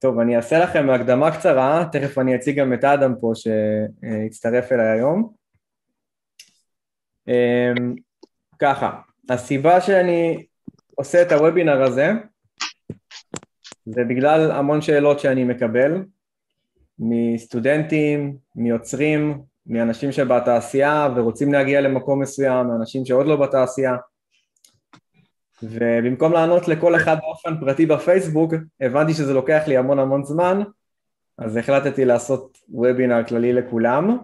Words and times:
טוב, 0.00 0.18
אני 0.18 0.36
אעשה 0.36 0.58
לכם 0.58 0.90
הקדמה 0.90 1.30
קצרה, 1.36 1.84
תכף 1.92 2.18
אני 2.18 2.34
אציג 2.34 2.60
גם 2.60 2.72
את 2.72 2.84
אדם 2.84 3.14
פה 3.20 3.32
שהצטרף 3.34 4.72
אליי 4.72 4.88
היום. 4.88 5.32
אמ, 7.28 7.94
ככה, 8.58 9.00
הסיבה 9.30 9.80
שאני 9.80 10.46
עושה 10.94 11.22
את 11.22 11.32
הוובינר 11.32 11.82
הזה 11.82 12.12
זה 13.86 14.04
בגלל 14.08 14.50
המון 14.50 14.82
שאלות 14.82 15.20
שאני 15.20 15.44
מקבל 15.44 16.04
מסטודנטים, 16.98 18.36
מיוצרים, 18.56 19.42
מאנשים 19.66 20.12
שבתעשייה 20.12 21.08
ורוצים 21.16 21.52
להגיע 21.52 21.80
למקום 21.80 22.22
מסוים, 22.22 22.66
מאנשים 22.66 23.04
שעוד 23.04 23.26
לא 23.26 23.36
בתעשייה 23.36 23.96
ובמקום 25.62 26.32
לענות 26.32 26.68
לכל 26.68 26.96
אחד 26.96 27.16
באופן 27.20 27.60
פרטי 27.60 27.86
בפייסבוק, 27.86 28.54
הבנתי 28.80 29.14
שזה 29.14 29.34
לוקח 29.34 29.62
לי 29.66 29.76
המון 29.76 29.98
המון 29.98 30.24
זמן, 30.24 30.62
אז 31.38 31.56
החלטתי 31.56 32.04
לעשות 32.04 32.58
וובינר 32.68 33.24
כללי 33.24 33.52
לכולם. 33.52 34.18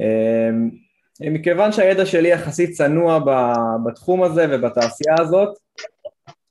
אמ, 0.00 0.70
מכיוון 1.20 1.72
שהידע 1.72 2.06
שלי 2.06 2.28
יחסית 2.28 2.70
צנוע 2.70 3.18
בתחום 3.86 4.22
הזה 4.22 4.46
ובתעשייה 4.50 5.14
הזאת, 5.18 5.58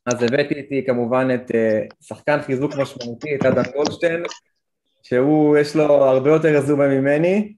אז 0.06 0.24
הבאתי 0.24 0.54
איתי 0.54 0.84
כמובן 0.86 1.28
את 1.36 1.52
אה, 1.56 1.82
שחקן 2.02 2.42
חיזוק 2.42 2.72
משמעותי, 2.76 3.36
את 3.36 3.46
אדם 3.46 3.64
גולדשטיין, 3.76 4.24
שהוא, 5.04 5.58
יש 5.58 5.76
לו 5.76 5.84
הרבה 5.84 6.30
יותר 6.30 6.58
רזומה 6.58 6.88
ממני, 6.88 7.54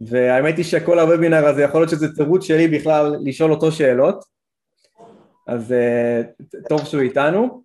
והאמת 0.00 0.56
היא 0.56 0.64
שכל 0.64 0.98
הוובינר 0.98 1.46
הזה 1.46 1.62
יכול 1.62 1.80
להיות 1.80 1.90
שזה 1.90 2.14
תירוץ 2.14 2.44
שלי 2.44 2.68
בכלל 2.68 3.16
לשאול 3.24 3.50
אותו 3.50 3.72
שאלות, 3.72 4.24
אז 5.46 5.72
אה, 5.72 6.22
טוב 6.68 6.84
שהוא 6.84 7.02
איתנו. 7.02 7.62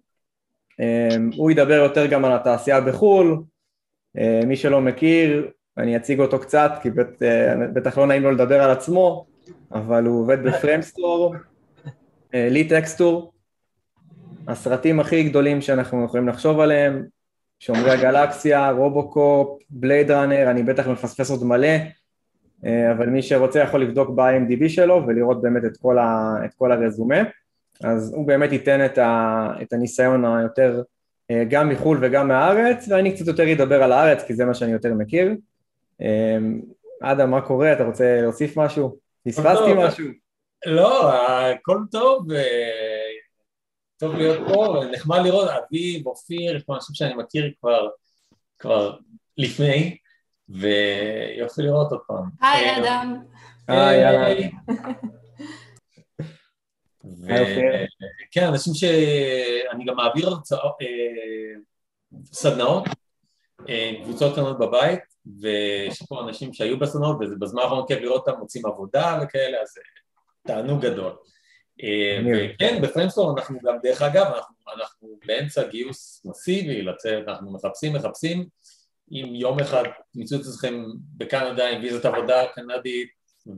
אה, 0.80 1.16
הוא 1.36 1.52
ידבר 1.52 1.74
יותר 1.74 2.06
גם 2.06 2.26
על 2.26 2.34
התעשייה 2.34 2.82
בחו"ל, 2.82 3.44
מי 4.46 4.56
שלא 4.56 4.82
מכיר, 4.82 5.48
אני 5.78 5.98
אציג 5.98 6.20
אותו 6.20 6.40
קצת, 6.40 6.72
כי 6.82 6.90
בטח 7.74 7.98
לא 7.98 8.08
נעים 8.08 8.24
לו 8.24 8.32
לדבר 8.32 8.62
על 8.62 8.72
עצמו, 8.72 9.26
אבל 9.72 10.06
הוא 10.06 10.22
עובד 10.22 10.44
ב 10.44 10.52
Framestore, 10.52 11.36
lead 12.34 12.68
texture, 12.68 13.32
הסרטים 14.48 15.00
הכי 15.00 15.24
גדולים 15.24 15.62
שאנחנו 15.62 16.06
יכולים 16.06 16.28
לחשוב 16.28 16.60
עליהם, 16.60 17.04
שומרי 17.60 17.92
הגלקסיה, 17.92 18.72
רובוקופ, 18.72 19.62
בלייד 19.70 20.12
ראנר, 20.12 20.52
אני 20.52 20.64
בטח 20.64 20.88
מפספס 20.88 21.30
עוד 21.30 21.44
מלא, 21.44 21.68
אה, 22.66 22.92
אבל 22.92 23.10
מי 23.10 23.22
שרוצה 23.22 23.60
יכול 23.60 23.82
לבדוק 23.82 24.10
ב-IMDb 24.10 24.70
שלו 24.70 25.04
ולראות 25.08 25.42
באמת 25.42 25.66
את 25.66 25.78
כל, 25.78 25.98
ה, 25.98 26.36
את 26.46 26.54
כל 26.58 26.72
הרזומה, 26.72 27.20
אז 27.84 28.14
הוא 28.14 28.28
באמת 28.28 28.52
ייתן 28.52 28.86
את, 28.86 28.98
ה, 28.98 29.48
את 29.62 29.74
הניסיון 29.74 30.26
היותר 30.26 30.82
אה, 31.32 31.44
גם 31.50 31.70
מחו"ל 31.70 32.00
וגם 32.02 32.28
מהארץ, 32.28 32.88
ואני 32.90 33.16
קצת 33.16 33.28
יותר 33.28 33.52
אדבר 33.54 33.84
על 33.84 33.92
הארץ 33.92 34.24
כי 34.24 34.34
זה 34.34 34.46
מה 34.46 34.54
שאני 34.54 34.72
יותר 34.72 34.94
מכיר. 34.94 35.32
אה, 36.02 36.38
אדם, 37.02 37.32
מה 37.32 37.42
קורה? 37.42 37.74
אתה 37.74 37.84
רוצה 37.84 38.22
להוסיף 38.22 38.58
משהו? 38.58 38.98
פספסתי 39.28 39.74
משהו? 39.78 40.06
לא, 40.66 41.14
הכל 41.14 41.78
טוב, 41.92 42.28
טוב 43.98 44.16
להיות 44.16 44.48
פה, 44.48 44.76
נחמד 44.92 45.20
לראות, 45.24 45.50
אביב, 45.50 46.08
אופיר, 46.08 46.56
יש 46.56 46.64
פה 46.64 46.76
אנשים 46.76 46.96
שאני 46.96 47.14
מכיר 47.14 47.52
כבר, 47.60 47.88
כבר 48.60 48.98
לפני, 49.38 49.98
ויופי 50.50 51.62
לראות 51.62 51.92
עוד 51.92 52.02
פעם. 52.08 52.24
היי 52.42 52.70
אה, 52.70 52.78
אדם. 52.78 53.24
היי, 53.68 54.02
יאללה. 54.02 54.48
כן, 58.32 58.48
אנשים 58.48 58.74
שאני 58.74 59.86
גם 59.86 59.96
מעביר 59.96 60.30
אה, 60.30 60.88
סדנאות, 62.26 62.84
אה, 63.70 63.92
קבוצות 64.04 64.34
קטנות 64.34 64.60
בבית, 64.60 65.00
ויש 65.42 66.04
פה 66.10 66.22
אנשים 66.22 66.54
שהיו 66.54 66.80
בסדנאות, 66.80 67.18
ובזמן 67.20 67.62
האחרון 67.62 67.88
כיף 67.88 68.00
לראות 68.00 68.28
אותם 68.28 68.40
מוצאים 68.40 68.66
עבודה 68.66 69.20
וכאלה, 69.24 69.62
אז 69.62 69.74
תענוג 70.48 70.86
גדול. 70.86 71.14
אה, 71.84 72.20
וכן, 72.26 72.82
ב 72.82 72.86
Framestore 72.86 73.32
אנחנו 73.38 73.60
גם, 73.64 73.76
דרך 73.84 74.02
אגב, 74.02 74.26
אנחנו, 74.26 74.56
אנחנו 74.76 75.20
באמצע 75.26 75.68
גיוס 75.68 76.22
מסיבי 76.26 76.82
לצוות, 76.82 77.28
אנחנו 77.28 77.54
מחפשים, 77.54 77.94
מחפשים, 77.94 78.48
אם 79.12 79.36
יום 79.36 79.60
אחד 79.60 79.84
תמצאו 80.14 80.38
את 80.38 80.42
עצמכם 80.42 80.84
בקנדה 81.18 81.70
עם 81.70 81.82
ויזת 81.82 82.06
עבודה 82.06 82.46
קנדית 82.56 83.10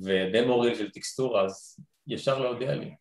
ודמוריל 0.04 0.76
של 0.76 0.92
טקסטורה, 0.92 1.46
אז 1.46 1.80
ישר 2.08 2.40
להודיע 2.40 2.76
לי. 2.76 2.92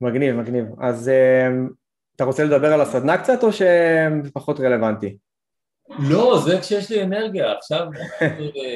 מגניב, 0.00 0.36
מגניב. 0.36 0.66
אז 0.80 1.08
אה, 1.08 1.48
אתה 2.16 2.24
רוצה 2.24 2.44
לדבר 2.44 2.72
על 2.72 2.80
הסדנה 2.80 3.18
קצת 3.18 3.44
או 3.44 3.48
שפחות 3.52 4.60
רלוונטי? 4.60 5.16
לא, 5.98 6.38
זה 6.44 6.60
כשיש 6.60 6.90
לי 6.90 7.02
אנרגיה, 7.02 7.52
עכשיו 7.52 7.86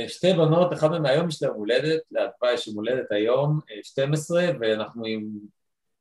שתי 0.08 0.32
בנות, 0.32 0.72
אחת 0.72 0.90
מהן 0.90 1.06
היום 1.06 1.28
יש 1.28 1.42
לה 1.42 1.48
הולדת, 1.48 2.00
לאלפה 2.10 2.52
יש 2.52 2.66
יום 2.66 2.76
הולדת 2.76 3.12
היום, 3.12 3.60
12, 3.82 4.44
ואנחנו 4.60 5.06
עם 5.06 5.28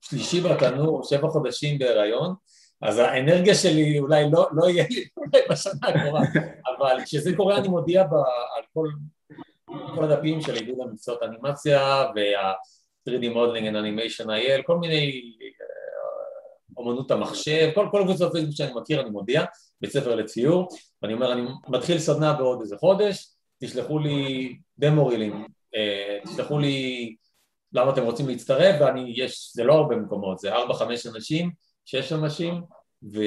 שלישי 0.02 0.42
בתנור, 0.42 1.04
שבע 1.04 1.30
חודשים 1.30 1.80
בהיריון, 1.80 2.34
אז 2.82 2.98
האנרגיה 2.98 3.56
שלי 3.56 4.00
אולי 4.00 4.32
לא, 4.32 4.48
לא 4.54 4.70
יהיה 4.70 4.86
לי 4.90 5.06
אולי 5.18 5.42
בשנה 5.50 5.88
הקרובה, 5.88 6.20
אבל 6.78 6.98
כשזה 7.06 7.36
קורה 7.36 7.58
אני 7.58 7.68
מודיע 7.68 8.04
ב, 8.04 8.14
על 8.58 8.64
כל, 8.74 8.88
כל 9.96 10.04
הדפים 10.04 10.42
של 10.42 10.54
עידוד 10.54 10.78
המקצועות 10.88 11.24
אנימציה 11.24 12.06
וה-3D 13.08 13.24
Modeling 13.34 13.66
and 13.66 13.76
Animation 13.76 14.26
IL, 14.26 14.64
כל 14.66 14.78
מיני 14.78 15.22
אומנות 16.78 17.12
המחשב, 17.12 17.72
כל, 17.76 17.88
כל 17.92 18.02
הקבוצות 18.02 18.32
פייסבוק 18.32 18.56
שאני 18.56 18.72
מכיר 18.76 19.02
אני 19.02 19.10
מודיע, 19.10 19.44
בית 19.82 19.92
ספר 19.92 20.16
לציור, 20.16 20.70
ואני 21.02 21.14
אומר 21.14 21.34
אני 21.34 21.42
מתחיל 21.68 22.00
סדנה 22.00 22.34
בעוד 22.34 22.62
איזה 22.62 22.78
חודש, 22.78 23.28
תשלחו 23.64 24.00
לי 24.00 24.56
דמורילים, 24.78 25.46
אה, 25.76 26.20
תשלחו 26.24 26.60
לי 26.60 27.16
למה 27.74 27.92
אתם 27.92 28.04
רוצים 28.04 28.28
להצטרף, 28.28 28.82
ואני, 28.82 29.14
יש, 29.16 29.52
זה 29.54 29.64
לא 29.64 29.74
הרבה 29.74 29.96
מקומות, 29.96 30.40
זה 30.40 30.54
ארבע, 30.54 30.74
חמש 30.74 31.08
אנשים, 31.08 31.52
שש 31.86 32.14
אנשים, 32.14 32.62
ו, 33.14 33.20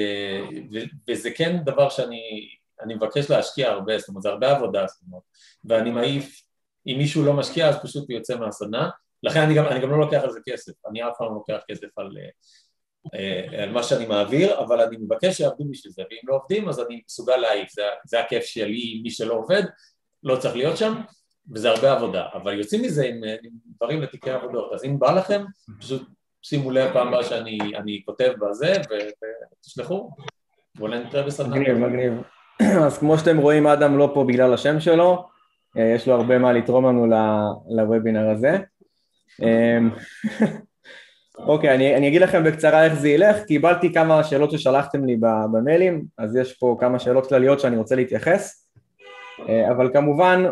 ו, 0.73 0.77
וזה 1.09 1.31
כן 1.31 1.57
דבר 1.65 1.89
שאני 1.89 2.49
אני 2.81 2.95
מבקש 2.95 3.29
להשקיע 3.29 3.71
הרבה, 3.71 3.97
זאת 3.97 4.09
אומרת 4.09 4.21
זה 4.21 4.29
הרבה 4.29 4.51
עבודה, 4.51 4.85
זאת 4.87 5.01
אומרת, 5.07 5.21
ואני 5.65 5.89
מעיף, 5.89 6.41
אם 6.87 6.95
מישהו 6.97 7.25
לא 7.25 7.33
משקיע 7.33 7.69
אז 7.69 7.75
פשוט 7.83 8.09
הוא 8.09 8.17
יוצא 8.17 8.37
מהסדנה, 8.37 8.89
לכן 9.25 9.39
אני 9.39 9.53
גם, 9.53 9.65
אני 9.65 9.79
גם 9.79 9.91
לא 9.91 9.99
לוקח 9.99 10.21
על 10.23 10.31
זה 10.31 10.39
כסף, 10.45 10.73
אני 10.89 11.03
אף 11.03 11.13
פעם 11.17 11.27
לא 11.27 11.33
לוקח 11.33 11.63
כסף 11.67 11.97
על, 11.97 12.17
אה, 12.17 12.29
אה, 13.53 13.63
על 13.63 13.71
מה 13.71 13.83
שאני 13.83 14.05
מעביר, 14.05 14.59
אבל 14.59 14.81
אני 14.81 14.97
מבקש 14.97 15.37
שיעבדו 15.37 15.65
בשביל 15.69 15.93
זה, 15.93 16.03
ואם 16.09 16.19
לא 16.23 16.35
עובדים 16.35 16.69
אז 16.69 16.79
אני 16.79 17.01
מסוגל 17.05 17.37
להעיף, 17.37 17.71
זה, 17.71 17.81
זה 18.05 18.19
הכיף 18.19 18.43
שלי, 18.43 19.01
מי 19.03 19.09
שלא 19.09 19.33
עובד 19.33 19.63
לא 20.23 20.35
צריך 20.35 20.55
להיות 20.55 20.77
שם, 20.77 20.93
וזה 21.53 21.69
הרבה 21.69 21.91
עבודה, 21.91 22.25
אבל 22.33 22.59
יוצאים 22.59 22.81
מזה 22.81 23.05
עם, 23.05 23.21
עם 23.43 23.51
דברים 23.75 24.01
לתיקי 24.01 24.31
עבודות, 24.31 24.73
אז 24.73 24.83
אם 24.83 24.99
בא 24.99 25.11
לכם, 25.11 25.43
פשוט 25.79 26.07
שימו 26.41 26.71
לב 26.71 26.93
פעם 26.93 27.07
הבאה 27.07 27.23
שאני 27.23 28.01
כותב 28.05 28.31
בזה 28.41 28.73
ותשלחו, 29.61 30.09
ואולי 30.77 30.99
נתראה 30.99 31.23
בסדנה. 31.23 31.55
מגניב, 31.55 31.77
מגניב. 31.77 32.13
אז 32.85 32.97
כמו 32.97 33.17
שאתם 33.17 33.37
רואים, 33.37 33.67
אדם 33.67 33.97
לא 33.97 34.11
פה 34.13 34.23
בגלל 34.23 34.53
השם 34.53 34.79
שלו, 34.79 35.27
אה, 35.77 35.91
יש 35.95 36.07
לו 36.07 36.13
הרבה 36.13 36.37
מה 36.37 36.53
לתרום 36.53 36.85
לנו 36.85 37.05
לוובינר 37.69 38.29
הזה. 38.29 38.57
אה, 39.43 39.77
אוקיי, 41.37 41.75
אני, 41.75 41.95
אני 41.95 42.07
אגיד 42.07 42.21
לכם 42.21 42.43
בקצרה 42.43 42.85
איך 42.85 42.93
זה 42.93 43.09
ילך, 43.09 43.43
קיבלתי 43.43 43.93
כמה 43.93 44.23
שאלות 44.23 44.51
ששלחתם 44.51 45.05
לי 45.05 45.17
במיילים, 45.51 46.05
אז 46.17 46.35
יש 46.35 46.53
פה 46.53 46.77
כמה 46.79 46.99
שאלות 46.99 47.29
כלליות 47.29 47.59
שאני 47.59 47.77
רוצה 47.77 47.95
להתייחס, 47.95 48.67
אה, 49.49 49.71
אבל 49.71 49.89
כמובן 49.93 50.43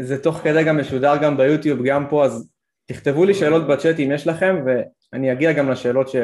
זה 0.00 0.22
תוך 0.22 0.36
כדי 0.36 0.64
גם 0.64 0.80
משודר 0.80 1.16
גם 1.22 1.36
ביוטיוב, 1.36 1.82
גם 1.84 2.08
פה, 2.08 2.24
אז 2.24 2.50
תכתבו 2.86 3.24
לי 3.24 3.34
שאלות 3.34 3.66
בצ'אט 3.66 4.00
אם 4.00 4.10
יש 4.12 4.26
לכם, 4.26 4.64
ואני 4.66 5.32
אגיע 5.32 5.52
גם 5.52 5.70
לשאלות 5.70 6.08
ש, 6.08 6.16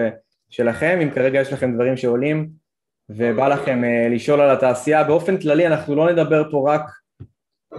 שלכם, 0.51 0.99
אם 1.03 1.11
כרגע 1.11 1.41
יש 1.41 1.53
לכם 1.53 1.75
דברים 1.75 1.97
שעולים 1.97 2.49
ובא 3.09 3.49
לכם 3.49 3.85
אה, 3.85 4.09
לשאול 4.11 4.41
על 4.41 4.51
התעשייה, 4.51 5.05
באופן 5.05 5.37
כללי 5.37 5.67
אנחנו 5.67 5.95
לא 5.95 6.13
נדבר 6.13 6.51
פה 6.51 6.75
רק 6.75 6.83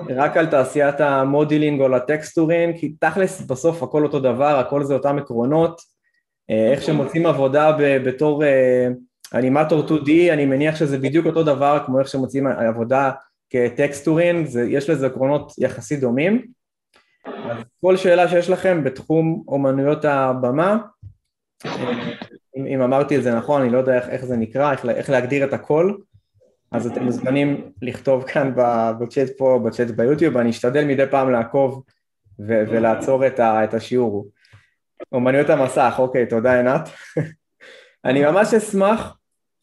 רק 0.09 0.37
על 0.37 0.45
תעשיית 0.45 1.01
ה 1.01 1.10
modeling 1.10 1.81
או 1.81 1.87
ל 1.87 1.95
texturing, 1.95 2.77
כי 2.77 2.93
תכלס 2.99 3.41
בסוף 3.41 3.83
הכל 3.83 4.03
אותו 4.03 4.19
דבר, 4.19 4.59
הכל 4.59 4.83
זה 4.83 4.93
אותם 4.93 5.17
עקרונות, 5.17 5.81
אה, 6.49 6.71
איך 6.71 6.81
שמוצאים 6.81 7.25
עבודה 7.25 7.71
בתור 8.05 8.43
אה, 8.43 8.87
אנימטור 9.33 9.83
2D, 9.87 10.09
אני 10.33 10.45
מניח 10.45 10.75
שזה 10.75 10.97
בדיוק 10.97 11.25
אותו 11.25 11.43
דבר 11.43 11.83
כמו 11.85 11.99
איך 11.99 12.07
שמוצאים 12.07 12.47
עבודה 12.47 13.11
כ 13.49 13.65
texturing, 13.65 14.47
יש 14.69 14.89
לזה 14.89 15.05
עקרונות 15.05 15.51
יחסית 15.57 15.99
דומים. 15.99 16.45
אז 17.25 17.57
כל 17.81 17.97
שאלה 17.97 18.27
שיש 18.27 18.49
לכם 18.49 18.83
בתחום 18.83 19.43
אומנויות 19.47 20.05
הבמה, 20.05 20.77
אה, 21.65 21.71
אם, 22.57 22.65
אם 22.65 22.81
אמרתי 22.81 23.17
את 23.17 23.23
זה 23.23 23.35
נכון, 23.35 23.61
אני 23.61 23.69
לא 23.69 23.77
יודע 23.77 23.95
איך, 23.95 24.09
איך 24.09 24.25
זה 24.25 24.37
נקרא, 24.37 24.71
איך, 24.71 24.85
איך 24.85 25.09
להגדיר 25.09 25.45
את 25.45 25.53
הכל, 25.53 25.93
אז 26.73 26.87
אתם 26.87 27.03
מוזמנים 27.03 27.71
לכתוב 27.81 28.23
כאן 28.23 28.53
בצ'אט 28.99 29.29
פה, 29.37 29.59
בצ'אט 29.65 29.87
ביוטיוב, 29.87 30.37
אני 30.37 30.49
אשתדל 30.49 30.85
מדי 30.85 31.05
פעם 31.11 31.31
לעקוב 31.31 31.83
ו- 32.39 32.63
ולעצור 32.69 33.27
את, 33.27 33.39
ה- 33.39 33.63
את 33.63 33.73
השיעור. 33.73 34.27
אומנויות 35.11 35.49
המסך, 35.49 35.95
אוקיי, 35.97 36.25
תודה 36.25 36.57
עינת. 36.57 36.89
אני 38.05 38.25
ממש 38.25 38.53
אשמח 38.53 39.17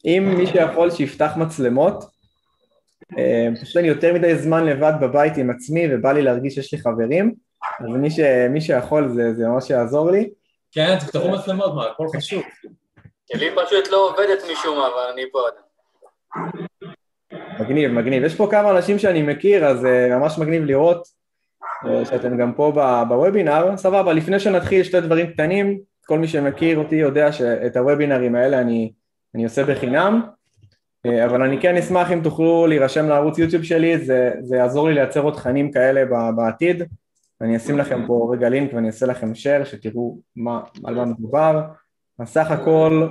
אם 0.04 0.34
מי 0.38 0.46
שיכול 0.46 0.90
שיפתח 0.90 1.32
מצלמות, 1.36 2.04
אה, 3.18 3.48
פשוט 3.62 3.76
אני 3.76 3.88
יותר 3.88 4.14
מדי 4.14 4.36
זמן 4.36 4.66
לבד 4.66 4.92
בבית 5.00 5.36
עם 5.36 5.50
עצמי 5.50 5.86
ובא 5.90 6.12
לי 6.12 6.22
להרגיש 6.22 6.54
שיש 6.54 6.72
לי 6.72 6.78
חברים, 6.78 7.34
אז 7.80 7.86
מי, 7.86 8.10
ש, 8.10 8.20
מי 8.50 8.60
שיכול 8.60 9.08
זה, 9.08 9.34
זה 9.34 9.48
ממש 9.48 9.70
יעזור 9.70 10.10
לי. 10.10 10.30
כן, 10.72 10.98
תפתחו 10.98 11.28
מצלמות, 11.30 11.74
מה, 11.74 11.86
הכל 11.86 12.06
חשוב. 12.16 12.42
לי 13.34 13.46
פשוט 13.56 13.88
לא 13.90 14.08
עובדת 14.10 14.42
משום 14.52 14.78
מה, 14.78 14.86
אבל 14.86 15.12
אני 15.12 15.22
פה 15.32 15.38
עדיין. 15.48 15.70
מגניב, 17.60 17.92
מגניב. 17.92 18.24
יש 18.24 18.34
פה 18.34 18.48
כמה 18.50 18.70
אנשים 18.70 18.98
שאני 18.98 19.22
מכיר, 19.22 19.66
אז 19.66 19.84
uh, 19.84 20.14
ממש 20.14 20.38
מגניב 20.38 20.64
לראות 20.64 21.02
uh, 21.84 22.08
שאתם 22.10 22.36
גם 22.36 22.52
פה 22.52 22.72
בוובינר. 23.08 23.76
סבבה, 23.76 24.12
לפני 24.12 24.40
שנתחיל 24.40 24.82
שתי 24.82 25.00
דברים 25.00 25.26
קטנים, 25.26 25.78
כל 26.06 26.18
מי 26.18 26.28
שמכיר 26.28 26.78
אותי 26.78 26.96
יודע 26.96 27.32
שאת 27.32 27.76
הוובינרים 27.76 28.34
האלה 28.34 28.60
אני, 28.60 28.92
אני 29.34 29.44
עושה 29.44 29.64
בחינם, 29.64 30.22
אה, 31.06 31.24
אבל 31.24 31.42
אני 31.42 31.60
כן 31.60 31.76
אשמח 31.76 32.12
אם 32.12 32.20
תוכלו 32.22 32.66
להירשם 32.66 33.08
לערוץ 33.08 33.38
יוטיוב 33.38 33.62
שלי, 33.62 33.98
זה, 33.98 34.32
זה 34.40 34.56
יעזור 34.56 34.88
לי 34.88 34.94
לייצר 34.94 35.20
עוד 35.20 35.34
תכנים 35.34 35.70
כאלה 35.70 36.04
בעתיד. 36.36 36.82
אני 37.40 37.56
אשים 37.56 37.78
לכם 37.78 38.06
פה 38.06 38.30
רגע 38.32 38.48
לינק 38.48 38.74
ואני 38.74 38.86
אעשה 38.86 39.06
לכם 39.06 39.32
share, 39.32 39.64
שתראו 39.64 40.18
מה, 40.36 40.60
על 40.84 40.94
מה 40.94 41.04
מדובר. 41.04 41.60
אז 42.18 42.28
סך 42.28 42.50
הכל 42.50 43.08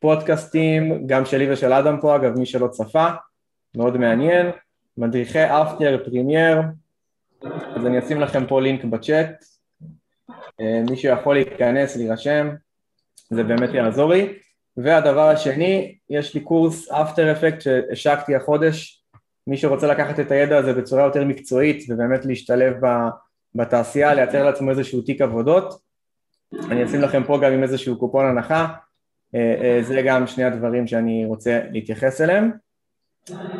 פודקאסטים, 0.00 1.06
גם 1.06 1.24
שלי 1.24 1.52
ושל 1.52 1.72
אדם 1.72 2.00
פה, 2.00 2.16
אגב, 2.16 2.38
מי 2.38 2.46
שלא 2.46 2.68
צפה, 2.68 3.08
מאוד 3.76 3.96
מעניין. 3.96 4.46
מדריכי 4.98 5.44
אפטר 5.44 6.04
פרימייר, 6.04 6.60
אז 7.44 7.86
אני 7.86 7.98
אשים 7.98 8.20
לכם 8.20 8.46
פה 8.46 8.60
לינק 8.60 8.84
בצ'אט. 8.84 9.44
אה, 10.60 10.82
מי 10.90 10.96
שיכול 10.96 11.34
להיכנס, 11.34 11.96
להירשם, 11.96 12.50
זה 13.30 13.42
באמת 13.44 13.74
יעזור 13.74 14.10
לי. 14.10 14.34
והדבר 14.76 15.28
השני, 15.28 15.96
יש 16.10 16.34
לי 16.34 16.40
קורס 16.40 16.90
אפטר 16.90 17.32
אפקט 17.32 17.60
שהשקתי 17.60 18.34
החודש. 18.34 19.04
מי 19.46 19.56
שרוצה 19.56 19.86
לקחת 19.86 20.20
את 20.20 20.30
הידע 20.30 20.58
הזה 20.58 20.72
בצורה 20.72 21.04
יותר 21.04 21.24
מקצועית 21.24 21.84
ובאמת 21.88 22.24
להשתלב 22.24 22.76
בתעשייה, 23.54 24.14
לייצר 24.14 24.44
לעצמו 24.44 24.70
איזשהו 24.70 25.02
תיק 25.02 25.20
עבודות, 25.20 25.80
אני 26.70 26.84
אשים 26.84 27.00
לכם 27.00 27.24
פה 27.24 27.38
גם 27.42 27.52
עם 27.52 27.62
איזשהו 27.62 27.98
קופון 27.98 28.26
הנחה, 28.26 28.66
אה, 29.34 29.54
אה, 29.62 29.82
זה 29.82 30.02
גם 30.06 30.26
שני 30.26 30.44
הדברים 30.44 30.86
שאני 30.86 31.24
רוצה 31.24 31.60
להתייחס 31.70 32.20
אליהם, 32.20 32.50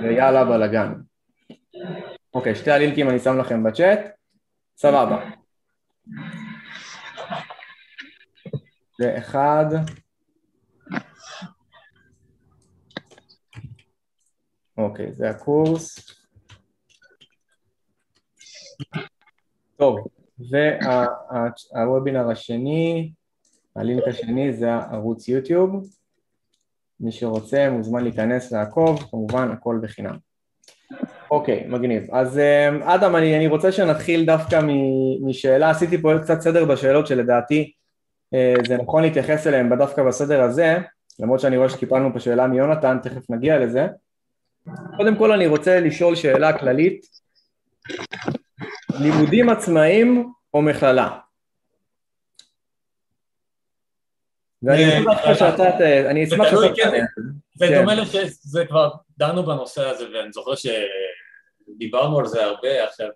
ויאללה 0.03 0.45
בלאגן. 0.45 0.93
אוקיי, 2.35 2.55
שתי 2.55 2.71
הלינקים 2.71 3.11
אני 3.11 3.19
שם 3.19 3.39
לכם 3.39 3.63
בצ'אט, 3.63 3.99
סבבה. 4.77 5.31
זה 8.99 9.19
אחד. 9.19 9.65
אוקיי, 14.79 15.13
זה 15.13 15.31
הקורס. 15.31 15.99
טוב, 19.77 20.09
והוובינר 21.75 22.31
השני, 22.31 23.13
הלינק 23.77 24.03
השני 24.09 24.53
זה 24.53 24.75
ערוץ 24.75 25.29
יוטיוב, 25.29 25.87
מי 27.03 27.13
שרוצה 27.13 27.71
מוזמן 27.71 28.03
להיכנס 28.03 28.53
לעקוב, 28.53 29.03
כמובן 29.11 29.51
הכל 29.51 29.79
בחינם. 29.83 30.17
אוקיי, 31.31 31.65
מגניב. 31.69 32.03
אז 32.13 32.39
אמ, 32.39 32.83
אדם, 32.83 33.17
אני, 33.17 33.37
אני 33.37 33.47
רוצה 33.47 33.73
שנתחיל 33.73 34.25
דווקא 34.25 34.61
משאלה, 35.21 35.71
עשיתי 35.71 35.99
פה 35.99 36.13
קצת 36.23 36.41
סדר 36.41 36.65
בשאלות 36.65 37.07
שלדעתי 37.07 37.73
אה, 38.35 38.55
זה 38.67 38.77
נכון 38.77 39.03
להתייחס 39.03 39.47
אליהן 39.47 39.77
דווקא 39.79 40.03
בסדר 40.03 40.43
הזה, 40.43 40.79
למרות 41.21 41.41
שאני 41.41 41.57
רואה 41.57 41.69
שקיבלנו 41.69 42.13
פה 42.13 42.21
שאלה 42.21 42.47
מיונתן, 42.47 42.99
תכף 43.03 43.31
נגיע 43.31 43.59
לזה. 43.59 43.87
קודם 44.97 45.17
כל 45.17 45.33
אני 45.33 45.47
רוצה 45.47 45.81
לשאול 45.81 46.15
שאלה 46.15 46.59
כללית, 46.59 47.07
לימודים 49.01 49.49
עצמאיים 49.49 50.33
או 50.55 50.63
מכללה? 50.63 51.19
ואני 54.63 54.85
אה, 54.85 54.99
אשמח 54.99 55.19
אה, 55.25 55.35
שאתה, 55.35 56.11
אני 56.11 56.25
אשמח 56.25 56.51
שאתה... 56.51 56.75
כן. 56.77 57.05
זה 57.55 57.67
דומה 57.79 57.95
לזה, 57.95 58.23
זה 58.41 58.65
כבר 58.67 58.91
דנו 59.19 59.47
בנושא 59.47 59.89
הזה 59.89 60.05
ואני 60.15 60.33
זוכר 60.33 60.53
שדיברנו 60.55 62.19
על 62.19 62.27
זה 62.27 62.45
הרבה 62.45 62.85
עכשיו. 62.85 63.09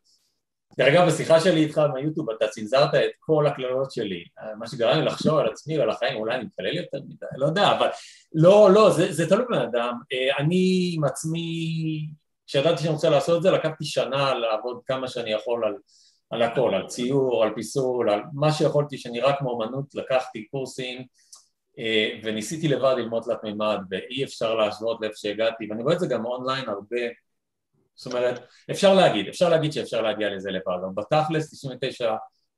דרך 0.78 0.88
אגב 0.88 1.06
בשיחה 1.06 1.40
שלי 1.40 1.62
איתך 1.64 1.78
מהיוטיוב 1.78 2.30
אתה 2.30 2.48
צנזרת 2.48 2.94
את 2.94 3.10
כל 3.20 3.46
הקללות 3.46 3.92
שלי. 3.92 4.24
מה 4.58 4.66
שגרם 4.66 4.98
לי 4.98 5.04
לחשוב 5.04 5.38
על 5.38 5.48
עצמי 5.48 5.78
ועל 5.78 5.90
החיים 5.90 6.16
אולי 6.16 6.34
אני 6.34 6.44
מתפלל 6.44 6.76
יותר 6.76 6.98
מדי, 6.98 7.26
לא 7.36 7.46
יודע 7.46 7.76
אבל 7.76 7.88
לא, 8.34 8.70
לא, 8.74 8.90
זה, 8.90 9.12
זה 9.12 9.28
תלוי 9.28 9.44
בן 9.50 9.58
אדם. 9.58 9.94
אה, 10.12 10.36
אני 10.38 10.92
עם 10.96 11.04
עצמי 11.04 11.48
כשידעתי 12.46 12.82
שאני 12.82 12.94
רוצה 12.94 13.10
לעשות 13.10 13.36
את 13.38 13.42
זה 13.42 13.50
לקחתי 13.50 13.84
שנה 13.84 14.34
לעבוד 14.34 14.80
כמה 14.86 15.08
שאני 15.08 15.32
יכול 15.32 15.64
על, 15.64 15.74
על 16.30 16.42
הכל, 16.42 16.74
על 16.74 16.86
ציור, 16.86 17.44
על 17.44 17.54
פיסול, 17.54 18.10
על 18.10 18.20
מה 18.32 18.52
שיכולתי 18.52 18.98
שנראה 18.98 19.32
כמו 19.38 19.62
אמנות, 19.62 19.94
לקחתי 19.94 20.46
קורסים 20.46 20.98
אה, 20.98 21.04
וניסיתי 22.22 22.68
לבד 22.68 22.94
ללמוד 22.98 23.22
תלת 23.22 23.44
מימד 23.44 23.78
ואי 23.90 24.24
אפשר 24.24 24.54
להשוות 24.54 24.98
לאיפה 25.00 25.16
שהגעתי 25.16 25.66
ואני 25.70 25.82
רואה 25.82 25.94
את 25.94 26.00
זה 26.00 26.06
גם 26.06 26.24
אונליין 26.24 26.68
הרבה 26.68 26.96
זאת 27.96 28.12
אומרת, 28.12 28.40
אפשר 28.70 28.94
להגיד, 28.94 29.28
אפשר 29.28 29.48
להגיד 29.48 29.72
שאפשר 29.72 30.02
להגיע 30.02 30.30
לזה 30.30 30.50
לבד, 30.50 30.78
אבל 30.82 30.92
בתכלס 30.94 31.66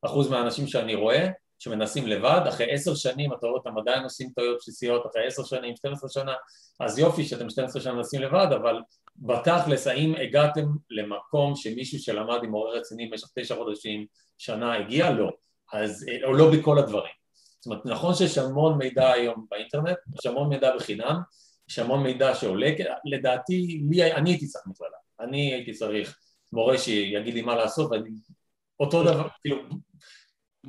99% 0.06 0.31
מהאנשים 0.31 0.67
שאני 0.67 0.94
רואה 0.94 1.29
שמנסים 1.59 2.06
לבד, 2.06 2.41
אחרי 2.49 2.73
עשר 2.73 2.94
שנים 2.94 3.32
אתה 3.32 3.47
רואה 3.47 3.59
אותם 3.59 3.79
עדיין 3.79 4.03
עושים 4.03 4.31
טעויות 4.35 4.56
בסיסיות, 4.59 5.06
אחרי 5.06 5.26
עשר 5.26 5.44
שנים, 5.44 5.76
12 5.76 6.11
שנה, 6.11 6.35
אז 6.81 6.99
יופי 6.99 7.25
שאתם 7.25 7.50
12 7.50 7.82
שנה 7.82 7.93
מנסים 7.93 8.23
לבד, 8.23 8.47
אבל 8.56 8.81
בתכלס 9.17 9.87
האם 9.87 10.14
הגעתם 10.23 10.67
למקום 10.91 11.56
שמישהו 11.56 11.99
שלמד 11.99 12.38
עם 12.43 12.50
מורה 12.50 12.73
רציני 12.73 13.09
במשך 13.09 13.29
תשע 13.38 13.55
חודשים, 13.55 14.06
שנה, 14.38 14.75
הגיע? 14.75 15.11
לא. 15.11 15.31
אז, 15.73 16.06
או 16.25 16.32
לא 16.32 16.50
בכל 16.50 16.79
הדברים. 16.79 17.18
אומרת, 17.69 17.87
נכון 17.87 18.15
שיש 18.15 18.38
המון 18.38 18.79
מידע 18.79 19.12
היום 19.12 19.47
באינטרנט, 19.50 19.97
יש 20.19 20.26
המון 20.26 20.49
מידע 20.49 20.76
בחינם, 20.76 21.20
יש 21.70 21.79
המון 21.79 22.03
מידע 22.03 22.35
שעולה, 22.35 22.70
לדעתי, 23.05 23.81
לי, 23.91 24.12
אני 24.12 24.31
הייתי 24.31 24.47
צריך 24.47 24.67
מכללה, 24.67 24.97
אני 25.20 25.55
הייתי 25.55 25.73
צריך 25.73 26.19
מורה 26.53 26.79
שיגיד 26.79 27.35
לי 27.35 27.43
מה 27.43 27.56
לעשות, 27.56 27.91
ואני 27.91 28.11
אותו 28.81 29.05
דבר, 29.05 29.29
כאילו, 29.41 29.56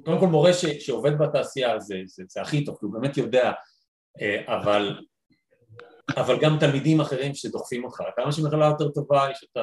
קודם 0.05 0.19
כל 0.19 0.27
מורה 0.27 0.53
ש, 0.53 0.65
שעובד 0.65 1.17
בתעשייה 1.17 1.79
זה, 1.79 2.01
זה, 2.05 2.23
זה 2.27 2.41
הכי 2.41 2.65
טוב, 2.65 2.77
כי 2.79 2.85
הוא 2.85 2.93
באמת 2.93 3.17
יודע, 3.17 3.51
אה, 4.21 4.57
אבל, 4.57 4.99
אבל 6.17 6.39
גם 6.41 6.57
תלמידים 6.59 7.01
אחרים 7.01 7.35
שדוחפים 7.35 7.85
אותך, 7.85 8.01
כמה 8.15 8.31
שמכללה 8.31 8.65
יותר 8.65 8.89
טובה, 8.89 9.27
יש 9.31 9.43
את 9.43 9.57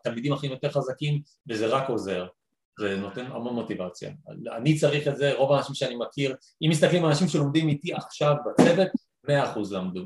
התלמידים 0.00 0.32
אחרים 0.32 0.52
יותר 0.52 0.70
חזקים, 0.70 1.20
וזה 1.48 1.66
רק 1.66 1.88
עוזר. 1.88 2.26
זה 2.78 2.96
נותן 2.96 3.26
המון 3.26 3.54
מוטיבציה. 3.54 4.10
אני 4.56 4.78
צריך 4.78 5.08
את 5.08 5.16
זה, 5.16 5.32
רוב 5.34 5.52
האנשים 5.52 5.74
שאני 5.74 5.96
מכיר, 5.96 6.36
אם 6.62 6.70
מסתכלים 6.70 7.04
על 7.04 7.10
אנשים 7.10 7.28
שלומדים 7.28 7.68
איתי 7.68 7.94
עכשיו 7.94 8.34
בצוות, 8.46 8.88
מאה 9.28 9.44
אחוז 9.44 9.72
למדו. 9.72 10.04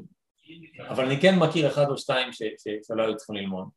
אבל 0.89 1.05
אני 1.05 1.21
כן 1.21 1.39
מכיר 1.39 1.67
אחד 1.67 1.89
או 1.89 1.99
שתיים 1.99 2.33
ש, 2.33 2.43
ש, 2.43 2.69
שלא 2.87 3.03
היו 3.03 3.17
צריכים 3.17 3.37
ללמוד. 3.37 3.69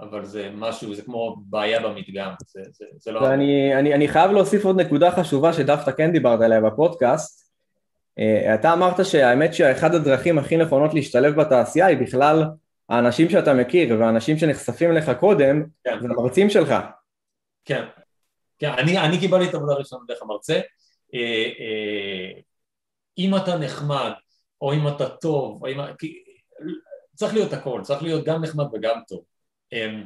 אבל 0.00 0.24
זה 0.24 0.50
משהו, 0.54 0.94
זה 0.94 1.02
כמו 1.02 1.36
בעיה 1.46 1.80
במדגם, 1.80 2.32
זה, 2.46 2.60
זה, 2.72 2.84
זה 2.98 3.12
לא... 3.12 3.20
ואני 3.20 3.78
אני, 3.78 3.94
אני 3.94 4.08
חייב 4.08 4.30
להוסיף 4.30 4.64
עוד 4.64 4.80
נקודה 4.80 5.10
חשובה 5.10 5.52
שדווקא 5.52 5.92
כן 5.92 6.12
דיברת 6.12 6.40
עליה 6.40 6.60
בפודקאסט. 6.60 7.50
אה, 8.18 8.54
אתה 8.54 8.72
אמרת 8.72 9.06
שהאמת 9.06 9.54
שאחד 9.54 9.94
הדרכים 9.94 10.38
הכי 10.38 10.56
נכונות 10.56 10.94
להשתלב 10.94 11.34
בתעשייה 11.40 11.86
היא 11.86 11.98
בכלל 11.98 12.44
האנשים 12.88 13.30
שאתה 13.30 13.54
מכיר 13.54 13.96
והאנשים 14.00 14.38
שנחשפים 14.38 14.90
אליך 14.90 15.10
קודם, 15.20 15.64
כן. 15.84 16.00
זה 16.00 16.08
המרצים 16.08 16.50
שלך. 16.50 16.74
כן, 17.64 17.84
כן, 18.58 18.70
אני, 18.70 18.98
אני 18.98 19.20
קיבלתי 19.20 19.48
את 19.48 19.54
העבודה 19.54 19.72
הראשונה 19.72 20.04
דרך 20.08 20.22
המרצה. 20.22 20.60
אה, 21.14 21.50
אה, 21.60 22.40
אם 23.18 23.36
אתה 23.36 23.56
נחמד, 23.56 24.12
או 24.60 24.72
אם 24.72 24.88
אתה 24.88 25.08
טוב, 25.08 25.62
או 25.62 25.68
אם... 25.68 25.78
צריך 27.14 27.34
להיות 27.34 27.52
הכל, 27.52 27.80
צריך 27.82 28.02
להיות 28.02 28.24
גם 28.24 28.44
נחמד 28.44 28.64
וגם 28.72 29.00
טוב. 29.08 29.24
אמ, 29.72 30.04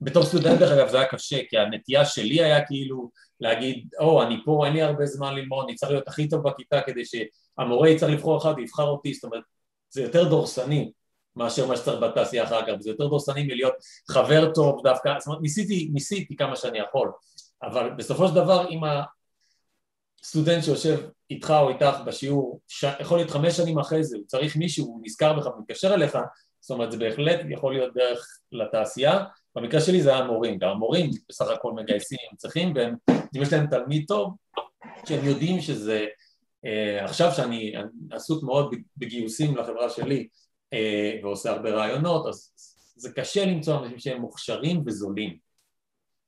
בתור 0.00 0.22
סטודנט 0.22 0.58
דרך 0.58 0.72
אגב 0.72 0.88
זה 0.88 0.96
היה 0.96 1.08
קשה, 1.08 1.38
כי 1.48 1.58
הנטייה 1.58 2.04
שלי 2.04 2.42
היה 2.42 2.66
כאילו 2.66 3.10
להגיד, 3.40 3.88
או, 4.00 4.22
אני 4.22 4.36
פה, 4.44 4.66
אין 4.66 4.72
לי 4.72 4.82
הרבה 4.82 5.06
זמן 5.06 5.34
ללמוד, 5.34 5.64
אני 5.68 5.74
צריך 5.74 5.92
להיות 5.92 6.08
הכי 6.08 6.28
טוב 6.28 6.48
בכיתה 6.48 6.80
כדי 6.80 7.02
שהמורה 7.04 7.88
יצטרך 7.88 8.10
לבחור 8.10 8.38
אחד 8.38 8.54
ויבחר 8.56 8.88
אותי, 8.88 9.14
זאת 9.14 9.24
אומרת, 9.24 9.42
זה 9.90 10.02
יותר 10.02 10.28
דורסני 10.28 10.92
מאשר 11.36 11.66
מה 11.66 11.76
שצריך 11.76 12.02
בתעשייה 12.02 12.44
אחר 12.44 12.66
כך, 12.66 12.72
וזה 12.78 12.90
יותר 12.90 13.06
דורסני 13.06 13.42
מלהיות 13.42 13.74
חבר 14.10 14.52
טוב 14.54 14.80
דווקא, 14.84 15.14
זאת 15.18 15.26
אומרת, 15.26 15.42
ניסיתי, 15.42 15.90
ניסיתי 15.92 16.36
כמה 16.36 16.56
שאני 16.56 16.78
יכול, 16.78 17.12
אבל 17.62 17.90
בסופו 17.90 18.28
של 18.28 18.34
דבר 18.34 18.68
אם 18.70 18.80
הסטודנט 20.22 20.64
שיושב 20.64 20.98
איתך 21.30 21.54
או 21.60 21.68
איתך 21.68 21.96
בשיעור, 22.06 22.60
ש... 22.68 22.84
יכול 23.00 23.18
להיות 23.18 23.30
חמש 23.30 23.56
שנים 23.56 23.78
אחרי 23.78 24.04
זה, 24.04 24.16
הוא 24.16 24.26
צריך 24.26 24.56
מישהו, 24.56 24.86
הוא 24.86 25.00
נזכר 25.02 25.32
בך 25.32 25.46
ומתקשר 25.46 25.94
אליך, 25.94 26.18
זאת 26.60 26.70
אומרת 26.70 26.92
זה 26.92 26.98
בהחלט 26.98 27.40
יכול 27.50 27.74
להיות 27.74 27.94
דרך 27.94 28.26
לתעשייה, 28.52 29.24
במקרה 29.56 29.80
שלי 29.80 30.02
זה 30.02 30.10
היה 30.10 30.18
המורים, 30.18 30.58
גם 30.58 30.68
המורים 30.68 31.10
בסך 31.28 31.48
הכל 31.48 31.72
מגייסים, 31.72 32.18
הם 32.30 32.36
צריכים, 32.36 32.72
והם, 32.74 32.94
אם 33.36 33.42
יש 33.42 33.52
להם 33.52 33.66
תלמיד 33.66 34.04
טוב, 34.08 34.36
שהם 35.08 35.24
יודעים 35.24 35.60
שזה, 35.60 36.06
אה, 36.64 37.04
עכשיו 37.04 37.32
שאני 37.32 37.72
עסוק 38.10 38.42
מאוד 38.42 38.74
בגיוסים 38.96 39.56
לחברה 39.56 39.90
שלי, 39.90 40.28
אה, 40.72 41.18
ועושה 41.22 41.50
הרבה 41.50 41.70
רעיונות, 41.70 42.26
אז 42.26 42.52
זה 42.96 43.12
קשה 43.12 43.44
למצוא 43.44 43.78
אנשים 43.78 43.98
שהם 43.98 44.20
מוכשרים 44.20 44.82
וזולים. 44.86 45.51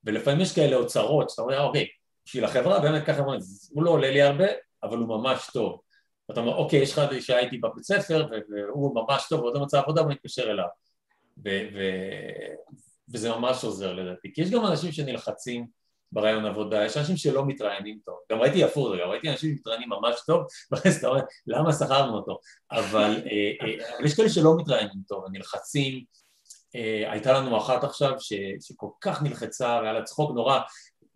ולפעמים 0.04 0.40
יש 0.40 0.54
כאלה 0.54 0.76
אוצרות, 0.76 1.30
שאתה 1.30 1.42
אומר, 1.42 1.62
אוקיי, 1.62 1.86
בשביל 2.26 2.44
החברה 2.44 2.80
באמת 2.80 3.06
ככה, 3.06 3.22
הוא 3.70 3.82
לא 3.82 3.90
עולה 3.90 4.10
לי 4.10 4.22
הרבה, 4.22 4.46
אבל 4.82 4.98
הוא 4.98 5.08
ממש 5.08 5.50
טוב. 5.52 5.80
ואתה 6.28 6.40
אומר, 6.40 6.54
אוקיי, 6.56 6.78
יש 6.78 6.92
לך 6.92 7.00
שהייתי 7.20 7.58
בבית 7.58 7.84
ספר, 7.84 8.28
והוא 8.50 8.94
ממש 8.94 9.26
טוב, 9.30 9.40
ועוד 9.40 9.54
לא 9.54 9.62
מצא 9.62 9.78
עבודה, 9.78 10.02
ואני 10.02 10.14
מתקשר 10.14 10.50
אליו. 10.50 10.66
ו- 11.44 11.68
ו- 11.74 12.54
וזה 13.12 13.30
ממש 13.30 13.64
עוזר 13.64 13.92
לדעתי. 13.92 14.32
כי 14.34 14.42
יש 14.42 14.50
גם 14.50 14.66
אנשים 14.66 14.92
שנלחצים 14.92 15.66
ברעיון 16.12 16.44
עבודה, 16.44 16.84
יש 16.84 16.96
אנשים 16.96 17.16
שלא 17.16 17.46
מתראיינים 17.46 17.98
טוב. 18.04 18.18
גם 18.32 18.40
ראיתי 18.40 18.64
הפוך, 18.64 18.88
גם 19.02 19.10
ראיתי 19.10 19.30
אנשים 19.30 19.50
שמתראיינים 19.56 19.88
ממש 19.88 20.16
טוב, 20.26 20.46
ואז 20.70 20.96
אתה 20.96 21.08
אומר, 21.08 21.20
למה 21.46 21.72
שכרנו 21.72 22.16
אותו? 22.16 22.38
אבל, 22.72 23.22
אה, 23.26 23.66
אה, 23.66 24.04
יש 24.04 24.14
כאלה 24.16 24.28
שלא 24.28 24.56
מתראיינים 24.56 25.02
טוב, 25.08 25.24
נלחצים. 25.32 26.04
אה, 26.74 27.12
הייתה 27.12 27.32
לנו 27.32 27.58
אחת 27.58 27.84
עכשיו 27.84 28.20
ש, 28.20 28.32
שכל 28.60 28.88
כך 29.00 29.22
נלחצה, 29.22 29.78
והיה 29.80 29.92
לה 29.92 30.02
צחוק 30.02 30.30
נורא, 30.34 30.60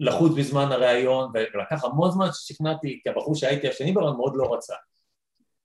לחוץ 0.00 0.32
בזמן 0.36 0.72
הראיון, 0.72 1.30
ולקח 1.34 1.84
המון 1.84 2.10
זמן 2.10 2.28
ששכנעתי, 2.32 3.00
כי 3.02 3.10
הבחור 3.10 3.34
שהייתי 3.34 3.68
השני 3.68 3.92
ברעיון 3.92 4.16
מאוד 4.16 4.32
לא 4.36 4.54
רצה. 4.54 4.74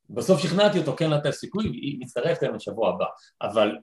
בסוף 0.10 0.42
שכנעתי 0.42 0.80
אותו, 0.80 0.96
כן 0.96 1.10
לתת 1.10 1.32
סיכוי, 1.32 1.66
היא 1.66 1.98
מצטרפת 2.00 2.44
אלינו 2.44 2.58
בשבוע 2.58 2.90
הבא, 2.90 3.06
אבל, 3.42 3.78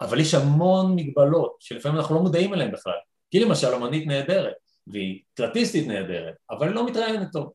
אבל 0.00 0.20
יש 0.20 0.34
המון 0.34 0.94
מגבלות 0.96 1.56
שלפעמים 1.60 1.98
אנחנו 1.98 2.14
לא 2.14 2.20
מודעים 2.20 2.54
אליהן 2.54 2.72
בכלל, 2.72 2.98
כי 3.30 3.40
למשל 3.40 3.66
אומנית 3.66 4.06
נהדרת, 4.06 4.54
והיא 4.86 5.22
תלתיסטית 5.34 5.86
נהדרת, 5.86 6.34
אבל 6.50 6.68
לא 6.68 6.86
מתראיינת 6.86 7.32
טוב. 7.32 7.52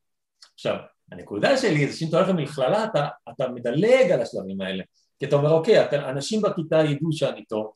עכשיו, 0.54 0.76
הנקודה 1.12 1.58
שלי 1.58 1.88
זה 1.88 1.98
שאם 1.98 2.08
אתה 2.10 2.18
הולך 2.18 2.30
למכללה 2.30 2.84
אתה, 2.84 3.08
אתה 3.30 3.48
מדלג 3.48 4.12
על 4.12 4.22
השלבים 4.22 4.62
האלה, 4.62 4.84
כי 5.22 5.26
אתה 5.26 5.36
אומר 5.36 5.52
אוקיי, 5.52 5.90
אנשים 6.10 6.42
בכיתה 6.42 6.76
ידעו 6.76 7.12
שאני 7.12 7.46
טוב, 7.46 7.74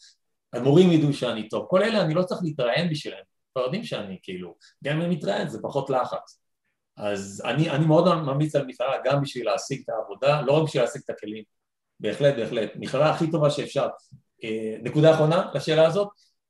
המורים 0.53 0.91
ידעו 0.91 1.13
שאני 1.13 1.49
טוב, 1.49 1.65
כל 1.69 1.83
אלה 1.83 2.01
אני 2.01 2.13
לא 2.13 2.23
צריך 2.23 2.41
להתראיין 2.43 2.89
בשבילם, 2.89 3.17
כבר 3.53 3.63
יודעים 3.63 3.83
שאני 3.83 4.17
כאילו, 4.23 4.55
גם 4.83 4.95
אם 4.95 5.01
אני 5.01 5.15
מתראיין 5.15 5.49
זה 5.49 5.59
פחות 5.61 5.89
לחץ. 5.89 6.39
אז 6.97 7.43
אני, 7.45 7.69
אני 7.69 7.85
מאוד 7.85 8.13
ממליץ 8.15 8.55
על 8.55 8.65
מכללה 8.65 8.93
גם 9.05 9.21
בשביל 9.21 9.45
להשיג 9.45 9.81
את 9.83 9.89
העבודה, 9.89 10.41
לא 10.41 10.51
רק 10.51 10.63
בשביל 10.63 10.83
להשיג 10.83 11.01
את 11.05 11.09
הכלים, 11.09 11.43
בהחלט, 11.99 12.35
בהחלט. 12.35 12.71
מכללה 12.75 13.09
הכי 13.09 13.31
טובה 13.31 13.49
שאפשר. 13.49 13.87
אה, 14.43 14.75
נקודה 14.81 15.13
אחרונה 15.13 15.51
לשאלה 15.53 15.87
הזאת, 15.87 16.07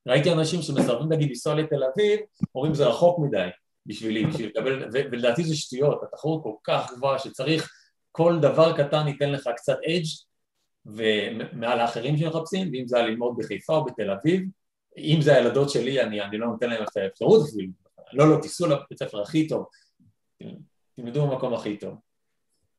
ראיתי 0.08 0.32
אנשים 0.32 0.62
שמסרבים 0.62 1.14
נגיד 1.14 1.30
לנסוע 1.30 1.56
לתל 1.56 1.84
אביב, 1.84 2.20
אומרים 2.56 2.74
זה 2.74 2.88
רחוק 2.88 3.20
מדי 3.20 3.48
בשבילי, 3.86 4.26
בשביל 4.26 4.50
לקבל, 4.50 4.90
ולדעתי 4.94 5.44
זה 5.44 5.56
שטויות, 5.56 6.04
התחרות 6.04 6.44
כל 6.44 6.54
כך 6.64 6.94
גבוהה 6.94 7.20
שצריך 7.20 7.72
כל 8.12 8.38
דבר 8.42 8.78
קטן 8.78 9.08
ייתן 9.08 9.32
לך 9.32 9.50
קצת 9.56 9.78
אדג' 9.88 10.35
ומעל 10.86 11.80
האחרים 11.80 12.18
שמחפשים, 12.18 12.70
ואם 12.72 12.88
זה 12.88 12.98
היה 12.98 13.08
ללמוד 13.08 13.36
בחיפה 13.38 13.76
או 13.76 13.86
בתל 13.86 14.12
אביב, 14.12 14.42
אם 14.98 15.20
זה 15.22 15.36
הילדות 15.36 15.70
שלי, 15.70 16.02
אני, 16.02 16.22
אני 16.22 16.38
לא 16.38 16.48
נותן 16.48 16.70
להם 16.70 16.84
את 16.84 16.98
האפשרות 16.98 17.50
אפילו, 17.50 17.72
לא, 18.14 18.30
לא, 18.30 18.42
תיסעו 18.42 18.68
לבית 18.68 18.92
הספר 18.92 19.22
הכי 19.22 19.48
טוב, 19.48 19.66
תלמדו 20.96 21.28
במקום 21.28 21.54
הכי 21.54 21.78
טוב. 21.78 21.96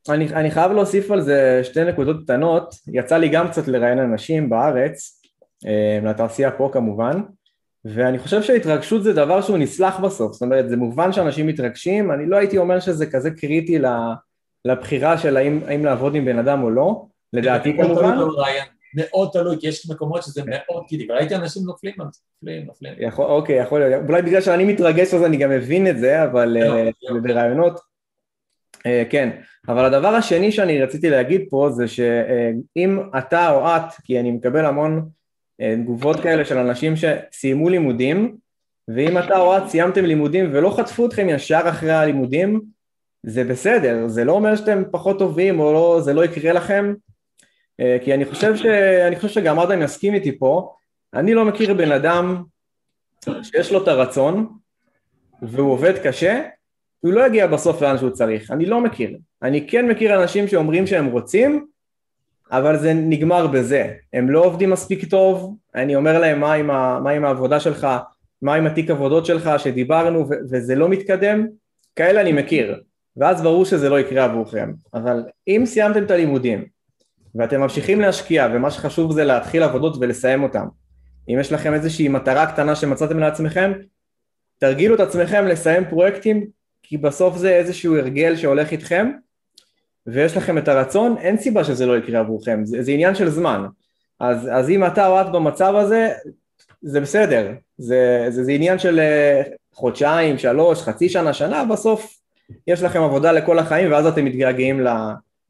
אני, 0.08 0.28
אני 0.34 0.50
חייב 0.50 0.72
להוסיף 0.72 1.10
על 1.10 1.20
זה 1.20 1.60
שתי 1.64 1.84
נקודות 1.84 2.16
קטנות, 2.24 2.74
יצא 2.92 3.16
לי 3.16 3.28
גם 3.28 3.48
קצת 3.48 3.68
לראיין 3.68 3.98
אנשים 3.98 4.50
בארץ, 4.50 5.22
אה, 5.66 6.10
לתעשייה 6.10 6.50
פה 6.50 6.70
כמובן, 6.72 7.22
ואני 7.84 8.18
חושב 8.18 8.42
שהתרגשות 8.42 9.02
זה 9.02 9.12
דבר 9.12 9.42
שהוא 9.42 9.58
נסלח 9.58 10.00
בסוף, 10.00 10.32
זאת 10.32 10.42
אומרת 10.42 10.68
זה 10.68 10.76
מובן 10.76 11.12
שאנשים 11.12 11.46
מתרגשים, 11.46 12.12
אני 12.12 12.26
לא 12.26 12.36
הייתי 12.36 12.58
אומר 12.58 12.80
שזה 12.80 13.06
כזה 13.06 13.30
קריטי 13.30 13.78
לבחירה 14.64 15.18
של 15.18 15.36
האם, 15.36 15.60
האם 15.66 15.84
לעבוד 15.84 16.14
עם 16.14 16.24
בן 16.24 16.38
אדם 16.38 16.62
או 16.62 16.70
לא, 16.70 17.06
לדעתי 17.32 17.76
כמובן. 17.76 18.18
מאוד 18.96 19.30
תלוי, 19.32 19.56
כי 19.60 19.68
יש 19.68 19.90
מקומות 19.90 20.22
שזה 20.22 20.42
מאוד 20.46 20.84
קריטי, 20.88 21.06
וראיתי 21.10 21.34
אנשים 21.34 21.62
נופלים 21.62 21.94
על 21.98 22.06
זה, 22.12 22.20
נופלים, 22.42 22.66
נופלים. 22.66 22.92
יכול, 22.98 23.24
אוקיי, 23.24 23.56
יכול 23.56 23.80
להיות, 23.80 24.02
אולי 24.08 24.22
בגלל 24.22 24.40
שאני 24.40 24.64
מתרגש 24.64 25.14
אז 25.14 25.22
אני 25.24 25.36
גם 25.36 25.50
מבין 25.50 25.86
את 25.86 25.98
זה, 25.98 26.24
אבל 26.24 26.48
לא, 26.48 26.76
אה, 26.76 26.90
לא. 27.10 27.20
ברעיונות, 27.20 27.80
אה, 28.86 29.02
כן. 29.10 29.30
אבל 29.68 29.84
הדבר 29.84 30.08
השני 30.08 30.52
שאני 30.52 30.82
רציתי 30.82 31.10
להגיד 31.10 31.44
פה 31.50 31.70
זה 31.70 31.88
שאם 31.88 33.00
אתה 33.18 33.50
או 33.50 33.66
את, 33.66 33.92
כי 34.04 34.20
אני 34.20 34.30
מקבל 34.30 34.66
המון 34.66 35.08
אה, 35.60 35.74
תגובות 35.82 36.20
כאלה 36.20 36.44
של 36.44 36.58
אנשים 36.58 36.94
שסיימו 36.96 37.68
לימודים, 37.68 38.36
ואם 38.88 39.18
אתה 39.18 39.38
או 39.38 39.56
את 39.56 39.68
סיימתם 39.68 40.04
לימודים 40.04 40.50
ולא 40.52 40.76
חטפו 40.76 41.06
אתכם 41.06 41.28
ישר 41.28 41.60
אחרי 41.68 41.92
הלימודים, 41.92 42.60
זה 43.22 43.44
בסדר, 43.44 44.08
זה 44.08 44.24
לא 44.24 44.32
אומר 44.32 44.56
שאתם 44.56 44.82
פחות 44.90 45.18
טובים 45.18 45.60
או 45.60 45.72
לא, 45.72 46.00
זה 46.00 46.12
לא 46.14 46.24
יקרה 46.24 46.52
לכם, 46.52 46.94
אה, 46.94 47.05
כי 48.04 48.14
אני 48.14 48.24
חושב, 48.24 48.56
ש... 48.56 48.66
אני 49.06 49.16
חושב 49.16 49.28
שגם 49.28 49.58
אדם 49.58 49.82
יסכים 49.82 50.14
איתי 50.14 50.38
פה, 50.38 50.72
אני 51.14 51.34
לא 51.34 51.44
מכיר 51.44 51.74
בן 51.74 51.92
אדם 51.92 52.42
שיש 53.42 53.72
לו 53.72 53.82
את 53.82 53.88
הרצון 53.88 54.48
והוא 55.42 55.72
עובד 55.72 55.98
קשה, 55.98 56.42
הוא 57.00 57.12
לא 57.12 57.26
יגיע 57.26 57.46
בסוף 57.46 57.82
לאן 57.82 57.98
שהוא 57.98 58.10
צריך, 58.10 58.50
אני 58.50 58.66
לא 58.66 58.80
מכיר. 58.80 59.18
אני 59.42 59.68
כן 59.68 59.88
מכיר 59.88 60.22
אנשים 60.22 60.48
שאומרים 60.48 60.86
שהם 60.86 61.06
רוצים, 61.06 61.66
אבל 62.52 62.78
זה 62.78 62.92
נגמר 62.94 63.46
בזה. 63.46 63.94
הם 64.12 64.30
לא 64.30 64.44
עובדים 64.44 64.70
מספיק 64.70 65.10
טוב, 65.10 65.56
אני 65.74 65.96
אומר 65.96 66.18
להם 66.18 66.40
מה 66.40 66.52
עם, 66.52 66.70
ה... 66.70 67.00
מה 67.00 67.10
עם 67.10 67.24
העבודה 67.24 67.60
שלך, 67.60 67.86
מה 68.42 68.54
עם 68.54 68.66
התיק 68.66 68.90
עבודות 68.90 69.26
שלך 69.26 69.50
שדיברנו 69.58 70.28
ו... 70.28 70.34
וזה 70.50 70.74
לא 70.74 70.88
מתקדם, 70.88 71.46
כאלה 71.96 72.20
אני 72.20 72.32
מכיר. 72.32 72.80
ואז 73.16 73.42
ברור 73.42 73.64
שזה 73.64 73.88
לא 73.88 74.00
יקרה 74.00 74.24
עבורכם. 74.24 74.72
אבל 74.94 75.24
אם 75.48 75.62
סיימתם 75.66 76.04
את 76.04 76.10
הלימודים 76.10 76.64
ואתם 77.38 77.60
ממשיכים 77.60 78.00
להשקיע 78.00 78.48
ומה 78.54 78.70
שחשוב 78.70 79.12
זה 79.12 79.24
להתחיל 79.24 79.62
עבודות 79.62 79.96
ולסיים 80.00 80.42
אותן. 80.42 80.64
אם 81.28 81.38
יש 81.40 81.52
לכם 81.52 81.74
איזושהי 81.74 82.08
מטרה 82.08 82.46
קטנה 82.46 82.76
שמצאתם 82.76 83.18
לעצמכם, 83.18 83.72
תרגילו 84.58 84.94
את 84.94 85.00
עצמכם 85.00 85.46
לסיים 85.46 85.84
פרויקטים 85.90 86.46
כי 86.82 86.96
בסוף 86.96 87.36
זה 87.36 87.50
איזשהו 87.50 87.96
הרגל 87.96 88.36
שהולך 88.36 88.72
איתכם 88.72 89.10
ויש 90.06 90.36
לכם 90.36 90.58
את 90.58 90.68
הרצון, 90.68 91.16
אין 91.18 91.36
סיבה 91.36 91.64
שזה 91.64 91.86
לא 91.86 91.98
יקרה 91.98 92.20
עבורכם, 92.20 92.64
זה, 92.64 92.82
זה 92.82 92.92
עניין 92.92 93.14
של 93.14 93.30
זמן. 93.30 93.66
אז, 94.20 94.48
אז 94.52 94.70
אם 94.70 94.86
אתה 94.86 95.06
או 95.06 95.20
את 95.20 95.32
במצב 95.32 95.74
הזה, 95.76 96.12
זה 96.82 97.00
בסדר, 97.00 97.52
זה, 97.78 98.26
זה, 98.28 98.44
זה 98.44 98.52
עניין 98.52 98.78
של 98.78 98.98
אה, 99.00 99.42
חודשיים, 99.72 100.38
שלוש, 100.38 100.82
חצי 100.82 101.08
שנה, 101.08 101.32
שנה, 101.32 101.64
בסוף 101.64 102.20
יש 102.66 102.82
לכם 102.82 103.02
עבודה 103.02 103.32
לכל 103.32 103.58
החיים 103.58 103.92
ואז 103.92 104.06
אתם 104.06 104.24
מתגעגעים 104.24 104.86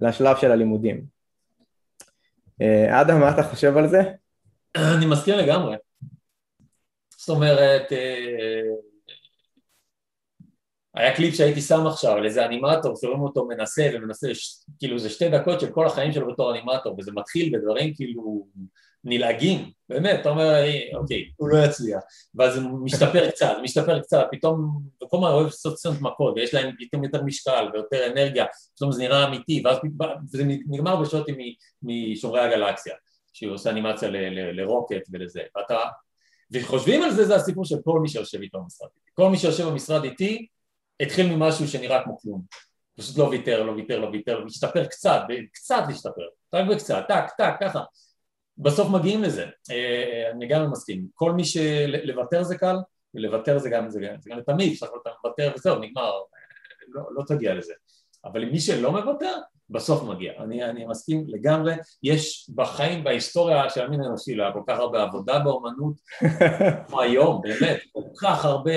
לשלב 0.01 0.37
של 0.37 0.51
הלימודים. 0.51 1.16
אה, 2.63 3.01
אדם, 3.01 3.21
מה 3.21 3.31
אתה 3.31 3.43
חושב 3.43 3.77
על 3.77 3.89
זה? 3.89 4.01
אני 4.77 5.07
מסכים 5.07 5.35
לגמרי. 5.35 5.77
זאת 7.17 7.29
אומרת, 7.29 7.93
אה, 7.93 8.61
היה 10.95 11.17
קליפ 11.17 11.35
שהייתי 11.35 11.61
שם 11.61 11.87
עכשיו 11.87 12.13
על 12.17 12.25
איזה 12.25 12.47
אנימטור 12.47 12.97
שרואים 12.97 13.21
אותו 13.21 13.47
מנסה 13.49 13.91
ומנסה, 13.95 14.29
כאילו 14.79 14.99
זה 14.99 15.11
שתי 15.11 15.29
דקות 15.29 15.61
של 15.61 15.73
כל 15.73 15.87
החיים 15.87 16.13
שלו 16.13 16.33
בתור 16.33 16.53
אנימטור 16.53 16.97
וזה 16.99 17.13
מתחיל 17.15 17.59
בדברים 17.59 17.95
כאילו 17.95 18.47
נלעגים, 19.07 19.71
באמת, 19.89 20.21
אתה 20.21 20.29
אומר, 20.29 20.65
אוקיי, 20.95 21.31
הוא 21.37 21.49
לא 21.49 21.65
יצליח, 21.65 22.01
ואז 22.35 22.57
הוא 22.57 22.85
משתפר 22.85 23.29
קצת, 23.31 23.57
משתפר 23.63 24.01
קצת, 24.01 24.27
פתאום, 24.31 24.81
כל 24.99 25.17
הזמן 25.17 25.29
אוהב 25.29 25.51
סצנות 25.51 26.01
מכות, 26.01 26.35
ויש 26.37 26.55
להם 26.55 26.75
פתאום 26.79 27.05
יותר 27.05 27.23
משקל 27.23 27.69
ויותר 27.73 28.07
אנרגיה, 28.13 28.45
פתאום 28.77 28.93
זה 28.93 29.03
נראה 29.03 29.29
אמיתי, 29.29 29.63
ואז 29.65 29.77
זה 30.25 30.45
נגמר 30.45 30.97
בשוטים 30.97 31.37
משומרי 31.83 32.41
הגלקסיה, 32.41 32.95
שהוא 33.33 33.55
עושה 33.55 33.71
אנימציה 33.71 34.09
לרוקט 34.53 35.03
ולזה, 35.13 35.41
ואתה, 35.57 35.79
וחושבים 36.51 37.03
על 37.03 37.11
זה, 37.11 37.25
זה 37.25 37.37
הסיפור 37.37 37.65
של 37.65 37.77
כל 37.85 38.01
מי 38.01 38.09
שיושב 38.09 38.41
איתו 38.41 38.59
במשרד 38.61 38.89
איתי, 38.97 39.11
כל 39.15 39.31
מי 39.31 39.39
שיושב 39.39 39.65
במשרד 39.65 40.05
איתי, 40.05 40.47
התחיל 41.01 41.37
ממשהו 41.37 41.69
שנראה 41.69 42.05
כמו 42.05 42.19
כלום, 42.19 42.43
פשוט 42.99 43.19
לא 43.19 43.25
ויתר, 43.25 43.63
לא 43.63 43.73
ויתר, 43.73 43.99
לא 43.99 44.07
ויתר, 44.07 44.45
משתפר 44.45 44.85
קצת, 44.85 45.21
קצת 45.53 45.83
להשתפר, 45.89 46.23
רק 46.55 46.69
בקצת, 46.69 47.05
טק, 47.09 47.25
טק, 47.39 47.55
ככה 47.61 47.83
בסוף 48.59 48.91
מגיעים 48.91 49.23
לזה, 49.23 49.47
אה, 49.71 50.31
אני 50.31 50.49
גם 50.49 50.71
מסכים, 50.71 51.07
כל 51.15 51.33
מי 51.33 51.45
שלוותר 51.45 52.43
זה 52.43 52.59
קל, 52.59 52.77
ולוותר 53.15 53.59
זה 53.59 53.71
גם, 53.71 53.91
זה 53.91 54.01
גם, 54.01 54.15
זה 54.21 54.31
גם 54.31 54.41
תמיד, 54.41 54.73
אפשר 54.73 54.87
לוותר 55.25 55.53
וזהו, 55.57 55.79
נגמר, 55.79 56.13
לא, 56.89 57.03
לא 57.11 57.23
תגיע 57.27 57.55
לזה, 57.55 57.73
אבל 58.25 58.45
מי 58.45 58.61
שלא 58.61 58.93
מוותר, 58.93 59.35
בסוף 59.71 60.03
מגיע, 60.03 60.33
אני, 60.39 60.65
אני 60.65 60.85
מסכים 60.85 61.25
לגמרי, 61.29 61.75
יש 62.03 62.51
בחיים, 62.55 63.05
בהיסטוריה 63.05 63.71
של 63.71 63.85
המין 63.85 64.01
האנושי, 64.01 64.35
לא 64.35 64.43
היה 64.43 64.53
כל 64.53 64.63
כך 64.67 64.79
הרבה 64.79 65.03
עבודה 65.03 65.39
באומנות 65.39 65.95
כמו 66.87 67.01
היום, 67.01 67.41
באמת, 67.43 67.81
כל 67.93 68.03
כך 68.21 68.45
הרבה 68.45 68.73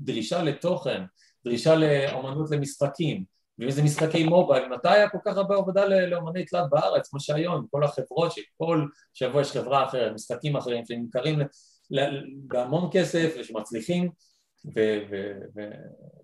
דרישה 0.00 0.42
לתוכן, 0.42 1.02
דרישה 1.44 1.74
לאומנות 1.74 2.50
למשחקים, 2.50 3.24
ואם 3.58 3.70
זה 3.70 3.82
משחקי 3.82 4.24
מובייל, 4.24 4.68
מתי 4.68 4.88
היה 4.88 5.08
כל 5.08 5.18
כך 5.24 5.36
הרבה 5.36 5.56
עבודה 5.56 5.84
לאומני 5.86 6.44
תלת 6.44 6.70
בארץ, 6.70 7.08
כמו 7.08 7.20
שהיום, 7.20 7.66
כל 7.70 7.84
החברות 7.84 8.32
שכל 8.32 8.86
שבוע 9.14 9.40
יש 9.40 9.52
חברה 9.52 9.84
אחרת, 9.84 10.12
משחקים 10.12 10.56
אחרים 10.56 10.84
שנמכרים 10.86 11.38
בהמון 12.46 12.90
כסף 12.92 13.34
ושמצליחים, 13.40 14.10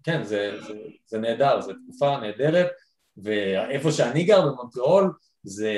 וכן, 0.01 0.23
זה, 0.23 0.61
זה, 0.67 0.75
זה 1.07 1.19
נהדר, 1.19 1.61
זו 1.61 1.73
תקופה 1.73 2.17
נהדרת, 2.17 2.67
ואיפה 3.17 3.93
שאני 3.93 4.25
גר 4.25 4.47
במונטריאול 4.47 5.13
זה 5.43 5.73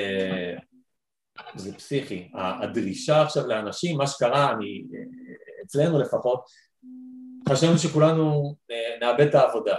זה 1.55 1.73
פסיכי. 1.73 2.31
הדרישה 2.33 3.21
עכשיו 3.21 3.47
לאנשים, 3.47 3.97
מה 3.97 4.07
שקרה, 4.07 4.53
אני, 4.53 4.83
אצלנו 5.65 5.99
לפחות, 5.99 6.39
חשבנו 7.49 7.77
שכולנו 7.77 8.55
אה, 8.71 8.97
נאבד 9.01 9.27
את 9.27 9.35
העבודה. 9.35 9.75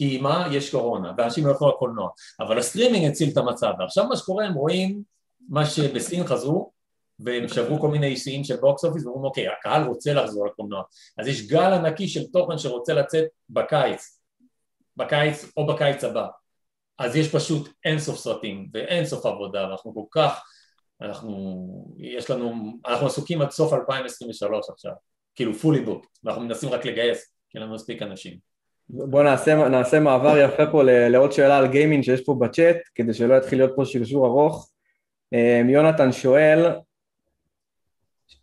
כי 0.00 0.18
מה? 0.18 0.48
יש 0.52 0.70
קורונה, 0.70 1.12
ואנשים 1.18 1.46
לא 1.46 1.52
יכולים 1.52 1.74
לקולנוע. 1.74 2.10
אבל 2.40 2.58
הסטרימינג 2.58 3.10
הציל 3.10 3.28
את 3.32 3.36
המצב, 3.36 3.72
ועכשיו 3.78 4.06
מה 4.08 4.16
שקורה, 4.16 4.46
הם 4.46 4.54
רואים 4.54 5.02
מה 5.48 5.66
שבסין 5.66 6.26
חזרו, 6.26 6.72
והם 7.18 7.48
שברו 7.48 7.80
כל 7.80 7.88
מיני 7.88 8.16
שיאים 8.16 8.44
של 8.44 8.56
box 8.56 8.84
office, 8.84 9.04
ואומרים 9.04 9.24
אוקיי, 9.24 9.48
הקהל 9.48 9.82
רוצה 9.86 10.12
לחזור 10.12 10.46
לקולנוע. 10.46 10.82
אז 11.18 11.28
יש 11.28 11.46
גל 11.46 11.72
ענקי 11.72 12.08
של 12.08 12.26
תוכן 12.32 12.58
שרוצה 12.58 12.94
לצאת 12.94 13.24
בקיץ, 13.50 14.20
בקיץ 14.96 15.52
או 15.56 15.66
בקיץ 15.66 16.04
הבא. 16.04 16.26
אז 16.98 17.16
יש 17.16 17.34
פשוט 17.34 17.68
אינסוף 17.84 18.18
סרטים 18.18 18.68
ואין 18.74 19.06
סוף 19.06 19.26
עבודה, 19.26 19.68
ואנחנו 19.68 19.94
כל 19.94 20.04
כך, 20.10 20.42
אנחנו, 21.00 21.66
יש 21.98 22.30
לנו, 22.30 22.78
אנחנו 22.86 23.06
עסוקים 23.06 23.42
עד 23.42 23.50
סוף 23.50 23.72
2023 23.72 24.70
עכשיו, 24.70 24.92
כאילו 25.34 25.52
fully 25.52 25.88
booked, 25.88 26.08
ואנחנו 26.24 26.42
מנסים 26.42 26.68
רק 26.68 26.84
לגייס, 26.86 27.34
כי 27.50 27.58
אין 27.58 27.62
לנו 27.62 27.74
מספיק 27.74 28.02
אנשים. 28.02 28.49
בוא 28.92 29.22
נעשה, 29.22 29.68
נעשה 29.68 30.00
מעבר 30.00 30.38
יפה 30.38 30.66
פה 30.66 30.82
לעוד 30.84 31.32
שאלה 31.32 31.58
על 31.58 31.66
גיימינג 31.66 32.04
שיש 32.04 32.20
פה 32.20 32.34
בצ'אט, 32.34 32.76
כדי 32.94 33.14
שלא 33.14 33.34
יתחיל 33.34 33.58
להיות 33.58 33.72
פה 33.76 33.84
שרשור 33.84 34.26
ארוך. 34.26 34.70
אה, 35.34 35.62
יונתן 35.68 36.12
שואל, 36.12 36.66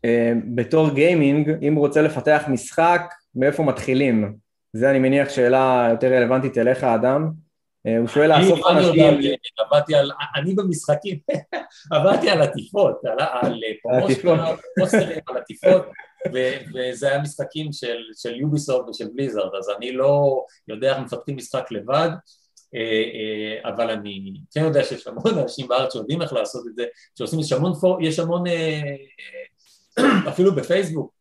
אה, 0.05 0.33
בתור 0.55 0.89
גיימינג, 0.89 1.51
אם 1.61 1.73
הוא 1.73 1.87
רוצה 1.87 2.01
לפתח 2.01 2.43
משחק, 2.47 3.01
מאיפה 3.35 3.63
מתחילים? 3.63 4.35
זה 4.73 4.89
אני 4.89 4.99
מניח 4.99 5.29
שאלה 5.29 5.87
יותר 5.91 6.07
רלוונטית 6.07 6.57
אליך, 6.57 6.83
אדם. 6.83 7.31
אה, 7.87 7.97
הוא 7.97 8.07
שואל 8.07 8.37
לאסוף 8.37 8.59
אנשים... 8.71 9.03
עבדתי 9.59 9.95
על, 9.95 10.11
אני 10.35 10.55
במשחקים, 10.55 11.17
עבדתי 11.93 12.29
על 12.29 12.41
עטיפות, 12.41 13.01
על 13.05 13.61
פוסטרים, 14.79 15.19
על 15.27 15.37
עטיפות, 15.37 15.85
וזה 16.75 17.07
היה 17.07 17.21
משחקים 17.21 17.69
של 18.13 18.35
יוביסופט 18.35 18.89
ושל 18.89 19.07
בליזרד, 19.13 19.49
אז 19.59 19.69
אני 19.77 19.91
לא 19.91 20.43
יודע 20.67 20.95
איך 20.95 21.05
מפתחים 21.05 21.35
משחק 21.37 21.71
לבד, 21.71 22.09
אה, 22.75 22.79
אה, 22.79 23.69
אבל 23.69 23.89
אני 23.89 24.33
כן 24.51 24.63
יודע 24.63 24.83
שיש 24.83 25.07
המון 25.07 25.37
אנשים 25.43 25.67
בארץ 25.67 25.93
שיודעים 25.93 26.21
איך 26.21 26.33
לעשות 26.33 26.67
את 26.67 26.75
זה, 26.75 26.85
שעושים, 27.17 27.39
יש 27.39 27.51
המון, 27.51 27.73
יש 28.01 28.19
המון 28.19 28.43
אפילו 30.29 30.55
בפייסבוק, 30.55 31.13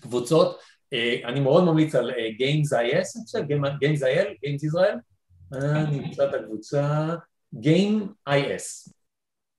קבוצות, 0.00 0.58
אני 1.24 1.40
מאוד 1.40 1.64
ממליץ 1.64 1.94
על 1.94 2.10
Games 2.10 2.72
IS, 2.72 3.08
אני 3.16 3.24
חושב, 3.24 3.42
Games 3.82 4.02
IL, 4.02 4.28
Games 4.28 4.70
Israel, 4.70 4.96
אני 5.52 5.98
נמצא 5.98 6.28
את 6.28 6.34
הקבוצה 6.34 7.14
Game 7.54 8.28
IS, 8.28 8.92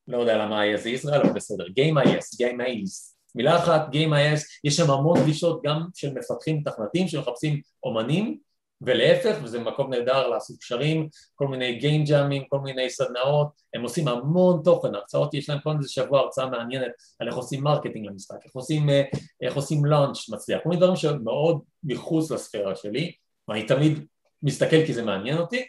לא 0.08 0.18
יודע 0.18 0.38
למה 0.38 0.64
IS 0.64 0.78
זה 0.78 0.90
ישראל, 0.90 1.22
אבל 1.22 1.34
בסדר, 1.34 1.66
Game 1.66 2.06
IS, 2.06 2.38
Game 2.42 2.60
IS, 2.60 3.13
מילה 3.36 3.58
אחת, 3.58 3.82
Game 3.92 4.12
IS, 4.12 4.42
יש 4.64 4.76
שם 4.76 4.92
המון 4.92 5.20
דרישות 5.20 5.62
גם 5.64 5.88
של 5.94 6.14
מפתחים 6.14 6.58
מתכנתים 6.58 7.08
שמחפשים 7.08 7.62
אומנים 7.84 8.38
ולהפך, 8.86 9.38
וזה 9.44 9.60
מקום 9.60 9.94
נהדר 9.94 10.28
לעשות 10.28 10.58
קשרים, 10.58 11.10
כל 11.36 11.48
מיני 11.48 11.80
Game 11.82 12.10
Jamming, 12.10 12.46
כל 12.50 12.60
מיני 12.60 12.90
סדנאות, 12.90 13.48
הם 13.74 13.82
עושים 13.82 14.08
המון 14.08 14.62
תוכן, 14.64 14.96
הרצאות, 14.96 15.34
יש 15.34 15.50
להם 15.50 15.60
כל 15.64 15.72
איזה 15.78 15.90
שבוע 15.90 16.20
הרצאה 16.20 16.50
מעניינת 16.50 16.92
על 17.20 17.28
איך 17.28 17.36
עושים 17.36 17.64
marketing 17.64 18.06
למשחק, 18.06 18.36
איך 18.46 18.54
עושים, 18.54 18.90
אה, 18.90 19.04
איך 19.42 19.56
עושים 19.56 19.86
launch 19.86 20.34
מצליח, 20.34 20.60
כל 20.64 20.70
מיני 20.70 20.82
דברים 20.82 20.96
שמאוד 20.96 21.62
מחוץ 21.84 22.32
לספירה 22.32 22.76
שלי, 22.76 23.12
ואני 23.48 23.66
תמיד 23.66 24.06
מסתכל 24.44 24.86
כי 24.86 24.94
זה 24.94 25.04
מעניין 25.04 25.38
אותי, 25.38 25.66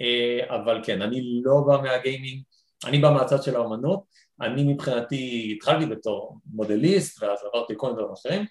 אה, 0.00 0.56
אבל 0.56 0.80
כן, 0.84 1.02
אני 1.02 1.40
לא 1.44 1.54
בא 1.66 1.82
מהגיימינג, 1.82 2.42
אני 2.84 2.98
בא 2.98 3.10
מהצד 3.10 3.42
של 3.42 3.56
האומנות, 3.56 4.02
אני 4.40 4.64
מבחינתי 4.64 5.52
התחלתי 5.56 5.86
בתור 5.86 6.38
מודליסט 6.46 7.22
ואז 7.22 7.38
עברתי 7.44 7.74
כל 7.76 7.86
מיני 7.86 7.98
דברים 7.98 8.12
אחרים, 8.12 8.44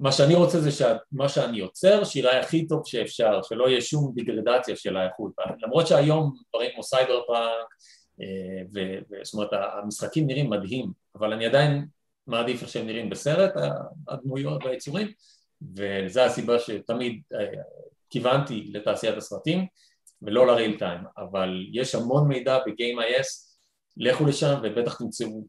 מה 0.00 0.12
שאני 0.12 0.34
רוצה 0.34 0.60
זה 0.60 0.70
שמה 0.70 1.28
שאני 1.28 1.58
יוצר 1.58 2.04
שיראה 2.04 2.40
הכי 2.40 2.66
טוב 2.66 2.82
שאפשר, 2.86 3.42
שלא 3.42 3.68
יהיה 3.68 3.80
שום 3.80 4.12
דיגרדציה 4.14 4.76
של 4.76 4.96
האיכות, 4.96 5.32
למרות 5.62 5.86
שהיום 5.86 6.34
דברים 6.48 6.70
כמו 6.74 6.82
סייבר 6.82 7.22
פאנק, 7.26 7.68
אה, 8.20 8.82
זאת 9.22 9.34
אומרת 9.34 9.48
המשחקים 9.52 10.26
נראים 10.26 10.50
מדהים, 10.50 10.92
אבל 11.14 11.32
אני 11.32 11.46
עדיין 11.46 11.86
מעדיף 12.26 12.62
איך 12.62 12.70
שהם 12.70 12.86
נראים 12.86 13.10
בסרט, 13.10 13.52
הדמויות 14.08 14.64
והיצורים, 14.64 15.08
וזו 15.76 16.20
הסיבה 16.20 16.58
שתמיד 16.58 17.22
אה, 17.34 17.60
כיוונתי 18.10 18.70
לתעשיית 18.72 19.16
הסרטים 19.16 19.66
ולא 20.22 20.46
ל 20.46 20.52
real 20.52 20.78
time, 20.78 21.00
אבל 21.18 21.66
יש 21.72 21.94
המון 21.94 22.28
מידע 22.28 22.58
ב-Game.is, 22.58 23.53
לכו 23.96 24.24
לשם 24.24 24.54
ובטח 24.62 24.98
תמצאו 24.98 25.44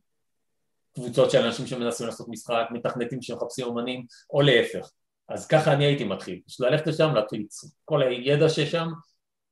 קבוצות 0.95 1.31
של 1.31 1.45
אנשים 1.45 1.67
שמנסים 1.67 2.05
לעשות 2.05 2.27
משחק, 2.29 2.65
מתכנתים 2.71 3.21
שמחפשים 3.21 3.65
אומנים, 3.65 4.05
או 4.29 4.41
להפך. 4.41 4.91
אז 5.29 5.47
ככה 5.47 5.73
אני 5.73 5.85
הייתי 5.85 6.03
מתחיל, 6.03 6.39
פשוט 6.47 6.59
ללכת 6.67 6.87
לשם, 6.87 7.13
להתחיל 7.15 7.45
כל 7.85 8.03
הידע 8.03 8.49
ששם, 8.49 8.87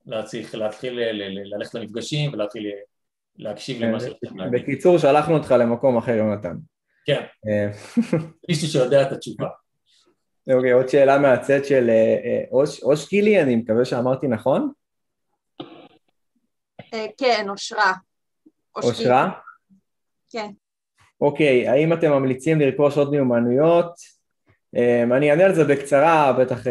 להצליח, 0.06 0.56
להתחיל 0.56 1.00
ללכת 1.56 1.74
למפגשים 1.74 2.34
ולהתחיל 2.34 2.72
להקשיב 3.36 3.84
למה 3.84 4.00
כן, 4.00 4.06
שאתם 4.06 4.38
להגיד. 4.38 4.62
בקיצור, 4.62 4.98
שלחנו 4.98 5.38
אותך 5.38 5.56
למקום 5.60 5.98
אחר, 5.98 6.12
יונתן. 6.12 6.56
כן, 7.06 7.22
אה, 7.48 7.72
מישהו 8.50 8.68
שיודע 8.68 9.02
את 9.02 9.12
התשובה. 9.12 9.48
אוקיי, 10.56 10.72
עוד 10.72 10.90
שאלה 10.90 11.20
מהצד 11.20 11.66
של 11.66 11.90
אה, 11.90 12.18
אה, 12.26 12.62
אושקילי, 12.84 13.42
אני 13.42 13.56
מקווה 13.56 13.86
שאמרתי 13.86 14.28
נכון? 14.28 14.72
כן, 17.18 17.46
אושרה. 17.50 17.94
אושרה? 18.76 19.32
כן. 20.30 20.52
אוקיי, 21.22 21.68
האם 21.68 21.94
אתם 21.94 22.12
ממליצים 22.12 22.60
לרכוש 22.60 22.98
עוד 22.98 23.12
מיומנויות? 23.12 23.94
אני 25.18 25.32
אענה 25.32 25.46
על 25.46 25.56
זה 25.56 25.64
בקצרה, 25.64 26.34
בטח 26.34 26.68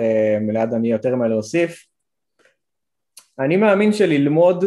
ליד 0.52 0.72
אני 0.72 0.92
יותר 0.92 1.16
מה 1.16 1.28
להוסיף. 1.28 1.86
אני 3.38 3.56
מאמין 3.56 3.92
שללמוד, 3.92 4.64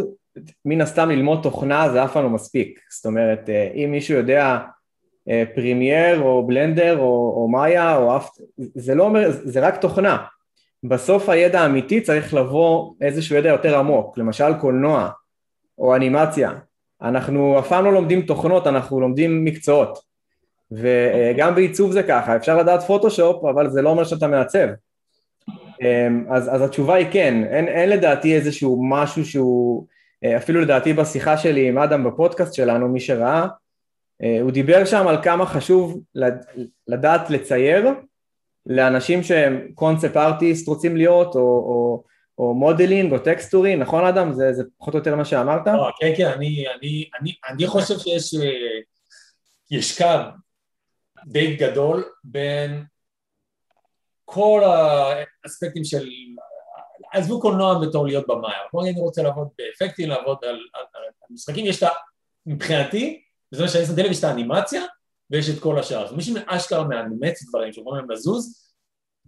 מן 0.66 0.82
הסתם 0.82 1.10
ללמוד 1.10 1.40
תוכנה 1.44 1.90
זה 1.90 2.04
אף 2.04 2.14
פעם 2.14 2.24
לא 2.24 2.30
מספיק. 2.30 2.80
זאת 2.90 3.06
אומרת, 3.06 3.50
אם 3.76 3.92
מישהו 3.92 4.18
יודע 4.18 4.60
אה, 5.30 5.44
פרימייר 5.56 6.22
או 6.22 6.48
בלנדר 6.48 6.98
או, 6.98 7.34
או 7.38 7.48
מאיה 7.48 7.96
או 7.96 8.18
אף... 8.18 8.30
זה 8.58 8.96
לא 8.96 9.04
אומר, 9.04 9.32
זה 9.32 9.68
רק 9.68 9.82
תוכנה. 9.82 10.26
בסוף 10.84 11.30
הידע 11.30 11.62
האמיתי 11.62 12.02
צריך 12.02 12.34
לבוא 12.34 12.94
איזשהו 13.02 13.36
ידע 13.36 13.50
יותר 13.50 13.80
עמוק, 13.80 14.18
למשל 14.18 14.54
קולנוע 14.62 15.10
או 15.78 15.96
אנימציה. 15.96 16.52
אנחנו 17.02 17.60
אף 17.60 17.68
פעם 17.68 17.86
לא 17.86 17.94
לומדים 17.94 18.22
תוכנות, 18.22 18.68
אנחנו 18.68 19.02
לומדים 19.02 19.46
מקצועות. 19.46 20.00
וגם 20.72 21.56
בעיצוב 21.56 21.92
זה 21.92 22.04
ככה, 22.04 22.36
אפשר 22.36 22.58
לדעת 22.58 22.84
פוטושופ, 22.84 23.46
אבל 23.46 23.70
זה 23.70 23.82
לא 23.82 23.90
אומר 23.90 24.04
שאתה 24.04 24.28
מעצב. 24.28 24.68
אמ, 25.82 26.26
אז, 26.30 26.56
אז 26.56 26.62
התשובה 26.62 26.96
היא 26.96 27.08
כן, 27.12 27.44
אין, 27.44 27.68
אין 27.68 27.90
לדעתי 27.90 28.36
איזשהו 28.36 28.82
משהו 28.90 29.26
שהוא, 29.26 29.86
אה, 30.24 30.38
אפילו 30.38 30.62
לדעתי 30.62 30.94
בשיחה 30.94 31.38
שלי 31.38 31.70
עם 31.70 31.78
אדם 31.78 32.04
בפודקאסט 32.04 32.54
שלנו, 32.54 32.88
מי 32.88 33.00
שראה, 33.00 33.48
אה, 34.24 34.38
הוא 34.42 34.52
דיבר 34.52 34.86
שם 34.86 35.08
על 35.08 35.24
כמה 35.24 35.46
חשוב 35.46 36.00
לדעת 36.88 37.30
לצייר 37.30 37.90
לאנשים 38.66 39.24
שהם 39.24 39.68
concept 39.76 40.18
artist 40.18 40.68
רוצים 40.68 40.98
להיות, 40.98 41.36
או, 41.36 41.42
או, 41.42 42.04
או 42.38 42.54
modeling, 42.54 43.14
או 43.14 43.20
טקסטורי, 43.20 43.76
נכון 43.76 44.06
אדם? 44.06 44.34
זה, 44.34 44.54
זה 44.54 44.64
פחות 44.78 44.94
או 44.94 45.00
יותר 45.00 45.16
מה 45.16 45.26
שאמרת? 45.26 45.68
לא, 45.68 45.90
כן, 46.00 46.14
כן, 46.18 46.28
אני, 46.28 46.66
אני, 46.68 47.10
אני, 47.22 47.36
אני 47.50 47.68
חושב 47.68 48.00
שיש 48.00 48.34
אה, 48.34 48.80
יש 49.72 49.98
קו 49.98 50.06
די 51.26 51.56
גדול 51.56 52.04
בין 52.24 52.84
כל 54.26 54.62
האספקטים 54.64 55.84
של, 55.84 56.08
עזבו 57.14 57.42
קולנוע 57.42 57.88
בתור 57.88 58.08
להיות 58.08 58.26
במאיה, 58.28 58.60
כמו 58.70 58.82
אני 58.82 59.00
רוצה 59.00 59.24
לעבוד 59.24 59.48
באפקטים, 59.58 60.10
לעבוד 60.10 60.38
על, 60.44 60.50
על, 60.50 60.84
על 60.94 61.04
משחקים, 61.30 61.66
יש 61.66 61.78
את 61.78 61.84
ה... 61.84 61.90
מבחינתי, 62.46 63.22
בזמן 63.52 63.68
שאני 63.68 63.86
שם 63.86 63.94
לב 63.98 64.12
יש 64.12 64.20
את 64.20 64.24
האנימציה 64.24 64.82
ויש 65.30 65.50
את 65.50 65.60
כל 65.60 65.80
השאר. 65.80 66.06
אז 66.06 66.14
מי 66.14 66.24
שאשכרה 66.24 66.84
מאנמט 66.84 67.44
דברים 67.50 67.74
שאומרים 67.74 67.98
להם 67.98 68.12
לזוז, 68.12 68.74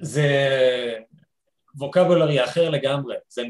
זה 0.01 0.27
vocabulary 1.77 2.43
אחר 2.43 2.69
לגמרי, 2.69 3.15
זה 3.29 3.43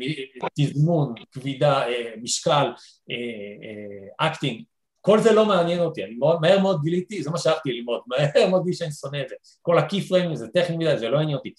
תזמון, 0.59 1.13
כבידה, 1.31 1.87
אה, 1.87 2.13
משקל, 2.21 2.65
אה, 3.09 3.15
אה, 3.63 4.27
acting, 4.27 4.63
כל 5.01 5.19
זה 5.19 5.33
לא 5.33 5.45
מעניין 5.45 5.79
אותי, 5.79 6.03
אני 6.03 6.15
מאוד, 6.15 6.41
מהר 6.41 6.59
מאוד 6.59 6.81
גיליתי, 6.83 7.23
זה 7.23 7.29
מה 7.29 7.37
שהלכתי 7.37 7.71
ללמוד, 7.71 8.01
מהר 8.07 8.49
מאוד 8.49 8.63
גיליתי 8.63 8.77
שאני 8.77 8.91
שונא 8.91 9.21
את 9.21 9.29
זה, 9.29 9.35
כל 9.61 9.77
ה 9.77 9.83
key 9.83 10.01
פריימים 10.01 10.35
זה 10.35 10.47
טכני 10.47 10.77
מדי, 10.77 10.97
זה 10.97 11.09
לא 11.09 11.19
עניין 11.19 11.37
אותי. 11.37 11.53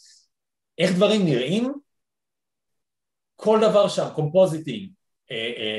איך 0.78 0.92
דברים 0.92 1.24
נראים? 1.24 1.72
כל 3.36 3.58
דבר 3.62 3.88
שם, 3.88 4.06
compositing, 4.14 4.90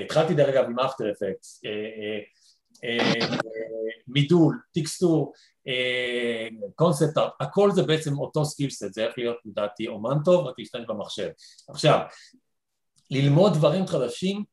התחלתי 0.05 0.33
דרך 0.33 0.49
אגב 0.49 0.65
עם 0.65 0.79
After 0.79 1.11
Effects, 1.11 1.61
אה, 2.83 3.29
מידול, 4.07 4.59
texture, 4.73 5.33
concept, 6.75 7.17
הכל 7.39 7.71
זה 7.71 7.83
בעצם 7.83 8.19
אותו 8.19 8.45
skill 8.45 8.72
set, 8.72 8.93
זה 8.93 9.05
איך 9.05 9.17
להיות 9.17 9.37
לדעתי 9.45 9.87
אומן 9.87 10.23
טוב, 10.25 10.45
רק 10.45 10.55
להשתמש 10.57 10.85
במחשב. 10.87 11.29
עכשיו, 11.69 11.99
ללמוד 13.11 13.53
דברים 13.53 13.87
חדשים 13.87 14.43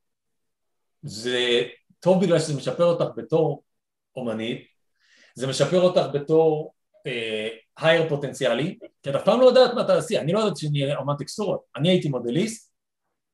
זה 1.03 1.63
טוב 2.01 2.25
בגלל 2.25 2.39
שזה 2.39 2.57
משפר 2.57 2.85
אותך 2.85 3.05
בתור 3.17 3.63
אומנית, 4.17 4.67
זה 5.35 5.47
משפר 5.47 5.81
אותך 5.81 6.03
בתור 6.13 6.73
hire 7.79 8.07
אה, 8.07 8.09
פוטנציאלי, 8.09 8.79
כי 9.03 9.11
את 9.11 9.15
אף 9.15 9.25
פעם 9.25 9.41
לא 9.41 9.47
יודעת 9.47 9.75
מה 9.75 9.85
תעשי, 9.85 10.19
אני 10.19 10.33
לא 10.33 10.39
יודעת 10.39 10.57
שאני 10.57 10.97
אומן 10.97 11.17
טקסטורות, 11.19 11.61
אני 11.77 11.89
הייתי 11.89 12.09
מודליסט 12.09 12.73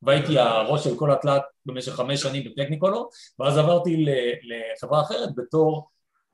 והייתי 0.03 0.39
הראש 0.39 0.85
של 0.85 0.99
כל 0.99 1.13
התלת 1.13 1.43
במשך 1.67 1.93
חמש 1.93 2.23
שנים 2.23 2.45
ב 2.45 2.49
Technicolor, 2.49 3.09
ואז 3.39 3.59
עברתי 3.59 4.05
לחברה 4.43 5.03
אחרת 5.03 5.29
בתור, 5.37 5.91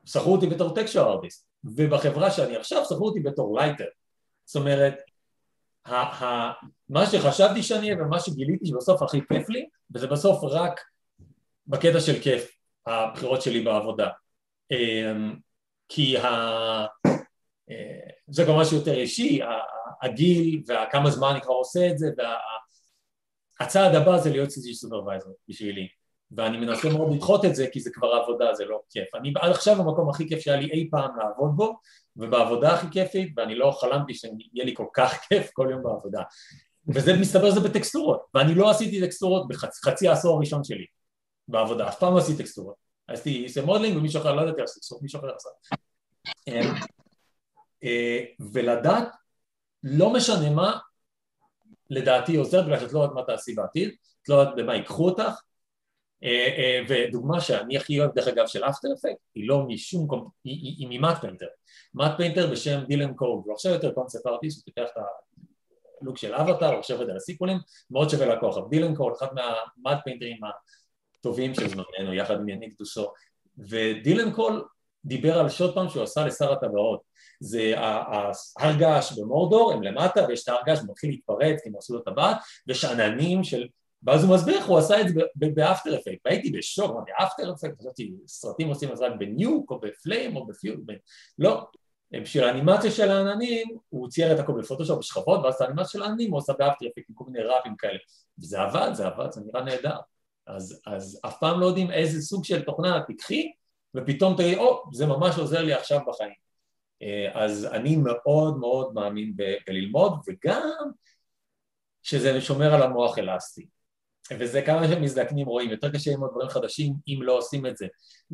שכרו 0.09 0.35
אותי 0.35 0.47
בתור 0.47 0.75
texture 0.75 1.13
artist, 1.13 1.47
ובחברה 1.65 2.31
שאני 2.31 2.57
עכשיו 2.57 2.85
שכרו 2.85 3.09
אותי 3.09 3.21
בתור 3.21 3.59
lighter, 3.59 3.85
זאת 4.45 4.57
אומרת, 4.57 4.95
ה- 5.85 6.25
ה- 6.25 6.53
מה 6.89 7.07
שחשבתי 7.07 7.63
שאני 7.63 7.93
אהיה 7.93 8.03
ומה 8.03 8.21
שגיליתי 8.21 8.67
שבסוף 8.67 9.03
הכי 9.03 9.21
כיף 9.29 9.49
לי, 9.49 9.69
וזה 9.95 10.07
בסוף 10.07 10.45
רק 10.45 10.81
בקטע 11.67 12.01
של 12.01 12.21
כיף, 12.23 12.57
הבחירות 12.87 13.43
שלי 13.43 13.61
בעבודה. 13.61 14.09
אמ, 14.71 15.37
כי 15.89 16.19
ה... 16.19 16.29
אה, 17.71 18.11
זה 18.29 18.45
גם 18.45 18.55
משהו 18.55 18.77
יותר 18.77 18.95
אישי, 18.95 19.41
הגיל 20.03 20.63
וכמה 20.69 21.11
זמן 21.11 21.29
אני 21.31 21.41
כבר 21.41 21.55
עושה 21.55 21.89
את 21.91 21.99
זה, 21.99 22.07
והצעד 23.61 23.95
הבא 23.95 24.19
זה 24.19 24.31
להיות 24.31 24.51
CG 24.51 24.75
supervisor 24.75 25.31
בשבילי, 25.49 25.89
ואני 26.31 26.59
מנסה 26.59 26.89
מאוד 26.89 27.15
לדחות 27.15 27.45
את 27.45 27.55
זה 27.55 27.67
כי 27.73 27.81
זה 27.81 27.91
כבר 27.91 28.09
עבודה, 28.09 28.55
זה 28.55 28.65
לא 28.65 28.81
כיף. 28.91 29.15
אני 29.15 29.33
עד 29.37 29.51
עכשיו 29.51 29.81
המקום 29.81 30.11
הכי 30.11 30.29
כיף 30.29 30.41
שהיה 30.41 30.57
לי 30.57 30.71
אי 30.71 30.89
פעם 30.91 31.19
לעבוד 31.19 31.57
בו, 31.57 31.81
ובעבודה 32.17 32.75
הכי 32.75 32.87
כיפית, 32.91 33.33
ואני 33.37 33.55
לא 33.55 33.77
חלמתי 33.81 34.15
שיהיה 34.15 34.65
לי 34.65 34.75
כל 34.75 34.87
כך 34.95 35.15
כיף 35.29 35.51
כל 35.53 35.69
יום 35.71 35.83
בעבודה. 35.83 36.23
וזה 36.89 37.17
מסתבר 37.21 37.51
שזה 37.51 37.61
בטקסטורות, 37.61 38.21
ואני 38.35 38.55
לא 38.55 38.71
עשיתי 38.71 39.01
טקסטורות 39.01 39.49
בחצי 39.49 40.09
העשור 40.09 40.37
הראשון 40.37 40.65
שלי 40.65 40.87
בעבודה, 41.49 41.89
אף 41.89 41.99
פעם 41.99 42.15
לא 42.15 42.19
עשיתי 42.19 42.43
טקסטורות. 42.43 42.75
עשיתי 43.09 43.61
מודלינג 43.67 43.97
ומישהו 43.97 44.21
אחר, 44.21 44.35
לא 44.35 44.43
ידעתי 44.43 44.61
לעשות 44.61 44.75
טקסטורות, 44.75 45.03
מישהו 45.03 45.19
אחר 45.19 45.29
עשה. 45.37 45.49
אמ, 46.49 46.75
אה, 47.85 48.25
ולדעת, 48.53 49.09
לא 49.83 50.13
משנה 50.13 50.51
מה, 50.51 50.79
לדעתי 51.91 52.37
עוזר 52.37 52.63
בגלל 52.63 52.81
שאת 52.81 52.93
לא 52.93 53.01
יודעת 53.01 53.15
מה 53.15 53.23
תעשי 53.23 53.55
בעתיד, 53.55 53.95
את 54.23 54.29
לא 54.29 54.35
יודעת 54.35 54.55
במה 54.57 54.75
ייקחו 54.75 55.05
אותך, 55.05 55.41
ודוגמה 56.89 57.41
שאני 57.41 57.77
הכי 57.77 58.01
אוהב 58.01 58.15
דרך 58.15 58.29
אגב 58.29 58.47
של 58.47 58.65
After 58.65 58.89
Effect 58.99 59.21
היא 59.35 59.49
לא 59.49 59.63
משום, 59.63 60.09
היא, 60.45 60.77
היא 60.79 60.87
מ 60.91 60.96
matte 60.96 61.21
painter, 61.21 61.47
matte 61.95 62.17
painter 62.17 62.51
בשם 62.51 62.81
דילן 62.89 63.15
קול, 63.15 63.43
הוא 63.45 63.55
עכשיו 63.55 63.73
יותר 63.73 63.93
concept 63.93 64.27
artist, 64.27 64.59
הוא 64.59 64.75
פיתח 64.75 64.91
את 64.93 65.03
ה 66.03 66.06
look 66.06 66.19
של 66.19 66.35
אבטאר, 66.35 66.73
הוא 66.73 66.83
עושה 66.83 67.01
את 67.01 67.07
זה 67.07 67.13
ל 67.13 67.18
sequels, 67.18 67.59
מאוד 67.91 68.11
שווה 68.11 68.27
לעקוב, 68.27 68.57
אבל 68.57 68.69
דילן 68.71 68.95
קול, 68.95 69.13
אחד 69.19 69.27
מה 69.35 69.55
matte 69.55 70.05
פיינטרים 70.05 70.37
הטובים 71.19 71.55
של 71.55 71.69
זמננו, 71.69 72.15
יחד 72.15 72.35
עם 72.35 72.49
יאניק 72.49 72.79
דוסו, 72.79 73.13
ודילן 73.59 74.33
קול 74.33 74.65
דיבר 75.05 75.39
על 75.39 75.49
שוט 75.49 75.75
פעם 75.75 75.89
שהוא 75.89 76.03
עשה 76.03 76.25
לשר 76.25 76.53
הטבעות. 76.53 77.01
זה 77.41 77.75
ההר 77.77 78.77
געש 78.79 79.13
במורדור, 79.13 79.73
הם 79.73 79.83
למטה 79.83 80.25
ויש 80.29 80.43
את 80.43 80.49
ההר 80.49 80.61
געש 80.67 80.79
שמתחיל 80.79 81.11
להתפרץ 81.11 81.63
כי 81.63 81.69
הם 81.69 81.77
עשו 81.79 81.95
לו 81.95 82.01
טבעת 82.01 82.37
ויש 82.67 82.85
עננים 82.85 83.45
של... 83.45 83.67
ואז 84.03 84.25
הוא 84.25 84.35
מסביר 84.35 84.57
איך 84.57 84.67
הוא 84.67 84.79
עשה 84.79 85.01
את 85.01 85.09
זה 85.09 85.21
ב 85.35 85.45
After 85.45 85.97
Effect 85.97 86.21
והייתי 86.25 86.51
בשוק, 86.51 86.91
אמרתי 86.91 87.11
After 87.23 87.53
Effect, 87.53 87.81
חשבתי 87.81 88.13
סרטים 88.27 88.69
עושים 88.69 88.93
את 88.93 88.97
זה 88.97 89.07
רק 89.07 89.13
ב 89.19 89.29
Nuke 89.29 89.71
או 89.71 89.81
ב 89.81 89.90
Flame 89.90 90.37
או 90.37 90.47
בפיול, 90.47 90.85
לא, 91.39 91.67
בשביל 92.23 92.45
האנימציה 92.45 92.91
של 92.91 93.11
העננים 93.11 93.69
הוא 93.89 94.09
צייר 94.09 94.35
את 94.35 94.39
הכל 94.39 94.53
בפוטושופ 94.61 94.99
בשכבות 94.99 95.41
ואז 95.45 95.55
את 95.55 95.61
האנימציה 95.61 95.89
של 95.89 96.03
העננים 96.03 96.31
הוא 96.31 96.39
עשה 96.39 96.53
ב 96.53 96.59
After 96.59 96.87
Effect 96.87 97.05
עם 97.09 97.15
כל 97.15 97.25
מיני 97.25 97.45
וורפים 97.45 97.77
כאלה 97.77 97.99
וזה 98.39 98.61
עבד, 98.61 98.91
זה 98.93 99.07
עבד, 99.07 99.33
זה 99.33 99.41
נראה 99.47 99.65
נהדר 99.65 99.97
אז, 100.47 100.83
אז 100.87 101.21
אף 101.27 101.39
פעם 101.41 101.61
לא 101.61 101.67
יודעים 101.67 101.91
איזה 101.91 102.21
סוג 102.23 102.45
של 102.45 102.63
תוכנה 102.63 103.01
תיקחי 103.07 103.53
ופתאום 103.95 104.37
תגיד, 104.37 104.59
או, 104.59 104.85
זה 104.93 105.07
ממש 105.07 105.39
עוזר 105.39 105.63
לי 105.63 105.73
עכשיו 105.73 106.01
בחיים. 106.09 106.33
אה, 107.03 107.45
אז 107.45 107.65
אני 107.73 107.97
מאוד 107.97 108.59
מאוד 108.59 108.95
מאמין 108.95 109.37
בללמוד, 109.67 110.13
וגם 110.27 110.91
שזה 112.03 112.41
שומר 112.41 112.75
על 112.75 112.83
המוח 112.83 113.19
אלסטי. 113.19 113.67
וזה 114.39 114.63
כמה 114.63 114.89
שמזדקנים 114.89 115.47
רואים, 115.47 115.71
יותר 115.71 115.93
קשה 115.93 116.11
ללמוד 116.11 116.31
דברים 116.31 116.49
חדשים 116.49 116.95
אם 117.09 117.23
לא 117.23 117.39
עושים 117.39 117.67
את 117.67 117.77
זה. 117.77 117.87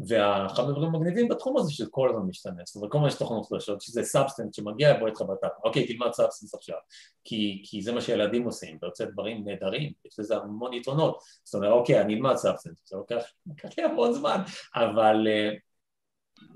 ואחד 0.08 0.62
הדברים 0.62 0.94
המגניבים 0.94 1.28
בתחום 1.28 1.56
הזה 1.56 1.72
שזה 1.72 1.86
כל 1.90 2.08
הזמן 2.08 2.22
משתנה, 2.22 2.62
זאת 2.64 2.76
אומרת 2.76 2.90
כל 2.90 2.98
הזמן 2.98 3.08
יש 3.08 3.14
תוכנות 3.14 3.46
חדשות, 3.46 3.80
שזה 3.80 4.02
Substance 4.02 4.56
שמגיע 4.56 4.98
בוא 4.98 5.08
איתך 5.08 5.20
בתחום, 5.20 5.64
אוקיי 5.64 5.86
תלמד 5.86 6.12
Substance 6.12 6.54
עכשיו, 6.54 6.76
כי, 7.24 7.62
כי 7.66 7.82
זה 7.82 7.92
מה 7.92 8.00
שילדים 8.00 8.44
עושים, 8.44 8.78
רוצה 8.82 9.04
דברים 9.04 9.44
נהדרים, 9.48 9.92
יש 10.04 10.18
לזה 10.18 10.36
המון 10.36 10.72
יתרונות, 10.72 11.18
זאת 11.44 11.54
אומרת 11.54 11.72
אוקיי 11.72 12.00
אני 12.00 12.14
אלמד 12.14 12.36
Substance, 12.36 12.82
זה 12.84 12.96
לוקח, 12.96 13.22
לוקח 13.46 13.68
לי 13.78 13.84
המון 13.84 14.12
זמן, 14.12 14.42
אבל 14.74 15.26
אה, 15.26 15.60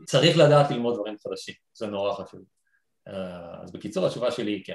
צריך 0.07 0.37
לדעת 0.39 0.71
ללמוד 0.71 0.95
דברים 0.95 1.17
חדשים, 1.23 1.55
זה 1.75 1.87
נורא 1.87 2.13
חשוב. 2.15 2.41
אה, 3.09 3.13
אז 3.63 3.73
בקיצור 3.73 4.07
התשובה 4.07 4.31
שלי 4.31 4.51
היא 4.51 4.65
כן. 4.65 4.75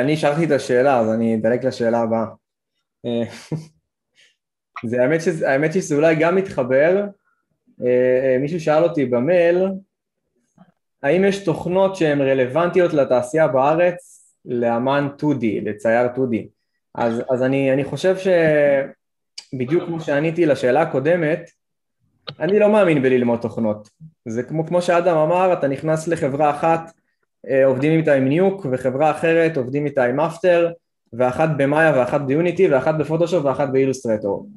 אני 0.00 0.16
שאלתי 0.16 0.44
את 0.44 0.50
השאלה 0.50 1.00
אז 1.00 1.08
אני 1.14 1.36
אדלג 1.36 1.64
לשאלה 1.64 2.00
הבאה. 2.00 2.43
אה, 3.04 3.22
זה 4.90 5.02
האמת, 5.02 5.20
שזה, 5.20 5.50
האמת 5.50 5.72
שזה 5.72 5.94
אולי 5.94 6.14
גם 6.14 6.36
מתחבר, 6.36 7.04
אה, 7.84 8.32
אה, 8.32 8.38
מישהו 8.38 8.60
שאל 8.60 8.82
אותי 8.82 9.04
במייל, 9.06 9.68
האם 11.02 11.24
יש 11.24 11.44
תוכנות 11.44 11.96
שהן 11.96 12.20
רלוונטיות 12.20 12.92
לתעשייה 12.92 13.48
בארץ 13.48 14.24
לאמן 14.44 15.08
2D, 15.20 15.44
לצייר 15.62 16.06
2D? 16.14 16.36
אז, 16.94 17.22
אז 17.30 17.42
אני, 17.42 17.72
אני 17.72 17.84
חושב 17.84 18.16
שבדיוק 19.52 19.84
כמו 19.86 20.00
שעניתי 20.00 20.46
לשאלה 20.46 20.82
הקודמת, 20.82 21.50
אני 22.40 22.58
לא 22.58 22.72
מאמין 22.72 23.02
בללמוד 23.02 23.40
תוכנות. 23.40 23.88
זה 24.28 24.42
כמו, 24.42 24.66
כמו 24.66 24.82
שאדם 24.82 25.16
אמר, 25.16 25.52
אתה 25.52 25.68
נכנס 25.68 26.08
לחברה 26.08 26.50
אחת, 26.50 26.92
עובדים 27.64 27.98
איתה 27.98 28.14
עם 28.14 28.28
ניוק, 28.28 28.66
וחברה 28.72 29.10
אחרת 29.10 29.56
עובדים 29.56 29.86
איתה 29.86 30.04
עם 30.04 30.20
אפטר, 30.20 30.72
ואחת 31.18 31.48
במאיה 31.56 31.92
ואחת 31.96 32.20
ביוניטי 32.20 32.68
ואחת 32.68 32.94
בפוטושופ 32.94 33.44
ואחת 33.44 33.68
באילוסטרטור. 33.72 34.48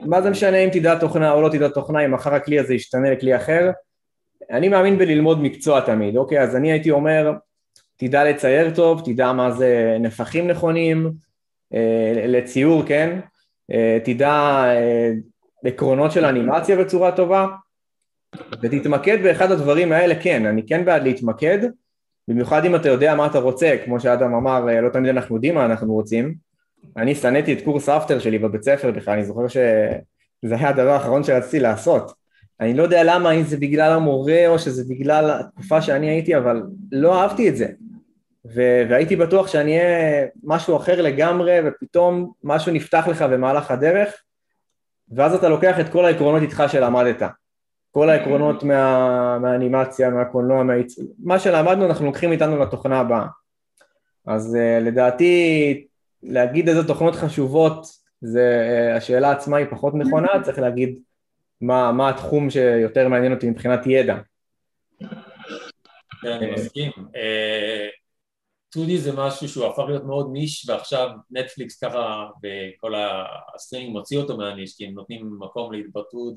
מה 0.00 0.22
זה 0.22 0.30
משנה 0.30 0.56
אם 0.56 0.68
תדע 0.72 0.98
תוכנה 0.98 1.32
או 1.32 1.42
לא 1.42 1.48
תדע 1.48 1.68
תוכנה, 1.68 2.04
אם 2.04 2.14
מחר 2.14 2.34
הכלי 2.34 2.58
הזה 2.58 2.74
ישתנה 2.74 3.10
לכלי 3.10 3.36
אחר? 3.36 3.70
אני 4.50 4.68
מאמין 4.68 4.98
בללמוד 4.98 5.42
מקצוע 5.42 5.80
תמיד, 5.80 6.16
אוקיי? 6.16 6.40
אז 6.40 6.56
אני 6.56 6.72
הייתי 6.72 6.90
אומר, 6.90 7.32
תדע 7.96 8.24
לצייר 8.24 8.74
טוב, 8.74 9.02
תדע 9.04 9.32
מה 9.32 9.50
זה 9.50 9.96
נפחים 10.00 10.48
נכונים, 10.48 11.12
אה, 11.74 12.12
לציור, 12.26 12.82
כן? 12.86 13.20
אה, 13.72 13.98
תדע 14.04 14.30
אה, 14.66 15.10
עקרונות 15.64 16.12
של 16.12 16.24
אנימציה 16.24 16.76
בצורה 16.76 17.12
טובה, 17.12 17.46
ותתמקד 18.62 19.22
באחד 19.22 19.52
הדברים 19.52 19.92
האלה, 19.92 20.14
כן, 20.22 20.46
אני 20.46 20.66
כן 20.66 20.84
בעד 20.84 21.02
להתמקד, 21.02 21.58
במיוחד 22.28 22.64
אם 22.64 22.76
אתה 22.76 22.88
יודע 22.88 23.14
מה 23.14 23.26
אתה 23.26 23.38
רוצה, 23.38 23.76
כמו 23.84 24.00
שאדם 24.00 24.34
אמר, 24.34 24.68
אה, 24.68 24.80
לא 24.80 24.88
תמיד 24.88 25.10
אנחנו 25.10 25.34
יודעים 25.34 25.54
מה 25.54 25.64
אנחנו 25.64 25.92
רוצים. 25.92 26.34
אני 26.96 27.14
שנאתי 27.14 27.52
את 27.52 27.64
קורס 27.64 27.88
האפטר 27.88 28.18
שלי 28.18 28.38
בבית 28.38 28.62
ספר 28.62 28.90
בכלל, 28.90 29.14
אני 29.14 29.24
זוכר 29.24 29.48
שזה 29.48 30.54
היה 30.54 30.68
הדבר 30.68 30.90
האחרון 30.90 31.24
שרציתי 31.24 31.60
לעשות. 31.60 32.12
אני 32.60 32.74
לא 32.74 32.82
יודע 32.82 33.04
למה, 33.04 33.30
אם 33.30 33.42
זה 33.42 33.56
בגלל 33.56 33.92
המורה 33.92 34.46
או 34.46 34.58
שזה 34.58 34.84
בגלל 34.88 35.40
התקופה 35.40 35.82
שאני 35.82 36.10
הייתי, 36.10 36.36
אבל 36.36 36.62
לא 36.92 37.22
אהבתי 37.22 37.48
את 37.48 37.56
זה. 37.56 37.66
ו- 38.54 38.82
והייתי 38.88 39.16
בטוח 39.16 39.46
שאני 39.46 39.78
אהיה 39.78 40.26
משהו 40.44 40.76
אחר 40.76 41.02
לגמרי, 41.02 41.58
ופתאום 41.64 42.32
משהו 42.44 42.72
נפתח 42.72 43.08
לך 43.10 43.22
במהלך 43.22 43.70
הדרך, 43.70 44.14
ואז 45.10 45.34
אתה 45.34 45.48
לוקח 45.48 45.80
את 45.80 45.88
כל 45.88 46.04
העקרונות 46.04 46.42
איתך 46.42 46.62
שלמדת. 46.68 47.22
כל 47.98 48.10
העקרונות 48.10 48.62
מה, 48.62 49.38
מהאנימציה, 49.38 50.10
מהקולנוע, 50.10 50.62
מהעיצוב, 50.62 51.06
מה 51.18 51.38
שלמדנו 51.38 51.86
אנחנו 51.86 52.06
לוקחים 52.06 52.32
איתנו 52.32 52.58
לתוכנה 52.58 53.00
הבאה. 53.00 53.26
אז 54.26 54.56
uh, 54.56 54.84
לדעתי 54.84 55.86
להגיד 56.22 56.68
איזה 56.68 56.86
תוכנות 56.86 57.14
חשובות, 57.14 57.86
זה, 58.20 58.66
אה, 58.94 58.96
השאלה 58.96 59.30
עצמה 59.30 59.56
היא 59.56 59.66
פחות 59.70 59.94
נכונה, 59.94 60.28
צריך 60.44 60.58
להגיד 60.58 60.98
מה, 61.60 61.92
מה 61.92 62.08
התחום 62.08 62.50
שיותר 62.50 63.08
מעניין 63.08 63.32
אותי 63.32 63.50
מבחינת 63.50 63.86
ידע. 63.86 64.16
כן, 66.22 66.28
אני 66.28 66.50
מסכים. 66.50 66.90
אה, 68.76 68.82
2D 68.82 68.98
זה 68.98 69.12
משהו 69.12 69.48
שהוא 69.48 69.66
הפך 69.66 69.82
להיות 69.88 70.04
מאוד 70.04 70.28
niche 70.32 70.68
ועכשיו 70.68 71.08
נטפליקס 71.30 71.78
ככה 71.78 72.26
וכל 72.42 72.92
הסטרימינג 73.54 73.92
מוציא 73.92 74.18
אותו 74.18 74.36
מה 74.36 74.47
niche 74.47 74.76
כי 74.76 74.86
הם 74.86 74.94
נותנים 74.94 75.30
מקום 75.38 75.72
להתבטאות 75.72 76.34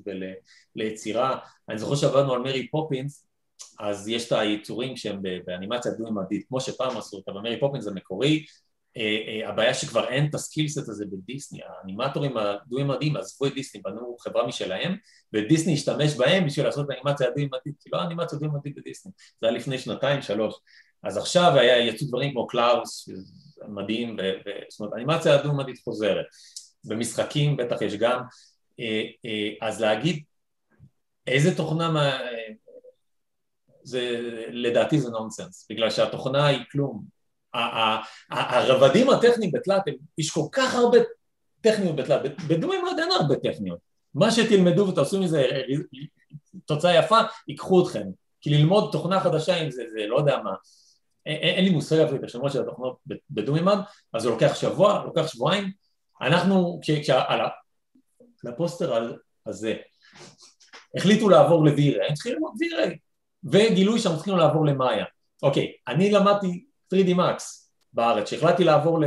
וליצירה 0.75 1.37
אני 1.69 1.77
זוכר 1.77 1.95
שעבדנו 1.95 2.33
על 2.33 2.41
מרי 2.41 2.67
פופינס 2.67 3.25
אז 3.79 4.07
יש 4.07 4.27
את 4.27 4.31
היצורים 4.31 4.97
שהם 4.97 5.21
באנימציה 5.45 5.91
דו-ממדית 5.91 6.47
כמו 6.47 6.61
שפעם 6.61 6.97
עשו 6.97 7.17
אותה 7.17 7.31
במרי 7.31 7.59
פופינס 7.59 7.83
זה 7.83 7.91
מקורי. 7.91 8.45
אה, 8.97 9.17
אה, 9.27 9.49
הבעיה 9.49 9.73
שכבר 9.73 10.07
אין 10.07 10.25
את 10.25 10.35
ה 10.35 10.40
skill 10.40 10.63
set 10.63 10.77
הזה 10.77 11.05
בדיסני, 11.05 11.59
האנימטורים 11.63 12.37
הדו-ממדיים 12.37 13.17
עזבו 13.17 13.45
את 13.45 13.53
דיסני, 13.53 13.81
בנו 13.81 14.15
חברה 14.19 14.47
משלהם 14.47 14.95
ודיסני 15.33 15.73
השתמש 15.73 16.15
בהם 16.15 16.45
בשביל 16.45 16.65
לעשות 16.65 16.85
את 16.85 16.89
האנימציה 16.89 17.27
הדו-ממדית, 17.27 17.75
כי 17.79 17.89
לא 17.93 18.03
אנימציה 18.03 18.39
דו-ממדית 18.39 18.75
בדיסני, 18.75 19.11
זה 19.41 19.47
היה 19.47 19.57
לפני 19.57 19.77
שנתיים, 19.77 20.21
שלוש 20.21 20.55
אז 21.03 21.17
עכשיו 21.17 21.51
היה, 21.55 21.87
יצאו 21.87 22.07
דברים 22.07 22.31
כמו 22.31 22.47
קלאוס, 22.47 23.09
מדהים, 23.67 24.15
ו, 24.19 24.21
ו, 24.21 24.49
זאת 24.69 24.79
אומרת 24.79 24.93
אנימציה 24.93 25.39
הדו-מדית 25.39 25.79
חוזרת, 25.83 26.25
במשחקים 26.85 27.57
בטח 27.57 27.81
יש 27.81 27.93
גם, 27.93 28.21
אה, 28.79 29.03
אה, 29.25 29.67
אז 29.67 29.81
להגיד 29.81 30.23
איזה 31.27 31.57
תוכנה, 31.57 31.91
מה... 31.91 32.19
זה, 33.83 34.19
לדעתי 34.49 34.99
זה 34.99 35.09
נונסנס, 35.09 35.67
בגלל 35.69 35.89
שהתוכנה 35.89 36.47
היא 36.47 36.59
כלום. 36.71 37.03
הרבדים 38.29 39.09
הטכניים 39.09 39.51
בתלת, 39.51 39.83
יש 40.17 40.31
כל 40.31 40.45
כך 40.51 40.75
הרבה 40.75 40.97
טכניות 41.61 41.95
בתלת, 41.95 42.43
בדומה 42.47 42.81
מאוד 42.83 42.99
אין 42.99 43.11
הרבה 43.11 43.35
טכניות. 43.35 43.79
מה 44.13 44.31
שתלמדו 44.31 44.87
ותעשו 44.87 45.21
מזה 45.21 45.47
תוצאה 46.65 46.95
יפה, 46.95 47.19
ייקחו 47.47 47.83
אתכם. 47.83 48.07
כי 48.41 48.49
ללמוד 48.49 48.89
תוכנה 48.91 49.19
חדשה 49.19 49.55
עם 49.55 49.71
זה, 49.71 49.83
זה 49.91 50.07
לא 50.07 50.17
יודע 50.17 50.37
מה, 50.43 50.51
אין, 51.25 51.65
לי 51.65 51.71
מושג 51.71 51.99
אפילו 51.99 52.19
את 52.19 52.23
השמות 52.23 52.51
של 52.51 52.61
התוכנות 52.61 52.97
בדו-מימד, 53.29 53.77
אז 54.13 54.21
זה 54.21 54.29
לוקח 54.29 54.55
שבוע, 54.55 55.03
לוקח 55.05 55.27
שבועיים. 55.27 55.71
אנחנו, 56.21 56.79
כשעל 56.81 57.41
הפוסטר 58.47 59.13
הזה 59.45 59.75
החליטו 60.97 61.29
לעבור 61.29 61.65
לווירי, 61.65 62.07
הם 62.07 62.13
צריכים 62.13 62.33
ללמוד 62.33 62.51
וירי, 62.59 62.97
וגילוי 63.43 63.99
שהם 63.99 64.15
צריכים 64.15 64.37
לעבור 64.37 64.65
למאיה. 64.65 65.05
אוקיי, 65.43 65.71
אני 65.87 66.11
למדתי 66.11 66.65
3D 66.93 67.07
Max 67.07 67.43
בארץ, 67.93 68.27
כשהחלטתי 68.27 68.63
לעבור 68.63 68.99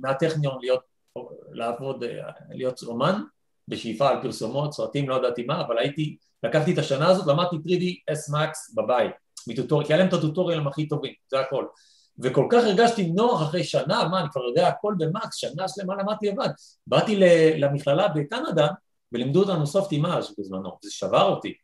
מהטכניון 0.00 0.58
להיות, 0.60 0.80
לעבוד, 1.52 2.04
להיות 2.50 2.82
אומן, 2.82 3.22
בשאיפה 3.68 4.10
על 4.10 4.22
פרסומות, 4.22 4.72
סרטים, 4.72 5.08
לא 5.08 5.14
ידעתי 5.14 5.42
מה, 5.42 5.60
אבל 5.60 5.78
הייתי, 5.78 6.16
לקחתי 6.42 6.72
את 6.72 6.78
השנה 6.78 7.08
הזאת, 7.08 7.26
למדתי 7.26 7.56
3D 7.56 8.12
S 8.14 8.34
Max 8.34 8.74
בבית, 8.74 9.12
מטוטוריאל, 9.48 9.86
כי 9.86 9.92
היה 9.92 9.98
להם 9.98 10.08
את 10.08 10.12
הטוטוריאלים 10.12 10.66
הכי 10.66 10.88
טובים, 10.88 11.12
זה 11.28 11.40
הכל. 11.40 11.66
וכל 12.18 12.46
כך 12.50 12.64
הרגשתי 12.64 13.06
נוח 13.06 13.42
אחרי 13.42 13.64
שנה, 13.64 14.08
מה, 14.08 14.20
אני 14.20 14.28
כבר 14.32 14.44
יודע 14.44 14.68
הכל 14.68 14.94
במקס, 14.98 15.36
שנה 15.36 15.68
שלמה 15.68 15.94
למדתי 15.94 16.28
לבד. 16.28 16.48
באתי 16.86 17.16
למכללה 17.56 18.08
בקנדה, 18.08 18.68
ולימדו 19.12 19.40
אותנו 19.40 19.66
סופט 19.66 19.92
אימאז' 19.92 20.34
בזמנו, 20.38 20.78
זה 20.82 20.90
שבר 20.90 21.22
אותי. 21.22 21.54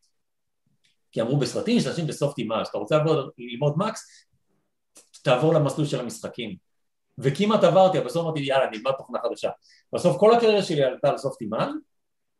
כי 1.12 1.20
אמרו 1.20 1.36
בסרטים 1.36 1.76
משתמשים 1.76 2.06
בסופט 2.06 2.38
אימאז', 2.38 2.66
אתה 2.68 2.78
רוצה 2.78 2.96
לעבוד, 2.96 3.30
ללמוד 3.38 3.74
מקס, 3.76 4.26
תעבור 5.22 5.54
למסלול 5.54 5.86
של 5.86 6.00
המשחקים. 6.00 6.56
וכמעט 7.18 7.64
עברתי, 7.64 8.00
בסוף 8.00 8.26
אמרתי 8.26 8.40
יאללה 8.40 8.70
נלמד 8.70 8.92
תוכנה 8.98 9.18
חדשה. 9.22 9.50
בסוף 9.94 10.16
כל 10.16 10.34
הקריירה 10.34 10.62
שלי 10.62 10.84
עלתה 10.84 11.08
על 11.08 11.18
סופט 11.18 11.40
אימאז' 11.40 11.72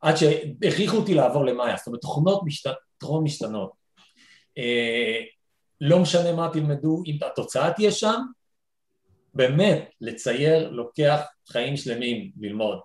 עד 0.01 0.17
שהכריחו 0.17 0.97
אותי 0.97 1.15
לעבור 1.15 1.45
למאיה, 1.45 1.77
זאת 1.77 1.87
אומרת 1.87 2.01
תוכנות 2.01 2.41
משת... 2.45 2.71
משתנות. 3.23 3.80
אה, 4.61 5.21
לא 5.81 5.99
משנה 5.99 6.33
מה 6.33 6.51
תלמדו, 6.53 7.03
אם 7.07 7.19
התוצאה 7.27 7.73
תהיה 7.73 7.93
שם, 7.93 8.21
באמת 9.35 9.91
לצייר 10.01 10.71
לוקח 10.71 11.21
חיים 11.49 11.77
שלמים 11.77 12.31
ללמוד, 12.41 12.79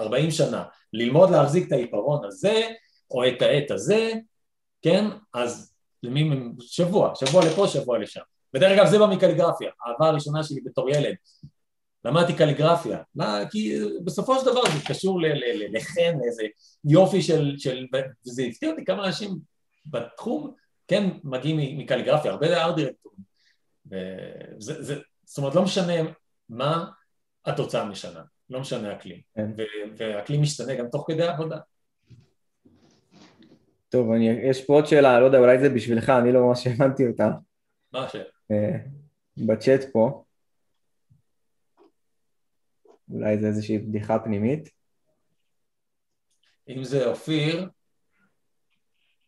40 0.00 0.30
שנה, 0.30 0.64
ללמוד 0.92 1.30
להחזיק 1.30 1.66
את 1.66 1.72
העיפרון 1.72 2.24
הזה 2.24 2.68
או 3.10 3.28
את 3.28 3.42
העט 3.42 3.70
הזה, 3.70 4.12
כן, 4.82 5.04
אז 5.34 5.74
למי, 6.02 6.30
שבוע, 6.60 7.12
שבוע 7.14 7.44
לפה, 7.46 7.68
שבוע 7.68 7.98
לשם. 7.98 8.20
ודרך 8.54 8.78
אגב 8.78 8.86
זה 8.86 8.98
בא 8.98 9.06
מקליגרפיה, 9.06 9.70
האהבה 9.86 10.08
הראשונה 10.08 10.42
שלי 10.42 10.60
בתור 10.60 10.90
ילד, 10.90 11.14
למדתי 12.04 12.34
קליגרפיה, 12.34 12.98
מה, 13.14 13.38
כי 13.50 13.78
בסופו 14.04 14.40
של 14.40 14.46
דבר 14.46 14.62
זה 14.62 14.88
קשור 14.88 15.20
לחן, 15.72 16.18
לאיזה 16.22 16.42
יופי 16.84 17.22
של, 17.22 17.54
של 17.58 17.86
וזה 18.26 18.42
הפתיע 18.42 18.70
אותי 18.70 18.84
כמה 18.84 19.06
אנשים 19.06 19.30
בתחום 19.86 20.54
כן 20.88 21.10
מגיעים 21.24 21.78
מקליגרפיה, 21.78 22.30
הרבה 22.30 22.64
ארט 22.64 22.76
דירקטורים. 22.76 23.18
זאת 25.24 25.38
אומרת, 25.38 25.54
לא 25.54 25.62
משנה 25.62 25.92
מה 26.48 26.90
התוצאה 27.46 27.84
משנה, 27.84 28.22
לא 28.50 28.60
משנה 28.60 28.90
האקלים. 28.90 29.20
כן. 29.34 29.50
והאקלים 29.96 30.42
משתנה 30.42 30.74
גם 30.74 30.86
תוך 30.92 31.04
כדי 31.08 31.22
העבודה. 31.22 31.58
טוב, 33.88 34.10
אני, 34.10 34.28
יש 34.28 34.64
פה 34.66 34.74
עוד 34.74 34.86
שאלה, 34.86 35.20
לא 35.20 35.24
יודע, 35.24 35.38
אולי 35.38 35.58
זה 35.58 35.68
בשבילך, 35.68 36.10
אני 36.10 36.32
לא 36.32 36.40
ממש 36.40 36.66
הבנתי 36.66 37.06
אותה. 37.06 37.28
מה 37.92 38.04
השאלה? 38.04 38.24
אה, 38.50 38.76
בצ'אט 39.36 39.80
פה. 39.92 40.24
אולי 43.10 43.38
זה 43.38 43.46
איזושהי 43.46 43.78
בדיחה 43.78 44.18
פנימית. 44.18 44.68
אם 46.68 46.84
זה 46.84 47.06
אופיר, 47.06 47.68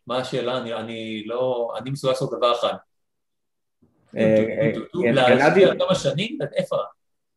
מה 0.07 0.19
השאלה? 0.19 0.59
אני, 0.59 0.75
אני 0.75 1.23
לא... 1.27 1.75
אני 1.79 1.91
מסוגל 1.91 2.13
לעשות 2.13 2.31
דבר 2.39 2.53
אחד. 2.59 2.75
אה, 4.17 4.45
אה, 4.61 5.13
להשקיע 5.13 5.75
כמה 5.79 5.95
שנים? 5.95 6.39
איפה? 6.57 6.77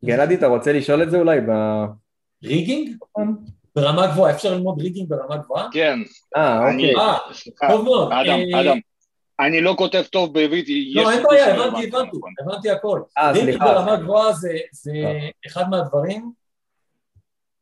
גלעדי, 0.06 0.36
אתה 0.36 0.48
רוצה 0.48 0.74
לשאול 0.74 1.04
את 1.04 1.12
זה 1.12 1.18
אולי 1.18 1.40
ב... 1.42 1.52
ריגינג? 2.44 2.96
נכון. 3.02 3.46
ברמה 3.76 4.08
גבוהה, 4.08 4.32
אפשר 4.36 4.54
ללמוד 4.54 4.82
ריגינג 4.82 5.10
ברמה 5.10 5.38
גבוהה? 5.38 5.68
כן. 5.72 6.00
אה, 6.38 6.72
אוקיי. 6.72 6.96
אה, 6.96 7.18
טוב 7.70 7.84
מאוד. 7.86 8.12
אדם, 8.12 8.40
אדם. 8.62 8.78
אני 9.40 9.62
לא 9.62 9.76
כותב 9.78 10.04
טוב 10.12 10.34
בעברית. 10.34 10.66
לא, 10.94 11.12
אין 11.12 11.24
בעיה, 11.24 11.56
הבנתי, 11.56 11.88
הבנתי, 11.88 12.18
הבנתי 12.42 12.70
הכל. 12.70 13.02
ריגינג 13.34 13.60
ברמה 13.60 13.96
גבוהה 13.96 14.34
זה 14.72 14.92
אחד 15.48 15.70
מהדברים 15.70 16.32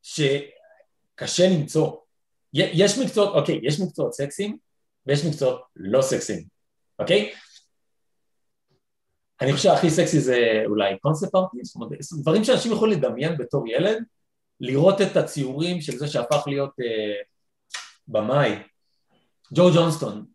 שקשה 0.04 1.50
למצוא. 1.50 1.92
יש 2.54 2.98
מקצועות, 2.98 3.36
אוקיי, 3.36 3.60
יש 3.64 3.80
מקצועות 3.80 4.14
סקסיים, 4.14 4.58
ויש 5.08 5.26
מקצועות 5.26 5.62
לא 5.76 6.02
סקסיים, 6.02 6.44
אוקיי? 7.00 7.32
אני 9.42 9.54
חושב 9.54 9.70
שהכי 9.70 9.90
סקסי 9.90 10.20
זה 10.20 10.64
אולי 10.66 11.00
concept 11.00 11.36
artist, 11.36 11.78
דברים 12.22 12.44
שאנשים 12.44 12.72
יכולים 12.72 13.00
לדמיין 13.00 13.38
בתור 13.38 13.68
ילד, 13.68 14.04
לראות 14.60 15.02
את 15.02 15.18
הציורים 15.18 15.82
של 15.82 15.98
זה 15.98 16.08
שהפך 16.08 16.44
להיות 16.48 16.72
אה, 16.80 17.22
במאי, 18.08 18.56
ג'ו 19.54 19.70
ג'ונסטון, 19.76 20.26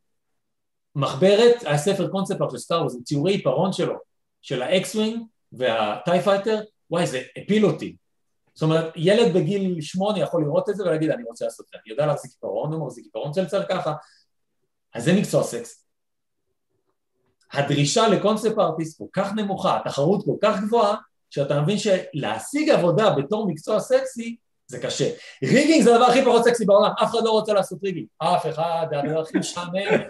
מחברת, 0.95 1.63
היה 1.65 1.79
ספר 1.79 2.09
קונספט 2.09 2.51
של 2.51 2.59
Star 2.59 2.81
Wars, 2.81 2.97
ציורי 3.05 3.33
עיפרון 3.33 3.73
שלו, 3.73 3.95
של 4.43 4.63
ה 4.62 4.71
X-wing 4.71 5.23
וה 5.53 5.80
TIE 5.80 6.21
fighter, 6.25 6.61
וואי 6.91 7.07
זה 7.07 7.23
הפיל 7.37 7.67
אותי, 7.67 7.97
זאת 8.55 8.63
אומרת, 8.63 8.93
ילד 8.97 9.35
בגיל 9.35 9.81
שמונה 9.81 10.19
יכול 10.19 10.43
לראות 10.43 10.69
את 10.69 10.77
זה 10.77 10.85
ולהגיד 10.85 11.11
אני 11.11 11.23
רוצה 11.23 11.45
לעשות 11.45 11.67
את 11.67 11.71
זה, 11.73 11.79
אני 11.85 11.91
יודע 11.91 12.07
להחזיק 12.07 12.31
עיפרון, 12.31 12.73
הוא 12.73 12.87
מחזיק 12.87 13.05
עיפרון 13.05 13.33
צלצל 13.33 13.63
ככה, 13.69 13.93
אז 14.94 15.05
זה 15.05 15.12
מקצוע 15.12 15.42
סקס. 15.42 15.87
הדרישה 17.52 18.09
לקונספט 18.09 18.59
ארטיסט 18.59 18.98
כל 18.98 19.05
כך 19.12 19.33
נמוכה, 19.33 19.76
התחרות 19.76 20.24
כל 20.24 20.37
כך 20.42 20.61
גבוהה, 20.61 20.96
שאתה 21.31 21.61
מבין 21.61 21.76
שלהשיג 21.78 22.70
עבודה 22.70 23.11
בתור 23.11 23.48
מקצוע 23.48 23.81
סקסי 23.81 24.37
זה 24.66 24.78
קשה. 24.78 25.11
ריגינג 25.44 25.83
זה 25.83 25.94
הדבר 25.94 26.05
הכי 26.05 26.22
פחות 26.24 26.44
סקסי 26.44 26.64
בעולם, 26.64 26.90
אף 27.02 27.11
אחד 27.11 27.18
לא 27.24 27.31
רוצה 27.31 27.52
לעשות 27.52 27.78
ריגינג. 27.85 28.07
אף 28.18 28.46
אחד, 28.46 28.87
זה 28.90 28.98
הדבר 28.98 29.20
הכי 29.20 29.38
משעמם, 29.38 30.00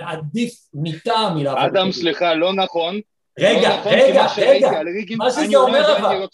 עדיף 0.00 0.54
מיטה 0.74 1.32
מלעבוד. 1.34 1.62
אדם, 1.62 1.92
סליחה, 1.92 2.34
לא 2.34 2.52
נכון. 2.52 3.00
רגע, 3.38 3.68
לא 3.68 3.76
נכון, 3.76 3.92
רגע, 3.92 4.26
רגע, 4.36 5.16
מה 5.16 5.30
שזה 5.30 5.56
אומר 5.56 5.98
אבל, 5.98 6.26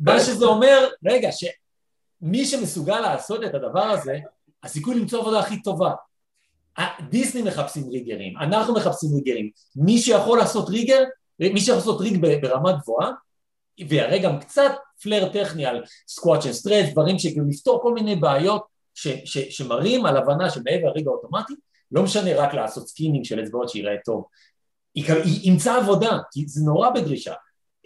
מה 0.00 0.20
שזה 0.20 0.46
אומר, 0.46 0.88
רגע, 1.06 1.28
שמי 1.32 2.44
שמסוגל 2.44 3.00
לעשות 3.00 3.44
את 3.44 3.54
הדבר 3.54 3.84
הזה, 3.84 4.18
הסיכוי 4.62 4.94
למצוא 4.94 5.20
עבודה 5.20 5.38
הכי 5.38 5.62
טובה. 5.62 5.92
דיסני 7.10 7.42
מחפשים 7.42 7.88
ריגרים, 7.88 8.36
אנחנו 8.36 8.74
מחפשים 8.74 9.10
ריגרים. 9.14 9.50
מי 9.76 9.98
שיכול 9.98 10.38
לעשות 10.38 10.68
rigger, 10.68 11.04
מי 11.40 11.60
שיכול 11.60 11.74
לעשות 11.74 12.00
rig 12.00 12.26
ברמה 12.42 12.72
גבוהה, 12.72 13.10
ויראה 13.88 14.18
גם 14.18 14.38
קצת 14.40 14.72
flair 15.02 15.28
טכני 15.32 15.66
על 15.66 15.84
squash 16.08 16.46
and 16.46 16.54
stretch, 16.54 16.92
דברים 16.92 17.18
שכאילו 17.18 17.44
לפתור 17.48 17.82
כל 17.82 17.94
מיני 17.94 18.16
בעיות 18.16 18.66
ש, 18.94 19.08
ש, 19.24 19.38
שמראים 19.38 20.06
על 20.06 20.16
הבנה 20.16 20.50
שמעבר 20.50 20.88
ה 20.88 20.93
rig 20.93 21.06
האוטומטי, 21.06 21.54
לא 21.92 22.02
משנה 22.02 22.36
רק 22.36 22.54
לעשות 22.54 22.88
skinning 22.88 23.24
של 23.24 23.42
אצבעות 23.42 23.68
שיראה 23.68 23.94
טוב. 24.04 24.24
היא, 24.94 25.12
היא 25.12 25.52
ימצא 25.52 25.76
עבודה, 25.76 26.18
כי 26.32 26.48
זה 26.48 26.64
נורא 26.64 26.90
בדרישה. 26.90 27.34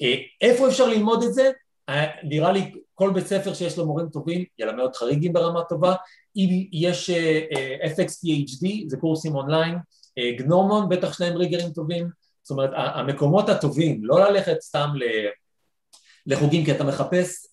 אה, 0.02 0.14
איפה 0.40 0.68
אפשר 0.68 0.86
ללמוד 0.86 1.22
את 1.22 1.34
זה? 1.34 1.50
אה, 1.88 2.06
נראה 2.22 2.52
לי 2.52 2.72
כל 2.94 3.12
בית 3.14 3.26
ספר 3.26 3.54
שיש 3.54 3.78
לו 3.78 3.86
מורים 3.86 4.08
טובים 4.08 4.44
ילמד 4.58 4.80
אותך 4.80 5.02
rigging 5.02 5.32
ברמה 5.32 5.64
טובה, 5.64 5.94
אם 6.36 6.48
יש 6.72 7.10
uh, 7.10 7.86
FX 7.96 8.10
PhD, 8.10 8.66
זה 8.86 8.96
קורסים 8.96 9.34
online, 9.34 9.78
Gnomon, 10.38 10.88
בטח 10.88 11.12
יש 11.12 11.24
להם 11.24 11.36
ריגרים 11.36 11.70
טובים, 11.70 12.08
זאת 12.42 12.50
אומרת 12.50 12.70
המקומות 12.74 13.48
הטובים, 13.48 14.04
לא 14.04 14.20
ללכת 14.20 14.60
סתם 14.60 14.88
לחוגים, 16.26 16.64
כי 16.64 16.72
אתה 16.72 16.84
מחפש 16.84 17.46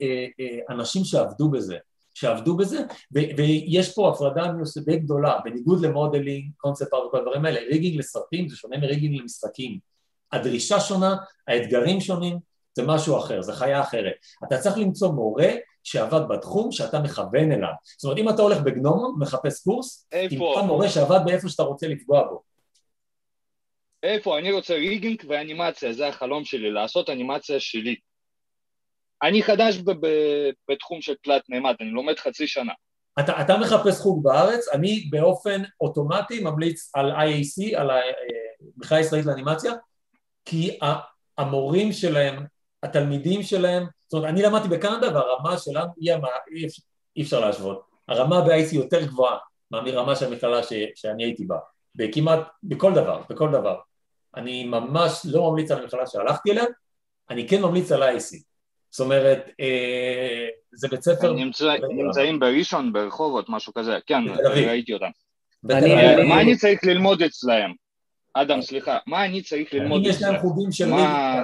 אנשים 0.70 1.04
שעבדו 1.04 1.50
בזה, 1.50 1.78
שעבדו 2.14 2.58
בזה, 2.58 2.80
ו- 3.16 3.38
ויש 3.38 3.96
פה 3.96 4.10
הפרדה 4.10 4.52
די 4.86 4.98
גדולה, 4.98 5.40
בניגוד 5.44 5.86
ל 5.86 5.92
modeling, 5.92 6.52
concept 6.58 6.94
art 6.94 7.04
וכל 7.08 7.18
הדברים 7.18 7.46
האלה, 7.46 7.60
rigging 7.60 8.00
לסרטים 8.00 8.50
זה 8.50 8.56
שונה 8.56 8.78
מ 8.78 8.83
rigging 8.83 9.22
למשחקים, 9.22 9.80
הדרישה 10.32 10.80
שונה, 10.80 11.16
האתגרים 11.48 12.02
שונים, 12.02 12.40
זה 12.74 12.84
משהו 12.88 13.18
אחר, 13.18 13.42
זה 13.42 13.54
חיה 13.54 13.82
אחרת. 13.82 14.14
אתה 14.48 14.58
צריך 14.58 14.78
למצוא 14.78 15.12
מורה 15.12 15.50
שעבד 15.84 16.22
בתחום 16.30 16.72
שאתה 16.72 17.00
מכוון 17.00 17.52
אליו. 17.52 17.74
זאת 17.98 18.04
אומרת, 18.04 18.18
אם 18.18 18.30
אתה 18.30 18.42
הולך 18.42 18.58
בגנומון, 18.60 19.16
מחפש 19.20 19.64
קורס, 19.64 20.08
תמצא 20.30 20.62
מורה 20.68 20.90
שעבד 20.90 21.20
באיפה 21.26 21.50
שאתה 21.50 21.64
רוצה 21.64 21.88
לפגוע 21.88 22.24
בו. 22.28 22.42
איפה? 24.04 24.38
אני 24.40 24.52
רוצה 24.52 24.74
ריגינג 24.74 25.24
ואנימציה, 25.28 25.94
זה 25.94 26.08
החלום 26.08 26.46
שלי, 26.46 26.72
לעשות 26.72 27.10
אנימציה 27.10 27.60
שלי. 27.60 27.96
אני 29.24 29.44
חדש 29.44 29.78
ב- 29.78 30.06
ב- 30.06 30.50
בתחום 30.72 31.02
של 31.02 31.14
תלת 31.24 31.42
מימד, 31.50 31.76
אני 31.82 31.90
לומד 31.90 32.20
חצי 32.20 32.48
שנה. 32.48 32.74
אתה, 33.20 33.42
אתה 33.42 33.58
מחפש 33.58 34.00
חוג 34.00 34.24
בארץ, 34.24 34.68
אני 34.68 35.08
באופן 35.10 35.62
אוטומטי 35.82 36.44
ממליץ 36.44 36.92
על 36.94 37.12
IAC, 37.12 37.78
על 37.80 37.90
המכללה 38.78 39.00
הישראלית 39.02 39.26
לאנימציה, 39.26 39.74
כי 40.46 40.80
המורים 41.38 41.92
שלהם, 41.92 42.46
התלמידים 42.84 43.44
שלהם, 43.44 43.84
זאת 44.08 44.14
אומרת, 44.14 44.30
אני 44.30 44.42
למדתי 44.42 44.68
בקנדה 44.68 45.08
והרמה 45.14 45.58
שלנו 45.58 45.92
היא, 45.98 46.14
המה, 46.14 46.28
אי, 46.52 46.66
אי 47.16 47.22
אפשר 47.22 47.40
להשוות. 47.40 47.82
הרמה 48.08 48.42
ב-IC 48.42 48.76
יותר 48.76 49.06
גבוהה 49.06 49.38
מהרמה 49.72 50.16
של 50.16 50.26
המכללה 50.26 50.64
ש, 50.64 50.74
שאני 50.96 51.24
הייתי 51.24 51.46
בה, 51.46 51.58
בכמעט, 51.96 52.40
בכל 52.64 52.94
דבר, 52.94 53.22
בכל 53.30 53.52
דבר. 53.52 53.80
אני 54.36 54.66
ממש 54.66 55.22
לא 55.32 55.52
ממליץ 55.52 55.72
על 55.72 55.82
המכללה 55.82 56.08
שהלכתי 56.08 56.52
אליה, 56.52 56.64
אני 57.30 57.48
כן 57.48 57.62
ממליץ 57.62 57.92
על 57.92 58.04
IC. 58.04 58.38
זאת 58.92 59.06
אומרת, 59.06 59.50
אה, 59.60 60.48
זה 60.72 60.88
בית 60.88 61.02
ספר... 61.02 61.34
נמצא, 61.34 61.76
נמצאים 61.90 62.40
בראשון, 62.40 62.94
ברחובות, 62.94 63.46
משהו 63.50 63.74
כזה, 63.74 63.98
כן, 64.06 64.22
ראיתי 64.46 64.94
אותם. 64.94 65.10
מה 65.64 66.42
אני 66.42 66.58
צריך 66.58 66.84
ללמוד 66.84 67.22
אצלם? 67.22 67.74
אדם, 68.42 68.62
סליחה, 68.62 68.98
מה 69.08 69.26
אני 69.26 69.42
צריך 69.42 69.74
ללמוד 69.74 70.02
אם 70.06 70.10
יש 70.10 70.22
להם? 70.22 70.38
חוגים 70.42 70.72
של 70.72 70.90
מה- 70.90 71.44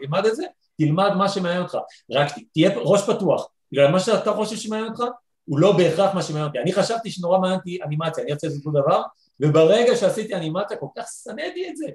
תלמד 0.00 0.26
את 0.26 0.36
זה, 0.36 0.44
תלמד 0.78 1.10
מה 1.18 1.28
שמעניין 1.28 1.62
אותך, 1.62 1.78
רק 2.10 2.26
תהיה 2.52 2.70
ראש 2.78 3.02
פתוח, 3.10 3.48
בגלל 3.72 3.90
מה 3.90 4.00
שאתה 4.00 4.32
חושב 4.32 4.56
שמעניין 4.56 4.88
אותך, 4.88 5.02
הוא 5.44 5.58
לא 5.58 5.76
בהכרח 5.76 6.14
מה 6.14 6.22
שמעניין 6.22 6.46
אותי. 6.48 6.58
אני 6.58 6.72
חשבתי 6.72 7.10
שנורא 7.10 7.38
מעניין 7.38 7.58
אותי 7.58 7.78
אנימציה, 7.82 8.24
אני 8.24 8.32
רוצה 8.32 8.46
לעשות 8.46 8.66
אותו 8.66 8.80
דבר, 8.82 9.02
וברגע 9.40 9.96
שעשיתי 9.96 10.34
אנימציה 10.34 10.76
כל 10.76 10.86
כך 10.98 11.06
שנאתי 11.24 11.68
את 11.70 11.76
זה. 11.76 11.86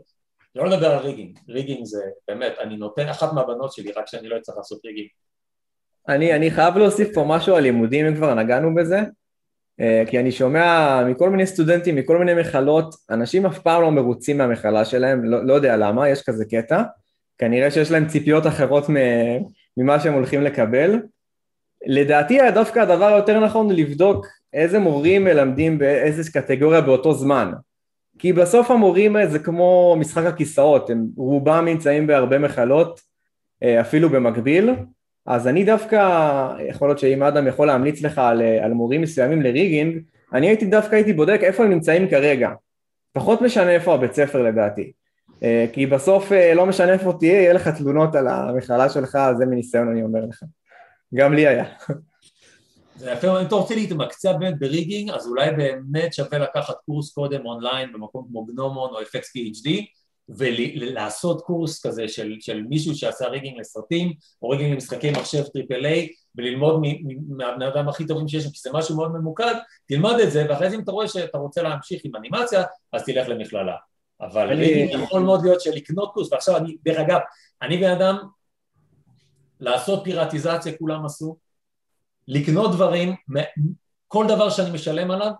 לא 0.55 0.65
לדבר 0.69 0.91
על 0.91 0.97
ריגינג, 0.97 1.39
ריגינג 1.49 1.85
זה 1.85 2.03
באמת, 2.27 2.53
אני 2.59 2.77
נותן 2.77 3.07
אחת 3.09 3.33
מהבנות 3.33 3.71
שלי 3.73 3.91
רק 3.91 4.07
שאני 4.07 4.29
לא 4.29 4.37
אצטרך 4.37 4.57
לעשות 4.57 4.85
ריגינג. 4.85 5.07
אני, 6.07 6.33
אני 6.35 6.51
חייב 6.51 6.77
להוסיף 6.77 7.09
פה 7.13 7.23
משהו 7.27 7.55
על 7.55 7.63
לימודים, 7.63 8.05
אם 8.05 8.15
כבר 8.15 8.33
נגענו 8.33 8.75
בזה, 8.75 8.99
כי 10.07 10.19
אני 10.19 10.31
שומע 10.31 11.03
מכל 11.07 11.29
מיני 11.29 11.47
סטודנטים, 11.47 11.95
מכל 11.95 12.17
מיני 12.17 12.33
מכללות, 12.33 12.95
אנשים 13.09 13.45
אף 13.45 13.59
פעם 13.59 13.81
לא 13.81 13.91
מרוצים 13.91 14.37
מהמכללה 14.37 14.85
שלהם, 14.85 15.23
לא, 15.23 15.45
לא 15.45 15.53
יודע 15.53 15.77
למה, 15.77 16.09
יש 16.09 16.21
כזה 16.21 16.45
קטע, 16.45 16.83
כנראה 17.37 17.71
שיש 17.71 17.91
להם 17.91 18.07
ציפיות 18.07 18.47
אחרות 18.47 18.85
ממה 19.77 19.99
שהם 19.99 20.13
הולכים 20.13 20.41
לקבל. 20.41 20.99
לדעתי 21.85 22.51
דווקא 22.53 22.79
הדבר 22.79 23.05
היותר 23.05 23.39
נכון 23.39 23.65
הוא 23.65 23.73
לבדוק 23.73 24.27
איזה 24.53 24.79
מורים 24.79 25.23
מלמדים 25.23 25.77
באיזה 25.77 26.31
קטגוריה 26.31 26.81
באותו 26.81 27.13
זמן. 27.13 27.51
כי 28.19 28.33
בסוף 28.33 28.71
המורים 28.71 29.15
זה 29.27 29.39
כמו 29.39 29.95
משחק 29.99 30.25
הכיסאות, 30.25 30.89
הם 30.89 31.05
רובם 31.17 31.65
נמצאים 31.65 32.07
בהרבה 32.07 32.39
מכלות, 32.39 33.01
אה, 33.63 33.81
אפילו 33.81 34.09
במקביל, 34.09 34.69
אז 35.25 35.47
אני 35.47 35.63
דווקא, 35.63 35.97
יכול 36.69 36.87
להיות 36.87 36.99
שאם 36.99 37.23
אדם 37.23 37.47
יכול 37.47 37.67
להמליץ 37.67 38.01
לך 38.01 38.17
על, 38.17 38.41
על 38.41 38.73
מורים 38.73 39.01
מסוימים 39.01 39.41
לריגינג, 39.41 40.01
אני 40.33 40.47
הייתי 40.47 40.65
דווקא 40.65 40.95
הייתי 40.95 41.13
בודק 41.13 41.39
איפה 41.41 41.63
הם 41.63 41.69
נמצאים 41.69 42.09
כרגע. 42.09 42.49
פחות 43.13 43.41
משנה 43.41 43.71
איפה 43.71 43.93
הבית 43.93 44.13
ספר 44.13 44.43
לדעתי. 44.43 44.91
אה, 45.43 45.65
כי 45.73 45.85
בסוף 45.85 46.31
אה, 46.31 46.53
לא 46.53 46.65
משנה 46.65 46.93
איפה 46.93 47.13
תהיה, 47.19 47.41
יהיה 47.41 47.53
לך 47.53 47.67
תלונות 47.67 48.15
על 48.15 48.27
המכללה 48.27 48.89
שלך, 48.89 49.17
זה 49.37 49.45
מניסיון 49.45 49.89
אני 49.91 50.03
אומר 50.03 50.25
לך. 50.25 50.43
גם 51.15 51.33
לי 51.33 51.47
היה. 51.47 51.65
זה 52.95 53.11
יפה, 53.11 53.41
אם 53.41 53.45
אתה 53.45 53.55
רוצה 53.55 53.75
להתמקצע 53.75 54.33
באמת 54.33 54.59
בריגינג, 54.59 55.09
אז 55.11 55.27
אולי 55.27 55.51
באמת 55.51 56.13
שווה 56.13 56.39
לקחת 56.39 56.75
קורס 56.85 57.13
קודם 57.13 57.45
אונליין 57.45 57.93
במקום 57.93 58.27
כמו 58.29 58.45
גנומון 58.45 58.89
או 58.89 59.01
FX 59.01 59.23
PhD, 59.23 59.85
ולעשות 60.37 61.41
קורס 61.41 61.85
כזה 61.85 62.07
של, 62.07 62.35
של 62.39 62.63
מישהו 62.69 62.95
שעשה 62.95 63.27
rigging 63.27 63.59
לסרטים, 63.59 64.13
או 64.41 64.49
rigging 64.49 64.73
למשחקי 64.73 65.11
מחשב 65.11 65.43
triple 65.43 65.85
A, 65.85 66.09
וללמוד 66.35 66.81
מהבני 67.29 67.67
אדם 67.67 67.89
הכי 67.89 68.07
טובים 68.07 68.27
שיש, 68.27 68.43
כי 68.43 68.59
זה 68.63 68.69
משהו 68.73 68.95
מאוד 68.95 69.11
ממוקד, 69.11 69.55
תלמד 69.87 70.19
את 70.23 70.31
זה, 70.31 70.45
ואחרי 70.49 70.69
זה 70.69 70.75
אם 70.75 70.81
אתה 70.81 70.91
רואה 70.91 71.07
שאתה 71.07 71.37
רוצה 71.37 71.61
להמשיך 71.61 72.01
עם 72.05 72.15
אנימציה, 72.15 72.63
אז 72.93 73.05
תלך 73.05 73.29
למכללה. 73.29 73.75
אבל 74.21 74.47
אני- 74.47 74.55
rigging 74.55 75.03
יכול 75.03 75.21
מאוד 75.21 75.43
להיות 75.43 75.61
של 75.61 75.71
לקנות 75.71 76.13
קורס, 76.13 76.31
ועכשיו 76.31 76.57
אני, 76.57 76.77
דרך 76.83 76.97
אגב, 76.99 77.19
אני 77.61 77.77
בן 77.77 77.91
אדם, 77.91 78.17
לעשות 79.59 80.03
פיראטיזציה 80.03 80.77
כולם 80.77 81.05
עשו, 81.05 81.35
לקנות 82.27 82.71
דברים, 82.71 83.15
כל 84.07 84.25
דבר 84.27 84.49
שאני 84.49 84.71
משלם 84.71 85.11
עליו, 85.11 85.31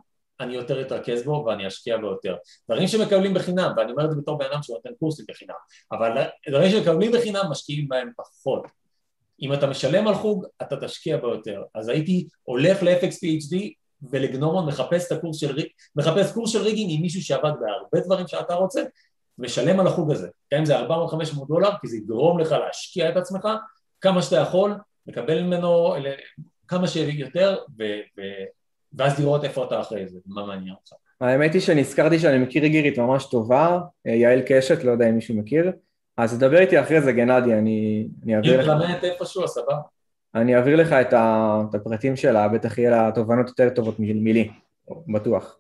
אני 0.42 0.56
יותר 0.56 0.82
אתרכז 0.82 1.24
בו 1.24 1.44
ואני 1.48 1.68
אשקיע 1.68 1.98
בו 1.98 2.08
יותר. 2.08 2.36
דברים 2.70 2.88
שמקבלים 2.88 3.34
בחינם, 3.34 3.74
ואני 3.78 3.92
אומר 3.92 4.06
את 4.06 4.12
זה 4.12 4.18
בתור 4.18 4.38
בן 4.38 4.46
אדם 4.52 4.64
שנותן 4.64 4.90
קורסים 5.00 5.26
בחינם, 5.30 5.54
אבל 5.92 6.12
דברים 6.50 6.72
שמקבלים 6.72 7.12
בחינם 7.12 7.44
משקיעים 7.50 7.88
בהם 7.88 8.12
פחות. 8.18 8.68
אם 9.42 9.54
אתה 9.54 9.68
משלם 9.68 10.08
על 10.08 10.14
חוג, 10.14 10.46
אתה 10.62 10.88
תשקיע 10.88 11.18
בו 11.18 11.28
יותר. 11.28 11.64
אז 11.76 11.88
הייתי 11.88 12.28
הולך 12.44 12.84
ל-FX 12.84 13.12
PhD 13.12 13.56
ולגנומון 14.12 14.66
מחפש 14.66 15.08
את 15.08 15.12
הקורס 15.18 15.38
של 15.38 15.60
מחפש 15.96 16.32
קורס 16.32 16.52
של 16.52 16.62
ריגינג 16.62 16.92
עם 16.92 17.02
מישהו 17.02 17.22
שעבד 17.22 17.52
בהרבה 17.60 18.06
דברים 18.06 18.28
שאתה 18.28 18.54
רוצה, 18.54 18.84
משלם 19.38 19.80
על 19.80 19.88
החוג 19.88 20.12
הזה. 20.12 20.28
גם 20.54 20.60
אם 20.60 20.66
זה 20.66 20.80
400-500 20.80 21.48
דולר, 21.48 21.70
כי 21.82 21.88
זה 21.88 21.98
יגרום 21.98 22.40
לך 22.40 22.52
להשקיע 22.52 23.10
את 23.10 23.18
עצמך 23.18 23.48
כמה 24.02 24.22
שאתה 24.22 24.36
יכול, 24.36 24.76
לקבל 25.08 25.42
ממנו 25.42 25.96
כמה 26.68 26.88
שיותר, 26.88 27.58
ו- 27.80 28.22
ואז 28.98 29.20
לראות 29.20 29.44
איפה 29.44 29.64
אתה 29.66 29.82
אחרי 29.82 30.08
זה, 30.08 30.20
מה 30.28 30.46
מעניין 30.46 30.76
אותך. 30.82 30.94
האמת 31.22 31.54
היא 31.54 31.62
שנזכרתי 31.62 32.20
שאני 32.20 32.38
מכיר 32.38 32.62
ריגרית 32.62 33.00
ממש 33.00 33.26
טובה, 33.26 33.80
אה, 34.08 34.12
יעל 34.12 34.42
קשת, 34.46 34.84
לא 34.84 34.92
יודע 34.92 35.10
אם 35.10 35.16
מישהו 35.16 35.36
מכיר, 35.36 35.72
אז 36.18 36.38
תדבר 36.38 36.60
איתי 36.60 36.80
אחרי 36.80 37.02
זה 37.02 37.12
גנדי, 37.12 37.54
אני, 37.54 38.08
אני 38.24 38.36
אעביר 38.36 38.60
לך, 38.60 38.66
תלמד 38.66 39.04
איפשהו, 39.04 39.48
סבבה. 39.48 39.78
אני 40.36 40.56
אעביר 40.56 40.76
לך 40.76 40.94
את, 40.94 41.14
ה, 41.14 41.62
את 41.70 41.76
הפרטים 41.76 42.16
שלה, 42.16 42.48
בטח 42.48 42.78
יהיה 42.78 42.92
לה 42.92 43.12
תובנות 43.16 43.48
יותר 43.48 43.70
טובות 43.70 43.96
מלי, 44.00 44.50
בטוח. 45.14 45.58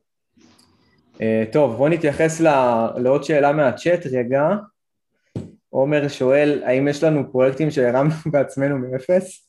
אה, 1.21 1.43
טוב, 1.51 1.75
בוא 1.75 1.89
נתייחס 1.89 2.41
ל- 2.41 2.87
לעוד 2.97 3.23
שאלה 3.23 3.51
מהצ'אט 3.51 4.05
רגע. 4.11 4.49
עומר 5.69 6.07
שואל, 6.07 6.63
האם 6.65 6.87
יש 6.87 7.03
לנו 7.03 7.31
פרויקטים 7.31 7.71
שהרמנו 7.71 8.13
בעצמנו 8.31 8.77
מאפס? 8.77 9.47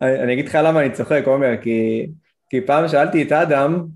אני 0.00 0.32
אגיד 0.32 0.48
לך 0.48 0.58
למה 0.64 0.80
אני 0.80 0.92
צוחק, 0.92 1.22
עומר, 1.26 1.56
כי, 1.62 2.06
כי 2.50 2.60
פעם 2.66 2.88
שאלתי 2.88 3.22
את 3.22 3.32
אדם 3.32 3.86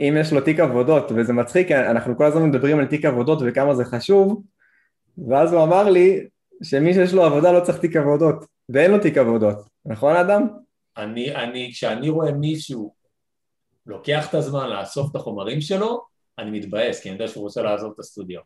אם 0.00 0.16
יש 0.20 0.32
לו 0.32 0.40
תיק 0.40 0.60
עבודות, 0.60 1.12
וזה 1.16 1.32
מצחיק, 1.32 1.70
אנחנו 1.70 2.16
כל 2.16 2.24
הזמן 2.24 2.42
מדברים 2.42 2.78
על 2.78 2.86
תיק 2.86 3.04
עבודות 3.04 3.38
וכמה 3.46 3.74
זה 3.74 3.84
חשוב, 3.84 4.42
ואז 5.28 5.52
הוא 5.52 5.62
אמר 5.62 5.90
לי 5.90 6.26
שמי 6.62 6.94
שיש 6.94 7.12
לו 7.12 7.24
עבודה 7.24 7.52
לא 7.52 7.60
צריך 7.60 7.78
תיק 7.78 7.96
עבודות, 7.96 8.44
ואין 8.68 8.90
לו 8.90 8.98
תיק 8.98 9.18
עבודות, 9.18 9.56
נכון 9.86 10.16
אדם? 10.16 10.46
אני, 10.96 11.34
אני, 11.34 11.70
כשאני 11.72 12.08
רואה 12.08 12.32
מישהו 12.32 12.94
לוקח 13.86 14.28
את 14.30 14.34
הזמן 14.34 14.68
לאסוף 14.68 15.10
את 15.10 15.16
החומרים 15.16 15.60
שלו, 15.60 16.04
אני 16.38 16.50
מתבאס, 16.50 17.00
כי 17.00 17.08
אני 17.08 17.14
יודע 17.16 17.28
שהוא 17.28 17.44
רוצה 17.44 17.62
לעזוב 17.62 17.92
את 17.94 17.98
הסטודיו. 17.98 18.40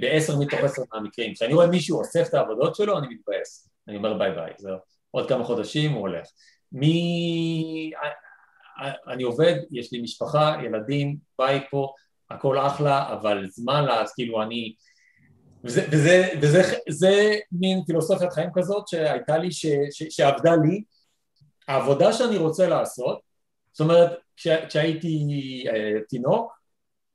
בעשר 0.00 0.38
מתוך 0.38 0.60
עשר 0.60 0.82
מהמקרים. 0.94 1.34
כשאני 1.34 1.54
רואה 1.54 1.66
מישהו 1.66 1.98
אוסף 1.98 2.28
את 2.28 2.34
העבודות 2.34 2.74
שלו, 2.74 2.98
אני 2.98 3.06
מתבאס. 3.14 3.68
אני 3.88 3.96
אומר 3.96 4.18
ביי 4.18 4.34
ביי, 4.34 4.52
זהו. 4.58 4.76
עוד 5.10 5.28
כמה 5.28 5.44
חודשים 5.44 5.92
הוא 5.92 6.00
הולך. 6.00 6.26
מי... 6.72 7.90
אני 9.08 9.22
עובד, 9.22 9.54
יש 9.70 9.92
לי 9.92 10.02
משפחה, 10.02 10.56
ילדים, 10.64 11.16
בית 11.38 11.62
פה, 11.70 11.92
הכל 12.30 12.58
אחלה, 12.58 13.12
אבל 13.12 13.46
זמן 13.50 13.84
לה, 13.84 14.02
אז 14.02 14.12
כאילו 14.12 14.42
אני... 14.42 14.74
וזה, 15.64 15.86
וזה, 15.92 16.28
וזה 16.42 16.62
זה 16.88 17.34
מין 17.52 17.84
פילוסופיית 17.86 18.32
חיים 18.32 18.50
כזאת 18.54 18.88
שהייתה 18.88 19.38
לי, 19.38 19.52
ש, 19.52 19.66
ש, 19.90 20.02
שעבדה 20.10 20.56
לי. 20.56 20.82
העבודה 21.68 22.12
שאני 22.12 22.36
רוצה 22.36 22.68
לעשות, 22.68 23.20
זאת 23.72 23.80
אומרת, 23.80 24.10
כש, 24.36 24.48
כשהייתי 24.68 25.18
אה, 25.68 26.00
תינוק, 26.08 26.52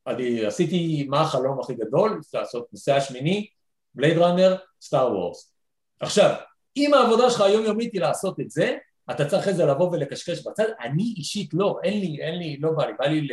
אני 0.08 0.46
עשיתי 0.46 1.08
מה 1.10 1.22
החלום 1.22 1.60
הכי 1.60 1.74
גדול, 1.74 2.22
לעשות 2.34 2.68
נוסע 2.72 2.96
השמיני, 2.96 3.48
Blade 3.96 4.18
Runner, 4.18 4.56
Star 4.82 5.12
Wars. 5.12 5.54
עכשיו, 6.00 6.36
אם 6.78 6.94
העבודה 6.94 7.30
שלך 7.30 7.42
היומיומית 7.42 7.94
היא 7.94 8.02
לעשות 8.02 8.40
את 8.40 8.52
זה, 8.52 8.78
אתה 9.12 9.26
צריך 9.26 9.42
אחרי 9.42 9.54
זה 9.54 9.66
לבוא 9.66 9.92
ולקשקש 9.92 10.48
בצד, 10.48 10.66
אני 10.82 11.14
אישית 11.18 11.54
לא, 11.54 11.80
אין 11.84 12.00
לי, 12.00 12.18
אין 12.22 12.38
לי, 12.38 12.58
לא 12.60 12.72
בא 12.72 12.86
לי, 12.86 12.94
בא 13.00 13.06
לי 13.06 13.22
ל... 13.22 13.32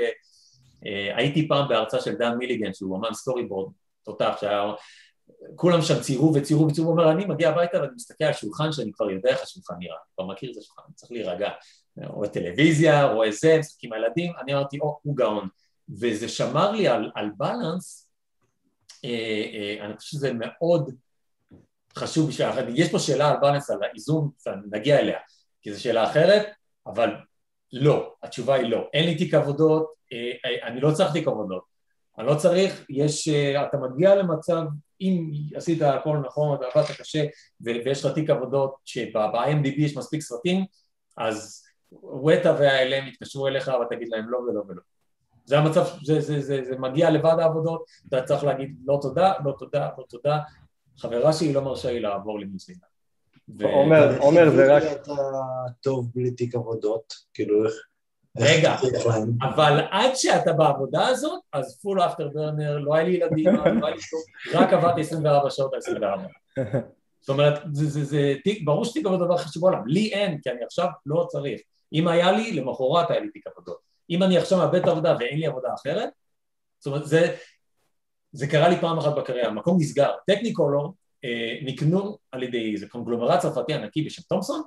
אה, 0.87 1.16
הייתי 1.16 1.49
פעם 1.49 1.68
בהרצאה 1.68 2.01
של 2.01 2.14
דן 2.14 2.35
מיליגן, 2.39 2.75
שהוא 2.75 2.97
אמן 2.97 3.14
storyboard, 3.14 3.72
תותח, 4.05 4.37
שהיה... 4.41 4.72
כולם 5.55 5.83
שם 5.83 6.01
ציירו 6.01 6.35
וציירו 6.35 6.66
וציירו, 6.66 6.91
הוא 6.91 6.99
אומר, 6.99 7.12
אני 7.12 7.25
מגיע 7.25 7.49
הביתה 7.49 7.81
ואני 7.81 7.93
מסתכל 7.95 8.25
על 8.25 8.33
שולחן 8.33 8.72
שאני 8.72 8.93
כבר 8.93 9.11
יודע 9.11 9.31
איך 9.31 9.43
השולחן 9.43 9.75
נראה, 9.79 9.97
כבר 10.14 10.27
מכיר 10.27 10.53
את 10.53 10.57
השולחן, 10.57 10.83
אני 10.87 10.95
צריך 10.95 11.12
להירגע, 11.12 11.49
רואה 11.97 12.29
טלוויזיה, 12.29 13.05
רואה 13.05 13.31
זה, 13.31 13.57
משחק 13.59 13.85
עם 13.85 13.93
הילדים, 13.93 14.33
אני 14.43 14.55
אמרתי, 14.55 14.79
או, 14.81 14.99
הוא 15.03 15.16
גאון, 15.16 15.49
וזה 16.01 16.29
שמר 16.29 16.70
לי 16.70 16.89
על, 16.89 17.11
על 17.14 17.31
בלנס, 17.37 18.11
אה, 19.05 19.11
אה, 19.55 19.85
אני 19.85 19.97
חושב 19.97 20.11
שזה 20.11 20.33
מאוד 20.35 20.91
חשוב 21.97 22.29
בשביל, 22.29 22.49
יש 22.75 22.91
פה 22.91 22.99
שאלה 22.99 23.31
על 23.31 23.37
בלנס, 23.41 23.70
על 23.70 23.83
האיזון, 23.83 24.31
נגיע 24.70 24.99
אליה, 24.99 25.18
כי 25.65 25.73
זו 25.73 25.83
שאלה 25.83 26.11
אחרת, 26.11 26.47
אבל 26.87 27.11
לא, 27.73 28.15
התשובה 28.23 28.55
היא 28.55 28.71
לא, 28.71 28.89
אין 28.93 29.07
לי 29.07 29.15
תיק 29.15 29.35
עבודות, 29.35 29.93
אה, 30.12 30.67
אני 30.69 30.81
לא 30.81 30.91
צריך 30.93 31.12
תיק 31.12 31.29
עבודות, 31.29 31.65
אני 32.19 32.27
לא 32.27 32.35
צריך, 32.35 32.85
יש, 32.89 33.29
אתה 33.69 33.77
מגיע 33.77 34.15
למצב, 34.15 34.62
אם 35.01 35.31
עשית 35.55 35.83
הכל 35.83 36.17
נכון, 36.27 36.59
עבדת 36.75 36.91
קשה 37.01 37.25
ויש 37.61 38.05
לך 38.05 38.15
תיק 38.15 38.31
עבודות 38.31 38.75
שב-IMDb 38.85 39.75
יש 39.77 39.97
מספיק 39.97 40.21
סרטים, 40.21 40.65
אז 41.17 41.65
ווטה 41.93 42.57
והאלם 42.59 43.07
יתקשרו 43.07 43.49
אליך 43.49 43.71
ותגיד 43.83 44.09
להם 44.09 44.29
לא 44.29 44.39
ולא 44.39 44.62
ולא. 44.69 44.83
זה 45.45 45.59
המצב, 45.59 45.85
זה, 46.03 46.21
זה, 46.21 46.41
זה, 46.41 46.65
זה 46.65 46.79
מגיע 46.79 47.11
לבד 47.11 47.37
העבודות, 47.39 47.85
אתה 48.09 48.23
צריך 48.23 48.45
להגיד 48.45 48.77
לא 48.85 48.99
תודה, 49.03 49.33
לא 49.45 49.55
תודה, 49.59 49.89
לא 49.99 50.05
תודה. 50.09 50.39
חברה 50.99 51.33
שלי 51.33 51.53
לא 51.53 51.62
מרשה 51.62 51.93
לי 51.93 52.01
לעבור. 52.01 52.35
ו- 52.35 52.93
עומר, 53.62 54.18
עומר 54.18 54.51
זה 54.51 54.76
רק... 54.76 54.82
אתה 54.82 55.12
טוב 55.80 56.11
בלי 56.14 56.30
תיק 56.30 56.55
עבודות, 56.55 57.14
כאילו 57.34 57.64
איך... 57.64 57.72
רגע? 58.38 58.76
אבל 59.42 59.80
עד 59.90 60.14
שאתה 60.14 60.53
בעבודה 60.53 61.07
הזאת, 61.07 61.40
אז 61.53 61.80
פול 61.82 62.01
אפטר 62.01 62.28
ברנר, 62.28 62.78
לא 62.78 62.95
היה 62.95 63.05
לי 63.05 63.12
ילדים, 63.12 63.47
לא 63.57 63.62
היה 63.62 63.95
לי 63.95 64.03
כלום, 64.11 64.22
רק 64.55 64.72
עבדתי 64.72 65.01
24 65.01 65.51
שעות 65.51 65.72
על 65.72 65.78
24. 65.78 66.22
זאת 67.20 67.28
אומרת, 67.28 67.61
זה, 67.72 67.86
זה, 67.86 68.05
זה 68.05 68.34
תיק, 68.45 68.64
ברור 68.64 68.84
שתיק 68.84 69.07
עבודה 69.07 69.24
דבר 69.24 69.36
חשוב 69.36 69.62
בעולם, 69.62 69.86
לי 69.86 70.12
אין, 70.12 70.38
כי 70.42 70.51
אני 70.51 70.64
עכשיו 70.64 70.86
לא 71.07 71.26
צריך. 71.28 71.61
אם 71.92 72.09
היה 72.09 72.32
לי, 72.32 72.53
למחרת 72.53 73.11
היה 73.11 73.20
לי 73.20 73.30
תיק 73.30 73.47
עבודות. 73.47 73.78
אם 74.11 74.22
אני 74.22 74.38
עכשיו 74.38 74.59
מאבד 74.59 74.80
את 74.80 74.86
העבודה 74.86 75.16
ואין 75.20 75.38
לי 75.38 75.47
עבודה 75.47 75.68
אחרת, 75.74 76.09
זאת 76.78 76.86
אומרת, 76.86 77.07
זה, 77.07 77.36
זה 78.32 78.47
קרה 78.47 78.68
לי 78.68 78.76
פעם 78.80 78.99
אחת 78.99 79.14
בקריירה, 79.14 79.49
המקום 79.49 79.76
נסגר. 79.80 80.11
טכניקולור 80.26 80.95
נקנו 81.62 82.18
על 82.33 82.43
ידי 82.43 82.72
איזה 82.72 82.89
קונגלומרט 82.89 83.41
צרפתי 83.41 83.75
ענקי 83.75 84.03
בשם 84.03 84.22
תומסון, 84.22 84.62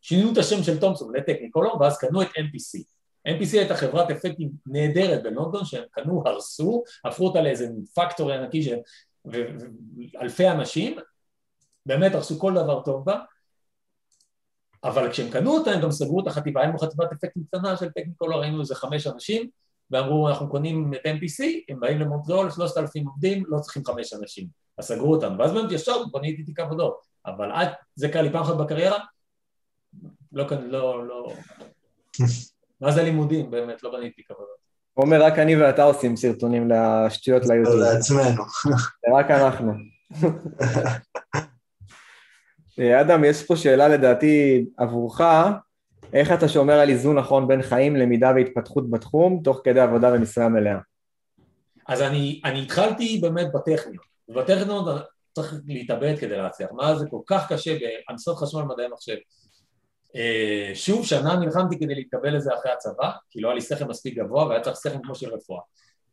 שינו 0.00 0.32
את 0.32 0.38
השם 0.38 0.62
של 0.62 0.80
תומסון 0.80 1.16
לטכניקולור, 1.16 1.80
ואז 1.80 1.98
קנו 1.98 2.22
את 2.22 2.28
MPC. 2.28 2.82
MPC 3.28 3.52
הייתה 3.52 3.76
חברת 3.76 4.10
אפקטים 4.10 4.50
נהדרת 4.66 5.22
בלונדון, 5.22 5.64
שהם 5.64 5.84
קנו, 5.90 6.22
הרסו, 6.26 6.82
הפכו 7.04 7.26
אותה 7.26 7.40
לאיזה 7.40 7.68
פקטורי 7.94 8.36
ענקי 8.38 8.62
של 8.62 8.76
אלפי 10.22 10.48
אנשים, 10.48 10.98
באמת 11.86 12.14
הרסו 12.14 12.38
כל 12.38 12.54
דבר 12.54 12.82
טוב 12.82 13.04
בה, 13.04 13.18
אבל 14.84 15.10
כשהם 15.10 15.30
קנו 15.30 15.56
אותה 15.56 15.70
הם 15.70 15.80
גם 15.80 15.90
סגרו 15.90 16.20
את 16.20 16.26
החטיבה, 16.26 16.60
היינו 16.60 16.78
חטיבת 16.78 17.12
אפקטים 17.12 17.42
קטנה 17.44 17.76
של 17.76 17.90
טכניקולור, 17.90 18.42
היינו 18.42 18.60
איזה 18.60 18.74
חמש 18.74 19.06
אנשים, 19.06 19.50
ואמרו 19.90 20.28
אנחנו 20.28 20.48
קונים 20.48 20.94
את 20.94 21.06
MPC, 21.06 21.44
הם 21.68 21.80
באים 21.80 21.98
למונטריאול, 21.98 22.50
שלושת 22.50 22.76
אלפים 22.76 23.06
עובדים, 23.06 23.44
לא 23.48 23.58
צריכים 23.58 23.84
חמש 23.84 24.12
אנשים, 24.12 24.46
אז 24.80 24.86
סגרו 24.86 25.14
אותם, 25.14 25.36
ואז 25.38 25.52
באמת 25.52 25.72
ישר 25.72 26.04
בניתי 26.12 26.42
תיק 26.42 26.60
עבודות, 26.60 27.00
אבל 27.26 27.52
עד, 27.52 27.68
זה 27.94 28.08
קרה 28.08 28.22
לי 28.22 28.32
פעם 28.32 28.42
אחת 28.42 28.54
בקריירה, 28.54 28.98
לא, 30.32 30.46
לא, 30.60 31.08
לא, 31.08 31.32
מה 32.80 32.90
זה 32.90 33.02
לימודים 33.02 33.50
באמת, 33.50 33.82
לא 33.82 33.92
בניתי 33.92 34.14
תיק 34.14 34.30
עבודות. 34.30 34.60
עומר, 34.94 35.22
רק 35.22 35.38
אני 35.38 35.56
ואתה 35.56 35.82
עושים 35.82 36.16
סרטונים 36.16 36.70
לשטויות 36.70 37.42
ליוטיוב. 37.46 37.76
לעצמנו. 37.76 38.42
זה 38.64 39.14
רק 39.14 39.30
אנחנו. 39.30 39.72
אה, 42.78 43.00
אדם, 43.00 43.24
יש 43.24 43.46
פה 43.46 43.56
שאלה 43.56 43.88
לדעתי 43.88 44.64
עבורך, 44.76 45.20
איך 46.12 46.32
אתה 46.32 46.48
שומר 46.48 46.74
על 46.74 46.88
איזון 46.88 47.18
נכון 47.18 47.48
בין 47.48 47.62
חיים, 47.62 47.96
למידה 47.96 48.32
והתפתחות 48.36 48.90
בתחום, 48.90 49.40
תוך 49.44 49.60
כדי 49.64 49.80
עבודה 49.80 50.10
במשרה 50.12 50.48
מלאה? 50.48 50.78
אז 51.88 52.02
אני, 52.02 52.40
אני 52.44 52.62
התחלתי 52.62 53.18
באמת 53.22 53.46
בטכניון, 53.54 54.04
ובטכניון 54.30 54.88
אתה 54.88 55.04
צריך 55.32 55.54
להתאבד 55.66 56.14
כדי 56.20 56.36
להצליח, 56.36 56.70
מה 56.72 56.98
זה 56.98 57.06
כל 57.10 57.20
כך 57.26 57.52
קשה 57.52 57.76
בהנדסות 57.78 58.36
חשמל 58.38 58.62
מדעי 58.62 58.88
מחשב. 58.88 59.16
אה, 60.16 60.70
שוב, 60.74 61.06
שנה 61.06 61.36
נלחמתי 61.36 61.78
כדי 61.78 61.94
להתקבל 61.94 62.36
לזה 62.36 62.50
אחרי 62.54 62.72
הצבא, 62.72 63.10
כי 63.30 63.40
לא 63.40 63.48
היה 63.48 63.54
לי 63.54 63.60
שכל 63.60 63.84
מספיק 63.84 64.14
גבוה 64.14 64.46
והיה 64.46 64.60
צריך 64.60 64.76
שכל 64.76 64.98
כמו 65.02 65.14
של 65.14 65.34
רפואה. 65.34 65.60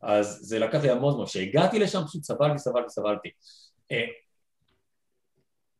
אז 0.01 0.39
זה 0.41 0.59
לקח 0.59 0.83
לי 0.83 0.89
המון 0.89 1.13
זמן. 1.13 1.25
כשהגעתי 1.25 1.79
לשם 1.79 2.01
פשוט 2.07 2.23
סבלתי, 2.23 2.59
סבלתי, 2.59 2.89
סבלתי. 2.89 3.29
אה, 3.91 4.05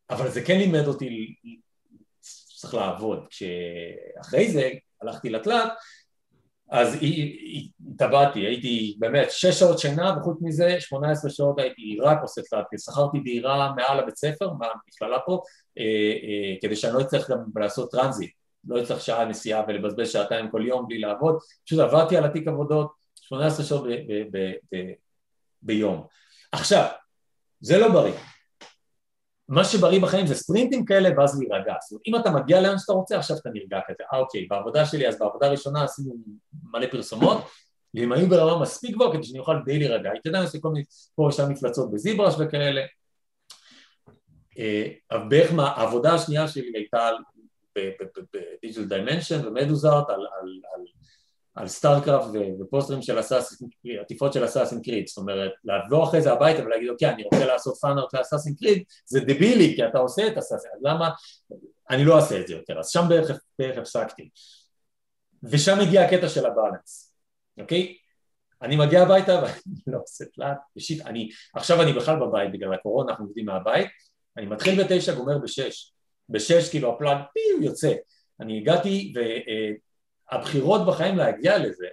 אבל 0.10 0.30
זה 0.30 0.42
כן 0.42 0.58
לימד 0.58 0.88
אותי 0.88 1.36
שצריך 2.22 2.74
לעבוד. 2.74 3.28
כשאחרי 3.30 4.52
זה 4.52 4.70
הלכתי 5.02 5.30
לתלת, 5.30 5.72
אז 6.70 6.98
התאבדתי, 7.92 8.40
הייתי 8.40 8.96
באמת 9.00 9.32
שש 9.32 9.60
שעות 9.60 9.80
שינה 9.80 10.16
וחוץ 10.18 10.38
מזה 10.42 10.76
18 10.80 11.32
שעות 11.32 11.60
הייתי 11.60 11.98
רק 12.02 12.18
עושה 12.22 12.42
תלת, 12.42 12.66
שכרתי 12.80 13.20
דירה 13.20 13.74
מעל 13.76 14.00
הבית 14.00 14.18
ספר, 14.18 14.50
מהמכללה 14.50 15.20
פה, 15.26 15.42
אה, 15.78 15.84
אה, 15.84 16.56
כדי 16.62 16.76
שאני 16.76 16.94
לא 16.94 17.02
אצטרך 17.02 17.32
גם 17.32 17.38
לעשות 17.56 17.92
טרנזיט, 17.92 18.32
לא 18.68 18.82
אצטרך 18.82 19.02
שעה 19.02 19.26
נסיעה 19.26 19.64
ולבזבז 19.68 20.12
שעתיים 20.12 20.52
כל 20.52 20.66
יום 20.66 20.88
בלי 20.88 21.00
לעבוד, 21.00 21.38
פשוט 21.66 21.80
עבדתי 21.80 22.18
על 22.18 22.26
התיק 22.26 22.48
עבודות 22.48 22.92
18 23.22 23.66
שעות 23.66 23.84
ב- 23.84 23.88
ב- 23.88 24.38
ב- 24.38 24.56
ב- 24.76 24.94
ביום. 25.62 26.06
עכשיו, 26.52 26.86
זה 27.60 27.78
לא 27.78 27.90
בריא. 27.90 28.14
מה 29.50 29.64
שבריא 29.64 30.02
בחיים 30.02 30.28
זה 30.28 30.36
ספרינטים 30.36 30.86
כאלה 30.86 31.10
ואז 31.18 31.40
להירגע. 31.40 31.74
זאת 31.82 31.92
אומרת, 31.92 32.08
אם 32.08 32.16
אתה 32.16 32.32
מגיע 32.32 32.62
לאן 32.62 32.78
שאתה 32.78 32.94
רוצה, 32.94 33.18
עכשיו 33.18 33.38
אתה 33.38 33.50
נרגע 33.50 33.80
כזה. 33.88 34.04
אה, 34.14 34.20
אוקיי, 34.20 34.46
בעבודה 34.50 34.86
שלי, 34.86 35.08
אז 35.08 35.20
בעבודה 35.20 35.48
הראשונה 35.48 35.84
עשינו 35.84 36.16
מלא 36.72 36.88
פרסומות, 36.92 37.38
והם 37.94 38.12
היו 38.12 38.30
ברמה 38.30 38.62
מספיק 38.62 38.96
גבוהה 38.96 39.14
כדי 39.14 39.24
שאני 39.24 39.40
אוכל 39.40 39.56
די 39.66 39.80
להירגע. 39.80 40.12
הייתי 40.12 40.30
עדיין 40.30 40.44
עושה 40.44 40.60
כל 40.60 40.70
מיני, 40.70 40.86
פה 41.16 41.24
ושם 41.24 41.50
מפלצות 41.50 41.92
ב 41.92 41.98
ZBrush 41.98 42.36
וכאלה. 42.40 42.82
אה, 44.60 44.88
בערך 45.30 45.54
מה, 45.54 45.68
העבודה 45.68 46.14
השנייה 46.14 46.48
שלי 46.48 46.72
הייתה 46.76 47.10
ב 47.76 47.89
Digital 47.90 48.86
Dimension 48.86 49.48
ו 49.48 49.54
Meduzarts 49.54 50.10
על, 50.10 50.26
על, 51.58 51.68
StarCraft 51.68 52.28
ו- 52.34 52.62
ופוסטרים 52.62 53.02
של 53.02 53.20
Assassin, 53.20 53.68
עטיפות 54.02 54.34
של 54.34 54.46
Assassin's 54.46 54.82
Creed, 54.82 55.08
זאת 55.08 55.18
אומרת, 55.18 55.52
לעבור 55.64 56.04
אחרי 56.04 56.22
זה 56.22 56.32
הביתה 56.32 56.66
ולהגיד, 56.66 56.90
אוקיי, 56.90 57.10
אני 57.10 57.24
רוצה 57.24 57.46
לעשות 57.46 57.78
fan 57.82 57.98
art 57.98 58.14
ל 58.14 58.18
Assassin's 58.18 58.56
Creed, 58.56 58.84
זה 59.06 59.20
דבילי, 59.20 59.74
כי 59.76 59.88
אתה 59.88 59.98
עושה 59.98 60.28
את 60.28 60.38
Assassin, 60.38 60.72
אז 60.76 60.80
למה, 60.84 61.10
אני 61.90 62.06
לא 62.06 62.16
אעשה 62.16 62.42
את 62.42 62.48
זה 62.48 62.54
יותר, 62.54 62.80
אז 62.80 62.90
שם 62.90 63.06
בערך, 63.10 63.40
בערך 63.60 63.78
הפסקתי. 63.78 64.30
ושם 65.44 65.80
הגיע 65.80 66.02
הקטע 66.02 66.30
של 66.30 66.46
ה 66.46 66.54
balance, 66.54 67.16
אוקיי? 67.60 67.98
אני 68.62 68.76
מגיע 68.76 69.02
הביתה 69.02 69.34
ואני 69.42 69.82
לא 69.88 70.00
עושה 70.02 70.26
תלת, 70.26 70.58
ו 70.78 70.83
shit, 70.83 71.06
אני, 71.06 71.30
עכשיו 71.56 71.82
אני 71.82 71.94
בכלל 71.94 72.20
בבית 72.20 72.52
בגלל 72.52 72.74
הקורונה, 72.74 73.12
אנחנו 73.12 73.26
עובדים 73.26 73.46
מהבית, 73.46 73.88
אני 74.38 74.46
מתחיל 74.46 74.84
בתשע, 74.84 75.14
גומר 75.14 75.38
בשש, 75.38 75.94
בשש 76.30 76.70
כאילו 76.70 76.94
ה 76.94 76.99
plug 76.99 77.18
פיו 77.34 77.64
יוצא, 77.64 77.94
אני 78.40 78.58
הגעתי 78.58 79.14
והבחירות 80.32 80.88
בחיים 80.88 81.18
להגיע 81.18 81.58
לזה, 81.58 81.88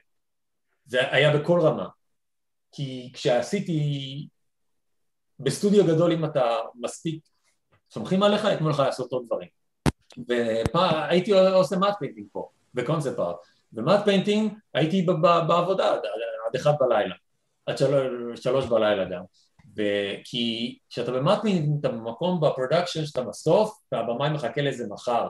זה 0.85 1.13
היה 1.15 1.39
בכל 1.39 1.61
רמה, 1.61 1.89
כי 2.73 3.11
כשעשיתי 3.15 4.29
בסטודיו 5.41 5.87
גדול 5.87 6.13
אם 6.13 6.25
אתה 6.25 6.57
מספיק 6.75 7.25
סומכים 7.91 8.23
עליך, 8.23 8.49
יתנו 8.55 8.69
לך 8.69 8.79
לעשות 8.79 9.13
עוד 9.13 9.27
דברים. 9.27 9.49
ופעם 10.19 11.11
הייתי 11.11 11.33
עושה 11.33 11.77
matte 11.77 11.95
painting 11.99 12.27
פה, 12.33 12.49
ב 12.75 12.80
concept 12.80 13.19
art, 13.19 13.37
ו 13.73 13.78
matte 13.78 14.05
painting 14.05 14.53
הייתי 14.75 15.07
בעבודה 15.49 15.93
עד, 15.93 16.01
עד 16.49 16.57
אחד 16.57 16.73
בלילה, 16.81 17.15
עד 17.67 17.79
שלוש, 17.79 18.41
שלוש 18.41 18.67
בלילה 18.67 19.05
גם. 19.05 19.23
כי 20.25 20.79
כשאתה 20.91 21.13
ב 21.13 21.18
matte 21.18 21.43
painting 21.43 21.79
אתה 21.81 21.89
במקום 21.89 22.41
ב 22.41 22.47
production 22.47 23.07
שאתה 23.07 23.23
בסוף, 23.23 23.79
והבמאי 23.93 24.31
מחכה 24.31 24.63
לזה 24.63 24.85
מחר. 24.89 25.27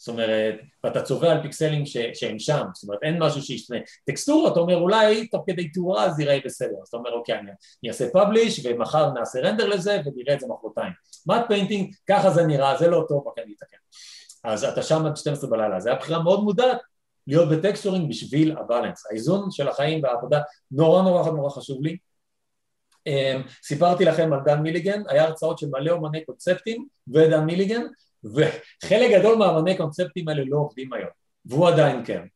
זאת 0.00 0.08
אומרת, 0.08 0.54
ואתה 0.84 1.02
צובע 1.02 1.32
על 1.32 1.42
פיקסלים 1.42 1.86
ש, 1.86 1.96
שהם 2.14 2.38
שם, 2.38 2.64
זאת 2.74 2.84
אומרת 2.88 2.98
אין 3.02 3.22
משהו 3.22 3.42
שישתנה. 3.42 3.78
טקסטורה, 4.06 4.52
אתה 4.52 4.60
אומר 4.60 4.76
אולי 4.76 5.26
תוך 5.26 5.44
כדי 5.46 5.68
תאורה 5.68 6.10
זה 6.10 6.22
ייראה 6.22 6.38
בסדר, 6.44 6.74
אז 6.82 6.88
אתה 6.88 6.96
אומר 6.96 7.12
אוקיי 7.12 7.34
אני, 7.34 7.50
אני 7.82 7.88
אעשה 7.88 8.10
publish 8.12 8.66
ומחר 8.66 9.10
נעשה 9.10 9.40
render 9.40 9.66
לזה 9.66 10.00
ונראה 10.04 10.34
את 10.34 10.40
זה 10.40 10.46
מחרתיים. 10.46 10.92
matte 11.26 11.44
painting, 11.48 11.94
ככה 12.06 12.30
זה 12.30 12.46
נראה, 12.46 12.78
זה 12.78 12.88
לא 12.88 13.04
טוב, 13.08 13.28
רק 13.28 13.38
אני 13.44 13.54
אתקן. 13.58 13.76
אז 14.44 14.64
אתה 14.64 14.82
שם 14.82 15.06
עד 15.06 15.16
12 15.16 15.50
בלילה, 15.50 15.80
זו 15.80 15.88
הייתה 15.88 16.02
בחירה 16.02 16.22
מאוד 16.22 16.44
מודעת 16.44 16.78
להיות 17.26 17.48
ב 17.48 17.54
texturing 17.54 18.10
בשביל 18.10 18.56
ה 18.58 18.63
balance, 18.63 19.06
האיזון 19.10 19.50
של 19.50 19.68
החיים 19.68 20.02
והעבודה 20.02 20.40
נורא 20.70 21.02
נורא 21.02 21.30
נורא 21.30 21.50
חשוב 21.50 21.82
לי. 21.82 21.96
Um, 23.08 23.48
סיפרתי 23.62 24.04
לכם 24.04 24.32
על 24.32 24.40
דן 24.44 24.60
מיליגן, 24.62 25.02
היה 25.08 25.24
הרצאות 25.24 25.58
של 25.58 25.66
מלא 25.70 25.90
אומני 25.90 26.24
קונספטים 26.24 26.86
ודן 27.08 27.44
מיליגן, 27.44 27.82
וחלק 28.24 29.10
גדול 29.18 29.36
מהאמני 29.38 29.76
קונספטים 29.76 30.28
האלה 30.28 30.42
לא 30.46 30.56
עובדים 30.56 30.92
היום, 30.92 31.10
והוא 31.44 31.68
עדיין 31.68 32.04
כן, 32.04 32.26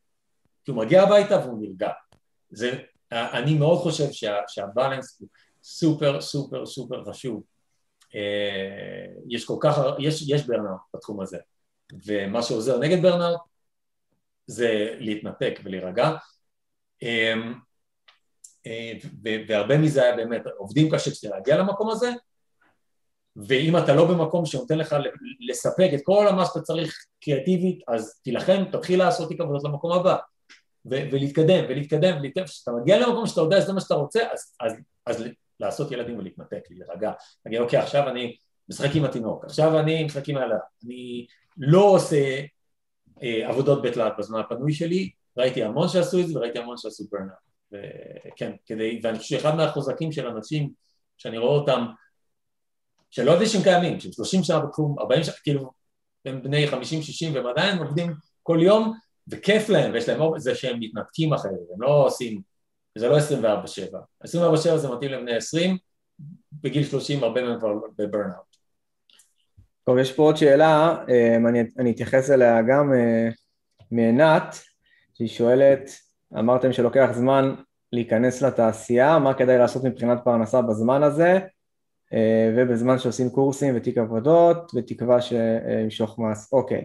כי 0.65 0.71
הוא 0.71 0.79
מגיע 0.79 1.03
הביתה 1.03 1.39
והוא 1.39 1.59
נרגע. 1.61 1.91
זה, 2.51 2.79
אני 3.13 3.55
מאוד 3.55 3.79
חושב 3.79 4.13
שה, 4.13 4.37
שה 4.49 4.70
balance 4.70 5.21
הוא 5.21 5.29
סופר 5.63 6.21
סופר 6.21 6.67
סופר 6.67 7.05
חשוב. 7.05 7.43
Uh, 8.01 8.17
יש 9.29 9.45
כל 9.45 9.57
כך, 9.61 9.79
יש, 9.99 10.29
יש 10.29 10.47
ברנאוט 10.47 10.81
בתחום 10.95 11.21
הזה, 11.21 11.39
ומה 12.07 12.43
שעוזר 12.43 12.79
נגד 12.79 13.03
ברנאוט 13.03 13.41
זה 14.47 14.95
להתנתק 14.99 15.61
ולהירגע. 15.65 16.11
Um, 17.05 17.07
והרבה 19.49 19.79
מזה 19.79 20.03
היה 20.03 20.17
באמת, 20.17 20.43
עובדים 20.57 20.91
קשה 20.91 21.11
כדי 21.21 21.31
להגיע 21.31 21.57
למקום 21.57 21.91
הזה, 21.91 22.11
ואם 23.37 23.77
אתה 23.77 23.95
לא 23.95 24.05
במקום 24.05 24.47
שנותן 24.47 24.79
לך 24.79 24.97
לספק 25.49 25.91
את 25.95 26.01
כל 26.03 26.33
מה 26.33 26.47
שאתה 26.47 26.61
צריך 26.61 27.07
קריאטיבית, 27.21 27.83
אז 27.89 28.21
תילחם, 28.23 28.65
תתחיל 28.73 28.99
לעשות 28.99 29.29
תיק 29.29 29.41
עבודות 29.41 29.65
למקום 29.65 29.93
הבא, 29.93 30.17
ולהתקדם, 30.85 31.65
ולהתקדם, 31.69 32.17
ולהתקדם, 32.19 32.45
כשאתה 32.45 32.73
מגיע 32.73 32.99
למקום 32.99 33.27
שאתה 33.27 33.41
יודע 33.41 33.61
שזה 33.61 33.73
מה 33.73 33.81
שאתה 33.81 33.95
רוצה, 33.95 34.21
אז, 34.33 34.55
אז, 34.61 34.73
אז 35.07 35.25
לעשות 35.61 35.93
ילדים 35.93 36.19
ולהתנתק, 36.19 36.61
להירגע, 36.71 37.13
להגיד 37.47 37.61
אוקיי 37.61 37.79
עכשיו 37.79 38.09
אני 38.09 38.37
משחק 38.69 38.91
עם 38.95 39.05
התינוק, 39.05 39.45
עכשיו 39.45 39.79
אני 39.79 40.05
משחק 40.05 40.29
עם 40.29 40.37
הילדה, 40.37 40.59
אני 40.85 41.27
לא 41.57 41.81
עושה 41.81 42.41
אה, 43.23 43.49
עבודות 43.49 43.83
בתלת 43.83 44.13
בזמן 44.19 44.41
הפנוי 44.41 44.73
שלי, 44.73 45.11
ראיתי 45.37 45.65
המון 45.65 45.89
שעשו 45.89 46.21
את 46.21 46.29
זה 46.29 46.39
וראיתי 46.39 46.59
המון 46.59 46.77
שעשו 46.77 47.05
ברנאפ. 47.13 47.35
וכן, 47.73 48.53
כדי, 48.67 49.01
ואני 49.03 49.19
חושב 49.19 49.39
שאחד 49.39 49.57
מהחוזקים 49.57 50.13
של 50.13 50.27
אנשים 50.27 50.71
שאני 51.19 51.39
רואה 51.39 51.53
אותם, 51.53 51.87
שלא 53.15 53.31
יודעים 53.31 53.49
שהם 53.49 53.63
קיימים, 53.63 54.01
שהם 54.01 54.13
30 54.13 54.43
שנה 54.43 54.61
בתחום, 54.61 54.99
40 54.99 55.23
שנה, 55.23 55.35
כאילו, 55.43 55.71
הם 56.25 56.43
בני 56.43 56.69
50-60 56.69 56.75
והם 57.35 57.47
עדיין 57.47 57.79
עובדים 57.79 58.15
כל 58.43 58.59
יום, 58.63 58.93
וכיף 59.29 59.69
להם, 59.69 59.93
ויש 59.93 60.09
להם 60.09 60.39
זה 60.39 60.55
שהם 60.55 60.81
מתנתקים 60.81 61.33
אחרי 61.33 61.51
זה, 61.51 61.75
הם 61.75 61.83
לא 61.83 62.07
עושים, 62.07 62.41
זה 62.99 63.09
לא 63.09 63.17
24-7. 63.19 63.21
24-7 64.25 64.77
זה 64.77 64.89
מתאים 64.89 65.11
לבני 65.11 65.37
20, 65.37 65.79
בגיל 66.53 66.85
30 66.85 67.25
הרבה 67.25 67.43
מהם 67.43 67.59
כבר 67.59 67.75
בברנאוט. 67.99 68.57
טוב, 69.85 69.99
יש 69.99 70.13
פה 70.13 70.23
עוד 70.23 70.37
שאלה, 70.37 70.97
אה, 71.09 71.37
אני, 71.37 71.61
אני 71.79 71.91
אתייחס 71.91 72.31
אליה 72.31 72.63
גם 72.63 72.93
אה, 72.95 73.29
מעינת, 73.91 74.59
שהיא 75.15 75.29
שואלת, 75.29 75.91
אמרתם 76.39 76.73
שלוקח 76.73 77.11
זמן 77.13 77.55
להיכנס 77.93 78.43
לתעשייה, 78.43 79.19
מה 79.19 79.35
כדאי 79.35 79.59
לעשות 79.59 79.85
מבחינת 79.85 80.19
פרנסה 80.25 80.63
בזמן 80.63 81.03
הזה, 81.03 81.39
ובזמן 82.57 82.99
שעושים 82.99 83.31
קורסים 83.31 83.77
ותיק 83.77 83.99
עבודות, 83.99 84.73
בתקווה 84.75 85.19
שימשוך 85.21 86.19
מס. 86.19 86.53
אוקיי. 86.53 86.85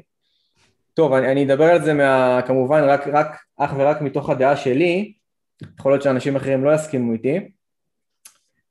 טוב, 0.93 1.13
אני, 1.13 1.32
אני 1.32 1.45
אדבר 1.45 1.65
על 1.65 1.84
זה 1.84 1.93
מה, 1.93 2.41
כמובן 2.47 2.84
רק, 2.84 3.07
רק, 3.07 3.38
אך 3.57 3.73
ורק 3.77 4.01
מתוך 4.01 4.30
הדעה 4.30 4.55
שלי, 4.55 5.13
יכול 5.80 5.91
להיות 5.91 6.01
שאנשים 6.01 6.36
אחרים 6.36 6.63
לא 6.63 6.75
יסכימו 6.75 7.13
איתי. 7.13 7.39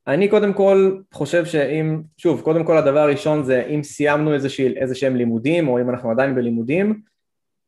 אני 0.06 0.28
קודם 0.28 0.52
כל 0.52 0.98
חושב 1.14 1.44
שאם, 1.44 2.02
שוב, 2.16 2.40
קודם 2.40 2.64
כל 2.64 2.76
הדבר 2.76 2.98
הראשון 2.98 3.42
זה 3.42 3.64
אם 3.74 3.82
סיימנו 3.82 4.34
איזה 4.34 4.94
שהם 4.94 5.16
לימודים, 5.16 5.68
או 5.68 5.80
אם 5.80 5.90
אנחנו 5.90 6.10
עדיין 6.10 6.34
בלימודים, 6.34 7.00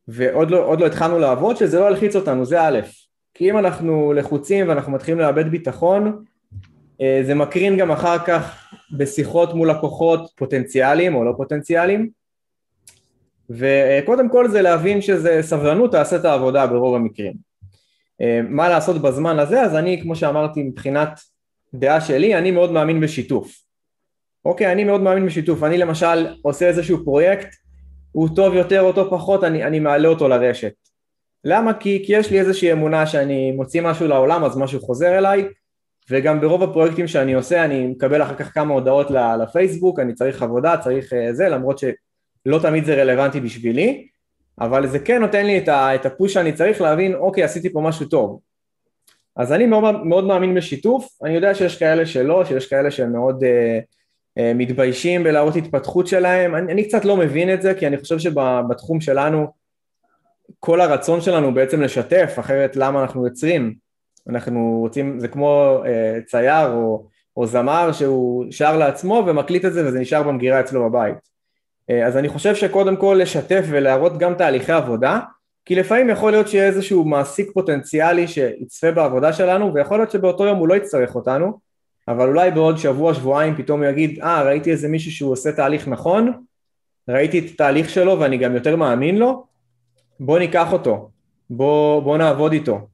ועוד 0.09 0.51
לא, 0.51 0.77
לא 0.79 0.87
התחלנו 0.87 1.19
לעבוד, 1.19 1.57
שזה 1.57 1.81
לא 1.81 1.89
ילחיץ 1.89 2.17
אותנו, 2.17 2.45
זה 2.45 2.63
א', 2.63 2.81
כי 3.35 3.51
אם 3.51 3.59
אנחנו 3.59 4.13
לחוצים 4.13 4.69
ואנחנו 4.69 4.93
מתחילים 4.93 5.21
לאבד 5.21 5.49
ביטחון, 5.51 6.07
אה, 6.07 6.13
זה 7.23 7.35
מקרין 7.35 7.77
גם 7.77 7.91
אחר 7.91 8.19
כך 8.27 8.73
בשיחות 8.93 9.55
מול 9.55 9.71
לקוחות 9.71 10.31
פוטנציאליים 10.37 11.15
או 11.15 11.25
לא 11.25 11.33
פוטנציאליים, 11.37 12.11
וקודם 13.51 14.29
כל 14.29 14.49
זה 14.49 14.63
להבין 14.63 15.03
שזה 15.03 15.39
סבלנות 15.43 15.93
תעשה 15.93 16.17
את 16.17 16.25
העבודה 16.25 16.67
ברוב 16.67 16.95
המקרים. 16.95 17.35
אה, 18.21 18.41
מה 18.49 18.69
לעשות 18.69 19.03
בזמן 19.03 19.39
הזה? 19.39 19.63
אז 19.63 19.77
אני, 19.77 20.03
כמו 20.03 20.17
שאמרתי, 20.17 20.63
מבחינת 20.63 21.21
דעה 21.75 22.01
שלי, 22.01 22.39
אני 22.39 22.51
מאוד 22.51 22.73
מאמין 22.73 23.01
בשיתוף. 23.01 23.53
אוקיי, 24.45 24.73
אני 24.73 24.85
מאוד 24.85 25.01
מאמין 25.01 25.27
בשיתוף. 25.27 25.63
אני 25.63 25.79
למשל 25.79 26.35
עושה 26.43 26.69
איזשהו 26.69 27.05
פרויקט, 27.05 27.49
הוא 28.13 28.29
טוב 28.37 28.55
יותר 28.55 28.81
או 28.83 28.93
טוב 28.93 29.11
פחות, 29.11 29.45
אני, 29.45 29.65
אני 29.65 29.81
מעלה 29.81 30.09
אותו 30.09 30.29
לרשת. 30.29 30.73
למה? 31.45 31.75
כי, 31.75 32.03
כי 32.07 32.13
יש 32.17 32.31
לי 32.31 32.41
איזושהי 32.41 32.73
אמונה 32.73 33.07
שאני 33.07 33.53
מוציא 33.53 33.83
משהו 33.83 34.07
לעולם 34.07 34.45
אז 34.45 34.57
משהו 34.57 34.81
חוזר 34.81 35.19
אליי 35.19 35.49
וגם 36.11 36.41
ברוב 36.41 36.63
הפרויקטים 36.63 37.09
שאני 37.09 37.35
עושה 37.35 37.65
אני 37.65 37.87
מקבל 37.87 38.23
אחר 38.23 38.35
כך 38.35 38.55
כמה 38.55 38.75
הודעות 38.75 39.11
לפייסבוק, 39.43 40.01
אני 40.01 40.15
צריך 40.15 40.43
עבודה, 40.43 40.77
צריך 40.77 41.13
אה, 41.13 41.35
זה, 41.35 41.49
למרות 41.49 41.79
שלא 41.79 42.59
תמיד 42.63 42.85
זה 42.85 42.95
רלוונטי 42.95 43.41
בשבילי, 43.41 44.09
אבל 44.61 44.87
זה 44.87 44.99
כן 44.99 45.21
נותן 45.21 45.47
לי 45.47 45.65
את 45.69 46.07
הפוש 46.07 46.33
שאני 46.35 46.53
צריך 46.53 46.81
להבין, 46.81 47.15
אוקיי, 47.15 47.45
עשיתי 47.45 47.73
פה 47.73 47.81
משהו 47.81 48.07
טוב. 48.07 48.41
אז 49.37 49.53
אני 49.53 49.67
מאוד, 49.67 50.07
מאוד 50.07 50.25
מאמין 50.25 50.55
בשיתוף, 50.55 51.09
אני 51.25 51.35
יודע 51.35 51.55
שיש 51.55 51.79
כאלה 51.79 52.07
שלא, 52.07 52.45
שיש 52.45 52.67
כאלה 52.67 52.91
שהם 52.91 53.13
מאוד 53.13 53.45
uh, 53.45 53.47
uh, 54.39 54.43
מתביישים 54.55 55.25
בלהראות 55.25 55.57
התפתחות 55.57 56.07
שלהם, 56.07 56.55
אני, 56.55 56.73
אני 56.73 56.89
קצת 56.89 57.05
לא 57.05 57.17
מבין 57.17 57.55
את 57.55 57.63
זה, 57.63 57.75
כי 57.75 57.87
אני 57.87 57.99
חושב 57.99 58.19
שבתחום 58.19 59.01
שלנו 59.01 59.47
כל 60.59 60.81
הרצון 60.81 61.21
שלנו 61.21 61.55
בעצם 61.55 61.81
לשתף, 61.83 62.35
אחרת 62.39 62.77
למה 62.77 63.03
אנחנו 63.03 63.27
יוצרים? 63.27 63.90
אנחנו 64.29 64.79
רוצים, 64.81 65.21
זה 65.21 65.29
כמו 65.29 65.83
uh, 65.85 66.25
צייר 66.27 66.73
או, 66.73 67.07
או 67.37 67.47
זמר 67.47 67.93
שהוא 67.93 68.45
שר 68.51 68.77
לעצמו 68.77 69.25
ומקליט 69.27 69.65
את 69.65 69.73
זה 69.73 69.87
וזה 69.87 70.01
נשאר 70.01 70.23
במגירה 70.23 70.61
אצלו 70.61 70.91
בבית. 70.91 71.17
Uh, 71.91 71.95
אז 72.07 72.17
אני 72.17 72.29
חושב 72.29 72.55
שקודם 72.55 72.97
כל 72.97 73.19
לשתף 73.23 73.65
ולהראות 73.69 74.19
גם 74.19 74.35
תהליכי 74.35 74.73
עבודה, 74.73 75.21
כי 75.65 75.75
לפעמים 75.75 76.11
יכול 76.11 76.31
להיות 76.31 76.49
שיהיה 76.49 76.67
איזשהו 76.67 77.05
מעסיק 77.05 77.51
פוטנציאלי 77.55 78.29
שיצפה 78.29 78.91
בעבודה 78.91 79.33
שלנו 79.33 79.75
ויכול 79.75 79.99
להיות 79.99 80.11
שבאותו 80.11 80.47
יום 80.47 80.59
הוא 80.59 80.69
לא 80.69 80.75
יצטרך 80.75 81.15
אותנו, 81.15 81.59
אבל 82.09 82.29
אולי 82.29 82.51
בעוד 82.51 82.79
שבוע, 82.79 83.15
שבועיים 83.15 83.57
פתאום 83.57 83.83
הוא 83.83 83.91
יגיד, 83.91 84.21
אה, 84.23 84.43
ראיתי 84.43 84.71
איזה 84.71 84.89
מישהו 84.89 85.13
שהוא 85.13 85.33
עושה 85.33 85.53
תהליך 85.53 85.89
נכון, 85.89 86.33
ראיתי 87.09 87.39
את 87.39 87.45
התהליך 87.55 87.91
שלו 87.91 88.21
ואני 88.21 88.39
גם 88.39 88.55
יותר 88.55 88.77
מאמין 88.77 89.19
לו, 89.19 89.45
בוא 90.21 90.39
ניקח 90.39 90.73
אותו, 90.73 91.11
בוא, 91.51 92.03
בוא 92.03 92.19
נעבוד 92.19 92.53
איתו. 92.53 92.89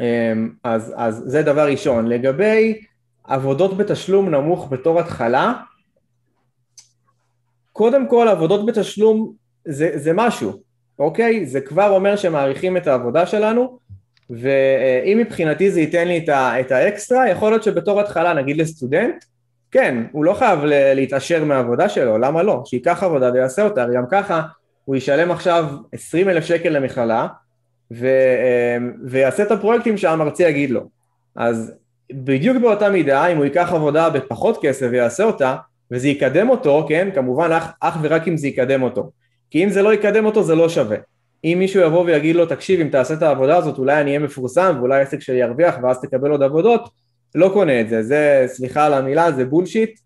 אמ, 0.00 0.50
אז, 0.64 0.94
אז 0.96 1.22
זה 1.26 1.42
דבר 1.42 1.66
ראשון. 1.66 2.06
לגבי 2.06 2.80
עבודות 3.24 3.76
בתשלום 3.76 4.28
נמוך 4.28 4.68
בתור 4.70 5.00
התחלה, 5.00 5.52
קודם 7.72 8.08
כל 8.08 8.28
עבודות 8.28 8.66
בתשלום 8.66 9.32
זה, 9.64 9.90
זה 9.94 10.12
משהו, 10.14 10.52
אוקיי? 10.98 11.46
זה 11.46 11.60
כבר 11.60 11.90
אומר 11.90 12.16
שמעריכים 12.16 12.76
את 12.76 12.86
העבודה 12.86 13.26
שלנו, 13.26 13.78
ואם 14.30 15.18
מבחינתי 15.18 15.70
זה 15.70 15.80
ייתן 15.80 16.08
לי 16.08 16.24
את 16.60 16.72
האקסטרה, 16.72 17.28
יכול 17.28 17.50
להיות 17.50 17.62
שבתור 17.62 18.00
התחלה, 18.00 18.34
נגיד 18.34 18.56
לסטודנט, 18.56 19.24
כן, 19.70 20.04
הוא 20.12 20.24
לא 20.24 20.34
חייב 20.34 20.60
להתעשר 20.64 21.44
מהעבודה 21.44 21.88
שלו, 21.88 22.18
למה 22.18 22.42
לא? 22.42 22.62
שייקח 22.66 23.02
עבודה 23.02 23.30
ויעשה 23.32 23.62
אותה, 23.62 23.82
הרי 23.82 23.96
גם 23.96 24.04
ככה 24.10 24.42
הוא 24.84 24.96
ישלם 24.96 25.30
עכשיו 25.30 25.66
20 25.92 26.28
אלף 26.28 26.44
שקל 26.44 26.68
למכללה 26.68 27.26
ו, 27.92 28.06
אמ, 28.76 28.92
ויעשה 29.04 29.42
את 29.42 29.50
הפרויקטים 29.50 29.96
שהמרצה 29.96 30.48
יגיד 30.48 30.70
לו. 30.70 30.80
אז 31.36 31.72
בדיוק 32.12 32.56
באותה 32.56 32.90
מידה, 32.90 33.26
אם 33.26 33.36
הוא 33.36 33.44
ייקח 33.44 33.72
עבודה 33.72 34.10
בפחות 34.10 34.58
כסף 34.62 34.86
ויעשה 34.90 35.24
אותה, 35.24 35.56
וזה 35.90 36.08
יקדם 36.08 36.48
אותו, 36.48 36.86
כן, 36.88 37.08
כמובן 37.14 37.52
אך, 37.52 37.72
אך 37.80 37.96
ורק 38.02 38.28
אם 38.28 38.36
זה 38.36 38.48
יקדם 38.48 38.82
אותו. 38.82 39.10
כי 39.50 39.64
אם 39.64 39.70
זה 39.70 39.82
לא 39.82 39.94
יקדם 39.94 40.24
אותו 40.24 40.42
זה 40.42 40.54
לא 40.54 40.68
שווה. 40.68 40.96
אם 41.44 41.56
מישהו 41.58 41.82
יבוא 41.82 42.04
ויגיד 42.04 42.36
לו, 42.36 42.46
תקשיב, 42.46 42.80
אם 42.80 42.88
תעשה 42.88 43.14
את 43.14 43.22
העבודה 43.22 43.56
הזאת, 43.56 43.78
אולי 43.78 44.00
אני 44.00 44.10
אהיה 44.10 44.18
מפורסם 44.18 44.76
ואולי 44.78 44.98
העסק 44.98 45.20
שלי 45.20 45.36
ירוויח 45.36 45.74
ואז 45.82 46.00
תקבל 46.00 46.30
עוד 46.30 46.42
עבודות, 46.42 46.88
לא 47.34 47.50
קונה 47.52 47.80
את 47.80 47.88
זה. 47.88 48.02
זה, 48.02 48.44
סליחה 48.46 48.86
על 48.86 48.94
המילה, 48.94 49.32
זה 49.32 49.44
בולשיט. 49.44 50.00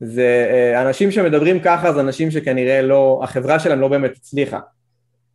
זה 0.00 0.46
אה, 0.50 0.82
אנשים 0.82 1.10
שמדברים 1.10 1.60
ככה 1.60 1.92
זה 1.92 2.00
אנשים 2.00 2.30
שכנראה 2.30 2.82
לא, 2.82 3.20
החברה 3.22 3.58
שלהם 3.58 3.80
לא 3.80 3.88
באמת 3.88 4.16
הצליחה. 4.16 4.58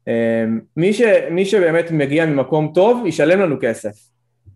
אה, 0.09 0.45
מי, 0.77 0.93
ש, 0.93 1.01
מי 1.31 1.45
שבאמת 1.45 1.91
מגיע 1.91 2.25
ממקום 2.25 2.71
טוב 2.75 3.05
ישלם 3.05 3.39
לנו 3.39 3.55
כסף. 3.61 4.09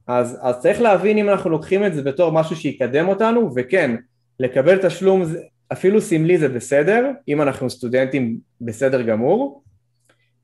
אז, 0.07 0.39
אז 0.41 0.59
צריך 0.59 0.81
להבין 0.81 1.17
אם 1.17 1.29
אנחנו 1.29 1.49
לוקחים 1.49 1.85
את 1.85 1.93
זה 1.93 2.01
בתור 2.01 2.31
משהו 2.31 2.55
שיקדם 2.55 3.07
אותנו, 3.07 3.51
וכן, 3.55 3.95
לקבל 4.39 4.77
תשלום 4.77 5.23
אפילו 5.71 6.01
סמלי 6.01 6.37
זה 6.37 6.49
בסדר, 6.49 7.11
אם 7.27 7.41
אנחנו 7.41 7.69
סטודנטים 7.69 8.37
בסדר 8.61 9.01
גמור. 9.01 9.63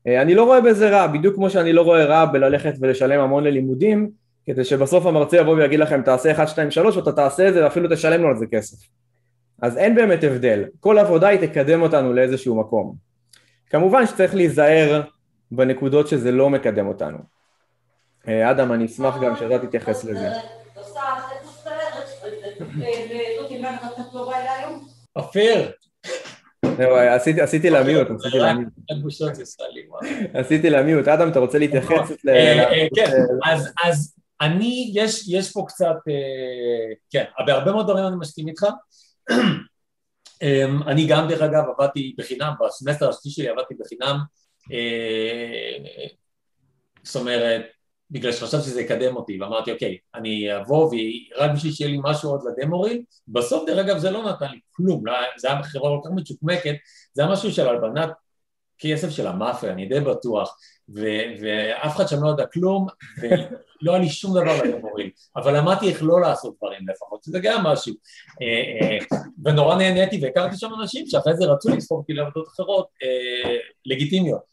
אה, 0.06 0.22
אני 0.22 0.34
לא 0.34 0.44
רואה 0.44 0.60
בזה 0.60 0.90
רע, 0.90 1.06
בדיוק 1.06 1.34
כמו 1.34 1.50
שאני 1.50 1.72
לא 1.72 1.82
רואה 1.82 2.04
רע 2.04 2.24
בללכת 2.24 2.74
ולשלם 2.80 3.20
המון 3.20 3.44
ללימודים, 3.44 4.10
כדי 4.46 4.64
שבסוף 4.64 5.06
המרצה 5.06 5.36
יבוא 5.36 5.54
ויגיד 5.54 5.80
לכם 5.80 6.02
תעשה 6.02 6.32
1, 6.32 6.48
2, 6.48 6.70
3 6.70 6.96
ואתה 6.96 7.12
תעשה 7.12 7.48
את 7.48 7.54
זה 7.54 7.64
ואפילו 7.64 7.88
תשלם 7.92 8.22
לו 8.22 8.28
על 8.28 8.36
זה 8.36 8.46
כסף. 8.46 8.76
אז 9.62 9.78
אין 9.78 9.94
באמת 9.94 10.24
הבדל, 10.24 10.64
כל 10.80 10.98
עבודה 10.98 11.28
היא 11.28 11.40
תקדם 11.40 11.82
אותנו 11.82 12.12
לאיזשהו 12.12 12.60
מקום. 12.60 13.09
כמובן 13.70 14.06
שצריך 14.06 14.34
להיזהר 14.34 15.02
בנקודות 15.50 16.08
שזה 16.08 16.32
לא 16.32 16.50
מקדם 16.50 16.86
אותנו. 16.86 17.18
אה, 18.28 18.50
אדם, 18.50 18.72
אני 18.72 18.86
אשמח 18.86 19.14
גם 19.22 19.36
שאתה 19.36 19.66
תתייחס 19.66 20.04
לזה. 20.04 20.30
אופיר. 25.16 25.70
עשיתי 27.42 27.70
לה 27.70 27.82
מיוט, 27.84 28.08
עשיתי 28.10 28.38
לה 28.38 28.54
מיוט. 28.54 28.72
עשיתי 30.34 30.70
לה 30.70 30.82
מיוט. 30.82 31.08
אדם, 31.08 31.28
אתה 31.28 31.38
רוצה 31.38 31.58
להתייחס? 31.58 32.10
אה, 32.28 32.72
אה, 32.72 32.86
כן, 32.96 33.10
אז 33.84 34.14
אני, 34.40 34.92
יש 35.28 35.52
פה 35.52 35.64
קצת, 35.68 35.96
כן, 37.10 37.24
בהרבה 37.46 37.72
מאוד 37.72 37.86
דברים 37.86 38.06
אני 38.06 38.16
מסכים 38.16 38.48
איתך. 38.48 38.66
אמ, 40.42 40.82
אני 40.82 41.06
גם 41.06 41.28
דרך 41.28 41.42
אגב 41.42 41.62
עבדתי 41.78 42.14
בחינם, 42.18 42.52
בסמסטר 42.60 43.08
השלישי 43.08 43.42
שלי 43.42 43.48
עבדתי 43.48 43.74
בחינם, 43.74 44.18
אה, 44.72 45.76
זאת 47.02 47.20
אומרת, 47.20 47.62
בגלל 48.10 48.32
שחשבתי 48.32 48.64
שזה 48.64 48.80
יקדם 48.80 49.16
אותי, 49.16 49.40
ואמרתי 49.40 49.72
אוקיי, 49.72 49.98
אני 50.14 50.56
אבוא 50.56 50.84
ורק 50.84 51.50
בשביל 51.54 51.72
שיהיה 51.72 51.90
לי 51.90 51.98
משהו 52.02 52.30
עוד 52.30 52.40
לדמורים, 52.46 53.04
בסוף 53.28 53.66
דרך 53.66 53.78
אגב 53.78 53.98
זה 53.98 54.10
לא 54.10 54.30
נתן 54.30 54.50
לי 54.50 54.60
כלום, 54.70 55.06
לא, 55.06 55.12
זה 55.38 55.48
היה 55.48 55.62
חברה 55.62 55.90
כל 56.02 56.08
כך 56.08 56.14
מצ'וקמקת, 56.16 56.74
זה 57.12 57.22
היה 57.22 57.32
משהו 57.32 57.52
של 57.52 57.68
הלבנת 57.68 58.08
כסף 58.80 59.10
של 59.10 59.26
המאפיה, 59.26 59.72
אני 59.72 59.86
די 59.86 60.00
בטוח, 60.00 60.56
ו- 60.94 61.24
ואף 61.40 61.96
אחד 61.96 62.08
שם 62.08 62.24
לא 62.24 62.30
ידע 62.30 62.46
כלום, 62.46 62.86
ולא 63.22 63.92
היה 63.92 63.98
לי 63.98 64.08
שום 64.08 64.30
דבר 64.30 64.62
למורים, 64.64 65.10
אבל 65.36 65.56
למדתי 65.56 65.88
איך 65.88 66.02
לא 66.02 66.20
לעשות 66.20 66.56
דברים 66.56 66.88
לפחות, 66.88 67.24
שזה 67.24 67.38
גם 67.42 67.64
משהו, 67.64 67.94
אה, 68.42 68.88
אה, 68.88 69.18
ונורא 69.44 69.76
נהניתי 69.76 70.20
והכרתי 70.22 70.56
שם 70.56 70.70
אנשים 70.80 71.06
שאחרי 71.06 71.36
זה 71.36 71.44
רצו 71.44 71.68
לספור 71.68 71.98
אותי 71.98 72.12
לעבודות 72.12 72.48
אחרות 72.48 72.88
אה, 73.02 73.56
לגיטימיות. 73.86 74.50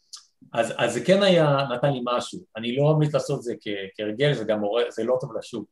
אז, 0.52 0.74
אז 0.76 0.94
זה 0.94 1.04
כן 1.04 1.22
היה, 1.22 1.56
נתן 1.74 1.92
לי 1.92 2.00
משהו. 2.04 2.40
אני 2.56 2.76
לא 2.76 2.84
ממליץ 2.84 3.14
לעשות 3.14 3.42
זה 3.42 3.54
כ, 3.60 3.68
כהרגל, 3.96 4.32
זה 4.32 4.44
גם 4.44 4.60
מורה, 4.60 4.82
זה 4.88 5.04
לא 5.04 5.16
טוב 5.20 5.36
לשוק. 5.38 5.64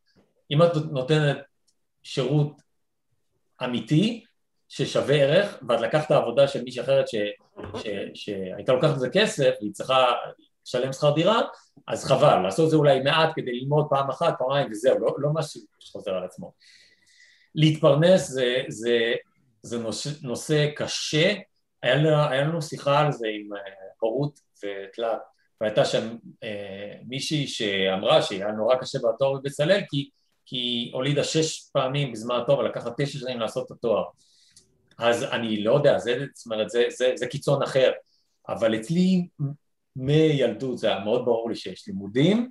אם 0.51 0.63
את 0.63 0.77
נותנת 0.77 1.37
שירות 2.03 2.53
אמיתי, 3.65 4.25
ששווה 4.69 5.15
ערך, 5.15 5.59
ואת 5.69 5.81
לקחת 5.81 6.11
עבודה 6.11 6.49
של 6.49 6.63
מישהי 6.63 6.83
אחרת 6.83 7.05
שהייתה 8.15 8.73
לוקחת 8.73 8.95
את 8.95 9.01
זה 9.01 9.09
כסף, 9.13 9.55
והיא 9.61 9.73
צריכה 9.73 10.07
לשלם 10.67 10.93
שכר 10.93 11.15
דירה, 11.15 11.41
אז 11.89 12.05
חבל, 12.05 12.43
לעשות 12.43 12.65
את 12.65 12.71
זה 12.71 12.77
אולי 12.77 13.01
מעט 13.01 13.33
כדי 13.37 13.53
ללמוד 13.53 13.87
פעם 13.91 14.11
אחת, 14.11 14.35
פעמיים 14.39 14.69
וזהו, 14.71 14.99
לא, 14.99 15.15
לא 15.19 15.31
משהו 15.35 15.61
שחוזר 15.79 16.15
על 16.15 16.25
עצמו. 16.25 16.53
להתפרנס 17.55 18.29
זה, 18.29 18.63
זה, 18.69 19.15
זה 19.63 19.79
נושא, 19.79 20.11
נושא 20.23 20.71
קשה, 20.77 21.35
היה 21.83 21.95
לנו, 21.95 22.29
היה 22.31 22.43
לנו 22.43 22.63
שיחה 22.63 23.01
על 23.01 23.13
זה 23.13 23.27
עם 23.29 23.49
הורות 24.01 24.41
ותלת, 24.59 25.19
והייתה 25.61 25.85
שם 25.85 26.17
אה, 26.45 26.95
מישהי 27.07 27.47
שאמרה 27.47 28.23
שהיה 28.23 28.53
נורא 28.53 28.77
קשה 28.77 28.99
בתואר 28.99 29.33
בבצלאל 29.33 29.81
כי, 29.91 30.11
כי 30.47 30.91
הולידה 30.95 31.25
שש 31.25 31.71
פעמים 31.73 32.13
בזמן 32.13 32.41
התואר 32.43 32.59
ולקחת 32.59 33.01
תשע 33.01 33.19
שנים 33.19 33.41
לעשות 33.41 33.67
את 33.67 33.71
התואר. 33.71 34.05
אז 34.99 35.23
אני 35.23 35.65
לא 35.65 35.75
יודע, 35.75 35.99
זה, 35.99 36.25
זאת 36.35 36.47
אומרת, 36.47 36.71
זה, 36.71 36.85
זה, 36.89 37.13
זה 37.15 37.27
קיצון 37.27 37.63
אחר, 37.63 37.93
אבל 38.49 38.77
אצלי 38.77 39.29
מילדות 39.97 40.79
זה 40.79 40.89
היה 40.89 41.05
מאוד 41.05 41.25
ברור 41.25 41.49
לי 41.49 41.57
שיש 41.57 41.89
לימודים 41.89 42.51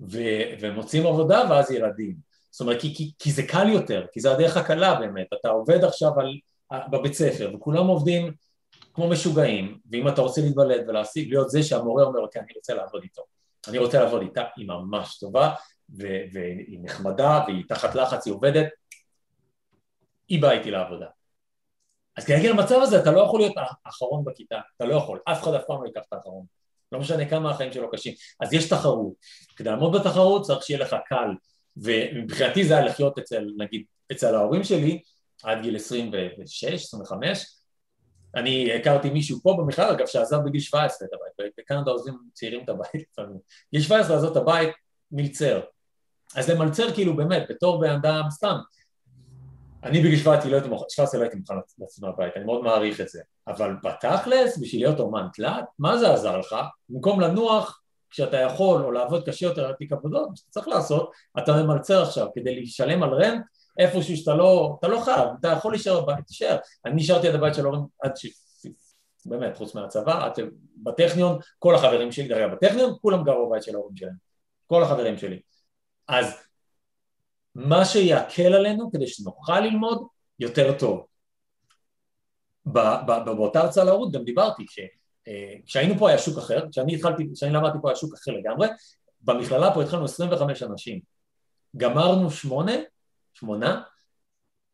ו, 0.00 0.18
ומוצאים 0.60 1.06
עבודה 1.06 1.42
ואז 1.50 1.70
ילדים. 1.70 2.16
זאת 2.50 2.60
אומרת, 2.60 2.80
כי, 2.80 2.94
כי, 2.94 3.12
כי 3.18 3.32
זה 3.32 3.42
קל 3.42 3.68
יותר, 3.68 4.06
כי 4.12 4.20
זה 4.20 4.32
הדרך 4.32 4.56
הקלה 4.56 4.94
באמת, 4.94 5.26
אתה 5.40 5.48
עובד 5.48 5.84
עכשיו 5.84 6.20
על, 6.20 6.38
בבית 6.90 7.14
ספר 7.14 7.52
וכולם 7.54 7.86
עובדים 7.86 8.32
כמו 8.94 9.08
משוגעים, 9.08 9.78
ואם 9.90 10.08
אתה 10.08 10.20
רוצה 10.20 10.40
להתבלט 10.40 10.84
ולהשיג, 10.88 11.28
להיות 11.28 11.50
זה 11.50 11.62
שהמורה 11.62 12.04
אומר, 12.04 12.20
אוקיי, 12.20 12.42
אני 12.42 12.52
רוצה 12.56 12.74
לעבוד 12.74 13.02
איתו, 13.02 13.22
אני 13.68 13.78
רוצה 13.78 14.02
לעבוד 14.04 14.22
איתה, 14.22 14.42
היא 14.56 14.66
ממש 14.66 15.18
טובה, 15.18 15.54
ו- 15.98 16.22
והיא 16.32 16.78
נחמדה, 16.82 17.44
והיא 17.46 17.64
תחת 17.68 17.94
לחץ, 17.94 18.26
היא 18.26 18.34
עובדת, 18.34 18.66
היא 20.28 20.42
באה 20.42 20.52
איתי 20.52 20.70
לעבודה. 20.70 21.06
אז 22.16 22.24
כדי 22.24 22.36
להגיע 22.36 22.52
למצב 22.52 22.78
הזה 22.82 23.02
אתה 23.02 23.12
לא 23.12 23.20
יכול 23.20 23.40
להיות 23.40 23.54
האחרון 23.86 24.24
בכיתה, 24.24 24.58
אתה 24.76 24.84
לא 24.84 24.94
יכול, 24.94 25.20
אף 25.24 25.42
אחד 25.42 25.54
אף 25.54 25.62
פעם 25.66 25.82
לא 25.82 25.86
ייקח 25.86 26.00
את 26.08 26.12
האחרון, 26.12 26.44
לא 26.92 26.98
משנה 27.00 27.28
כמה 27.28 27.50
החיים 27.50 27.72
שלו 27.72 27.90
קשים, 27.90 28.14
אז 28.40 28.52
יש 28.52 28.68
תחרות, 28.68 29.12
כדי 29.56 29.70
לעמוד 29.70 29.96
בתחרות 29.96 30.42
צריך 30.42 30.62
שיהיה 30.62 30.80
לך 30.80 30.96
קל, 31.06 31.30
ומבחינתי 31.76 32.64
זה 32.64 32.76
היה 32.76 32.86
לחיות 32.86 33.18
אצל, 33.18 33.46
נגיד, 33.56 33.84
אצל 34.12 34.34
ההורים 34.34 34.64
שלי 34.64 35.02
עד 35.42 35.62
גיל 35.62 35.76
26, 35.76 36.64
25, 36.64 37.46
אני 38.36 38.74
הכרתי 38.74 39.10
מישהו 39.10 39.40
פה 39.42 39.56
במכלל, 39.58 39.90
אגב, 39.90 40.06
שעזב 40.06 40.36
בגיל 40.44 40.60
17 40.60 41.08
את 41.08 41.12
הבית, 41.12 41.52
בקנדה 41.58 41.90
עוזבים 41.90 42.14
צעירים 42.32 42.64
את 42.64 42.68
הבית 42.68 43.06
לפעמים. 43.12 43.38
גיל 43.72 43.82
17 43.82 44.16
עזוב 44.16 44.30
את 44.30 44.36
הבית, 44.36 44.70
מלצר. 45.12 45.60
אז 46.36 46.50
למלצר 46.50 46.94
כאילו 46.94 47.16
באמת, 47.16 47.46
בתור 47.48 47.80
בן 47.80 47.90
אדם 47.90 48.22
סתם. 48.30 48.56
אני 49.84 50.00
בגיל 50.00 50.18
17 50.18 50.50
לא 50.50 50.56
הייתי 50.56 50.68
מוכן, 50.68 50.84
17 50.88 51.20
לא 51.20 51.26
לצאת 51.78 52.02
מהבית, 52.02 52.36
אני 52.36 52.44
מאוד 52.44 52.62
מעריך 52.62 53.00
את 53.00 53.08
זה. 53.08 53.20
אבל 53.48 53.76
בתכלס, 53.84 54.58
בשביל 54.58 54.82
להיות 54.82 55.00
אומן 55.00 55.26
תלת, 55.34 55.64
מה 55.78 55.98
זה 55.98 56.12
עזר 56.12 56.38
לך? 56.38 56.56
במקום 56.88 57.20
לנוח 57.20 57.80
כשאתה 58.10 58.36
יכול, 58.36 58.84
או 58.84 58.90
לעבוד 58.92 59.28
קשה 59.28 59.46
יותר 59.46 59.66
על 59.66 59.72
תיק 59.72 59.92
עבודות, 59.92 60.28
מה 60.30 60.36
שאתה 60.36 60.50
צריך 60.50 60.68
לעשות, 60.68 61.10
אתה 61.38 61.62
ממלצר 61.62 62.02
עכשיו 62.02 62.28
כדי 62.34 62.60
לשלם 62.60 63.02
על 63.02 63.10
רנט 63.14 63.42
איפשהו 63.78 64.16
שאתה 64.16 64.34
לא, 64.34 64.76
אתה 64.78 64.88
לא 64.88 65.00
חייב, 65.00 65.28
אתה 65.40 65.48
יכול 65.48 65.72
להישאר 65.72 66.00
בבית, 66.00 66.26
תישאר. 66.26 66.56
אני 66.84 66.94
נשארתי 66.94 67.28
עד 67.28 67.34
הבית 67.34 67.54
של 67.54 67.64
ההורים 67.64 67.82
עד 68.02 68.16
ש... 68.16 68.26
באמת, 69.26 69.56
חוץ 69.56 69.74
מהצבא, 69.74 70.24
עד 70.24 70.32
שבטכניון, 70.36 71.38
כל 71.58 71.74
החברים 71.74 72.12
שלי, 72.12 72.28
דרך 72.28 72.38
אגב, 72.38 72.54
בטכניון 72.54 72.94
כולם 73.00 73.24
גרו 73.24 73.48
בבית 73.48 73.62
של 73.62 73.74
ההורים 73.74 73.96
שלהם, 73.96 74.14
כל 74.66 74.82
החברים 74.82 75.18
שלי. 75.18 75.40
אז 76.08 76.44
מה 77.54 77.84
שיקל 77.84 78.54
עלינו 78.54 78.92
כדי 78.92 79.06
שנוכל 79.06 79.60
ללמוד 79.60 80.06
יותר 80.38 80.78
טוב. 80.78 81.06
באותה 83.24 83.60
הרצאה 83.60 83.84
להורות 83.84 84.12
גם 84.12 84.24
דיברתי, 84.24 84.66
אה, 85.28 85.54
כשהיינו 85.66 85.98
פה 85.98 86.08
היה 86.08 86.18
שוק 86.18 86.38
אחר, 86.38 86.70
כשאני 86.70 86.94
התחלתי, 86.94 87.28
כשאני 87.34 87.52
למדתי 87.52 87.78
פה 87.82 87.88
היה 87.88 87.96
שוק 87.96 88.14
אחר 88.14 88.32
לגמרי, 88.32 88.68
במכללה 89.20 89.74
פה 89.74 89.82
התחלנו 89.82 90.04
25 90.04 90.62
אנשים, 90.62 91.00
גמרנו 91.76 92.30
שמונה 92.30 92.72
שמונה, 93.34 93.82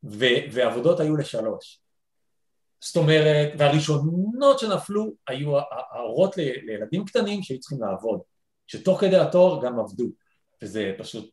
ו- 0.04 0.42
ועבודות 0.52 1.00
היו 1.00 1.16
לשלוש. 1.16 1.80
זאת 2.80 2.96
אומרת, 2.96 3.52
והראשונות 3.58 4.58
שנפלו 4.58 5.12
היו 5.28 5.58
ההורות 5.90 6.36
לילדים 6.36 7.04
קטנים 7.04 7.42
שהיו 7.42 7.60
צריכים 7.60 7.82
לעבוד, 7.82 8.20
שתוך 8.66 9.00
כדי 9.00 9.16
התואר 9.16 9.64
גם 9.64 9.78
עבדו, 9.78 10.04
וזה 10.62 10.92
פשוט, 10.98 11.30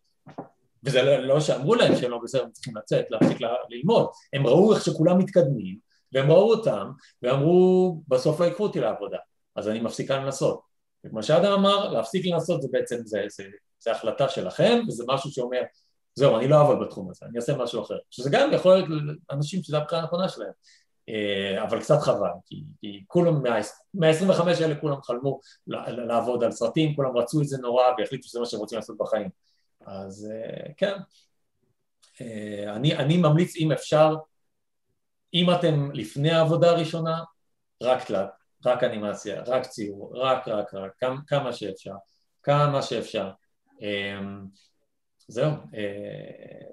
וזה 0.83 1.01
לא, 1.01 1.17
לא 1.17 1.39
שאמרו 1.39 1.75
להם 1.75 1.95
שהם 1.95 2.11
לא 2.11 2.19
בסדר, 2.23 2.43
הם 2.43 2.51
צריכים 2.51 2.77
לצאת, 2.77 3.05
להפסיק 3.09 3.37
ללמוד, 3.69 4.07
הם 4.33 4.47
ראו 4.47 4.73
איך 4.73 4.85
שכולם 4.85 5.17
מתקדמים, 5.17 5.77
והם 6.13 6.31
ראו 6.31 6.53
אותם, 6.53 6.91
ואמרו, 7.21 8.01
בסוף 8.07 8.39
לא 8.39 8.45
ייקחו 8.45 8.63
אותי 8.63 8.79
לעבודה, 8.79 9.17
אז 9.55 9.67
אני 9.67 9.79
מפסיקה 9.79 10.17
לנסות. 10.17 10.61
וכמו 11.05 11.23
שאדם 11.23 11.51
אמר, 11.51 11.89
להפסיק 11.89 12.25
לנסות 12.25 12.61
זה 12.61 12.67
בעצם, 12.71 12.97
זה, 13.05 13.21
זה, 13.27 13.43
זה 13.79 13.91
החלטה 13.91 14.29
שלכם, 14.29 14.79
וזה 14.87 15.03
משהו 15.07 15.31
שאומר, 15.31 15.61
זהו, 16.15 16.37
אני 16.37 16.47
לא 16.47 16.55
אעבוד 16.55 16.77
בתחום 16.81 17.09
הזה, 17.09 17.25
אני 17.25 17.37
אעשה 17.37 17.55
משהו 17.57 17.81
אחר. 17.81 17.97
שזה 18.11 18.29
גם 18.29 18.53
יכול 18.53 18.73
להיות 18.73 18.89
לאנשים 19.29 19.63
שזו 19.63 19.77
הבחירה 19.77 20.01
הנכונה 20.01 20.29
שלהם, 20.29 20.51
אה, 21.09 21.63
אבל 21.63 21.79
קצת 21.79 21.99
חבל, 21.99 22.29
כי, 22.45 22.63
כי 22.81 23.03
כולם, 23.07 23.43
מה-25 23.93 24.43
האלה 24.61 24.75
כולם 24.81 25.01
חלמו 25.01 25.39
לעבוד 26.07 26.43
על 26.43 26.51
סרטים, 26.51 26.95
כולם 26.95 27.17
רצו 27.17 27.41
את 27.41 27.47
זה 27.47 27.57
נורא 27.57 27.83
והחליטו 27.97 28.27
שזה 28.27 28.39
מה 28.39 28.45
שהם 28.45 28.59
רוצים 28.59 28.77
לעשות 28.77 28.97
בחיים. 28.99 29.29
אז 29.87 30.31
אה, 30.31 30.73
כן, 30.77 30.93
אה, 32.21 32.73
אני, 32.75 32.95
אני 32.95 33.17
ממליץ 33.17 33.55
אם 33.55 33.71
אפשר, 33.71 34.15
אם 35.33 35.51
אתם 35.51 35.91
לפני 35.93 36.31
העבודה 36.31 36.69
הראשונה, 36.69 37.23
רק 37.83 38.03
תלת, 38.03 38.29
רק 38.65 38.83
אנימציה, 38.83 39.41
רק 39.47 39.65
ציור, 39.65 40.11
רק 40.13 40.47
רק 40.47 40.73
רק, 40.73 40.91
כמה, 40.99 41.15
כמה 41.27 41.53
שאפשר, 41.53 41.93
כמה 42.43 42.81
שאפשר. 42.81 43.31
זהו, 45.27 45.51
אה, 45.75 46.67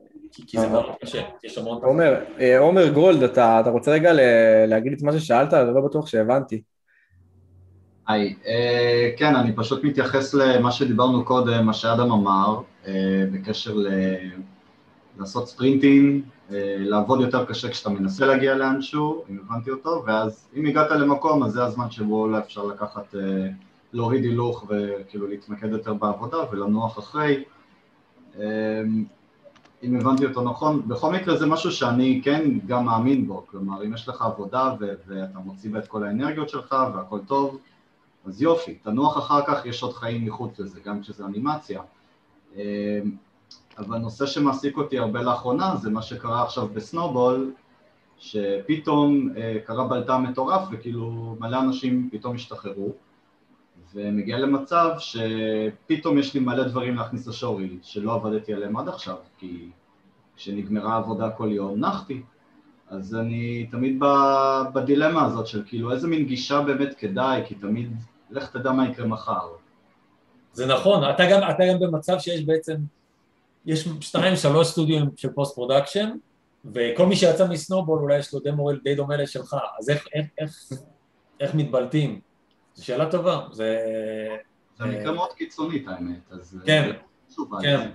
כי 0.46 0.60
זה 0.60 0.68
מאוד 0.68 0.86
קשה, 1.00 1.22
יש 1.44 1.58
המון... 1.58 1.84
עומר, 1.84 2.24
עומר 2.58 2.88
גולד, 2.88 3.22
אתה 3.22 3.62
רוצה 3.66 3.90
רגע 3.90 4.12
להגיד 4.66 4.92
את 4.92 5.02
מה 5.02 5.12
ששאלת? 5.12 5.54
אני 5.54 5.74
לא 5.74 5.80
בטוח 5.80 6.06
שהבנתי. 6.06 6.62
היי, 8.08 8.34
אה, 8.46 9.10
כן, 9.16 9.36
אני 9.36 9.52
פשוט 9.56 9.84
מתייחס 9.84 10.34
למה 10.34 10.72
שדיברנו 10.72 11.24
קודם, 11.24 11.66
מה 11.66 11.72
שאדם 11.72 12.12
אמר, 12.12 12.60
בקשר 13.32 13.74
ל... 13.74 13.88
לעשות 15.18 15.48
ספרינטים, 15.48 16.22
לעבוד 16.78 17.20
יותר 17.20 17.44
קשה 17.44 17.70
כשאתה 17.70 17.90
מנסה 17.90 18.26
להגיע 18.26 18.54
לאנשהו, 18.54 19.24
אם 19.30 19.38
הבנתי 19.44 19.70
אותו, 19.70 20.02
ואז 20.06 20.48
אם 20.56 20.66
הגעת 20.66 20.90
למקום, 20.90 21.42
אז 21.42 21.52
זה 21.52 21.64
הזמן 21.64 21.90
שבו 21.90 22.22
אולי 22.22 22.38
אפשר 22.38 22.64
לקחת, 22.64 23.14
להוריד 23.94 24.24
הילוך 24.24 24.64
וכאילו 24.68 25.26
להתמקד 25.26 25.70
יותר 25.70 25.94
בעבודה 25.94 26.36
ולנוח 26.52 26.98
אחרי. 26.98 27.44
אמ, 28.36 29.04
אם 29.82 29.96
הבנתי 29.96 30.26
אותו 30.26 30.42
נכון, 30.42 30.88
בכל 30.88 31.12
מקרה 31.12 31.36
זה 31.36 31.46
משהו 31.46 31.72
שאני 31.72 32.20
כן 32.24 32.50
גם 32.66 32.84
מאמין 32.84 33.26
בו, 33.26 33.46
כלומר 33.50 33.84
אם 33.84 33.94
יש 33.94 34.08
לך 34.08 34.22
עבודה 34.22 34.74
ואתה 34.80 35.38
מוציא 35.38 35.70
בה 35.70 35.78
את 35.78 35.86
כל 35.86 36.04
האנרגיות 36.04 36.48
שלך 36.48 36.76
והכל 36.94 37.18
טוב, 37.26 37.58
אז 38.26 38.42
יופי, 38.42 38.74
תנוח 38.74 39.18
אחר 39.18 39.40
כך, 39.46 39.66
יש 39.66 39.82
עוד 39.82 39.92
חיים 39.92 40.24
מחוץ 40.24 40.58
לזה, 40.58 40.80
גם 40.84 41.00
כשזה 41.00 41.24
אנימציה. 41.24 41.82
אמ, 42.56 42.60
אבל 43.78 43.98
נושא 43.98 44.26
שמעסיק 44.26 44.76
אותי 44.76 44.98
הרבה 44.98 45.22
לאחרונה 45.22 45.76
זה 45.76 45.90
מה 45.90 46.02
שקרה 46.02 46.42
עכשיו 46.42 46.68
בסנובול, 46.68 47.52
שפתאום 48.18 49.28
אה, 49.36 49.58
קרה 49.66 49.88
בלטה 49.88 50.18
מטורף 50.18 50.68
וכאילו 50.70 51.36
מלא 51.40 51.60
אנשים 51.60 52.08
פתאום 52.12 52.34
השתחררו 52.34 52.92
ומגיע 53.94 54.38
למצב 54.38 54.90
שפתאום 54.98 56.18
יש 56.18 56.34
לי 56.34 56.40
מלא 56.40 56.62
דברים 56.62 56.94
להכניס 56.94 57.26
לשורי 57.26 57.78
שלא 57.82 58.14
עבדתי 58.14 58.54
עליהם 58.54 58.76
עד 58.76 58.88
עכשיו, 58.88 59.16
כי 59.38 59.68
כשנגמרה 60.36 60.96
עבודה 60.96 61.30
כל 61.30 61.48
יום 61.52 61.80
נחתי. 61.80 62.22
אז 62.88 63.14
אני 63.14 63.66
תמיד 63.70 64.02
בדילמה 64.74 65.24
הזאת 65.24 65.46
של 65.46 65.62
כאילו 65.66 65.92
איזה 65.92 66.08
מין 66.08 66.26
גישה 66.26 66.60
באמת 66.60 66.94
כדאי, 66.94 67.42
כי 67.46 67.54
תמיד 67.54 67.92
לך 68.30 68.50
תדע 68.50 68.72
מה 68.72 68.88
יקרה 68.88 69.06
מחר. 69.06 69.48
זה 70.52 70.66
נכון, 70.66 71.10
אתה 71.10 71.22
גם, 71.30 71.40
אתה 71.50 71.62
גם 71.72 71.78
במצב 71.80 72.18
שיש 72.18 72.44
בעצם, 72.44 72.76
יש 73.66 73.88
שתיים 74.00 74.36
שלוש 74.36 74.68
סטודיו 74.68 75.04
של 75.16 75.32
post 75.32 75.54
production, 75.54 76.10
וכל 76.64 77.06
מי 77.06 77.16
שיצא 77.16 77.48
מ 77.48 77.54
Snowball 77.54 77.98
אולי 77.98 78.18
יש 78.18 78.34
לו 78.34 78.40
דמו 78.40 78.72
די 78.72 78.94
דומה 78.94 79.16
לשלך, 79.16 79.56
אז 79.78 79.90
איך, 79.90 80.06
איך, 80.14 80.26
איך, 80.38 80.72
איך 81.40 81.54
מתבלטים? 81.54 82.20
זו 82.74 82.84
שאלה 82.84 83.10
טובה, 83.10 83.46
זה... 83.52 83.78
זה 84.78 84.84
מקרה 84.84 85.12
מאוד 85.12 85.32
קיצונית 85.32 85.88
האמת, 85.88 86.20
אז... 86.30 86.58
אה, 86.60 86.66
כן, 86.66 86.90
כן. 87.62 87.90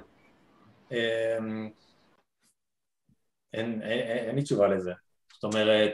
אמ, 0.92 1.70
אין, 3.54 3.82
אין, 3.82 4.00
אין 4.28 4.36
לי 4.36 4.44
תשובה 4.44 4.68
לזה. 4.68 4.92
זאת 5.34 5.44
אומרת, 5.44 5.92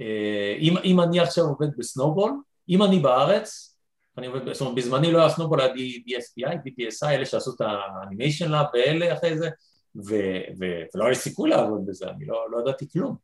אה, 0.00 0.56
אם, 0.58 0.74
אם 0.84 1.00
אני 1.00 1.20
עכשיו 1.20 1.44
עובד 1.44 1.76
ב 1.76 1.82
Snowball, 1.82 2.32
אם 2.68 2.82
אני 2.82 2.98
בארץ, 2.98 3.78
אני 4.18 4.28
זאת 4.52 4.60
אומרת, 4.60 4.74
בזמני 4.74 5.12
לא 5.12 5.18
היה 5.18 5.28
Snowball, 5.28 5.60
היה 5.60 5.72
DSPI, 5.74 6.52
DPSI, 6.54 7.08
אלה 7.08 7.26
שעשו 7.26 7.54
את 7.54 7.60
ה 7.60 7.69
animation 7.69 8.50
לאב 8.50 8.66
ואלה 8.74 9.12
אחרי 9.12 9.38
זה, 9.38 9.48
ו- 9.96 10.40
ו- 10.60 10.82
ולא 10.94 11.04
היה 11.04 11.08
לי 11.08 11.14
סיכוי 11.14 11.50
לעבוד 11.50 11.86
בזה, 11.86 12.06
אני 12.08 12.26
לא, 12.26 12.46
לא 12.50 12.60
ידעתי 12.60 12.86
כלום. 12.92 13.16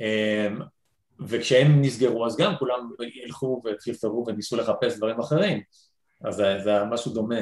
אמ, 0.00 0.60
וכשהם 1.26 1.82
נסגרו 1.82 2.26
אז 2.26 2.36
גם 2.36 2.56
כולם 2.58 2.90
הלכו 3.24 3.62
ופרפרו 3.64 4.24
וניסו 4.26 4.56
לחפש 4.56 4.96
דברים 4.96 5.20
אחרים, 5.20 5.62
אז 6.24 6.34
זה, 6.34 6.70
היה 6.70 6.84
משהו 6.84 7.12
דומה. 7.12 7.40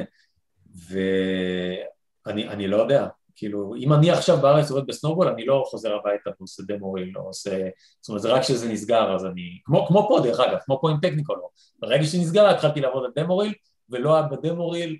ואני 0.88 2.48
אני 2.48 2.68
לא 2.68 2.76
יודע, 2.76 3.06
כאילו, 3.38 3.74
אם 3.78 3.92
אני 3.92 4.10
עכשיו 4.10 4.36
בארץ 4.36 4.70
עובד 4.70 4.86
ב 4.86 4.90
Snowball, 4.90 5.28
אני 5.28 5.46
לא 5.46 5.64
חוזר 5.66 5.94
הביתה 5.94 6.30
ועושה 6.38 6.62
demo 6.62 6.84
reel, 6.84 7.10
לא 7.14 7.20
עושה... 7.20 7.68
זאת 8.00 8.08
אומרת, 8.08 8.22
זה 8.22 8.32
רק 8.32 8.42
כשזה 8.42 8.72
נסגר, 8.72 9.14
אז 9.14 9.26
אני... 9.26 9.60
כמו, 9.64 9.86
כמו 9.86 10.08
פה, 10.08 10.20
דרך 10.24 10.40
אגב, 10.40 10.58
כמו 10.64 10.78
פה 10.80 10.90
עם 10.90 10.96
טכניקולו. 11.02 11.48
ברגע 11.78 12.04
שנסגר, 12.04 12.48
התחלתי 12.48 12.80
לעבוד 12.80 13.04
על 13.04 13.24
דמו-ריל, 13.24 13.54
ולא 13.90 14.14
היה 14.14 14.22
בדמו-ריל... 14.22 14.98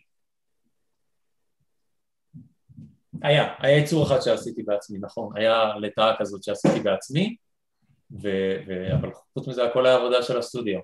היה, 3.22 3.54
היה 3.58 3.78
יצור 3.78 4.06
אחד 4.06 4.20
שעשיתי 4.20 4.62
בעצמי, 4.62 4.98
נכון, 4.98 5.36
היה 5.36 5.76
לטאה 5.76 6.16
כזאת 6.18 6.42
שעשיתי 6.42 6.80
בעצמי, 6.80 7.36
ו... 8.10 8.28
ו... 8.66 8.94
אבל 8.94 9.10
חוץ 9.34 9.48
מזה 9.48 9.64
הכל 9.64 9.86
היה 9.86 9.96
עבודה 9.96 10.22
של 10.22 10.38
הסטודיו. 10.38 10.80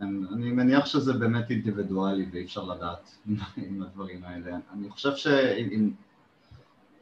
אני 0.00 0.50
מניח 0.50 0.86
שזה 0.86 1.12
באמת 1.12 1.50
אינדיבידואלי 1.50 2.26
ואי 2.32 2.44
אפשר 2.44 2.62
לדעת 2.62 3.10
עם 3.56 3.82
הדברים 3.82 4.24
האלה. 4.24 4.56
אני 4.72 4.90
חושב 4.90 5.16
שאם 5.16 5.90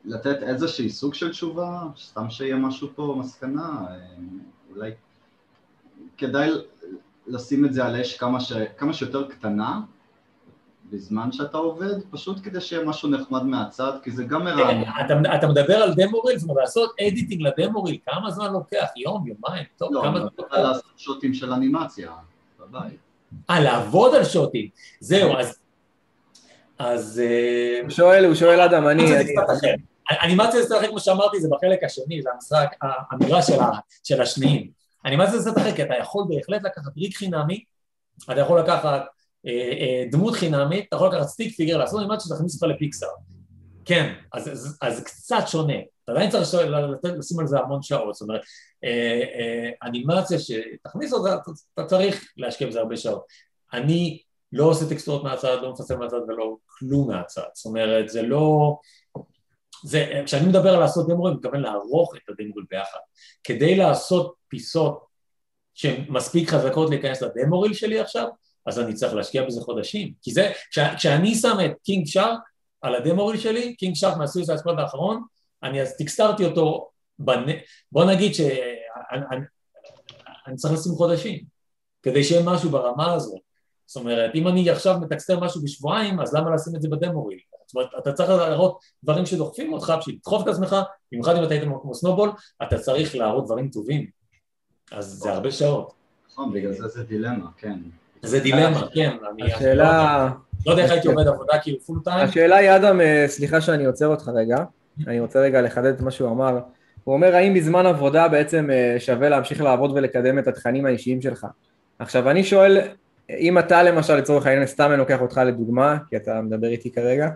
לתת 0.04 0.42
איזושהי 0.42 0.90
סוג 0.90 1.14
של 1.14 1.30
תשובה, 1.30 1.82
סתם 1.98 2.30
שיהיה 2.30 2.56
משהו 2.56 2.88
פה, 2.94 3.16
מסקנה, 3.18 3.84
אה, 3.90 3.96
אולי 4.70 4.90
כדאי 6.16 6.50
לשים 7.26 7.64
את 7.64 7.72
זה 7.72 7.84
על 7.84 8.00
אש 8.00 8.16
כמה, 8.16 8.40
ש... 8.40 8.52
כמה 8.76 8.92
שיותר 8.92 9.28
קטנה 9.30 9.80
בזמן 10.90 11.32
שאתה 11.32 11.58
עובד, 11.58 11.94
פשוט 12.10 12.36
כדי 12.42 12.60
שיהיה 12.60 12.84
משהו 12.84 13.08
נחמד 13.08 13.42
מהצד, 13.42 13.92
כי 14.02 14.10
זה 14.10 14.24
גם 14.24 14.44
מרענן. 14.44 14.82
אתה, 14.82 15.34
אתה 15.34 15.46
מדבר 15.46 15.76
על 15.76 15.94
דמו-ריל, 15.94 16.38
זאת 16.38 16.48
אומרת 16.48 16.64
לעשות 16.64 16.94
אדיטינג 17.00 17.42
לדמו-ריל, 17.42 17.98
כמה 18.06 18.30
זמן 18.30 18.52
לוקח? 18.52 18.86
יום, 18.96 19.26
יומיים? 19.26 19.64
טוב, 19.76 19.92
לא, 19.92 20.00
כמה 20.00 20.10
אני 20.10 20.18
זמן 20.18 20.26
מדבר 20.26 20.44
לוקח? 20.44 20.56
לעשות 20.56 20.92
שוטים 20.96 21.34
של 21.34 21.52
אנימציה 21.52 22.12
בבית. 22.60 22.98
אה, 23.50 23.60
לעבוד 23.60 24.14
על 24.14 24.24
שוטים. 24.24 24.68
זהו, 25.00 25.36
אז... 25.36 25.58
אז... 26.78 27.22
אה, 27.24 27.80
הוא 27.82 27.90
שואל, 27.90 28.24
הוא 28.24 28.34
שואל 28.34 28.60
אדם, 28.60 28.88
אני... 28.88 29.04
אני- 30.10 30.36
זה 30.62 30.78
אחר, 30.78 30.88
כמו 30.88 31.00
שאמרתי, 31.00 31.40
זה 31.40 31.48
בחלק 31.50 31.84
השני, 31.84 32.22
זה 32.22 32.30
המשחק, 32.34 32.68
האמירה 32.82 33.42
של, 33.42 33.60
ה, 33.60 33.70
של 34.04 34.22
השניים. 34.22 34.70
אנימציה 35.06 35.38
זה 35.38 35.50
כי 35.76 35.82
אתה 35.82 35.94
יכול 36.00 36.24
בהחלט 36.28 36.62
לקחת 36.62 36.96
ריק 36.96 37.16
חינמי, 37.16 37.64
אתה 38.24 38.40
יכול 38.40 38.60
לקחת 38.60 39.02
אה, 39.46 39.52
אה, 39.52 40.04
דמות 40.10 40.34
חינמית, 40.34 40.84
אתה 40.88 40.96
יכול 40.96 41.08
לקחת 41.08 41.26
סטיק 41.26 41.56
פיגר, 41.56 41.76
לעשות 41.76 42.00
אנימציה 42.00 42.26
שתכניס 42.26 42.62
אותך 42.62 42.74
לפיקסאר. 42.74 43.08
כן, 43.84 44.14
אז, 44.32 44.48
אז, 44.48 44.78
אז 44.82 45.04
קצת 45.04 45.44
שונה. 45.46 45.74
אתה 46.04 46.12
עדיין 46.12 46.30
צריך 46.30 46.62
לשים 47.04 47.40
על 47.40 47.46
זה 47.46 47.58
המון 47.58 47.82
שעות, 47.82 48.14
זאת 48.14 48.22
אומרת, 48.28 48.40
אה, 48.84 49.22
אה, 49.34 49.70
אנימציה 49.88 50.38
שתכניס 50.38 51.12
אותה, 51.12 51.36
אתה, 51.74 51.84
צריך 51.84 52.24
להשקיע 52.36 52.68
בזה 52.68 52.80
הרבה 52.80 52.96
שעות. 52.96 53.24
אני 53.72 54.22
לא 54.52 54.64
עושה 54.64 54.88
טקסטורות 54.88 55.24
מהצד, 55.24 55.56
לא 55.62 55.72
מפרסם 55.72 55.98
מהצד 55.98 56.20
ולא 56.28 56.56
כלום 56.66 57.10
מהצד. 57.10 57.42
זאת 57.54 57.66
אומרת, 57.66 58.08
זה 58.08 58.22
לא... 58.22 58.76
זה, 59.84 60.22
כשאני 60.24 60.46
מדבר 60.46 60.74
על 60.74 60.80
לעשות 60.80 61.08
demo 61.08 61.18
reels, 61.18 61.32
אני 61.32 61.38
מתכוון 61.38 61.60
לערוך 61.60 62.16
את 62.16 62.28
ה 62.28 62.33
demo 62.33 62.49
reel 62.49 62.66
ביחד. 62.70 62.98
כדי 63.44 63.76
לעשות 63.76 64.34
פיסות 64.48 65.04
שהן 65.74 66.04
מספיק 66.08 66.50
חזקות 66.50 66.90
להיכנס 66.90 67.22
ל 67.22 67.28
demo 67.28 67.51
reel 67.51 67.74
שלי 67.74 68.00
עכשיו, 68.00 68.28
אז 68.66 68.80
אני 68.80 68.94
צריך 68.94 69.14
להשקיע 69.14 69.42
בזה 69.44 69.60
חודשים. 69.60 70.12
כי 70.22 70.32
זה, 70.32 70.52
כש, 70.70 70.78
כשאני 70.96 71.34
שם 71.34 71.56
את 71.64 71.72
King 71.84 72.06
Shark 72.06 72.38
על 72.82 72.94
ה 72.94 72.99
demo 72.99 73.20
reel 73.20 73.40
שלי, 73.40 73.76
King 73.76 73.94
Shark 73.94 74.16
מה 74.16 74.25
Suicide 74.25 74.54
Squad 74.54 74.78
האחרון, 74.78 75.22
אני 75.62 75.82
אז 75.82 75.96
טקסטרתי 75.96 76.44
אותו, 76.44 76.90
בנ... 77.18 77.46
בוא 77.92 78.04
נגיד 78.04 78.34
שאני 78.34 78.56
אני, 79.30 79.44
אני 80.46 80.56
צריך 80.56 80.74
לשים 80.74 80.92
חודשים, 80.92 81.44
כדי 82.02 82.24
שיהיה 82.24 82.42
משהו 82.44 82.70
ברמה 82.70 83.12
הזאת. 83.12 83.40
זאת 83.86 83.96
אומרת, 83.96 84.34
אם 84.34 84.48
אני 84.48 84.70
עכשיו 84.70 85.00
מתקסטר 85.00 85.40
משהו 85.40 85.62
בשבועיים, 85.62 86.20
אז 86.20 86.34
למה 86.34 86.54
לשים 86.54 86.76
את 86.76 86.82
זה 86.82 86.88
בדמוריל? 86.88 87.38
זאת 87.66 87.74
אומרת, 87.76 87.88
אתה 87.98 88.12
צריך 88.12 88.30
להראות 88.30 88.78
דברים 89.04 89.26
שדוחפים 89.26 89.72
אותך 89.72 89.92
בשביל 90.00 90.14
לדחוף 90.14 90.42
את 90.42 90.48
עצמך, 90.48 90.76
במיוחד 91.12 91.36
אם 91.36 91.44
אתה 91.44 91.54
היית 91.54 91.64
כמו 91.82 91.94
סנובול, 91.94 92.30
אתה 92.62 92.78
צריך 92.78 93.16
להראות 93.16 93.44
דברים 93.44 93.68
טובים. 93.68 94.06
אז 94.92 95.06
זה 95.06 95.32
הרבה 95.32 95.50
שעות. 95.50 95.92
נכון, 96.32 96.52
בגלל 96.52 96.72
זה 96.72 96.88
זה 96.88 97.04
דילמה, 97.04 97.46
כן. 97.56 97.78
זה 98.22 98.40
דילמה, 98.40 98.88
כן. 98.94 99.16
אני 99.32 99.42
לא 99.42 99.54
השאלה... 99.54 100.28
לא 100.66 100.70
יודע 100.70 100.82
איך 100.82 100.92
הייתי 100.92 101.08
עובד 101.08 101.26
עבודה 101.26 101.58
כאילו 101.58 101.80
פול 101.80 101.98
טיים. 102.04 102.28
השאלה 102.28 102.56
היא, 102.56 102.76
אדם, 102.76 103.00
אה, 103.00 103.24
סליחה 103.28 103.60
שאני 103.60 103.84
עוצר 103.84 104.06
אותך 104.06 104.28
רגע, 104.34 104.64
אני 105.06 105.20
רוצה 105.20 105.40
רגע 105.40 105.60
לחדד 105.60 105.94
את 105.94 106.00
מה 106.00 106.10
שהוא 106.10 106.30
אמר. 106.30 106.58
הוא 107.04 107.14
אומר, 107.14 107.34
האם 107.34 107.54
בזמן 107.54 107.86
עבודה 107.86 108.28
בעצם 108.28 108.70
אה, 108.70 108.96
שווה 108.98 109.28
להמשיך 109.28 109.60
לעבוד 109.60 109.90
ולקדם 109.94 110.38
את 110.38 110.48
התכנים 110.48 110.86
האישיים 110.86 111.22
שלך? 111.22 111.46
עכשיו, 111.98 112.30
אני 112.30 112.44
שואל, 112.44 112.78
אם 113.30 113.58
אתה 113.58 113.82
למשל, 113.82 114.16
לצורך 114.16 114.46
העניין, 114.46 114.66
סתם 114.66 114.90
אני 114.90 114.98
לוקח 114.98 115.20
אותך 115.20 115.40
לדוגמה, 115.46 115.96
כי 116.10 116.16
אתה 116.16 116.40
מדבר 116.40 116.68
איתי 116.68 116.90
כרגע, 116.90 117.28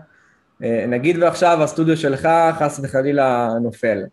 אה, 0.63 0.85
נגיד 0.87 1.23
ועכשיו 1.23 1.63
הסטודיו 1.63 1.97
שלך 1.97 2.29
חס 2.59 2.79
וחלילה 2.83 3.49
נופל. 3.61 4.03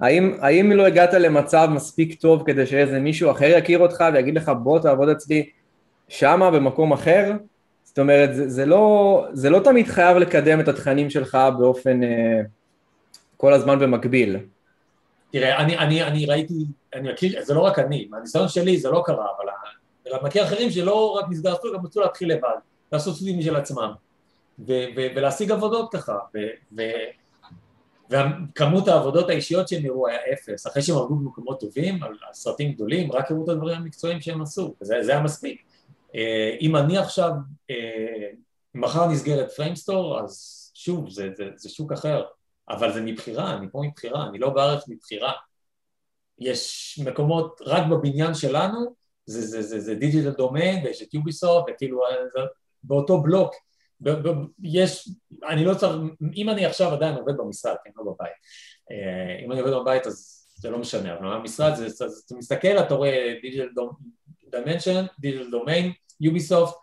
האם, 0.00 0.36
האם 0.40 0.72
לא 0.72 0.86
הגעת 0.86 1.14
למצב 1.14 1.68
מספיק 1.70 2.20
טוב 2.20 2.42
כדי 2.46 2.66
שאיזה 2.66 3.00
מישהו 3.00 3.30
אחר 3.30 3.44
יכיר 3.58 3.78
אותך 3.78 4.04
ויגיד 4.14 4.36
לך 4.36 4.52
בוא 4.62 4.78
תעבוד 4.78 5.08
אצלי 5.08 5.50
שמה 6.08 6.50
במקום 6.50 6.92
אחר? 6.92 7.32
זאת 7.84 7.98
אומרת, 7.98 8.34
זה, 8.34 8.48
זה, 8.48 8.66
לא, 8.66 9.26
זה 9.32 9.50
לא 9.50 9.60
תמיד 9.64 9.86
חייב 9.86 10.16
לקדם 10.16 10.60
את 10.60 10.68
התכנים 10.68 11.10
שלך 11.10 11.38
באופן 11.58 12.02
אה, 12.02 12.40
כל 13.36 13.52
הזמן 13.52 13.78
במקביל. 13.78 14.36
תראה, 15.32 15.58
אני, 15.58 15.78
אני, 15.78 16.02
אני 16.02 16.26
ראיתי, 16.26 16.64
אני 16.94 17.12
מכיר, 17.12 17.42
זה 17.42 17.54
לא 17.54 17.60
רק 17.60 17.78
אני, 17.78 18.08
מהניסיון 18.10 18.48
שלי 18.48 18.78
זה 18.78 18.90
לא 18.90 19.02
קרה, 19.06 19.26
אבל 19.36 19.48
מכיר 20.22 20.44
אחרים 20.44 20.70
שלא 20.70 21.12
רק 21.12 21.24
נסגר 21.30 21.54
סטודיו, 21.54 21.78
גם 21.78 21.86
רצו 21.86 22.00
להתחיל 22.00 22.32
לבד, 22.32 22.56
לעשות 22.92 23.14
סטודיו 23.14 23.34
משל 23.34 23.56
עצמם, 23.56 23.92
ו- 24.58 24.86
ו- 24.96 25.06
ולהשיג 25.16 25.50
עבודות 25.50 25.92
ככה, 25.92 26.18
ו- 26.34 26.80
וכמות 28.10 28.88
העבודות 28.88 29.28
האישיות 29.28 29.68
שהם 29.68 29.86
הראו 29.86 30.08
היה 30.08 30.18
אפס, 30.32 30.66
אחרי 30.66 30.82
שהם 30.82 30.96
עבדו 30.96 31.14
במקומות 31.14 31.60
טובים, 31.60 32.02
על, 32.02 32.14
סרטים 32.32 32.72
גדולים, 32.72 33.12
רק 33.12 33.30
הראו 33.30 33.44
את 33.44 33.48
הדברים 33.48 33.76
המקצועיים 33.76 34.20
שהם 34.20 34.42
עשו, 34.42 34.74
וזה 34.80 34.94
זה 35.02 35.12
היה 35.12 35.22
מספיק. 35.22 35.62
אה, 36.14 36.56
אם 36.60 36.76
אני 36.76 36.98
עכשיו, 36.98 37.30
אה, 37.70 38.30
מחר 38.74 39.06
נסגרת 39.08 39.50
Framestore, 39.50 40.20
אז 40.20 40.64
שוב, 40.74 41.10
זה, 41.10 41.28
זה, 41.36 41.44
זה 41.56 41.68
שוק 41.68 41.92
אחר, 41.92 42.24
אבל 42.68 42.92
זה 42.92 43.00
מבחירה, 43.00 43.56
אני 43.56 43.66
פה 43.72 43.82
מבחירה, 43.84 44.28
אני 44.28 44.38
לא 44.38 44.50
בארץ 44.50 44.88
מבחירה. 44.88 45.32
יש 46.38 47.00
מקומות, 47.06 47.60
רק 47.66 47.86
בבניין 47.90 48.34
שלנו, 48.34 48.94
זה, 49.26 49.94
Digital 49.94 50.30
Domain, 50.30 50.84
ויש 50.84 51.02
את 51.02 51.14
Ubisoft, 51.14 51.72
וכאילו, 51.74 52.00
זה 52.34 52.40
באותו 52.82 53.22
בלוק, 53.22 53.54
יש, 54.62 55.08
אני 55.48 55.64
לא 55.64 55.74
צריך, 55.74 55.92
אם 56.36 56.50
אני 56.50 56.66
עכשיו 56.66 56.92
עדיין 56.92 57.14
עובד 57.14 57.36
במשרד, 57.36 57.74
כן, 57.84 57.90
לא 57.96 58.04
בבית, 58.04 58.32
אה, 58.90 59.44
אם 59.44 59.52
אני 59.52 59.60
עובד 59.60 59.72
בבית 59.72 60.06
אז 60.06 60.46
זה 60.56 60.70
לא 60.70 60.78
משנה, 60.78 61.18
אבל 61.18 61.38
במשרד 61.38 61.74
זה, 61.74 61.88
זה, 61.88 62.04
אתה 62.26 62.34
מסתכל, 62.34 62.78
אתה 62.78 62.94
רואה 62.94 63.34
Digital 63.42 63.68
Dimension, 64.50 65.04
Digital 65.18 65.50
Domain, 65.50 65.92
Ubisoft, 66.20 66.74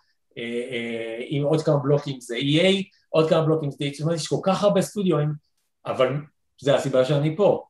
עם 1.28 1.44
עוד 1.44 1.62
כמה 1.62 1.78
בלוקים 1.78 2.22
זה 2.22 2.38
EA, 2.38 2.84
עוד 3.10 3.30
כמה 3.30 3.46
בלוקים 3.46 3.72
זה 3.72 3.78
DH, 3.86 3.92
זאת 3.94 4.02
אומרת, 4.02 4.16
יש 4.16 4.28
כל 4.28 4.40
כך 4.44 4.64
הרבה 4.64 4.82
סטודיואים, 4.82 5.30
אבל 5.86 6.14
זה 6.62 6.76
הסיבה 6.76 7.06
שאני 7.06 7.36
פה, 7.38 7.66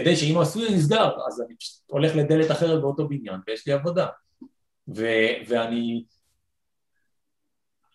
כדי 0.00 0.16
שאם 0.16 0.38
הסטודיו 0.38 0.70
נסגר, 0.70 1.10
אז 1.28 1.40
אני 1.40 1.56
פשוט 1.56 1.82
הולך 1.86 2.16
לדלת 2.16 2.50
אחרת 2.50 2.80
באותו 2.80 3.08
בניין, 3.08 3.40
ויש 3.46 3.66
לי 3.66 3.72
עבודה. 3.72 4.06
ו- 4.96 5.32
ואני 5.48 6.04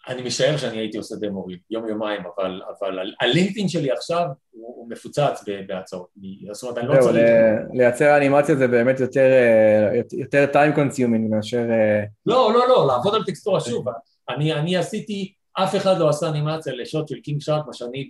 אני 0.08 0.22
משער 0.22 0.58
שאני 0.58 0.78
הייתי 0.78 0.98
עושה 0.98 1.16
demo 1.16 1.31
reel 1.31 1.46
ים, 1.46 1.58
יום 1.70 1.88
יומיים, 1.88 2.22
אבל, 2.36 2.62
אבל 2.80 3.14
ה 3.22 3.27
LinkedIn 3.27 3.68
שלי 3.68 3.92
עכשיו 3.92 4.26
הוא, 4.52 4.76
הוא 4.76 4.90
מפוצץ 4.90 5.44
בהצעות. 5.68 6.08
זאת 6.52 6.64
אומרת, 6.64 6.78
אני 6.78 6.88
לא 6.88 7.02
צריך... 7.02 7.26
לייצר 7.74 8.18
אנימציה 8.18 8.56
זה 8.56 8.68
באמת 8.68 9.00
יותר, 9.00 9.32
אה, 9.32 10.02
יותר 10.12 10.46
time 10.54 10.78
consuming 10.78 11.30
מאשר... 11.30 11.66
אה, 11.72 12.04
לא, 12.26 12.54
לא, 12.54 12.68
לא, 12.68 12.88
לעבוד 12.88 13.16
על 13.16 13.24
טקסטורה 13.26 13.60
שוב. 13.60 13.86
אני, 14.30 14.54
אני 14.54 14.78
עשיתי, 14.78 15.34
אף 15.54 15.76
אחד 15.76 15.98
לא 15.98 16.10
עשה 16.10 16.30
אנימציה 16.30 16.74
לשוט 16.74 17.08
של 17.08 17.20
King 17.20 17.42
Shark, 17.42 17.66
מה 17.68 17.74
שאני 17.74 18.10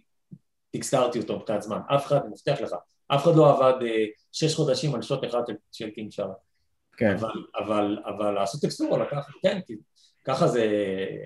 טקסטרתי 0.71 1.19
אותו 1.19 1.39
מבחינת 1.39 1.61
זמן. 1.61 1.79
אף 1.95 2.05
אחד, 2.05 2.15
אני 2.15 2.29
מבטיח 2.29 2.61
לך, 2.61 2.75
אף 3.16 3.24
אחד 3.24 3.36
לא 3.36 3.49
עבד 3.49 3.82
אה, 3.82 4.05
שש 4.32 4.55
חודשים 4.55 4.95
על 4.95 5.01
שוט 5.01 5.26
אחד 5.26 5.41
של, 5.72 5.89
King 5.89 6.11
Shark. 6.11 6.38
כן. 6.97 7.16
אבל, 7.16 7.45
אבל, 7.57 7.97
אבל 8.05 8.32
לעשות 8.32 8.62
טקסטורה 8.62 8.97
לקח, 9.03 9.30
כן, 9.41 9.59
כי 9.68 9.74
ככה 10.24 10.47
זה 10.47 10.66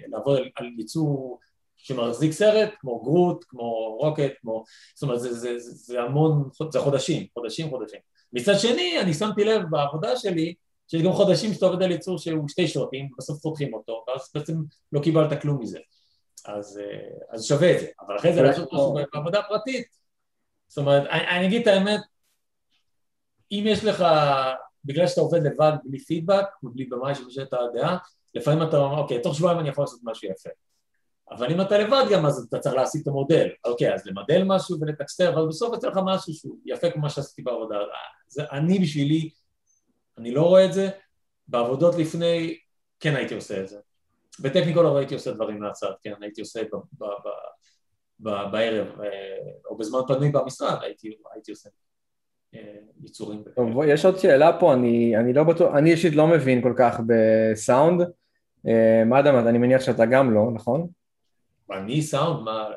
לעבוד 0.07 0.37
על, 0.37 0.49
על 0.55 0.65
יצור 0.77 1.39
שמחזיק 1.77 2.31
סרט, 2.31 2.69
כמו 2.79 3.01
Groot, 3.03 3.45
כמו 3.47 3.97
Rocket, 3.99 4.31
כמו... 4.41 4.63
זאת 4.95 5.03
אומרת, 5.03 5.19
זה, 5.19 5.33
זה, 5.33 5.59
זה, 5.59 5.71
זה 5.71 6.01
המון, 6.01 6.49
זה 6.69 6.79
חודשים, 6.79 7.27
חודשים, 7.33 7.69
חודשים. 7.69 7.99
מצד 8.33 8.59
שני, 8.59 8.99
אני 9.01 9.13
שמתי 9.13 9.43
לב 9.43 9.61
בעבודה 9.69 10.17
שלי, 10.17 10.53
שיש 10.87 11.01
גם 11.01 11.13
חודשים 11.13 11.53
שאתה 11.53 11.65
עובד 11.65 11.83
על 11.83 11.91
ייצור 11.91 12.17
שהוא 12.17 12.47
שתי 12.47 12.67
שורטים, 12.67 13.09
בסוף 13.17 13.41
פותחים 13.41 13.73
אותו, 13.73 14.05
ואז 14.07 14.31
בעצם 14.35 14.53
לא 14.91 14.99
קיבלת 14.99 15.41
כלום 15.41 15.61
מזה. 15.61 15.79
אז, 16.45 16.79
אה, 16.83 17.07
אז 17.29 17.45
שווה 17.45 17.75
את 17.75 17.79
זה. 17.79 17.87
אבל 18.07 18.17
אחרי 18.17 18.33
זה 18.33 18.41
לעשות 18.41 18.73
משהו 18.73 18.95
בעבודה 19.13 19.41
פרטית, 19.49 19.87
זאת 20.67 20.77
אומרת, 20.77 21.07
אני, 21.09 21.27
אני 21.27 21.47
אגיד 21.47 21.61
את 21.61 21.67
האמת, 21.67 22.01
אם 23.51 23.63
יש 23.67 23.83
לך, 23.83 24.05
בגלל 24.85 25.07
שאתה 25.07 25.21
עובד 25.21 25.39
לבד 25.43 25.71
בלי 25.83 25.99
פידבק, 25.99 26.45
ובלי 26.63 26.85
במאי 26.85 27.15
שמשנה 27.15 27.43
את 27.43 27.53
הדעה, 27.53 27.97
לפעמים 28.35 28.67
אתה 28.67 28.77
אומר, 28.77 28.97
אוקיי, 28.97 29.21
תוך 29.21 29.35
שבועיים 29.35 29.59
אני 29.59 29.69
יכול 29.69 29.83
לעשות 29.83 29.99
משהו 30.03 30.29
יפה. 30.29 30.49
אבל 31.31 31.51
אם 31.51 31.61
אתה 31.61 31.77
לבד 31.77 32.03
גם, 32.11 32.25
אז 32.25 32.45
אתה 32.49 32.59
צריך 32.59 32.75
להשיג 32.75 33.01
את 33.01 33.07
המודל. 33.07 33.47
אוקיי, 33.65 33.93
אז 33.93 34.05
למדל 34.05 34.43
משהו 34.45 34.77
ולטקסטר, 34.81 35.33
אבל 35.33 35.47
בסוף 35.47 35.73
יוצא 35.73 35.87
לך 35.87 35.99
משהו 36.05 36.33
שהוא 36.33 36.57
יפה 36.65 36.91
כמו 36.91 37.09
שעשיתי 37.09 37.41
בעבודה. 37.41 37.75
זה, 38.27 38.43
אני 38.51 38.79
בשבילי, 38.79 39.29
אני 40.17 40.31
לא 40.31 40.41
רואה 40.41 40.65
את 40.65 40.73
זה. 40.73 40.89
בעבודות 41.47 41.95
לפני, 41.95 42.57
כן 42.99 43.15
הייתי 43.15 43.35
עושה 43.35 43.61
את 43.61 43.67
זה. 43.67 43.79
בטכניקול 44.39 44.83
לא 44.83 44.97
הייתי 44.97 45.13
עושה 45.13 45.31
דברים 45.31 45.59
מהצד, 45.59 45.91
כן, 46.01 46.13
הייתי 46.21 46.41
עושה 46.41 46.63
ב, 46.63 46.75
ב, 46.75 47.05
ב, 47.05 47.29
בערב, 48.51 48.87
אה, 49.01 49.09
או 49.69 49.77
בזמן 49.77 49.99
פנוי 50.07 50.29
במשרד, 50.29 50.77
הייתי, 50.81 51.17
הייתי 51.33 51.51
עושה 51.51 51.69
אה, 52.55 52.59
ייצורים. 53.03 53.43
טוב, 53.55 53.83
יש 53.87 54.05
עוד 54.05 54.19
שאלה 54.19 54.59
פה, 54.59 54.73
אני, 54.73 55.17
אני 55.17 55.33
לא 55.33 55.43
בטוח, 55.43 55.75
אני 55.75 55.91
אישית 55.91 56.15
לא 56.15 56.27
מבין 56.27 56.61
כל 56.61 56.73
כך 56.77 56.99
בסאונד. 57.07 58.07
מה 59.05 59.19
אדם, 59.19 59.35
אני 59.35 59.57
מניח 59.57 59.81
שאתה 59.81 60.05
גם 60.05 60.33
לא, 60.33 60.51
נכון? 60.53 60.87
אני 61.71 62.01
סאונד? 62.01 62.43
מה, 62.43 62.69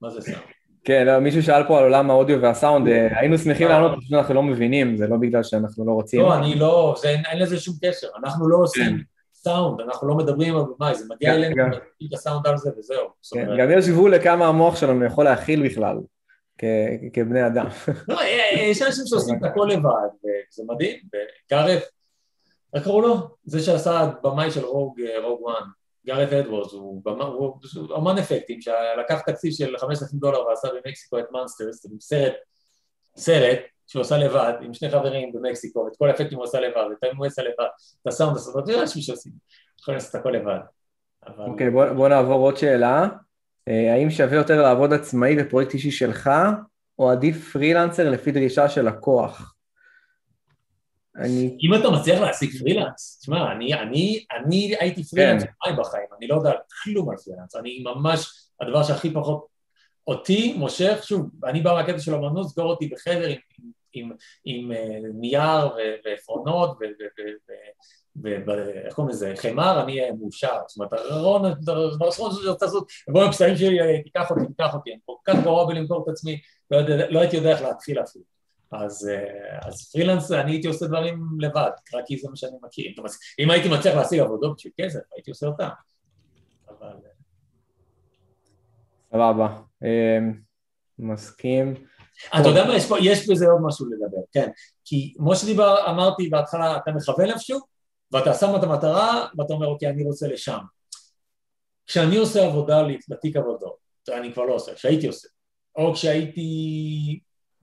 מה 0.00 0.10
זה 0.10 0.20
סאונד? 0.20 0.54
כן, 0.84 1.06
לא, 1.06 1.18
מישהו 1.18 1.42
שאל 1.42 1.66
פה 1.66 1.78
על 1.78 1.84
עולם 1.84 2.10
האודיו 2.10 2.42
והסאונד, 2.42 2.88
אה, 2.88 3.18
היינו 3.20 3.38
שמחים 3.38 3.68
לענות, 3.68 3.98
פשוט 3.98 4.12
אנחנו 4.12 4.34
לא 4.34 4.42
מבינים, 4.42 4.96
זה 4.96 5.06
לא 5.06 5.16
בגלל 5.16 5.42
שאנחנו 5.42 5.86
לא 5.86 5.92
רוצים. 5.92 6.20
לא, 6.20 6.38
אני 6.38 6.54
לא, 6.54 6.94
זה, 6.98 7.08
אין 7.08 7.38
לזה 7.38 7.60
שום 7.60 7.74
קשר, 7.82 8.06
אנחנו 8.24 8.48
לא 8.48 8.56
עושים 8.56 8.84
כן. 8.84 9.02
סאונד, 9.44 9.80
אנחנו 9.80 10.08
לא 10.08 10.14
מדברים 10.14 10.56
על 10.56 10.62
במאי, 10.76 10.94
זה 10.94 11.04
מגיע 11.08 11.34
אלינו, 11.34 11.66
נגיד 11.66 12.08
את 12.08 12.12
הסאונד 12.12 12.46
על 12.46 12.56
זה 12.56 12.70
וזהו. 12.78 13.06
כן, 13.34 13.48
גם 13.58 13.78
יש 13.78 13.88
גבול 13.88 14.14
לכמה 14.14 14.46
המוח 14.46 14.76
שלנו 14.76 15.04
יכול 15.04 15.24
להכיל 15.24 15.66
בכלל, 15.66 15.96
כבני 17.12 17.46
אדם. 17.46 17.66
לא, 18.08 18.20
אה, 18.20 18.50
אה, 18.56 18.62
יש 18.62 18.82
אנשים 18.82 19.04
שעושים 19.06 19.38
את 19.38 19.44
הכל 19.44 19.68
לבד, 19.72 20.08
וזה 20.18 20.62
מדהים, 20.66 20.96
וגרף, 21.06 21.82
איך 22.74 22.84
קראו 22.84 23.00
לו? 23.00 23.16
זה 23.44 23.60
שעשה 23.60 24.10
במאי 24.22 24.50
של 24.50 24.64
Rogue 24.64 25.00
One. 25.40 25.62
Gareth 26.06 26.32
Edwards, 26.32 26.72
הוא, 26.72 27.02
אמן 27.96 28.18
אפקטים 28.18 28.60
שלקח 28.60 29.20
תקציב 29.26 29.52
של 29.52 29.78
5,000 29.78 30.18
דולר 30.18 30.46
ועשה 30.46 30.68
במקסיקו 30.68 31.18
את 31.18 31.24
Monsters, 31.32 31.86
סרט, 32.00 32.34
סרט 33.16 33.58
שהוא 33.86 34.00
עשה 34.00 34.18
לבד, 34.18 34.52
עם 34.60 34.74
שני 34.74 34.90
חברים 34.90 35.32
במקסיקו, 35.32 35.88
את 35.88 35.96
כל 35.96 36.08
האפקטים 36.08 36.38
הוא 36.38 36.44
עשה 36.44 36.60
לבד, 36.60 36.84
את 36.98 37.04
האם 37.04 37.16
הוא 37.16 37.26
עשה 37.26 37.42
לבד, 37.42 37.68
את 38.02 38.06
הסאונד 38.06 38.36
הסרט, 38.36 38.64
אתה 38.64 38.72
יודע 38.72 38.84
מי 38.96 39.02
שעושים, 39.02 39.32
יכולים 39.80 39.98
לעשות 39.98 40.14
הכל 40.14 40.30
לבד. 40.30 40.58
אוקיי, 41.38 41.70
בוא, 41.70 41.92
בוא 41.92 42.08
נעבור 42.08 42.40
עוד 42.40 42.56
שאלה. 42.56 43.08
אה, 43.68 43.92
האם 43.92 44.10
שווה 44.10 44.36
יותר 44.36 44.62
לעבוד 44.62 44.92
עצמאי 44.92 45.36
בפרויקט 45.36 45.74
אישי 45.74 45.90
שלך, 45.90 46.30
או 46.98 47.10
עדיף 47.10 47.52
פרילנסר 47.52 48.10
לפי 48.10 48.32
דרישה 48.32 48.68
של 48.68 48.88
לקוח? 48.88 49.54
אני... 51.16 51.58
אם 51.62 51.74
אתה 51.74 51.90
מצליח 51.90 52.20
להשיג 52.20 52.58
פרילנס, 52.58 53.18
תשמע, 53.20 53.52
אני, 53.52 53.74
אני, 53.74 54.24
אני 54.36 54.74
הייתי 54.80 55.04
פרילנס 55.04 55.42
כן. 55.42 55.76
בחיים, 55.76 56.06
אני 56.18 56.26
לא 56.26 56.34
יודע 56.34 56.52
כלום 56.82 57.10
על 57.10 57.16
פרילנס, 57.16 57.56
אני 57.56 57.84
ממש, 57.84 58.26
הדבר 58.60 58.82
שהכי 58.82 59.10
פחות 59.14 59.46
אותי 60.06 60.54
מושך, 60.58 61.00
שוב, 61.02 61.30
אני 61.44 61.60
בא 61.60 61.72
מהקטע 61.72 61.98
של 61.98 62.14
אמנות, 62.14 62.48
סגור 62.48 62.70
אותי 62.70 62.86
בחדר 62.86 63.28
עם, 63.28 63.36
עם, 63.58 63.70
עם, 63.94 64.12
עם 64.44 64.72
אה, 64.72 64.98
נייר 65.14 65.70
ועפרונות 66.04 66.78
ואיך 68.22 68.94
קוראים 68.94 69.10
לזה, 69.10 69.32
חמר, 69.36 69.82
אני 69.84 70.00
אהיה 70.00 70.12
מאושר, 70.12 70.58
זאת 70.68 70.76
אומרת, 70.76 70.92
רון, 71.10 71.42
שאני 72.32 72.48
רוצה 72.48 72.66
לעשות, 72.66 72.88
בוא 73.08 73.24
עם 73.24 73.32
שלי, 73.32 73.80
אה, 73.80 74.02
תיקח 74.02 74.30
אותי, 74.30 74.46
תיקח 74.46 74.74
אותי, 74.74 74.90
אני 74.90 75.00
כל 75.06 75.14
כך 75.24 75.34
גרוע 75.44 75.66
בלמכור 75.66 76.04
את 76.04 76.08
עצמי, 76.08 76.40
לא, 76.70 76.80
לא 77.08 77.20
הייתי 77.20 77.36
יודע 77.36 77.50
איך 77.50 77.62
להתחיל 77.62 78.00
אפילו. 78.00 78.24
אז, 78.72 79.08
אה, 79.08 79.68
אז 79.68 79.92
פרילנס, 79.92 80.32
אני 80.32 80.52
הייתי 80.52 80.68
עושה 80.68 80.86
דברים 80.86 81.26
לבד, 81.40 81.70
רק 81.94 82.04
כי 82.06 82.18
זה 82.18 82.28
מה 82.30 82.36
שאני 82.36 82.56
מכיר. 82.62 82.92
אם 83.38 83.50
הייתי 83.50 83.68
מצליח 83.68 83.94
להשיג 83.94 84.20
עבודות 84.20 84.56
בשביל 84.56 84.72
כסף, 84.80 85.00
הייתי 85.14 85.30
עושה 85.30 85.46
אותם. 85.46 85.68
אבל... 86.68 86.92
סבבה, 89.12 89.60
מסכים. 90.98 91.74
אתה 92.28 92.48
יודע 92.48 92.64
מה, 92.64 92.76
יש, 92.76 92.86
פה, 92.86 92.96
יש 93.02 93.28
בזה 93.28 93.46
עוד 93.46 93.60
משהו 93.66 93.86
לדבר, 93.86 94.22
כן. 94.32 94.50
כי 94.84 95.14
כמו 95.16 95.36
שדיבר, 95.36 95.90
אמרתי 95.90 96.28
בהתחלה, 96.28 96.76
אתה 96.76 96.92
מכוון 96.92 97.30
איפשהו, 97.30 97.60
ואתה 98.12 98.34
שם 98.34 98.56
את 98.56 98.62
המטרה, 98.62 99.26
ואתה 99.38 99.52
אומר, 99.52 99.66
אוקיי, 99.66 99.88
אני 99.88 100.04
רוצה 100.04 100.28
לשם. 100.28 100.58
כשאני 101.86 102.16
עושה 102.16 102.46
עבודה 102.46 102.82
לתיק 103.08 103.36
עבודות, 103.36 103.76
אני 104.08 104.32
כבר 104.32 104.44
לא 104.44 104.54
עושה, 104.54 104.74
כשהייתי 104.74 105.06
עושה, 105.06 105.28
או 105.76 105.94
כשהייתי 105.94 106.48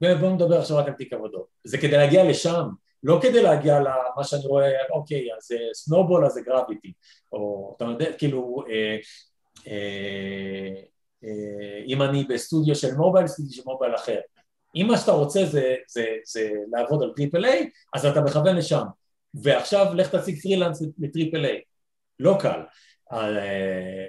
ובואו 0.02 0.34
נדבר 0.34 0.58
עכשיו 0.58 0.76
רק 0.76 0.86
על 0.86 0.92
תיק 0.92 1.12
עבודות. 1.12 1.46
זה 1.64 1.78
כדי 1.78 1.96
להגיע 1.96 2.24
לשם, 2.24 2.68
לא 3.02 3.18
כדי 3.22 3.42
להגיע 3.42 3.80
למה 3.80 4.24
שאני 4.24 4.46
רואה, 4.46 4.70
אוקיי, 4.90 5.34
אז 5.36 5.42
זה 5.42 5.56
Snowball, 5.74 6.26
אז 6.26 6.32
זה 6.32 6.40
Gravity, 6.40 6.92
או 7.32 7.72
אתה 7.76 7.84
יודע, 7.84 8.12
כאילו, 8.18 8.64
אה, 8.68 8.96
אה, 9.66 9.72
אה, 9.72 10.82
אם 11.86 12.02
אני 12.02 12.24
בסטודיו 12.24 12.74
של 12.74 12.94
mobile, 12.94 13.26
סטודיו 13.26 13.52
של 13.52 13.62
mobile 13.66 13.94
אחר. 13.94 14.20
אם 14.76 14.86
מה 14.88 14.98
שאתה 14.98 15.12
רוצה 15.12 15.46
זה, 15.46 15.74
זה, 15.88 16.06
זה 16.24 16.50
לעבוד 16.72 17.02
על 17.02 17.12
triple 17.16 17.44
A, 17.44 17.70
אז 17.94 18.06
אתה 18.06 18.20
מכוון 18.20 18.56
לשם. 18.56 18.84
ועכשיו 19.34 19.94
לך 19.94 20.14
תציג 20.14 20.40
פרילנס 20.40 20.82
ל 20.98 21.05
triple 21.05 21.44
A. 21.44 21.60
לא 22.20 22.36
קל. 22.40 22.60
אה, 23.12 24.06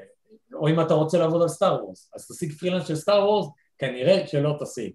או 0.53 0.68
אם 0.68 0.82
אתה 0.82 0.93
רוצה 0.93 1.18
לעבוד 1.18 1.41
על 1.41 1.47
Star 1.47 1.84
Wars, 1.86 2.12
אז 2.16 2.28
תשיג 2.28 2.53
פרילנס 2.53 2.88
של 2.88 2.95
Star 2.95 3.24
Wars, 3.30 3.47
כנראה 3.78 4.28
שלא 4.28 4.57
תשיג. 4.61 4.91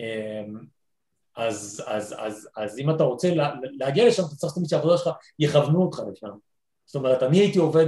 אמ, 0.00 0.58
אז, 1.36 1.84
אז, 1.86 2.14
אז, 2.18 2.48
אז 2.56 2.78
אם 2.78 2.90
אתה 2.90 3.04
רוצה 3.04 3.34
לה, 3.34 3.54
להגיע 3.62 4.08
לשם, 4.08 4.22
אתה 4.22 4.34
צריך 4.34 4.54
תמיד 4.54 4.68
שהעבודה 4.68 4.98
שלך 4.98 5.10
יכוונו 5.38 5.82
אותך 5.82 6.02
לשם. 6.12 6.30
זאת 6.84 6.96
אומרת, 6.96 7.22
אני 7.22 7.38
הייתי 7.38 7.58
עובד, 7.58 7.86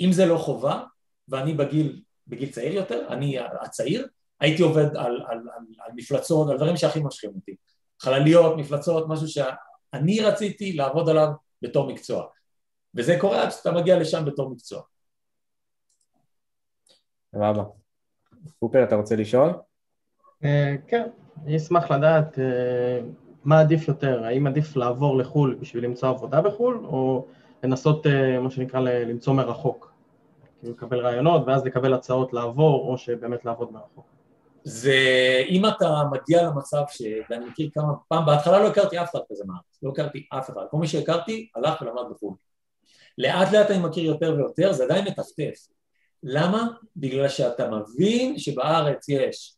אם 0.00 0.12
זה 0.12 0.26
לא 0.26 0.38
חובה, 0.38 0.82
ואני 1.30 1.54
בגיל, 1.54 2.02
בגיל 2.26 2.50
צעיר 2.50 2.74
יותר, 2.74 3.06
אני 3.10 3.38
הצעיר, 3.38 4.06
הייתי 4.40 4.62
עובד 4.62 4.96
על, 4.96 4.96
על, 4.96 5.22
על, 5.28 5.64
על 5.78 5.92
מפלצות, 5.94 6.50
על 6.50 6.56
דברים 6.56 6.76
שהכי 6.76 7.00
מושכים 7.00 7.30
אותי. 7.34 7.56
חלליות, 8.00 8.56
מפלצות, 8.56 9.08
משהו 9.08 9.28
שאני 9.28 10.20
רציתי 10.20 10.72
לעבוד 10.72 11.08
עליו 11.08 11.28
בתור 11.62 11.92
מקצוע. 11.92 12.26
וזה 12.94 13.16
קורה 13.20 13.42
עד 13.42 13.50
שאתה 13.50 13.72
מגיע 13.72 13.98
לשם 13.98 14.24
בתור 14.24 14.50
מקצוע. 14.50 14.82
סבבה. 17.34 17.64
קופר, 18.58 18.84
אתה 18.84 18.94
רוצה 18.94 19.16
לשאול? 19.16 19.50
אה, 20.44 20.74
כן, 20.86 21.08
אני 21.44 21.56
אשמח 21.56 21.90
לדעת 21.90 22.38
אה, 22.38 23.00
מה 23.44 23.60
עדיף 23.60 23.88
יותר, 23.88 24.24
האם 24.24 24.46
עדיף 24.46 24.76
לעבור 24.76 25.18
לחו"ל 25.18 25.58
בשביל 25.60 25.84
למצוא 25.84 26.08
עבודה 26.08 26.40
בחו"ל, 26.40 26.80
או 26.84 27.26
לנסות, 27.62 28.06
אה, 28.06 28.40
מה 28.40 28.50
שנקרא, 28.50 28.80
למצוא 28.80 29.34
מרחוק. 29.34 29.89
כאילו 30.60 30.72
לקבל 30.72 30.98
רעיונות 30.98 31.42
ואז 31.46 31.64
לקבל 31.64 31.94
הצעות 31.94 32.32
לעבור, 32.32 32.92
או 32.92 32.98
שבאמת 32.98 33.44
לעבוד 33.44 33.72
מרחוק. 33.72 34.06
זה 34.64 34.94
אם 35.48 35.66
אתה 35.66 36.02
מגיע 36.12 36.42
למצב 36.42 36.82
ש... 36.88 37.02
ואני 37.30 37.44
מכיר 37.44 37.70
כמה 37.74 37.92
פעם, 38.08 38.26
בהתחלה 38.26 38.60
לא 38.60 38.68
הכרתי 38.68 39.02
אף 39.02 39.10
אחד 39.10 39.20
כזה 39.30 39.44
מארץ, 39.46 39.78
לא 39.82 39.90
הכרתי 39.90 40.26
אף 40.38 40.50
אחד, 40.50 40.62
כל 40.70 40.76
מי 40.76 40.88
שהכרתי 40.88 41.48
הלך 41.56 41.82
ולמד 41.82 42.02
בחו"ל. 42.10 42.34
לאט 43.18 43.52
לאט 43.52 43.70
אני 43.70 43.78
מכיר 43.78 44.04
יותר 44.04 44.34
ויותר, 44.36 44.72
זה 44.72 44.84
עדיין 44.84 45.04
מטפטף. 45.04 45.68
למה? 46.22 46.68
בגלל 46.96 47.28
שאתה 47.28 47.70
מבין 47.70 48.38
שבארץ 48.38 49.08
יש 49.08 49.56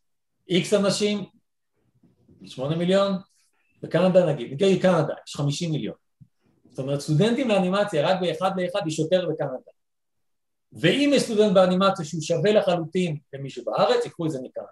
איקס 0.49 0.73
אנשים, 0.73 1.25
שמונה 2.45 2.75
מיליון, 2.75 3.13
בקנדה 3.81 4.25
נגיד, 4.25 4.53
נגיד 4.53 4.81
קנדה, 4.81 5.13
יש 5.27 5.35
חמישים 5.35 5.71
מיליון. 5.71 5.95
זאת 6.69 6.79
אומרת, 6.79 6.99
סטודנטים 6.99 7.49
לאנימציה, 7.49 8.07
רק 8.07 8.21
באחד 8.21 8.51
לאחד 8.57 8.87
יש 8.87 8.99
יותר 8.99 9.29
בקנדה. 9.29 9.72
ואם 10.81 11.11
יש 11.13 11.23
סטודנט 11.23 11.53
באנימציה 11.53 12.05
שהוא 12.05 12.21
שווה 12.21 12.53
לחלוטין 12.53 13.17
למישהו 13.33 13.65
בארץ, 13.65 14.05
ייקחו 14.05 14.25
את 14.25 14.31
זה 14.31 14.39
מקנדה. 14.43 14.67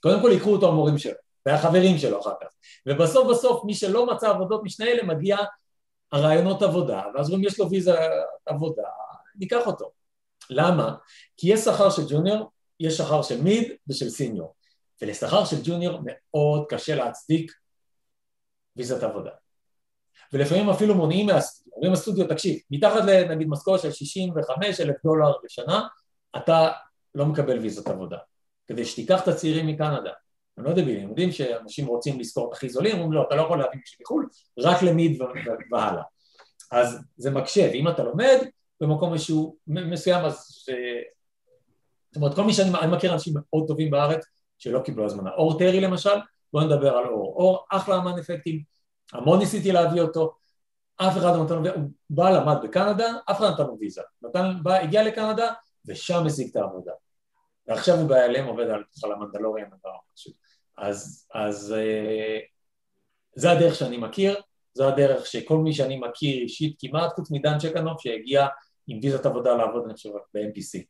קודם 0.00 0.22
כל 0.22 0.30
ייקחו 0.32 0.52
אותו 0.52 0.68
המורים 0.68 0.98
שלו, 0.98 1.14
והחברים 1.46 1.98
שלו 1.98 2.20
אחר 2.20 2.34
כך. 2.40 2.48
ובסוף 2.86 3.30
בסוף 3.30 3.64
מי 3.64 3.74
שלא 3.74 4.06
מצא 4.06 4.28
עבודות 4.28 4.62
משנה 4.64 4.86
אלה 4.86 5.02
מגיע 5.02 5.36
הרעיונות 6.12 6.62
עבודה, 6.62 7.02
ואז 7.14 7.30
אומרים 7.30 7.48
יש 7.48 7.60
לו 7.60 7.70
ויזה 7.70 7.94
עבודה, 8.46 8.82
ניקח 9.36 9.66
אותו. 9.66 9.92
למה? 10.50 10.94
כי 11.36 11.52
יש 11.52 11.60
שכר 11.60 11.90
של 11.90 12.02
ג'וניור 12.08 12.50
יש 12.80 12.96
שכר 12.96 13.22
של 13.22 13.42
מיד 13.42 13.72
ושל 13.88 14.10
סיניור, 14.10 14.54
ולשכר 15.02 15.44
של 15.44 15.56
ג'וניור 15.64 16.00
מאוד 16.04 16.64
קשה 16.68 16.94
להצדיק 16.94 17.52
ויזת 18.76 19.02
עבודה. 19.02 19.30
ולפעמים 20.32 20.70
אפילו 20.70 20.94
מונעים 20.94 21.26
מהסטודיו, 21.26 21.61
אומרים 21.82 21.92
הסטודיו, 21.92 22.28
תקשיב, 22.28 22.58
מתחת 22.70 23.04
לנגיד 23.04 23.48
משכורת 23.48 23.80
של 23.80 23.92
65 23.92 24.80
אלף 24.80 24.96
דולר 25.04 25.32
בשנה, 25.44 25.86
אתה 26.36 26.68
לא 27.14 27.26
מקבל 27.26 27.58
ויזת 27.58 27.88
עבודה, 27.88 28.18
כדי 28.66 28.84
שתיקח 28.84 29.22
את 29.22 29.28
הצעירים 29.28 29.66
מקנדה. 29.66 30.10
הם 30.58 30.64
לא 30.64 30.72
דבילים, 30.72 31.02
הם 31.02 31.08
יודעים 31.08 31.32
שאנשים 31.32 31.86
רוצים 31.86 32.20
לשכור 32.20 32.48
את 32.48 32.52
הכי 32.52 32.68
זולים, 32.68 32.92
אומרים 32.92 33.12
לא, 33.12 33.22
אתה 33.26 33.34
לא 33.34 33.42
יכול 33.42 33.58
להביא 33.58 33.80
מישהו 33.80 33.98
מחו"ל, 34.00 34.28
רק 34.58 34.82
למיד 34.82 35.22
והלאה. 35.72 36.02
אז 36.72 36.98
זה 37.16 37.30
מקשה, 37.30 37.68
ואם 37.72 37.88
אתה 37.88 38.02
לומד 38.02 38.38
במקום 38.80 39.14
משהו 39.14 39.56
מסוים, 39.66 40.24
אז... 40.24 40.66
אה, 40.68 41.02
זאת 42.12 42.16
אומרת, 42.16 42.34
כל 42.34 42.44
מי 42.44 42.52
שאני 42.52 42.70
אני 42.78 42.96
מכיר 42.96 43.12
אנשים 43.12 43.34
מאוד 43.36 43.68
טובים 43.68 43.90
בארץ 43.90 44.26
שלא 44.58 44.80
קיבלו 44.80 45.04
הזמנה. 45.04 45.30
אור 45.30 45.58
טרי 45.58 45.80
למשל, 45.80 46.10
בואו 46.52 46.64
נדבר 46.64 46.96
על 46.96 47.06
אור. 47.06 47.34
אור 47.36 47.64
אחלה 47.70 47.98
אמן 47.98 48.18
אפקטים, 48.18 48.62
המון 49.12 49.38
ניסיתי 49.38 49.72
להביא 49.72 50.02
אותו, 50.02 50.34
אף 50.96 51.16
אחד 51.16 51.36
לא 51.36 51.44
נתן 51.44 51.54
לו, 51.54 51.74
הוא 51.74 51.90
בא, 52.10 52.30
למד 52.30 52.56
בקנדה, 52.62 53.12
אף 53.30 53.36
אחד 53.36 53.44
לא 53.44 53.50
נתן 53.50 53.66
לו 53.66 53.76
ויזה. 53.80 54.02
נתן, 54.22 54.52
בא, 54.62 54.74
הגיע 54.74 55.02
לקנדה, 55.02 55.52
ושם 55.86 56.26
השיג 56.26 56.50
את 56.50 56.56
העבודה. 56.56 56.92
ועכשיו 57.66 57.98
הוא 57.98 58.08
בהיעלם 58.08 58.46
עובד 58.46 58.64
על, 58.64 58.84
על 59.04 59.12
המנדלוריאן 59.12 59.68
או 59.84 59.90
משהו. 60.14 60.32
אז, 60.78 61.26
אז 61.34 61.74
אה, 61.78 62.38
זה 63.34 63.50
הדרך 63.50 63.74
שאני 63.74 63.96
מכיר, 63.96 64.40
זו 64.74 64.88
הדרך 64.88 65.26
שכל 65.26 65.58
מי 65.58 65.72
שאני 65.72 65.96
מכיר 65.96 66.42
אישית 66.42 66.76
כמעט, 66.78 67.12
חוץ 67.12 67.30
מדן 67.30 67.58
צ'קנוב 67.58 67.96
שהגיע 68.00 68.46
עם 68.86 68.98
ויזת 69.02 69.26
עבודה 69.26 69.54
לעבוד, 69.54 69.84
אני 69.84 69.94
חושב, 69.94 70.10
ב-MPC. 70.34 70.82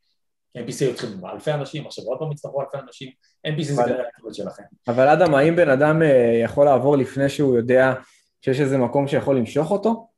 MPC 0.59 0.90
התחילו 0.90 1.28
אלפי 1.32 1.53
אנשים, 1.53 1.86
עכשיו 1.86 2.05
עוד 2.05 2.18
פעם 2.18 2.32
יצטרכו 2.32 2.61
אלפי 2.61 2.78
אנשים, 2.78 3.11
MPC 3.46 3.62
זה 3.62 3.82
כנראה 3.82 4.05
הכיוון 4.09 4.34
שלכם. 4.34 4.62
אבל 4.88 5.09
אדם, 5.09 5.34
האם 5.34 5.57
בן 5.57 5.70
אדם 5.70 6.03
אה, 6.03 6.40
יכול 6.44 6.64
לעבור 6.64 6.96
לפני 6.96 7.28
שהוא 7.28 7.57
יודע 7.57 7.92
שיש 8.43 8.61
איזה 8.61 8.78
מקום 8.78 9.09
שיכול 9.09 9.36
למשוך 9.36 9.70
אותו? 9.70 10.09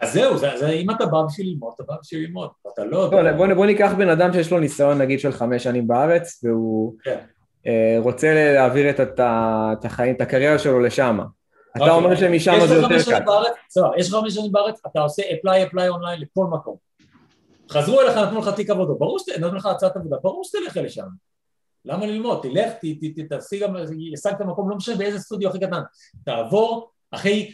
אז 0.00 0.12
זהו, 0.12 0.38
זה, 0.38 0.48
זה, 0.56 0.70
אם 0.70 0.90
אתה 0.90 1.06
בא 1.06 1.22
בשביל 1.28 1.46
ללמוד, 1.46 1.72
אתה 1.74 1.82
בא 1.82 1.94
בשביל 2.02 2.20
ללמוד, 2.20 2.50
ואתה 2.66 2.84
לא... 2.84 3.10
לא, 3.12 3.32
בוא, 3.32 3.54
בוא 3.54 3.66
ניקח 3.66 3.92
בן 3.98 4.08
אדם 4.08 4.32
שיש 4.32 4.52
לו 4.52 4.58
ניסיון 4.58 4.98
נגיד 4.98 5.20
של 5.20 5.32
חמש 5.32 5.62
שנים 5.62 5.88
בארץ, 5.88 6.40
והוא 6.44 6.94
כן. 7.02 7.18
אה, 7.66 7.96
רוצה 7.98 8.34
להעביר 8.34 8.90
את, 8.90 9.00
את, 9.00 9.20
את 9.20 9.84
החיים, 9.84 10.14
את 10.14 10.20
הקריירה 10.20 10.58
שלו 10.58 10.80
לשם. 10.80 11.18
אתה 11.76 11.84
אוקיי. 11.84 11.90
אומר 11.96 12.16
שמשם 12.16 12.52
זה 12.68 12.74
יותר 12.74 13.02
קל. 13.04 13.24
בארץ, 13.24 13.54
יש 13.96 14.08
לך 14.08 14.14
חמש 14.14 14.34
שנים 14.34 14.52
בארץ, 14.52 14.80
אתה 14.86 15.00
עושה 15.00 15.22
apply 15.22 15.70
apply 15.70 15.88
אונליין 15.88 16.20
לכל 16.20 16.44
מקום. 16.52 16.76
חזרו 17.70 18.00
אליך, 18.00 18.16
נתנו 18.16 18.38
לך 18.38 18.48
תיק 18.48 18.70
עבודה, 18.70 18.92
ברור 18.92 19.18
שאתה, 19.18 19.40
נתנו 19.40 19.56
לך 19.56 19.66
הצעת 19.66 19.96
עבודה, 19.96 20.16
ברור 20.22 20.44
שתלך 20.44 20.76
לשם. 20.76 21.06
למה 21.86 22.06
ללמוד? 22.06 22.42
תלך, 22.42 22.72
ת- 22.72 22.84
ת- 22.84 23.18
ת- 23.18 23.32
תשיג, 23.32 23.62
השגת 24.14 24.40
מקום, 24.40 24.70
לא 24.70 24.76
משנה 24.76 24.96
באיזה 24.96 25.18
סטודיו 25.18 25.48
הכי 25.50 25.58
קטן. 25.60 25.80
תעבור, 26.24 26.90
אחרי, 27.10 27.50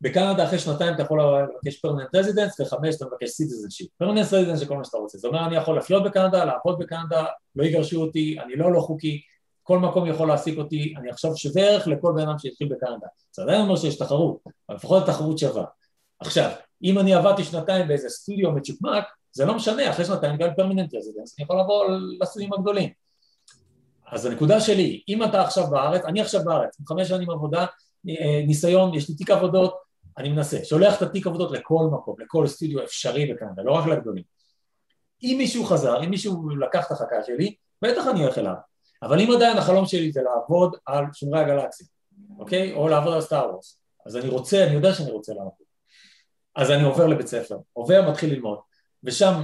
בקנדה 0.00 0.44
אחרי 0.44 0.58
שנתיים 0.58 0.94
אתה 0.94 1.02
יכול 1.02 1.20
לבקש 1.22 1.80
permanent 1.80 2.14
residence, 2.14 2.60
וחמש 2.60 2.96
אתה 2.96 3.06
מבקש 3.06 3.28
citizenship. 3.30 3.88
permanent 3.98 4.26
residence 4.32 4.58
זה 4.58 4.66
כל 4.66 4.76
מה 4.76 4.84
שאתה 4.84 4.96
רוצה. 4.96 5.18
זאת 5.18 5.24
אומרת, 5.28 5.46
אני 5.46 5.56
יכול 5.56 5.78
לחיות 5.78 6.04
בקנדה, 6.04 6.44
לעבוד 6.44 6.78
בקנדה, 6.78 7.24
לא 7.56 7.64
יגרשו 7.64 8.00
אותי, 8.02 8.36
אני 8.44 8.56
לא 8.56 8.72
לא 8.72 8.80
חוקי, 8.80 9.20
כל 9.62 9.78
מקום 9.78 10.06
יכול 10.06 10.28
להעסיק 10.28 10.58
אותי, 10.58 10.94
אני 10.96 11.10
עכשיו 11.10 11.36
שווה 11.36 11.62
ערך 11.62 11.88
לכל 11.88 12.12
בן 12.16 12.28
אדם 12.28 12.38
שהתחיל 12.38 12.68
בקנדה. 12.68 13.06
זה 13.32 13.42
עדיין 13.42 13.60
אומר 13.60 13.76
שיש 13.76 13.98
תחרות, 13.98 14.38
אבל 14.68 14.76
לפחות 14.76 15.02
התחרות 15.02 15.38
שווה. 15.38 15.64
עכשיו, 16.20 16.50
אם 16.82 16.98
אני 16.98 17.14
עבדתי 17.14 17.44
שנתיים 17.44 17.88
באיזה 17.88 18.08
סטודיו 18.08 18.52
מצ'וקמק, 18.52 19.04
זה 19.32 19.44
לא 19.44 19.54
משנה, 19.54 19.90
אחרי 19.90 20.04
שנתיים 20.04 20.36
גם 20.36 20.48
permanent 20.56 20.94
residence, 20.94 21.38
אני 21.38 21.44
יכול 21.44 21.56
לעבור 21.56 21.84
לסטודיו 22.20 22.54
הגדולים. 22.54 22.99
אז 24.12 24.26
הנקודה 24.26 24.60
שלי, 24.60 25.02
אם 25.08 25.24
אתה 25.24 25.42
עכשיו 25.42 25.70
בארץ, 25.70 26.04
אני 26.04 26.20
עכשיו 26.20 26.44
בארץ, 26.44 26.76
עם 26.80 26.86
חמש 26.86 27.08
שנים 27.08 27.30
עבודה, 27.30 27.66
אה, 28.08 28.42
ניסיון, 28.46 28.94
יש 28.94 29.08
לי 29.08 29.14
תיק 29.14 29.30
עבודות, 29.30 29.74
אני 30.18 30.28
מנסה, 30.28 30.64
שולח 30.64 30.96
את 30.96 31.02
התיק 31.02 31.26
עבודות 31.26 31.52
לכל 31.52 31.88
מקום, 31.92 32.14
לכל 32.20 32.46
סטודיו 32.46 32.84
אפשרי 32.84 33.32
בקנדה, 33.32 33.62
לא 33.62 33.72
רק 33.72 33.86
לגדולים. 33.86 34.24
אם 35.22 35.34
מישהו 35.38 35.64
חזר, 35.64 36.04
אם 36.04 36.10
מישהו 36.10 36.50
לקח 36.50 36.86
את 36.86 36.92
החכה 36.92 37.16
שלי, 37.26 37.54
בטח 37.82 38.06
אני 38.10 38.22
הולך 38.22 38.38
אליו. 38.38 38.54
אבל 39.02 39.20
אם 39.20 39.32
עדיין 39.36 39.58
החלום 39.58 39.86
שלי 39.86 40.12
זה 40.12 40.20
לעבוד 40.22 40.76
על 40.86 41.04
שומרי 41.12 41.40
הגלקסיה, 41.40 41.86
אוקיי? 42.38 42.72
או 42.72 42.88
לעבוד 42.88 43.14
על 43.14 43.20
סטאר 43.20 43.50
וורס, 43.50 43.80
אז 44.06 44.16
אני 44.16 44.28
רוצה, 44.28 44.64
אני 44.64 44.74
יודע 44.74 44.94
שאני 44.94 45.10
רוצה 45.10 45.32
לעבוד. 45.34 45.52
אז 46.56 46.70
אני 46.70 46.82
עובר 46.82 47.06
לבית 47.06 47.26
ספר, 47.26 47.56
עובר, 47.72 48.10
מתחיל 48.10 48.32
ללמוד, 48.34 48.58
ושם, 49.04 49.42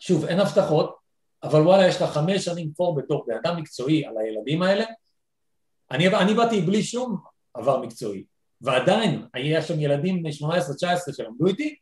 שוב, 0.00 0.24
אין 0.24 0.40
הבטחות, 0.40 1.03
אבל 1.44 1.60
וואלה, 1.60 1.88
יש 1.88 2.02
לך 2.02 2.10
חמש 2.10 2.44
שנים 2.44 2.72
פור 2.76 2.94
בתור 2.94 3.24
בן 3.26 3.34
אדם 3.44 3.56
מקצועי 3.56 4.06
על 4.06 4.18
הילדים 4.18 4.62
האלה. 4.62 4.84
אני, 5.90 6.08
אני 6.08 6.34
באתי 6.34 6.60
בלי 6.60 6.82
שום 6.82 7.16
עבר 7.54 7.80
מקצועי, 7.80 8.24
ועדיין 8.60 9.26
היה 9.34 9.62
שם 9.62 9.80
ילדים 9.80 10.22
בני 10.22 10.30
18-19 10.30 11.12
שלמדו 11.12 11.46
איתי, 11.46 11.74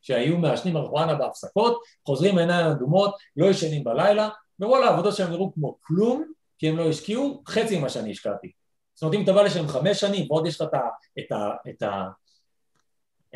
שהיו 0.00 0.38
מעשנים 0.38 0.74
מריחואנה 0.74 1.14
בהפסקות, 1.14 1.82
חוזרים 2.06 2.38
עיניים 2.38 2.66
אדומות, 2.66 3.14
לא 3.36 3.46
ישנים 3.46 3.84
בלילה, 3.84 4.28
ווואלה, 4.60 4.86
העבודות 4.86 5.16
שלהם 5.16 5.30
נראו 5.30 5.52
כמו 5.54 5.78
כלום, 5.80 6.32
כי 6.58 6.68
הם 6.68 6.76
לא 6.76 6.88
השקיעו 6.88 7.42
חצי 7.46 7.78
ממה 7.78 7.88
שאני 7.88 8.10
השקעתי. 8.10 8.52
זאת 8.94 9.02
אומרת, 9.02 9.14
אם 9.14 9.24
אתה 9.24 9.32
בא 9.32 9.42
לשם 9.42 9.68
חמש 9.68 10.00
שנים, 10.00 10.30
ועוד 10.30 10.46
יש 10.46 10.60
לך 10.60 10.68
את 10.68 10.74
ה... 10.74 10.80
את 11.18 11.32
ה... 11.32 11.50
את 11.70 11.82
ה... 11.82 12.08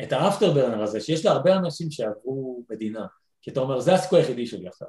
את 0.03 0.13
ה 0.13 0.53
afterburner 0.53 0.83
הזה, 0.83 1.01
שיש 1.01 1.25
להרבה 1.25 1.55
אנשים 1.55 1.91
שעברו 1.91 2.63
מדינה, 2.69 3.05
כי 3.41 3.51
אתה 3.51 3.59
אומר, 3.59 3.79
זה 3.79 3.93
הסיכוי 3.93 4.19
היחידי 4.19 4.47
שלי 4.47 4.67
עכשיו. 4.67 4.87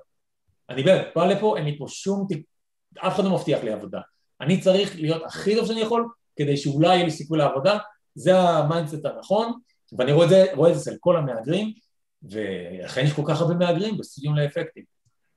אני 0.71 0.83
באמת, 0.83 1.07
בא 1.17 1.27
לפה, 1.27 1.57
אין 1.57 1.65
לי 1.65 1.79
פה 1.79 1.85
שום 1.89 2.27
אף 2.99 3.15
אחד 3.15 3.25
לא 3.25 3.35
מבטיח 3.35 3.63
לי 3.63 3.73
עבודה. 3.73 4.01
אני 4.41 4.61
צריך 4.61 4.97
להיות 4.97 5.23
הכי 5.27 5.57
טוב 5.57 5.67
שאני 5.67 5.81
יכול, 5.81 6.09
כדי 6.37 6.57
שאולי 6.57 6.95
יהיה 6.95 7.05
לי 7.05 7.11
סיכוי 7.11 7.39
לעבודה, 7.39 7.79
זה 8.15 8.39
ה 8.39 8.47
mindset 8.47 9.05
הנכון, 9.05 9.53
ואני 9.99 10.13
רואה 10.13 10.25
את 10.25 10.31
זה, 10.31 10.47
רואה 10.55 10.71
את 10.71 10.75
זה 10.75 10.81
אצל 10.81 10.97
כל 11.01 11.17
המהגרים, 11.17 11.73
ולכן 12.23 13.05
יש 13.05 13.13
כל 13.13 13.23
כך 13.27 13.41
הרבה 13.41 13.55
מהגרים 13.55 13.99
בסטודיום 13.99 14.37
לאפקטים. 14.37 14.85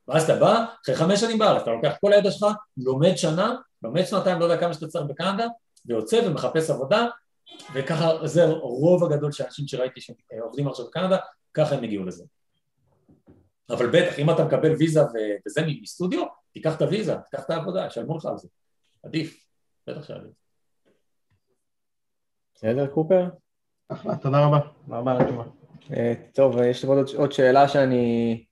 ואז 0.08 0.24
אתה 0.24 0.40
בא, 0.40 0.66
אחרי 0.84 0.96
חמש 0.96 1.20
שנים 1.20 1.38
בארץ, 1.40 1.62
אתה 1.62 1.72
לוקח 1.72 1.94
כל 2.02 2.14
הידע 2.14 2.32
שלך, 2.32 2.46
לומד 2.78 3.16
שנה, 3.16 3.56
לומד 3.84 4.06
שנתיים, 4.06 4.40
לא 4.40 4.46
יודע 4.46 4.58
כמה 4.58 4.74
שאתה 4.74 4.88
צריך 4.88 5.06
בקנדה, 5.06 5.46
ויוצא 5.86 6.22
ומחפש 6.26 6.70
עבודה, 6.70 7.08
וככה 7.76 8.28
זה 8.28 8.46
רוב 8.62 9.04
הגדול 9.04 9.32
של 9.32 9.44
האנשים 9.44 9.68
שראיתי 9.68 10.02
שעובדים 10.02 10.68
עכשיו 10.68 10.86
בקנדה, 10.86 11.18
ככה 11.54 11.76
הם 11.76 11.84
הגיעו 11.84 12.04
לזה. 12.04 12.24
אבל 13.72 13.90
בטח, 13.90 14.20
אם 14.20 14.30
אתה 14.30 14.46
מקבל 14.46 14.76
ויזה 14.76 15.02
ו- 15.02 15.48
וזה 15.48 15.62
מסטודיו, 15.82 16.24
תיקח 16.54 16.76
את 16.76 16.82
הוויזה, 16.82 17.16
תיקח 17.16 17.46
את 17.46 17.50
העבודה, 17.50 17.86
ישלמו 17.86 18.18
לך 18.18 18.26
על 18.26 18.38
זה. 18.38 18.48
עדיף, 19.04 19.46
בטח 19.88 20.04
שעדיף. 20.04 20.32
בסדר, 22.56 22.88
קופר? 22.88 23.30
אחלה, 23.90 24.16
תודה 24.16 24.46
רבה. 24.46 24.60
תודה 24.86 24.98
רבה 24.98 25.12
על 25.12 25.22
התשובה. 25.22 25.44
אה, 25.94 26.14
טוב, 26.34 26.62
יש 26.62 26.84
לי 26.84 26.90
עוד, 26.90 27.10
עוד 27.18 27.32
שאלה 27.32 27.68
שאני... 27.68 28.46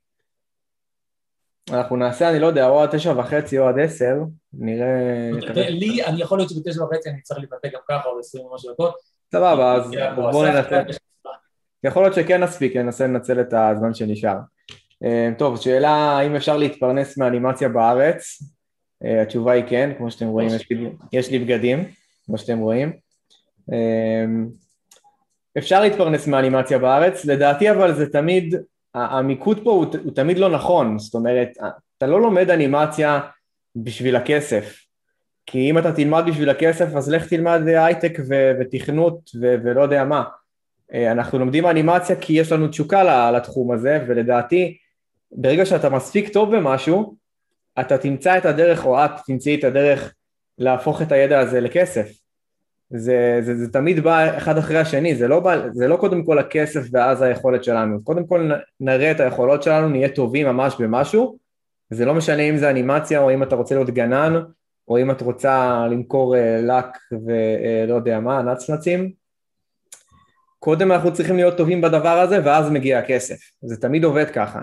אנחנו 1.72 1.96
נעשה, 1.96 2.30
אני 2.30 2.40
לא 2.40 2.48
יודע, 2.48 2.68
או 2.68 2.82
עד 2.82 2.90
תשע 2.98 3.14
וחצי 3.18 3.60
או 3.60 3.68
עד 3.68 3.80
עשר, 3.80 4.14
נראה... 4.54 5.30
לי, 5.70 6.06
אני 6.06 6.22
יכול 6.22 6.38
להיות 6.38 6.50
שבתשע 6.50 6.84
וחצי 6.84 7.10
אני 7.10 7.22
צריך 7.22 7.40
להתבטא 7.40 7.68
גם 7.68 7.80
ככה, 7.90 8.10
או 8.10 8.20
עשרים 8.20 8.46
ומשהו 8.46 8.74
דקות. 8.74 8.96
סבבה, 9.32 9.74
אז 9.74 9.94
אנחנו 9.94 10.22
בואו 10.22 10.46
ננסה. 10.46 10.82
יכול 11.84 12.04
להיות 12.04 12.16
שכן 12.16 12.44
נספיק, 12.44 12.76
ננסה 12.76 13.08
לנצל 13.08 13.42
את 13.42 13.54
הזמן 13.54 13.94
שנשאר. 13.94 14.38
אה, 15.04 15.30
טוב, 15.38 15.62
שאלה 15.62 15.90
האם 15.90 16.36
אפשר 16.36 16.58
להתפרנס 16.58 17.18
מאנימציה 17.18 17.70
בארץ? 17.70 18.44
אה, 19.06 19.22
התשובה 19.22 19.52
היא 19.52 19.64
כן, 19.68 19.92
כמו 19.98 20.12
שאתם 20.12 20.28
רואים, 20.28 20.50
יש 21.14 21.32
לי, 21.32 21.40
בגדים, 21.40 21.84
כמו 22.26 22.38
שאתם 22.38 22.58
רואים. 22.60 22.92
אה, 23.74 24.26
אפשר 25.58 25.82
להתפרנס 25.82 26.28
מאנימציה 26.28 26.80
בארץ, 26.80 27.26
לדעתי 27.26 27.72
אבל 27.72 27.94
זה 27.94 28.10
תמיד, 28.10 28.56
המיקוד 28.96 29.64
פה 29.64 29.72
הוא, 29.72 29.86
הוא 30.04 30.16
תמיד 30.16 30.38
לא 30.38 30.50
נכון, 30.50 31.00
זאת 31.00 31.14
אומרת, 31.14 31.50
אתה 31.98 32.08
לא 32.08 32.22
לומד 32.22 32.50
אנימציה 32.50 33.20
בשביל 33.76 34.16
הכסף, 34.16 34.80
כי 35.46 35.70
אם 35.70 35.78
אתה 35.78 35.92
תלמד 35.92 36.24
בשביל 36.28 36.50
הכסף 36.50 36.96
אז 36.96 37.10
לך 37.10 37.28
תלמד 37.28 37.62
הייטק 37.68 38.18
ו- 38.30 38.52
ותכנות 38.60 39.30
ו- 39.42 39.56
ולא 39.64 39.82
יודע 39.82 40.04
מה. 40.04 40.24
אנחנו 41.12 41.40
לומדים 41.40 41.66
אנימציה 41.66 42.16
כי 42.16 42.34
יש 42.34 42.52
לנו 42.52 42.68
תשוקה 42.68 43.32
לתחום 43.32 43.72
הזה, 43.72 44.00
ולדעתי 44.08 44.78
ברגע 45.32 45.66
שאתה 45.66 45.90
מספיק 45.90 46.34
טוב 46.34 46.56
במשהו, 46.56 47.16
אתה 47.80 47.98
תמצא 47.98 48.38
את 48.38 48.46
הדרך, 48.46 48.86
או 48.86 49.06
את 49.06 49.12
תמצאי 49.26 49.56
את 49.56 49.64
הדרך 49.64 50.14
להפוך 50.58 51.02
את 51.02 51.12
הידע 51.12 51.40
הזה 51.40 51.62
לכסף. 51.62 52.12
זה, 52.90 53.40
זה, 53.42 53.56
זה 53.58 53.72
תמיד 53.74 54.00
בא 54.00 54.38
אחד 54.38 54.58
אחרי 54.58 54.78
השני, 54.78 55.16
זה 55.16 55.28
לא, 55.28 55.40
בא, 55.40 55.70
זה 55.72 55.88
לא 55.88 55.98
קודם 55.98 56.26
כל 56.26 56.40
הכסף 56.40 56.82
ואז 56.92 57.22
היכולת 57.22 57.64
שלנו, 57.64 58.04
קודם 58.04 58.28
כל 58.28 58.52
נראה 58.80 59.12
את 59.12 59.20
היכולות 59.20 59.64
שלנו, 59.64 59.90
נהיה 59.90 60.10
טובים 60.10 60.48
ממש 60.48 60.76
במשהו, 60.80 61.38
זה 61.90 62.06
לא 62.06 62.14
משנה 62.14 62.42
אם 62.42 62.58
זה 62.58 62.70
אנימציה 62.70 63.20
או 63.20 63.34
אם 63.34 63.44
אתה 63.44 63.56
רוצה 63.56 63.76
להיות 63.76 63.90
גנן, 63.90 64.42
או 64.88 64.98
אם 64.98 65.12
את 65.12 65.22
רוצה 65.22 65.86
למכור 65.92 66.36
uh, 66.36 66.38
לק 66.62 66.98
ולא 67.12 67.96
יודע 67.96 68.20
מה, 68.20 68.42
נצנצים, 68.42 69.12
קודם 70.60 70.92
אנחנו 70.92 71.14
צריכים 71.14 71.36
להיות 71.36 71.58
טובים 71.58 71.82
בדבר 71.82 72.20
הזה 72.20 72.40
ואז 72.46 72.70
מגיע 72.70 73.00
הכסף, 73.00 73.38
זה 73.62 73.78
תמיד 73.82 74.04
עובד 74.04 74.30
ככה. 74.30 74.62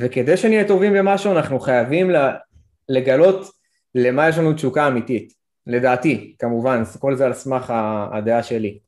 וכדי 0.00 0.36
שנהיה 0.36 0.68
טובים 0.68 0.92
במשהו 0.92 1.32
אנחנו 1.32 1.60
חייבים 1.60 2.10
לגלות 2.88 3.50
למה 3.94 4.28
יש 4.28 4.38
לנו 4.38 4.52
תשוקה 4.52 4.88
אמיתית, 4.88 5.32
לדעתי, 5.66 6.36
כמובן, 6.38 6.82
כל 6.98 7.16
זה 7.16 7.26
על 7.26 7.34
סמך 7.34 7.72
הדעה 8.12 8.42
שלי. 8.42 8.78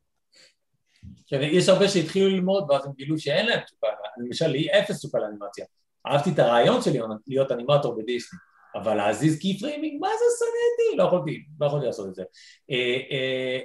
כן, 1.29 1.41
יש 1.43 1.69
הרבה 1.69 1.89
שהתחילו 1.89 2.29
ללמוד 2.29 2.71
ואז 2.71 2.87
הם 2.87 2.93
גילו 2.93 3.19
שאין 3.19 3.47
להם 3.47 3.61
תשוקה, 3.61 3.87
למשל 4.19 4.47
לי 4.47 4.69
אפס 4.71 4.99
תשוקה 4.99 5.19
לאנימציה. 5.19 5.65
אהבתי 6.07 6.31
את 6.31 6.39
הרעיון 6.39 6.83
שלי 6.83 6.99
להיות 7.27 7.53
אנימטור 7.53 7.97
בדיסני, 7.99 8.39
אבל 8.75 8.95
להזיז 8.95 9.39
key 9.39 9.59
framing, 9.59 10.01
מה 10.01 10.09
זה 10.09 10.25
שנאתי? 10.39 10.97
לא 10.97 11.05
יכולתי, 11.05 11.45
לא 11.61 11.67
יכולתי 11.67 11.87
לעשות 11.87 12.09
את 12.09 12.15
זה. 12.15 12.23
אה, 12.71 12.99
אה, 13.11 13.61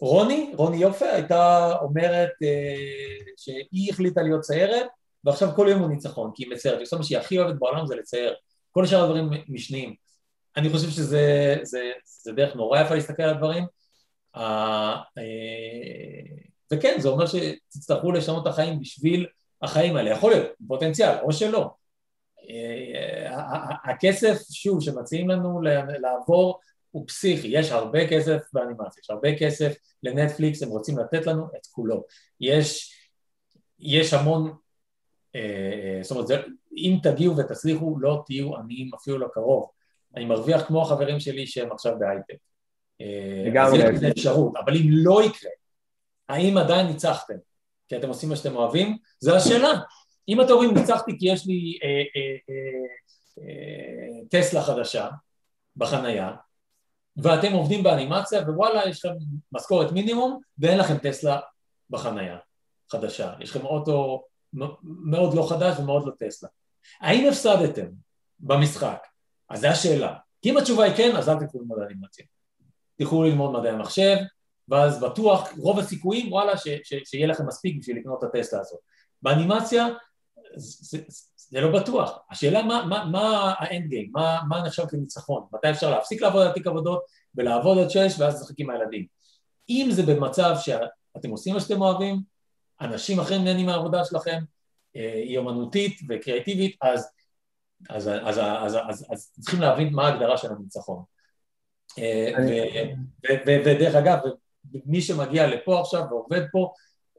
רוני, 0.00 0.52
רוני 0.56 0.76
יופי, 0.76 1.04
הייתה 1.04 1.72
אומרת 1.80 2.30
אה, 2.42 2.74
שהיא 3.36 3.90
החליטה 3.92 4.22
להיות 4.22 4.40
ציירת, 4.40 4.86
ועכשיו 5.24 5.48
כל 5.56 5.66
יום 5.70 5.80
הוא 5.80 5.88
ניצחון, 5.88 6.30
כי 6.34 6.44
היא 6.44 6.52
מציירת. 6.52 6.80
עושה 6.80 6.96
מה 6.96 7.02
שהיא 7.02 7.18
הכי 7.18 7.38
אוהבת 7.38 7.58
בעולם 7.58 7.86
זה 7.86 7.96
לצייר. 7.96 8.34
כל 8.70 8.86
שאר 8.86 9.04
הדברים 9.04 9.30
משניים. 9.48 9.94
אני 10.56 10.70
חושב 10.70 10.90
שזה 10.90 11.56
זה, 11.62 11.90
זה 12.04 12.32
דרך 12.32 12.56
נורא 12.56 12.80
יפה 12.80 12.94
להסתכל 12.94 13.22
על 13.22 13.30
הדברים. 13.30 13.64
אה, 14.36 14.96
אה, 15.18 16.36
וכן, 16.72 16.96
זה 17.00 17.08
אומר 17.08 17.26
שתצטרכו 17.26 18.12
לשנות 18.12 18.42
את 18.42 18.52
החיים 18.52 18.80
בשביל 18.80 19.26
החיים 19.62 19.96
האלה. 19.96 20.10
יכול 20.10 20.32
להיות, 20.32 20.46
פוטנציאל, 20.68 21.18
או 21.22 21.32
שלא. 21.32 21.70
אה, 22.50 23.80
הכסף, 23.84 24.38
שוב, 24.52 24.80
שמציעים 24.80 25.28
לנו 25.28 25.60
לעבור 26.00 26.60
הוא 26.90 27.04
פסיכי, 27.08 27.48
יש 27.48 27.70
הרבה 27.70 28.08
כסף 28.08 28.40
באנימציה, 28.52 29.00
יש 29.02 29.10
הרבה 29.10 29.38
כסף 29.38 29.74
לנטפליקס, 30.02 30.62
הם 30.62 30.68
רוצים 30.68 30.98
לתת 30.98 31.26
לנו 31.26 31.44
את 31.44 31.66
כולו. 31.66 32.04
יש, 32.40 32.94
יש 33.78 34.14
המון, 34.14 34.52
זאת 36.02 36.10
אומרת, 36.10 36.26
זה, 36.26 36.42
אם 36.76 36.98
תגיעו 37.02 37.36
ותצליחו, 37.36 37.98
לא 38.00 38.22
תהיו 38.26 38.56
עניים 38.56 38.90
אפילו 38.94 39.18
לא 39.18 39.26
קרוב. 39.32 39.70
אני 40.16 40.24
מרוויח 40.24 40.66
כמו 40.66 40.82
החברים 40.82 41.20
שלי 41.20 41.46
שהם 41.46 41.72
עכשיו 41.72 41.92
בהייטק. 41.98 42.36
לגמרי. 43.46 43.84
אז 43.84 43.90
יש 43.90 43.94
לזה 43.94 44.08
אפשרות, 44.08 44.52
אבל 44.64 44.76
אם 44.76 44.86
לא 44.90 45.22
יקרה, 45.24 45.50
האם 46.28 46.58
עדיין 46.58 46.86
ניצחתם? 46.86 47.34
כי 47.88 47.96
אתם 47.96 48.08
עושים 48.08 48.28
מה 48.28 48.36
שאתם 48.36 48.56
אוהבים? 48.56 48.96
זו 49.20 49.36
השאלה. 49.36 49.72
אם 50.28 50.40
אתם 50.40 50.50
אומרים 50.50 50.74
ניצחתי 50.74 51.18
כי 51.18 51.28
יש 51.28 51.46
לי 51.46 51.78
אה, 51.82 51.88
אה, 51.88 52.36
אה, 52.50 52.86
אה, 53.44 54.28
טסלה 54.30 54.62
חדשה 54.62 55.08
בחנייה, 55.76 56.32
ואתם 57.16 57.52
עובדים 57.52 57.82
באנימציה, 57.82 58.40
ווואלה, 58.40 58.88
יש 58.88 59.04
לכם 59.04 59.14
משכורת 59.52 59.92
מינימום, 59.92 60.40
ואין 60.58 60.78
לכם 60.78 60.98
טסלה 60.98 61.40
בחנייה 61.90 62.36
חדשה. 62.90 63.32
יש 63.40 63.50
לכם 63.50 63.66
אוטו 63.66 64.24
מאוד 64.82 65.34
לא 65.34 65.46
חדש 65.50 65.78
ומאוד 65.78 66.06
לא 66.06 66.12
טסלה. 66.18 66.48
האם 67.00 67.28
הפסדתם 67.28 67.86
במשחק? 68.40 69.06
אז 69.48 69.60
זו 69.60 69.68
השאלה. 69.68 70.14
כי 70.42 70.50
אם 70.50 70.56
התשובה 70.56 70.84
היא 70.84 70.94
כן, 70.96 71.16
אז 71.16 71.28
אל 71.28 71.38
תלכו 71.38 71.58
ללמוד 71.58 71.78
אנימציה. 71.78 72.24
תלכו 72.96 73.22
ללמוד 73.22 73.52
מדעי 73.52 73.72
המחשב, 73.72 74.16
ואז 74.68 75.00
בטוח, 75.00 75.52
רוב 75.58 75.78
הסיכויים, 75.78 76.32
וואלה, 76.32 76.56
ש, 76.56 76.68
ש, 76.82 76.94
שיהיה 77.04 77.26
לכם 77.26 77.46
מספיק 77.46 77.78
בשביל 77.80 77.98
לקנות 77.98 78.24
את 78.24 78.34
הטסלה 78.34 78.60
הזאת. 78.60 78.78
באנימציה 79.22 79.86
זה, 80.56 80.98
זה, 80.98 81.22
זה 81.36 81.60
לא 81.60 81.80
בטוח. 81.80 82.18
השאלה 82.30 82.62
מה, 82.62 82.84
מה, 82.86 83.04
מה 83.04 83.54
האנד 83.58 83.86
גיים, 83.88 84.10
מה, 84.12 84.40
מה 84.48 84.62
נחשב 84.62 84.86
כניצחון, 84.86 85.46
מתי 85.52 85.70
אפשר 85.70 85.90
להפסיק 85.90 86.22
לעבוד 86.22 86.46
על 86.46 86.52
תיק 86.52 86.66
עבודות 86.66 87.02
ולעבוד 87.34 87.78
עד 87.78 87.90
שש 87.90 88.14
ואז 88.18 88.42
לשחק 88.42 88.54
עם 88.58 88.70
הילדים. 88.70 89.06
אם 89.68 89.88
זה 89.90 90.02
במצב 90.02 90.56
שאתם 90.60 91.30
עושים 91.30 91.54
מה 91.54 91.60
שאתם 91.60 91.82
אוהבים, 91.82 92.20
אנשים 92.80 93.20
אחרים 93.20 93.44
נהנים 93.44 93.66
מהעבודה 93.66 94.04
שלכם, 94.04 94.38
אה, 94.96 95.12
היא 95.14 95.38
אומנותית 95.38 96.00
וקריאטיבית, 96.08 96.76
אז, 96.82 97.10
אז, 97.90 98.08
אז, 98.08 98.38
אז, 98.38 98.38
אז, 98.38 98.76
אז, 98.88 99.06
אז 99.12 99.32
צריכים 99.40 99.60
להבין 99.60 99.92
מה 99.92 100.08
ההגדרה 100.08 100.36
של 100.36 100.52
הניצחון. 100.52 101.02
אה, 101.98 102.32
ודרך 103.46 103.94
אגב, 103.94 104.18
מי 104.86 105.00
שמגיע 105.00 105.46
לפה 105.46 105.80
עכשיו 105.80 106.02
ועובד 106.10 106.42
פה, 106.52 106.72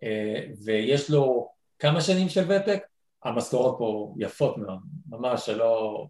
אה, 0.03 0.43
ויש 0.65 1.09
לו 1.09 1.49
כמה 1.79 2.01
שנים 2.01 2.29
של 2.29 2.51
ותק, 2.51 2.83
המשכורות 3.23 3.75
פה 3.79 4.13
יפות 4.17 4.57
מאוד, 4.57 4.79
ממש 5.09 5.45
שלא... 5.45 6.05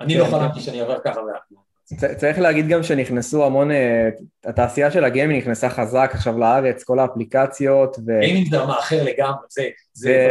אני 0.00 0.18
לא 0.18 0.24
כן, 0.24 0.30
חלמתי 0.30 0.54
כן. 0.54 0.60
שאני 0.60 0.80
אעבור 0.80 0.96
ככה 1.04 1.20
צריך 1.94 2.38
להגיד 2.38 2.68
גם 2.68 2.82
שנכנסו 2.82 3.44
המון, 3.44 3.70
אה, 3.70 4.08
התעשייה 4.44 4.90
של 4.90 5.04
הגיימינג 5.04 5.42
נכנסה 5.42 5.70
חזק 5.70 6.10
עכשיו 6.14 6.38
לארץ, 6.38 6.84
כל 6.84 6.98
האפליקציות 6.98 7.96
ו... 7.98 8.20
גיימינג 8.20 8.50
זה 8.50 8.58
רמה 8.58 8.78
אחר 8.78 9.04
לגמרי, 9.04 9.46
זה... 9.48 9.68
זה 9.92 10.28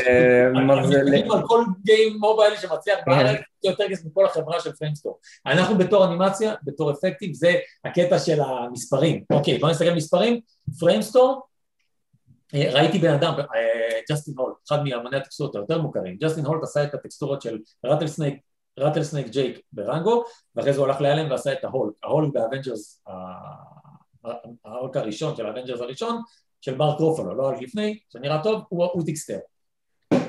מתקדמים 0.53 1.31
על 1.31 1.41
כל 1.47 1.63
game 1.83 2.17
mobile 2.19 2.55
שמצליח 2.55 2.99
כן. 3.05 3.11
בארץ, 3.11 3.39
זה 3.63 3.69
יותר 3.69 3.83
כסף 3.89 4.05
מכל 4.05 4.25
החברה 4.25 4.59
של 4.59 4.71
Framestore. 4.71 5.19
אנחנו 5.45 5.77
בתור 5.77 6.05
אנימציה, 6.05 6.53
בתור 6.63 6.91
אפקטים, 6.91 7.33
זה 7.33 7.53
הקטע 7.85 8.19
של 8.19 8.41
המספרים. 8.41 9.23
אוקיי, 9.29 9.57
בוא 9.57 9.69
נסתכל 9.69 9.89
על 9.89 9.95
מספרים, 9.95 10.39
Framestore, 10.79 11.41
אה, 12.55 12.69
ראיתי 12.71 12.99
בן 12.99 13.13
אדם, 13.13 13.33
אה, 13.33 13.99
Justin 14.11 14.33
Holt, 14.37 14.55
אחד 14.67 14.83
מאמני 14.83 15.17
הטקסטורות 15.17 15.55
היותר 15.55 15.81
מוכרים, 15.81 16.17
Justin 16.21 16.45
Holt 16.45 16.63
עשה 16.63 16.83
את 16.83 16.93
הטקסטורות 16.93 17.41
של 17.41 17.59
Rattlesnake 17.85 18.35
Rattlesnake 18.79 19.27
Jake 19.27 19.59
ב 19.71 19.79
Rango, 19.79 20.23
ואחרי 20.55 20.73
זה 20.73 20.79
הוא 20.79 20.87
הלך 20.87 21.01
ל 21.01 21.09
ILM 21.09 21.31
ועשה 21.31 21.53
את 21.53 21.63
ההולק, 21.63 21.93
ההולק 22.03 22.33
באבנג'רס, 22.33 23.03
ההולק 24.65 24.97
הראשון 24.97 25.35
של 25.35 25.45
ה 25.45 25.49
Avengers 25.49 25.81
הראשון, 25.81 26.21
של 26.61 26.75
Mark 26.75 26.97
Ruffalo, 26.97 27.35
לא 27.35 27.53
לפני, 27.53 27.99
שנראה 28.09 28.43
טוב, 28.43 28.61
הוא, 28.69 29.03
טקסטר. 29.05 29.37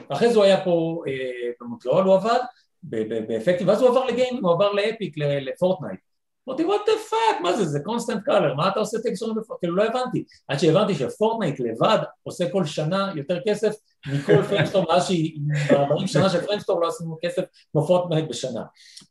אחרי 0.08 0.30
זה 0.30 0.36
הוא 0.36 0.44
היה 0.44 0.64
פה 0.64 1.02
אה, 1.08 1.50
במונטריאול, 1.60 2.04
הוא 2.04 2.14
עבד 2.14 2.38
באפקטים, 3.28 3.68
ואז 3.68 3.82
הוא 3.82 3.90
עבר 3.90 4.04
לגיימינג, 4.04 4.44
הוא 4.44 4.52
עבר 4.52 4.72
ל 4.72 4.79
Epic, 4.79 5.14
ל 5.18 5.26
Fortnite. 5.26 6.00
אמרתי, 6.48 6.64
what 6.64 6.88
the 6.88 7.10
fuck, 7.12 7.42
מה 7.42 7.56
זה, 7.56 7.64
זה 7.64 7.80
קונסטנט 7.80 8.22
קלר, 8.24 8.54
מה 8.54 8.68
אתה 8.68 8.80
עושה 8.80 8.98
טקסטורים 8.98 9.34
ב 9.34 9.37
Fortnite? 9.37 9.60
כאילו 9.60 9.76
לא 9.76 9.84
הבנתי. 9.84 10.24
עד 10.48 10.58
שהבנתי 10.58 10.94
ש 10.94 11.07
Fortnite 11.07 11.60
לבד 11.60 11.98
עושה 12.22 12.50
כל 12.50 12.64
שנה 12.64 13.12
יותר 13.14 13.38
כסף 13.46 13.74
מכל 14.06 14.42
Framestore 14.48 14.84
מאז 14.88 15.06
שהיא, 15.06 15.40
ב-40 15.70 16.06
שנה 16.06 16.30
של 16.30 16.40
Framestore 16.40 16.80
לא 16.80 16.88
עשינו 16.88 17.18
כסף 17.22 17.42
כמו 17.72 17.86
Fortnite 17.86 18.28
בשנה. 18.28 18.62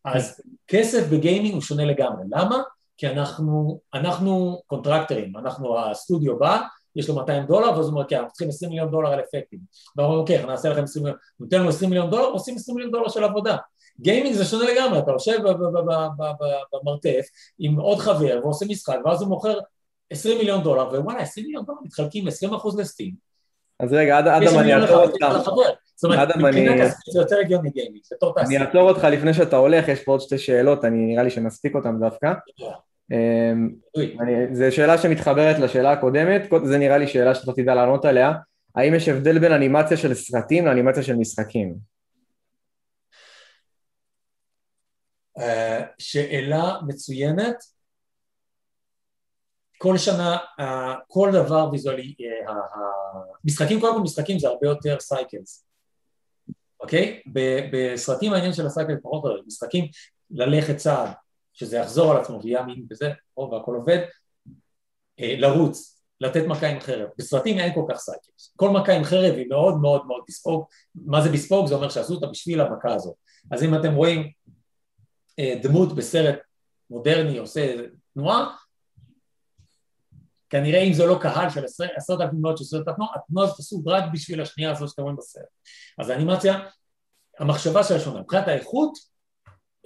אז 0.05 0.41
כסף 0.67 1.07
בגיימינג 1.09 1.53
הוא 1.53 1.61
שונה 1.61 1.85
לגמרי. 1.85 2.23
למה? 2.31 2.61
כי 2.97 3.07
אנחנו, 3.07 3.79
אנחנו 3.93 4.61
contractor 4.67 5.21
ים, 5.21 5.37
אנחנו 5.37 5.79
הסטודיו 5.79 6.39
בא, 6.39 6.61
יש 6.95 7.09
לו 7.09 7.15
200 7.15 7.45
דולר, 7.45 7.77
ואז 7.77 7.85
הוא 7.85 7.93
אומר, 7.93 8.07
כן, 8.07 8.15
אנחנו 8.15 8.31
צריכים 8.31 8.49
20 8.49 8.69
מיליון 8.69 8.91
דולר 8.91 9.09
על 9.09 9.19
אפקטים. 9.19 9.59
ואנחנו 9.95 10.13
אומרים, 10.13 10.19
אוקיי, 10.19 10.45
נעשה 10.45 10.69
לכם 10.69 10.83
20 10.83 11.03
מיליון, 11.05 11.19
ניתן 11.39 11.59
לנו 11.59 11.69
20 11.69 11.89
מיליון 11.89 12.09
דולר, 12.09 12.25
עושים 12.25 12.55
20 12.55 12.75
מיליון 12.75 12.91
דולר 12.91 13.09
של 13.09 13.23
עבודה. 13.23 13.57
גיימינג 14.01 14.35
זה 14.35 14.45
שונה 14.45 14.65
לגמרי, 14.71 14.99
אתה 14.99 15.11
יושב 15.11 15.37
במרתף 16.73 17.27
עם 17.59 17.75
עוד 17.79 17.97
חבר 17.97 18.39
ועושה 18.43 18.65
משחק, 18.69 18.97
ואז 19.05 19.21
הוא 19.21 19.29
מוכר 19.29 19.59
20 20.09 20.37
מיליון 20.37 20.63
דולר, 20.63 20.87
ווואלה, 20.87 21.19
20 21.19 21.45
מיליון 21.45 21.65
דולר 21.65 21.77
מתחלקים 21.83 22.27
20 22.27 22.53
אחוז 22.53 22.79
לסטים. 22.79 23.13
אז 23.79 23.93
רגע, 23.93 24.19
אדם, 24.19 24.59
אני 24.59 24.75
אעצור 24.75 25.03
אותך. 25.03 25.25
זאת 25.95 26.11
אומרת, 26.11 26.35
מבחינה 26.37 26.73
כספית 26.73 27.13
זה 27.13 27.19
יותר 27.19 27.35
הגיוני 27.39 27.69
גיימינג, 27.69 28.03
בתור 28.11 28.35
תעשייה. 28.35 28.59
אני 28.59 28.67
אעצור 28.67 28.89
אותך 28.89 29.03
לפני 29.03 29.33
שאתה 29.33 29.55
הולך, 29.55 29.87
יש 29.87 30.03
פה 30.03 30.11
עוד 30.11 30.21
שתי 30.21 30.37
שאלות, 30.37 30.85
אני 30.85 31.05
נראה 31.05 31.23
לי 31.23 31.29
שנספיק 31.29 31.75
אותן 31.75 31.99
דווקא. 31.99 32.33
אמ, 33.11 33.69
זו 34.53 34.75
שאלה 34.75 34.97
שמתחברת 34.97 35.59
לשאלה 35.59 35.91
הקודמת, 35.91 36.41
זה 36.63 36.77
נראה 36.77 36.97
לי 36.97 37.07
שאלה 37.07 37.35
שאתה 37.35 37.53
תדע 37.53 37.75
לענות 37.75 38.05
עליה. 38.05 38.33
האם 38.75 38.93
יש 38.95 39.09
הבדל 39.09 39.39
בין 39.39 39.51
אנימציה 39.51 39.97
של 39.97 40.13
סרטים 40.13 40.65
לאנימציה 40.65 41.03
של 41.03 41.15
משחקים? 41.15 41.69
אה, 41.69 41.75
שאלה 45.97 46.77
מצוינת. 46.87 47.55
כל 49.77 49.97
שנה, 49.97 50.37
אה, 50.59 50.95
כל 51.07 51.29
דבר 51.33 51.69
ויזואלי, 51.71 52.15
אה, 52.47 52.53
משחקים, 53.45 53.79
קודם 53.79 53.95
כל 53.95 54.01
משחקים 54.01 54.39
זה 54.39 54.47
הרבה 54.47 54.67
יותר 54.67 54.99
cycles, 54.99 55.65
אוקיי? 56.79 57.21
בסרטים 57.71 58.33
העניין 58.33 58.53
של 58.53 58.65
ה 58.65 58.70
cycles 58.70 58.99
פחות 59.03 59.23
או 59.23 59.29
יותר, 59.29 59.43
משחקים 59.47 59.87
ללכת 60.31 60.77
צעד, 60.77 61.09
שזה 61.53 61.77
יחזור 61.77 62.11
על 62.11 62.17
עצמו 62.17 62.39
ויהיה 62.43 62.63
מין 62.63 62.85
וזה, 62.91 63.09
או 63.37 63.51
והכל 63.51 63.75
עובד, 63.75 63.99
לרוץ, 65.19 66.01
לתת 66.21 66.43
מכה 66.47 66.67
עם 66.67 66.79
חרב. 66.79 67.09
בסרטים 67.17 67.59
אין 67.59 67.73
כל 67.73 67.85
כך 67.89 67.97
cycles. 67.97 68.53
כל 68.55 68.69
מכה 68.69 68.93
עם 68.93 69.03
חרב 69.03 69.35
היא 69.35 69.47
מאוד 69.49 69.77
מאוד 69.81 70.07
מאוד 70.07 70.23
bespoke. 70.27 70.65
מה 70.95 71.21
זה 71.21 71.29
bespoke? 71.29 71.67
זה 71.67 71.75
אומר 71.75 71.89
שעשו 71.89 72.13
אותה 72.13 72.27
בשביל 72.27 72.61
המכה 72.61 72.93
הזאת. 72.93 73.15
אז 73.51 73.63
אם 73.63 73.75
אתם 73.75 73.95
רואים 73.95 74.19
אה, 74.21 74.53
דמות 75.39 75.95
בסרט 75.95 76.39
מודרני 76.89 77.37
עושה 77.37 77.75
תנועה, 78.13 78.55
כנראה 80.49 80.81
אם 80.81 80.93
זה 80.93 81.05
לא 81.05 81.19
קהל 81.21 81.49
של 81.49 81.65
עשרות 81.95 82.21
אלפים 82.21 82.39
דמות 82.39 82.57
שעושה 82.57 82.77
את 82.77 82.87
התנועה, 82.87 83.11
התנועה 83.15 83.47
הזאת 83.47 83.59
עשו 83.59 83.81
רק 83.85 84.03
בשביל 84.13 84.41
השנייה 84.41 84.71
הזאת 84.71 84.89
שאתם 84.89 85.01
רואים 85.01 85.17
בסרט. 85.17 85.45
אז 85.97 86.09
האנימציה, 86.09 86.59
המחשבה 87.39 87.83
שלה 87.83 87.99
שונה. 87.99 88.21
מבחינת 88.21 88.47
האיכות, 88.47 88.93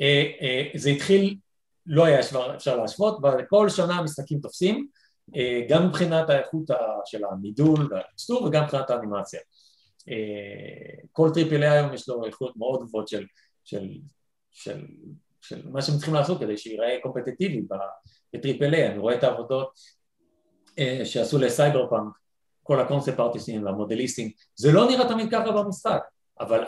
אה, 0.02 0.32
אה, 0.42 0.70
זה 0.76 0.90
התחיל, 0.90 1.38
לא 1.86 2.06
היה 2.06 2.20
אפשר 2.56 2.76
להשוות, 2.76 3.18
וכל 3.40 3.70
שנה 3.70 3.94
המשחקים 3.94 4.40
תופסים, 4.40 4.88
גם 5.70 5.88
מבחינת 5.88 6.30
האיכות 6.30 6.64
של 7.06 7.26
המידול 7.26 7.94
וה 7.94 8.05
texture 8.05 8.44
וגם 8.44 8.64
מבחינת 8.64 8.90
האנימציה. 8.90 9.40
כל 11.12 11.30
triple 11.34 11.64
היום 11.64 11.94
יש 11.94 12.10
לו 12.10 12.26
איכות 12.26 12.58
מאוד 12.58 12.84
גבוהות 12.84 13.08
של, 13.08 13.26
של, 13.64 13.88
של 14.52 14.86
של 15.42 15.62
מה 15.70 15.82
שהם 15.82 15.96
צריכים 15.96 16.14
לעשות 16.14 16.40
כדי 16.40 16.58
שייראה 16.58 16.98
קומפטטיבי 17.04 17.62
ב 18.34 18.40
triple 18.40 18.74
A, 18.74 18.88
אני 18.88 18.98
רואה 18.98 19.16
את 19.16 19.24
העבודות 19.24 19.80
אה, 20.80 21.02
שעשו 21.06 21.38
לסייבר 21.38 21.90
פאנק, 21.90 22.14
כל 22.64 22.80
ה 22.80 22.85
concept 22.85 23.20
artist 23.20 23.54
ים 23.54 23.66
והמודליסטים, 23.66 24.32
זה 24.56 24.72
לא 24.72 24.88
נראה 24.88 25.10
תמיד 25.10 25.32
ככה 25.32 25.52
במשחק, 25.52 26.02
אבל 26.40 26.64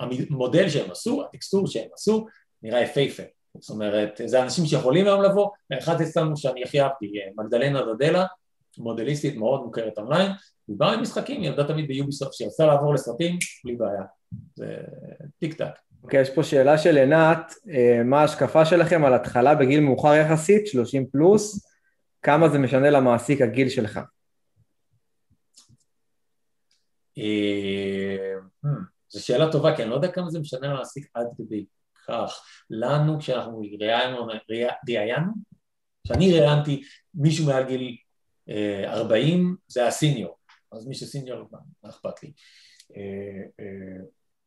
המודל 0.00 0.68
שהם 0.68 0.90
עשו, 0.90 1.24
הטקסטור 1.24 1.66
שהם 1.66 1.88
עשו, 1.94 2.26
נראה 2.62 2.80
יפהפה. 2.80 3.22
זאת 3.58 3.70
אומרת, 3.70 4.20
זה 4.26 4.42
אנשים 4.42 4.66
שיכולים 4.66 5.06
היום 5.06 5.22
לבוא, 5.22 5.50
ואחד 5.70 6.00
אצלנו 6.00 6.36
שאני 6.36 6.64
הכי 6.64 6.80
אהבתי, 6.80 7.12
מגדלנה 7.36 7.80
דדלה, 7.82 8.26
מודליסטית 8.78 9.36
מאוד 9.36 9.62
מוכרת 9.62 9.98
אונליין, 9.98 10.30
היא 10.68 10.76
באה 10.78 10.92
עם 10.92 11.02
משחקים, 11.02 11.42
היא 11.42 11.50
עבדה 11.50 11.68
תמיד 11.68 11.88
ביוביסופט, 11.88 12.32
שהיא 12.32 12.48
רצתה 12.48 12.66
לעבור 12.66 12.94
לסרטים, 12.94 13.38
בלי 13.64 13.76
בעיה. 13.76 14.02
זה 14.54 14.76
טיק 15.38 15.54
טק. 15.54 15.89
אוקיי, 16.02 16.20
יש 16.20 16.30
פה 16.30 16.42
שאלה 16.42 16.78
של 16.78 16.96
עינת, 16.96 17.54
אה, 17.70 18.02
מה 18.04 18.20
ההשקפה 18.20 18.64
שלכם 18.64 19.04
על 19.04 19.14
התחלה 19.14 19.54
בגיל 19.54 19.80
מאוחר 19.80 20.14
יחסית, 20.14 20.66
30 20.66 21.06
פלוס, 21.06 21.66
כמה 22.22 22.48
זה 22.48 22.58
משנה 22.58 22.90
למעסיק 22.90 23.40
הגיל 23.40 23.68
שלך? 23.68 24.00
אה, 27.18 28.34
hmm, 28.64 28.68
זו 29.08 29.24
שאלה 29.24 29.52
טובה, 29.52 29.76
כי 29.76 29.82
אני 29.82 29.90
לא 29.90 29.94
יודע 29.94 30.12
כמה 30.12 30.30
זה 30.30 30.40
משנה 30.40 30.68
למעסיק 30.68 31.10
עד 31.14 31.26
כדי 31.38 31.64
כך. 32.06 32.42
לנו, 32.70 33.18
כשאנחנו 33.18 33.62
ראיינו, 33.80 34.26
ראיינו, 34.88 35.32
כשאני 36.04 36.32
ראיינתי 36.32 36.82
מישהו 37.14 37.46
מעל 37.46 37.66
גיל 37.66 37.96
40, 38.84 39.48
אה, 39.48 39.64
זה 39.68 39.86
הסיניור, 39.86 40.36
אז 40.72 40.86
מי 40.86 40.94
שסיניור, 40.94 41.48
מה 41.82 41.90
אכפת 41.90 42.22
לי? 42.22 42.32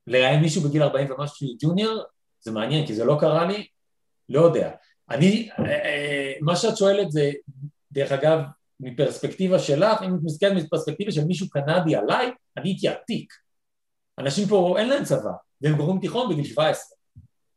לראיין 0.08 0.42
מישהו 0.42 0.62
בגיל 0.62 0.84
40 0.84 1.12
ומשהו 1.12 1.48
ג'וניור, 1.62 2.04
זה 2.42 2.52
מעניין, 2.52 2.88
כי 2.88 2.94
זה 2.94 3.06
לא 3.06 3.18
קרה 3.20 3.48
לי, 3.48 3.68
לא 4.30 4.42
יודע. 4.42 4.72
אני, 5.10 5.50
אה, 5.60 5.66
אה, 5.66 6.34
מה 6.42 6.56
שאת 6.56 6.78
שואלת 6.78 7.12
זה, 7.12 7.32
דרך 7.92 8.12
אגב, 8.12 8.40
מפרספקטיבה 8.80 9.60
שלך, 9.60 10.02
אם 10.02 10.16
את 10.16 10.20
מסתכלת 10.24 10.64
מפרספקטיבה 10.64 11.12
של 11.12 11.26
מישהו 11.26 11.50
קנדי 11.50 11.96
עליי, 11.96 12.32
אני 12.58 12.70
הייתי 12.70 12.88
עתיק. 12.88 13.34
אנשים 14.20 14.48
פה 14.48 14.76
אין 14.80 14.90
להם 14.90 15.04
צבא, 15.04 15.32
והם 15.62 15.78
גורמים 15.78 16.02
תיכון 16.02 16.30
בגיל 16.30 16.46
17. 16.46 16.98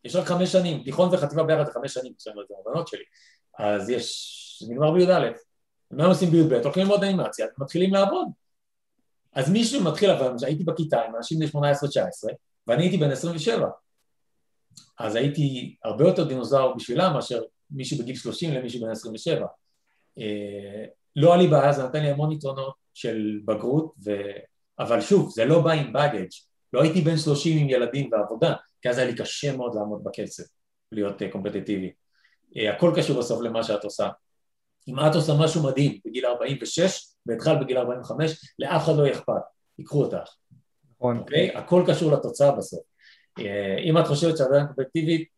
יש 0.04 0.16
רק 0.16 0.26
חמש 0.26 0.52
שנים, 0.52 0.82
תיכון 0.82 1.14
וחטיבה 1.14 1.42
ביחד 1.42 1.66
זה 1.66 1.72
חמש 1.72 1.94
שנים, 1.94 2.12
יש 2.20 2.26
לנו 2.26 2.42
את 2.42 2.46
הבנות 2.60 2.88
שלי. 2.88 3.04
אז 3.58 3.90
יש, 3.90 4.36
זה 4.62 4.72
נגמר 4.72 4.92
בי"א. 4.92 5.30
מה 5.90 6.06
עושים 6.06 6.30
בי"ב? 6.30 6.52
הולכים 6.52 6.82
ללמוד 6.82 7.04
אנימציה, 7.04 7.46
מתחילים 7.58 7.94
לעבוד. 7.94 8.28
אז 9.36 9.50
מישהו 9.50 9.84
מתחיל, 9.84 10.10
אבל 10.10 10.32
הייתי 10.42 10.64
בכיתה 10.64 11.02
עם 11.02 11.16
אנשים 11.16 11.38
בני 11.38 11.48
18-19, 11.48 11.54
ואני 12.66 12.82
הייתי 12.82 12.96
בן 12.96 13.10
27. 13.10 13.68
אז 14.98 15.14
הייתי 15.14 15.76
הרבה 15.84 16.04
יותר 16.04 16.24
דינוזאור 16.24 16.76
בשבילם 16.76 17.12
מאשר 17.12 17.42
מישהו 17.70 17.98
בגיל 17.98 18.16
30 18.16 18.52
למישהו 18.52 18.80
בן 18.80 18.90
27. 18.90 19.46
אה, 20.18 20.84
לא 21.16 21.32
היה 21.32 21.42
לי 21.42 21.48
בעיה, 21.48 21.72
זה 21.72 21.84
נתן 21.84 22.02
לי 22.02 22.10
המון 22.10 22.32
יתרונות 22.32 22.74
של 22.94 23.40
בגרות, 23.44 23.94
ו... 24.04 24.10
אבל 24.78 25.00
שוב, 25.00 25.30
זה 25.30 25.44
לא 25.44 25.60
בא 25.62 25.72
עם 25.72 25.92
בגאג'. 25.92 26.28
לא 26.72 26.82
הייתי 26.82 27.00
בן 27.00 27.16
30 27.16 27.58
עם 27.58 27.70
ילדים 27.70 28.12
ועבודה, 28.12 28.54
כי 28.82 28.88
אז 28.88 28.98
היה 28.98 29.06
לי 29.06 29.16
קשה 29.16 29.56
מאוד 29.56 29.74
לעמוד 29.74 30.04
בקצב, 30.04 30.42
להיות. 30.92 31.22
אה, 31.22 31.28
uh, 32.70 32.74
הכל 32.74 32.92
קשור 32.96 33.18
בסוף 33.18 33.42
למה 33.42 33.62
שאת 33.62 33.84
עושה. 33.84 34.08
אם 34.88 35.00
את 35.00 35.14
עושה 35.14 35.32
משהו 35.40 35.62
מדהים 35.62 35.98
בגיל 36.04 36.26
46 36.26 37.15
והתחלת 37.26 37.60
בגיל 37.60 37.78
45, 37.78 38.54
לאף 38.58 38.84
אחד 38.84 38.96
לא 38.96 39.02
יהיה 39.02 39.14
אכפת, 39.14 39.32
ייקחו 39.78 40.04
אותך. 40.04 40.28
נכון. 40.96 41.18
אוקיי? 41.18 41.56
הכל 41.56 41.82
קשור 41.86 42.12
לתוצאה 42.12 42.52
בסוף. 42.52 42.80
אה, 43.38 43.78
אם 43.78 43.98
את 43.98 44.06
חושבת 44.06 44.36
שאת 44.36 44.46
עדיין 44.46 44.66
קומפטיבית, 44.66 45.28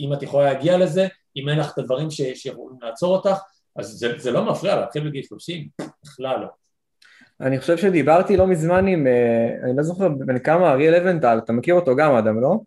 אם 0.00 0.12
את 0.12 0.22
יכולה 0.22 0.52
להגיע 0.52 0.78
לזה, 0.78 1.06
אם 1.36 1.48
אין 1.48 1.58
לך 1.58 1.72
את 1.72 1.78
הדברים 1.78 2.10
שיכולים 2.10 2.78
לעצור 2.82 3.16
אותך, 3.16 3.38
אז 3.76 3.86
זה, 3.86 4.18
זה 4.18 4.30
לא 4.30 4.44
מפריע 4.44 4.76
להתחיל 4.76 5.08
בגיל 5.08 5.22
30, 5.22 5.68
בכלל 6.04 6.40
לא. 6.40 6.46
אני 7.40 7.60
חושב 7.60 7.76
שדיברתי 7.76 8.36
לא 8.36 8.46
מזמן 8.46 8.86
עם, 8.86 9.06
אה, 9.06 9.48
אני 9.64 9.76
לא 9.76 9.82
זוכר 9.82 10.08
בין 10.08 10.38
כמה, 10.38 10.72
אריאל 10.72 10.94
אבנטל, 10.94 11.38
אתה 11.44 11.52
מכיר 11.52 11.74
אותו 11.74 11.96
גם, 11.96 12.14
אדם, 12.14 12.40
לא? 12.40 12.58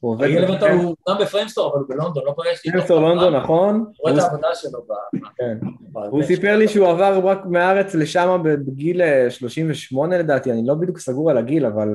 הוא 0.00 0.12
עובד... 0.12 0.24
אריאל 0.24 0.44
אבנטל 0.44 0.70
הוא 0.70 0.96
גם 1.08 1.16
ב 1.20 1.24
Framestore, 1.24 1.70
אבל 1.72 1.78
הוא 1.78 1.88
בלונדון, 1.88 2.24
לא 2.26 2.34
פגשתי 2.36 2.68
אותו. 2.68 2.70
Framestore 2.70 3.00
לונדון, 3.00 3.36
נכון. 3.36 3.74
הוא 3.74 3.94
רואה 3.98 4.12
את 4.12 4.18
העבודה 4.18 4.48
שלו. 4.54 4.86
כן. 5.36 5.58
הוא 5.92 6.22
סיפר 6.22 6.56
לי 6.56 6.68
שהוא 6.68 6.88
עבר 6.88 7.20
רק 7.28 7.38
מהארץ 7.46 7.94
לשם 7.94 8.40
בגיל 8.42 9.00
38 9.28 10.14
אה, 10.14 10.20
לדעתי, 10.20 10.52
אני 10.52 10.66
לא 10.66 10.74
בדיוק 10.74 10.98
סגור 10.98 11.30
על 11.30 11.38
הגיל, 11.38 11.66
אבל... 11.66 11.88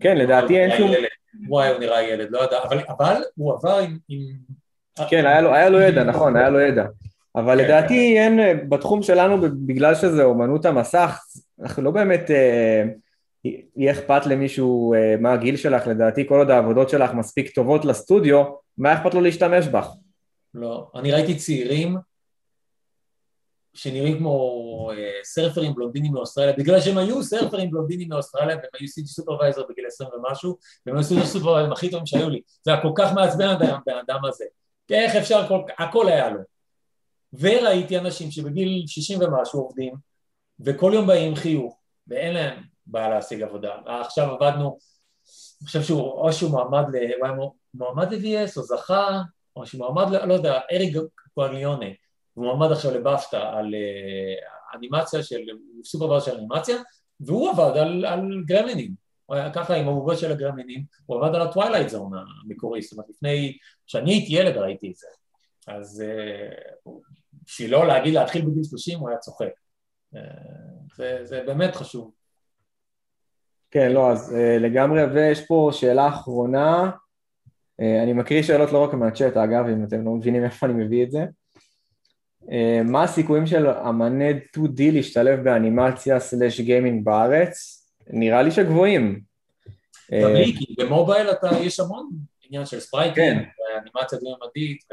כן, 0.00 0.16
לדעתי 0.16 0.58
אין 0.58 0.76
שום... 0.76 0.90
וואי, 1.48 1.68
הוא 1.68 1.78
נראה 1.78 2.02
ילד, 2.02 2.30
לא 2.30 2.38
יודע, 2.38 2.58
אבל 2.68 2.78
הוא 3.36 3.52
עבר 3.52 3.78
עם... 3.78 3.98
כן, 5.08 5.26
היה 5.26 5.68
לו 5.68 5.80
ידע, 5.80 6.04
נכון, 6.04 6.36
היה 6.36 6.50
לו 6.50 6.60
ידע. 6.60 6.84
אבל 7.36 7.58
כן. 7.58 7.64
לדעתי 7.64 8.18
אין, 8.18 8.68
בתחום 8.68 9.02
שלנו, 9.02 9.36
בגלל 9.66 9.94
שזה 9.94 10.24
אומנות 10.24 10.64
המסך, 10.64 11.20
אנחנו 11.62 11.82
לא 11.82 11.90
באמת... 11.90 12.30
יהיה 13.76 13.92
אכפת 13.92 14.26
למישהו 14.26 14.94
אה, 14.94 15.16
מה 15.20 15.32
הגיל 15.32 15.56
שלך, 15.56 15.86
לדעתי 15.86 16.28
כל 16.28 16.38
עוד 16.38 16.50
העבודות 16.50 16.88
שלך 16.88 17.10
מספיק 17.14 17.54
טובות 17.54 17.84
לסטודיו, 17.84 18.44
מה 18.78 18.94
אכפת 18.94 19.14
לו 19.14 19.20
להשתמש 19.20 19.66
בך? 19.66 19.88
לא, 20.54 20.90
אני 20.94 21.12
ראיתי 21.12 21.36
צעירים 21.36 21.96
שנראים 23.74 24.18
כמו 24.18 24.90
אה, 24.92 25.10
סרפרים 25.24 25.74
בלונדינים 25.74 26.12
מאוסטרליה, 26.12 26.52
בגלל 26.52 26.80
שהם 26.80 26.98
היו 26.98 27.22
סרפרים 27.22 27.70
בלונדינים 27.70 28.08
מאוסטרליה 28.08 28.56
והם 28.56 28.70
היו 28.80 28.88
סיטי 28.88 29.08
סופרוויזר 29.08 29.62
בגיל 29.68 29.86
20 29.86 30.10
ומשהו, 30.14 30.56
והם 30.86 30.96
היו 30.96 31.04
CG 31.04 31.26
supervisor 31.26 31.72
הכי 31.72 31.90
טובים 31.90 32.06
שהיו 32.06 32.30
לי, 32.30 32.40
זה 32.64 32.72
היה 32.72 32.82
כל 32.82 32.92
כך 32.96 33.12
מעצבן 33.12 33.48
הבן 33.48 33.98
אדם 34.06 34.24
הזה, 34.24 34.44
איך 34.90 35.16
אפשר, 35.16 35.48
כל, 35.48 35.60
הכל 35.78 36.08
היה 36.08 36.30
לו. 36.30 36.40
וראיתי 37.32 37.98
אנשים 37.98 38.30
שבגיל 38.30 38.84
60 38.86 39.18
ומשהו 39.20 39.60
עובדים, 39.60 39.94
וכל 40.60 40.90
יום 40.94 41.06
באים 41.06 41.36
חיוך, 41.36 41.78
ואין 42.06 42.34
להם 42.34 42.62
בעיה 42.88 43.08
להשיג 43.08 43.42
עבודה. 43.42 43.76
עכשיו 43.86 44.30
עבדנו, 44.30 44.78
אני 45.60 45.66
חושב 45.66 45.82
שהוא, 45.82 46.00
או 46.00 46.32
שהוא 46.32 46.50
מועמד, 46.50 46.84
ל, 46.92 46.96
הוא 46.96 47.26
היה 47.26 47.34
מועמד 47.74 48.12
ל-VES 48.12 48.56
או 48.56 48.62
זכה, 48.62 49.22
או 49.56 49.66
שהוא 49.66 49.78
מועמד, 49.78 50.14
ל, 50.14 50.24
לא 50.24 50.34
יודע, 50.34 50.60
אריק 50.72 50.96
גואליונה, 51.34 51.86
הוא 52.34 52.44
מועמד 52.44 52.72
עכשיו 52.72 52.94
ל 52.94 53.03
BAFTA 53.03 53.50
על 53.52 53.74
אה, 53.74 54.76
אנימציה 54.76 55.22
של, 55.22 55.40
supervisor 55.84 56.26
של 56.26 56.36
אנימציה, 56.36 56.76
והוא 57.20 57.50
עבד 57.50 57.76
על, 57.76 58.04
על 58.04 58.42
גרמלינים, 58.44 58.94
הוא 59.26 59.36
היה 59.36 59.52
ככה 59.52 59.74
עם 59.74 59.88
הבובות 59.88 60.18
של 60.18 60.32
הגרמלינים, 60.32 60.84
הוא 61.06 61.16
עבד 61.16 61.34
על 61.34 61.42
ה 61.42 61.47
Twilight 61.47 61.88
Zone 61.88 62.12
המקורי, 62.44 62.82
זאת 62.82 62.92
אומרת 62.92 63.06
לפני, 63.10 63.58
כשאני 63.86 64.12
הייתי 64.12 64.32
ילד 64.32 64.56
ראיתי 64.56 64.90
את 64.90 64.96
זה, 64.96 65.06
אז 65.68 66.04
אה, 66.86 66.90
בשביל 67.46 67.72
לא 67.72 67.86
להגיד 67.86 68.14
להתחיל 68.14 68.44
בגיל 68.44 68.64
30 68.64 68.98
הוא 68.98 69.08
היה 69.08 69.18
צוחק, 69.18 69.50
אה, 70.14 70.18
זה, 70.96 71.18
זה 71.22 71.42
באמת 71.46 71.76
חשוב. 71.76 72.17
כן, 73.70 73.92
לא, 73.92 74.10
אז 74.10 74.32
אה, 74.32 74.62
לגמרי, 74.62 75.04
ויש 75.04 75.46
פה 75.46 75.70
שאלה 75.72 76.08
אחרונה, 76.08 76.90
אה, 76.90 77.84
אני 78.02 78.12
מקריא 78.12 78.42
שאלות 78.42 78.72
לא 78.72 78.84
רק 78.84 78.94
מהצ'אט, 78.94 79.36
אגב, 79.36 79.66
אם 79.66 79.84
אתם 79.84 80.04
לא 80.04 80.10
מבינים 80.10 80.44
איפה 80.44 80.66
אני 80.66 80.84
מביא 80.84 81.04
את 81.04 81.10
זה. 81.10 81.24
Uh, 82.42 82.82
מה 82.84 83.02
הסיכויים 83.02 83.46
של 83.46 83.66
אמני 83.66 84.30
2D 84.56 84.92
להשתלב 84.92 85.44
באנימציה 85.44 86.20
סלאש 86.20 86.60
גיימינג 86.60 87.04
בארץ? 87.04 87.84
נראה 88.06 88.42
לי 88.42 88.50
שגבוהים. 88.50 89.20
גם 90.22 90.32
לי, 90.32 90.54
כי 90.58 90.74
במובייל 90.78 91.30
אתה, 91.30 91.50
יש 91.60 91.80
המון 91.80 92.10
עניין 92.42 92.66
של 92.66 92.80
ספרייטים, 92.80 93.34
כן. 93.34 93.44
ואנימציה 93.74 94.18
דו-ממדית, 94.18 94.84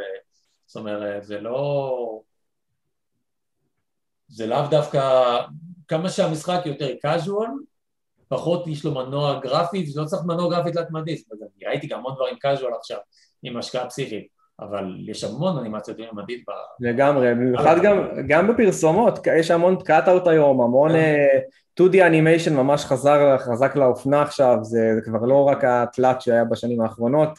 זאת 0.65 0.75
אומרת, 0.75 1.23
זה 1.23 1.41
לא... 1.41 2.21
זה 4.27 4.47
לאו 4.47 4.67
דווקא... 4.69 5.39
כמה 5.87 6.09
שהמשחק 6.09 6.61
יותר 6.65 6.89
casual, 7.05 7.49
פחות 8.27 8.67
יש 8.67 8.85
לו 8.85 8.91
מנוע 8.93 9.39
גרפי, 9.39 9.85
ולא 9.95 10.05
צריך 10.05 10.23
מנוע 10.25 10.49
גרפי 10.49 10.71
תלת-מדית, 10.71 11.27
ראיתי 11.67 11.87
גם 11.87 11.99
המון 11.99 12.15
דברים 12.15 12.35
casual 12.35 12.77
עכשיו 12.79 12.97
עם 13.43 13.57
השקעה 13.57 13.87
פסיכית, 13.87 14.27
אבל 14.59 14.95
יש 15.09 15.23
המון 15.23 15.57
אנימציות 15.57 15.99
עם 15.99 16.05
מדית 16.17 16.43
ב... 16.47 16.51
לגמרי, 16.79 17.35
במיוחד 17.35 17.75
גם, 17.83 18.07
גם 18.27 18.47
בפרסומות, 18.47 19.27
יש 19.39 19.51
המון 19.51 19.83
cut-out 19.83 20.27
היום, 20.27 20.61
המון 20.61 20.91
אה, 20.91 21.81
2D 21.81 22.01
animation 22.05 22.55
ממש 22.55 22.85
חזר, 22.85 23.37
חזק 23.37 23.75
לאופנה 23.75 24.21
עכשיו, 24.21 24.57
זה, 24.61 24.91
זה 24.95 25.01
כבר 25.01 25.19
לא 25.25 25.43
רק 25.43 25.63
התלת 25.63 26.21
שהיה 26.21 26.45
בשנים 26.45 26.81
האחרונות. 26.81 27.29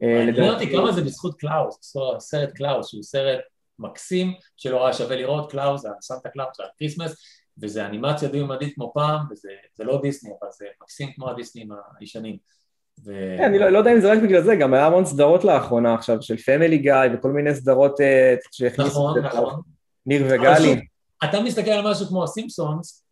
מעניין 0.00 0.52
אותי 0.54 0.72
כמה 0.72 0.92
זה 0.92 1.02
בזכות 1.02 1.38
קלאוס, 1.38 1.96
סרט 2.18 2.52
קלאוס, 2.52 2.88
שהוא 2.88 3.02
סרט 3.02 3.40
מקסים, 3.78 4.32
שלא 4.56 4.84
היה 4.84 4.94
שווה 4.94 5.16
לראות, 5.16 5.50
קלאוס, 5.50 5.84
סנטה 6.00 6.28
קלאוס, 6.28 6.56
זה 6.56 6.62
ה 6.74 6.78
Christmas, 6.78 7.14
וזה 7.62 7.86
אנימציה 7.86 8.28
דו-ממדית 8.28 8.74
כמו 8.74 8.92
פעם, 8.94 9.20
וזה 9.30 9.84
לא 9.84 10.00
דיסני, 10.02 10.30
אבל 10.42 10.48
זה 10.50 10.64
מקסים 10.82 11.12
כמו 11.12 11.30
הדיסנים 11.30 11.68
הישנים. 12.00 12.36
ו... 13.04 13.12
כן, 13.38 13.44
אני 13.44 13.58
לא, 13.58 13.68
לא 13.68 13.78
יודע 13.78 13.92
אם 13.92 14.00
זה 14.00 14.12
רק 14.12 14.18
בגלל 14.22 14.42
זה, 14.42 14.56
גם 14.56 14.74
היה 14.74 14.86
המון 14.86 15.04
סדרות 15.04 15.44
לאחרונה 15.44 15.94
עכשיו, 15.94 16.22
של 16.22 16.36
Family 16.36 16.78
Guy 16.78 16.94
וכל 17.14 17.30
מיני 17.30 17.54
סדרות 17.54 18.00
אה, 18.00 18.34
שהכניסו 18.52 18.90
נכון, 18.90 19.20
נכון. 19.20 19.60
ניר 20.06 20.26
וגלי. 20.30 20.86
אתה 21.24 21.40
מסתכל 21.40 21.70
על 21.70 21.90
משהו 21.90 22.06
כמו 22.06 22.24
הסימפסונס, 22.24 23.04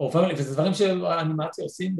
או 0.00 0.10
Family, 0.10 0.34
וזה 0.34 0.54
דברים 0.54 0.74
שהאנימציה 0.74 1.64
עושים 1.64 1.96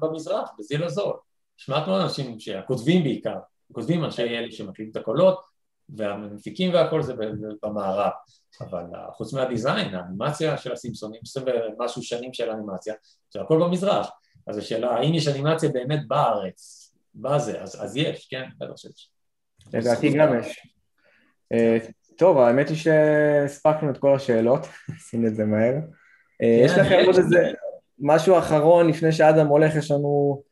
במזרח, 0.00 0.50
בזיל 0.58 0.84
הזול. 0.84 1.12
שמעת 1.56 1.86
מאוד 1.88 2.00
אנשים 2.00 2.40
שהכותבים 2.40 3.02
בעיקר, 3.02 3.36
הכותבים 3.70 4.04
אנשי 4.04 4.22
אלה 4.22 4.52
שמקליטים 4.52 4.90
את 4.90 4.96
הקולות, 4.96 5.49
והמפיקים 5.96 6.74
והכל 6.74 7.02
זה 7.02 7.14
במערב. 7.62 8.12
אבל 8.60 8.84
אה, 8.94 9.12
חוץ 9.12 9.32
מה 9.32 9.46
design, 9.46 9.94
האנימציה 9.94 10.56
של 10.56 10.72
הסימפסונים, 10.72 11.20
20 11.22 11.46
ומשהו 11.78 12.02
שנים 12.02 12.34
של 12.34 12.50
אנימציה, 12.50 12.94
זה 13.30 13.40
הכל 13.40 13.60
במזרח. 13.64 14.10
אז 14.46 14.58
השאלה, 14.58 14.90
האם 14.90 15.14
יש 15.14 15.28
אנימציה 15.28 15.68
באמת 15.68 16.08
בארץ? 16.08 16.90
בזה, 17.14 17.62
אז, 17.62 17.84
אז 17.84 17.96
יש, 17.96 18.28
כן, 18.30 18.44
בטח 18.58 18.76
שיש. 18.76 19.10
לדעתי 19.72 20.12
גם 20.18 20.38
יש. 20.38 20.60
אה, 21.52 21.78
טוב, 22.16 22.38
האמת 22.38 22.68
היא 22.68 22.76
שהספקנו 22.76 23.90
את 23.90 23.98
כל 23.98 24.14
השאלות, 24.14 24.66
עשינו 24.96 25.26
את 25.26 25.34
זה 25.34 25.44
מהר. 25.44 25.74
אה, 26.42 26.60
יש 26.64 26.72
כן, 26.72 26.80
לכם 26.80 26.98
יש. 27.00 27.06
עוד 27.06 27.16
איזה 27.16 27.52
משהו 27.98 28.38
אחרון 28.38 28.88
לפני 28.88 29.12
שאדם 29.12 29.46
הולך, 29.46 29.76
יש 29.76 29.90
לנו 29.90 30.42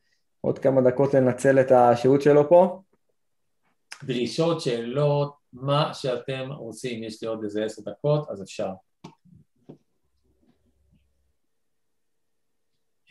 עוד 0.41 0.59
כמה 0.59 0.81
דקות 0.81 1.13
לנצל 1.13 1.59
את 1.59 1.71
השהות 1.71 2.21
שלו 2.21 2.49
פה. 2.49 2.81
דרישות, 4.03 4.61
שאלות, 4.61 5.35
מה 5.53 5.93
שאתם 5.93 6.51
רוצים, 6.51 7.03
יש 7.03 7.21
לי 7.23 7.27
עוד 7.27 7.43
איזה 7.43 7.63
עשר 7.65 7.81
דקות, 7.91 8.29
אז 8.29 8.43
אפשר. 8.43 8.69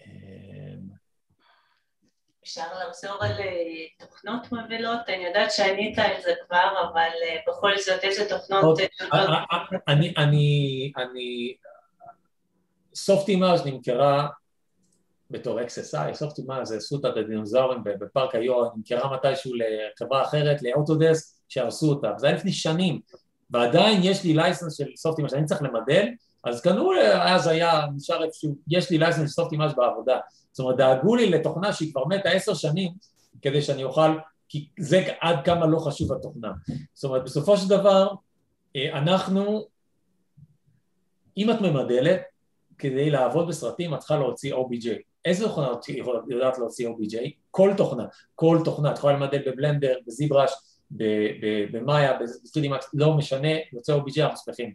אמ, 0.01 0.89
אפשר 2.45 2.63
לחזור 2.89 3.25
על 3.25 3.33
אה, 3.41 4.07
תוכנות 4.07 4.53
מובילות? 4.53 5.01
אני 5.09 5.25
יודעת 5.27 5.53
שענית 5.53 5.99
על 5.99 6.21
זה 6.23 6.33
כבר, 6.47 6.89
אבל 6.93 7.09
אה, 7.23 7.37
בכל 7.49 7.71
זאת 7.79 8.05
איזה 8.05 8.29
תוכנות... 8.29 8.65
עוד- 8.65 8.81
אה, 9.13 9.45
אני, 9.89 10.15
אני, 10.17 10.93
אני, 10.97 11.57
סופט 12.95 13.29
אימאז' 13.29 13.67
נמכרה 13.67 14.29
בתור 15.31 15.61
XSI, 15.61 16.15
סופט 16.15 16.39
אימאז' 16.39 16.69
זה 16.69 16.81
סוטת 16.81 17.17
הדינוזאורים 17.17 17.85
בפארק 17.85 18.35
היו, 18.35 18.65
נמכרה 18.77 19.17
מתישהו 19.17 19.53
לחברה 19.55 20.23
אחרת, 20.23 20.63
לאוטודסק, 20.63 21.39
שהרסו 21.49 21.91
אותה, 21.91 22.13
זה 22.17 22.27
היה 22.27 22.37
לפני 22.37 22.53
שנים, 22.53 23.01
ועדיין 23.51 24.01
יש 24.05 24.25
לי 24.25 24.35
לייסנס 24.35 24.77
של 24.77 24.87
סופט 24.97 25.19
אימאז' 25.19 25.31
שאני 25.31 25.45
צריך 25.45 25.63
למדל, 25.63 26.09
אז 26.45 26.61
קנו, 26.61 26.93
אז 27.21 27.47
היה, 27.47 27.87
נשאר 27.97 28.25
איפשהו, 28.25 28.55
יש 28.69 28.91
לי 28.91 28.99
לייסנס 28.99 29.31
של 29.31 29.35
סופט 29.35 29.53
אימאז' 29.53 29.75
בעבודה, 29.75 30.19
זאת 30.53 30.65
אומרת 30.65 30.77
דאגו 30.77 31.17
לי 31.17 31.31
לתוכנה 31.31 31.73
שהיא 31.73 31.93
כבר 31.93 32.05
מתה 32.05 32.29
עשר 32.29 32.55
שנים, 32.55 32.93
כדי 33.43 33.63
שאני 33.63 33.85
אוכל, 33.85 34.19
כי 34.49 34.69
זה 34.79 35.05
עד 35.21 35.45
כמה 35.45 35.67
לא 35.67 35.79
חשוב 35.79 36.13
התוכנה, 36.13 36.53
זאת 36.95 37.05
אומרת 37.05 37.25
בסופו 37.25 37.57
של 37.57 37.69
דבר 37.69 38.09
אה, 38.77 38.99
אנחנו, 38.99 39.67
אם 41.37 41.51
את 41.51 41.61
ממדלת, 41.61 42.21
כדי 42.79 43.11
לעבוד 43.11 43.49
בסרטים 43.49 43.95
את 43.95 43.99
צריכה 43.99 44.17
להוציא 44.17 44.55
OBJ. 44.55 45.08
איזה 45.29 45.45
תוכנה 45.45 45.69
יודעת 46.29 46.59
להוציא 46.59 46.89
OBJ? 46.89 47.17
כל 47.51 47.71
תוכנה, 47.77 48.05
כל 48.35 48.59
תוכנה, 48.65 48.93
את 48.93 48.99
יכולה 48.99 49.15
למדל 49.17 49.43
בבלנדר, 49.47 49.95
בזיברש, 50.07 50.53
במאיה, 51.73 52.19
ב-3D 52.19 52.65
Max, 52.65 52.85
לא 52.95 53.13
משנה, 53.13 53.49
יוצא 53.73 53.97
OBJ, 53.97 54.21
אנחנו 54.21 54.37
שמחים. 54.45 54.75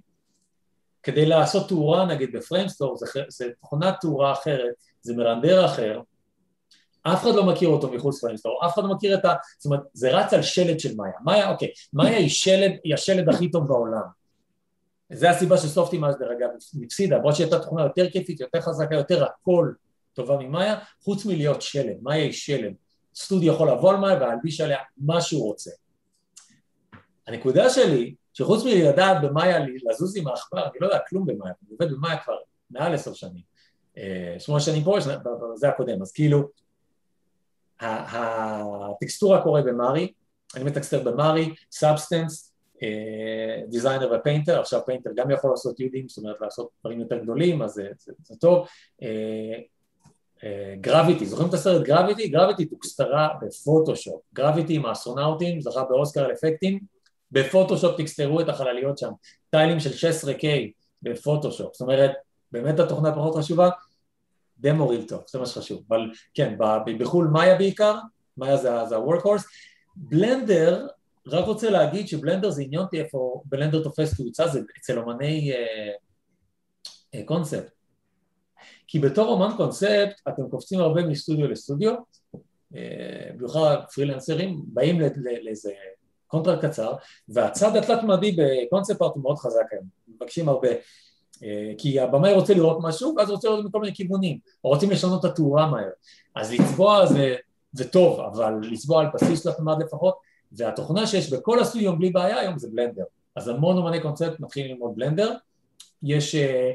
כדי 1.04 1.26
לעשות 1.26 1.70
תאורה 1.70 2.06
נגיד 2.06 2.32
ב 2.38 2.43
Framestore, 2.43 2.98
זה, 2.98 3.06
זה 3.28 3.50
תוכנת 3.62 3.96
תאורה 4.02 4.32
אחרת, 4.32 4.74
זה 5.02 5.16
מרנדר 5.16 5.66
אחר, 5.66 6.02
אף 7.04 7.24
אחד 7.24 7.36
לא 7.36 7.46
מכיר 7.46 7.70
אותו 7.70 7.92
מחוץ 7.92 8.18
ל 8.18 8.21
Framestore, 8.21 8.60
אף 8.66 8.74
אחד 8.74 8.84
לא 8.84 8.90
מכיר 8.96 9.16
את 9.16 9.26
ה... 9.26 9.34
זאת 9.58 9.66
אומרת, 9.66 9.82
זה 9.94 10.12
רץ 10.12 10.34
על 10.34 10.42
שלד 10.42 10.80
של 10.80 10.96
מאיה. 10.96 11.14
מאיה, 11.26 11.50
אוקיי, 11.50 11.68
מאיה 11.94 12.18
היא 12.18 12.30
שלד, 12.30 12.72
היא 12.84 12.94
השלד 12.94 13.30
הכי 13.30 13.52
טוב 13.52 13.68
בעולם. 13.68 14.02
זה 15.14 15.30
הסיבה 15.30 15.58
ש 15.58 16.04
Softimage 16.04 16.18
דרך 16.20 16.32
אגב 16.38 16.50
הפסידה, 16.86 17.18
למרות 17.18 17.36
שהייתה 17.36 17.60
תוכנה 17.60 17.84
יותר 17.84 18.10
כיפית, 18.10 18.40
יותר 18.40 18.62
חזקה, 18.62 18.96
יותר 18.96 19.26
הכל 19.26 19.72
טובה 20.14 20.38
ממאיה, 20.38 20.80
חוץ 21.03 21.26
מלהיות 21.26 21.61
שלד, 21.61 21.98
מאיה 22.02 22.23
היא 22.23 22.31
שלד. 22.31 22.73
סטודיו 23.15 23.53
יכול 23.53 23.72
לבוא 23.72 23.90
על 23.90 23.98
מאיה 23.98 24.18
ולהלביש 24.18 24.61
עליה 24.61 24.77
מה 24.98 25.22
שהוא 25.22 25.44
רוצה. 25.44 25.72
הנקודה 27.27 27.69
שלי, 27.69 28.15
שחוץ 28.34 28.64
מלדעת 28.65 29.18
במאיה 29.23 29.60
לזוז 29.90 30.18
עם 30.18 30.27
העכבר, 30.27 30.64
אני 30.64 30.73
לא 30.80 30.85
יודע 30.88 30.99
כלום 31.10 31.26
במאיה, 31.26 31.53
אני 31.61 31.72
עובד 31.72 31.91
במאיה 31.91 32.18
כבר 32.18 32.38
מעל 32.69 32.94
עשר 32.94 33.14
שנים, 33.14 33.41
אה, 33.98 34.35
שמונה 34.40 34.61
שנים 34.61 34.84
פה, 34.84 34.98
זה 35.56 35.69
הקודם, 35.69 36.02
אז 36.02 36.11
כאילו, 36.11 36.49
הטקסטורה 37.80 39.44
קורה 39.44 39.61
במארי, 39.61 40.14
אני 40.56 40.64
מתקסטר 40.64 41.03
במארי, 41.03 41.53
Substance, 41.72 42.54
Designer 43.68 44.12
ו 44.16 44.20
Painter, 44.20 44.60
עכשיו 44.60 44.81
Painter 44.86 45.10
גם 45.15 45.31
יכול 45.31 45.49
לעשות 45.49 45.80
UDIM, 45.80 46.10
זאת 46.10 46.18
אומרת 46.18 46.41
לעשות 46.41 46.69
דברים 46.81 46.99
יותר 46.99 47.18
גדולים, 47.18 47.61
אז 47.61 47.72
זה, 47.72 47.88
זה, 47.98 48.14
זה 48.23 48.35
טוב. 48.35 48.68
גרביטי, 50.82 51.26
זוכרים 51.26 51.49
את 51.49 51.53
הסרט 51.53 51.82
גרביטי? 51.82 52.28
גרביטי 52.28 52.65
תוקסטרה 52.65 53.30
בפוטושופ. 53.41 54.22
גרביטי 54.34 54.76
עם 54.76 54.86
האסטרונאוטים, 54.86 55.61
זכה 55.61 55.84
באוסקר 55.84 56.24
על 56.26 56.32
אפקטים, 56.32 56.80
בפוטושופ 57.32 57.98
תקסטרו 57.98 58.41
את 58.41 58.49
החלליות 58.49 58.98
שם, 58.98 59.11
טיילים 59.49 59.80
של 59.80 59.90
16K 59.90 60.45
בפוטושופ, 61.02 61.74
זאת 61.74 61.82
אומרת, 61.82 62.11
באמת 62.52 62.80
התוכנה 62.80 63.11
פחות 63.11 63.36
חשובה, 63.36 63.70
דמו 64.60 64.90
ריל 64.90 65.07
טוב, 65.07 65.24
זה 65.28 65.40
מה 65.40 65.45
שחשוב, 65.45 65.84
אבל 65.90 66.11
כן, 66.34 66.57
בחו"ל 66.99 67.28
מאיה 67.28 67.57
בעיקר, 67.57 67.99
מאיה 68.38 68.57
זה 68.57 68.98
ה-workhorse, 68.98 69.44
בלנדר, 69.95 70.88
רק 71.28 71.45
רוצה 71.45 71.70
להגיד 71.70 72.07
שבלנדר 72.07 72.49
זה 72.49 72.61
עניין 72.61 72.82
אותי 72.82 73.02
איפה 73.02 73.41
בלנדר 73.45 73.84
תופס 73.84 74.18
תאוצה, 74.18 74.48
זה 74.48 74.60
אצל 74.80 74.99
אומני 74.99 75.52
אה, 75.52 75.91
אה, 77.15 77.26
קונספט. 77.26 77.83
כי 78.88 79.00
בתור 79.00 79.28
אומן 79.28 79.58
קונספט 79.58 80.22
אתם 80.28 80.50
קופצים 80.50 80.80
הרבה 80.80 81.06
מסטודיו 81.06 81.48
לסטודיו, 81.48 81.94
אה, 82.76 83.30
במיוחד 83.36 83.78
פרילנסרים, 83.94 84.62
באים 84.66 85.02
לאיזה 85.44 85.72
contract 86.28 86.66
קצר, 86.66 86.94
והצד 87.30 87.76
התלת-ממדי 87.76 88.38
ב 88.38 88.45
concept 88.45 89.02
art 89.02 89.12
הוא 89.16 89.24
מאוד 89.24 89.38
חזק 89.38 89.66
היום, 89.72 89.86
מבקשים 90.08 90.50
הרבה. 90.50 90.70
אה, 91.44 91.74
כי 91.78 92.00
הבמאי 92.00 92.34
רוצה 92.34 92.54
לראות 92.54 92.78
משהו, 92.82 93.14
ואז 93.18 93.30
רוצה 93.30 93.48
לראות 93.48 93.66
מכל 93.66 93.80
מיני 93.82 93.96
כיוונים, 93.96 94.40
או 94.64 94.70
רוצים 94.70 94.92
לשנות 94.92 95.26
את 95.26 95.32
התאורה 95.32 95.72
מהר. 95.72 95.90
אז 96.36 96.54
לצבוע 96.54 97.06
זה, 97.06 97.36
זה 97.74 97.90
טוב, 97.90 98.20
אבל 98.20 98.54
לצבוע 98.62 99.02
על 99.02 99.08
בסיס 99.14 99.44
תלת-ממד 99.44 99.84
לפחות, 99.84 100.16
והתוכנה 100.52 101.08
שיש 101.08 101.34
בכל 101.34 101.60
הסטודיו 101.60 101.98
בלי 101.98 102.10
בעיה 102.10 102.40
היום 102.40 102.58
זה 102.58 102.68
בלנדר. 102.72 103.04
אז 103.36 103.48
המון 103.48 103.78
אומני 103.78 104.02
קונספט 104.02 104.40
מתחילים 104.40 104.72
ללמוד 104.72 104.92
בלנדר. 104.96 105.34
יש 106.04 106.36
אה, 106.36 106.72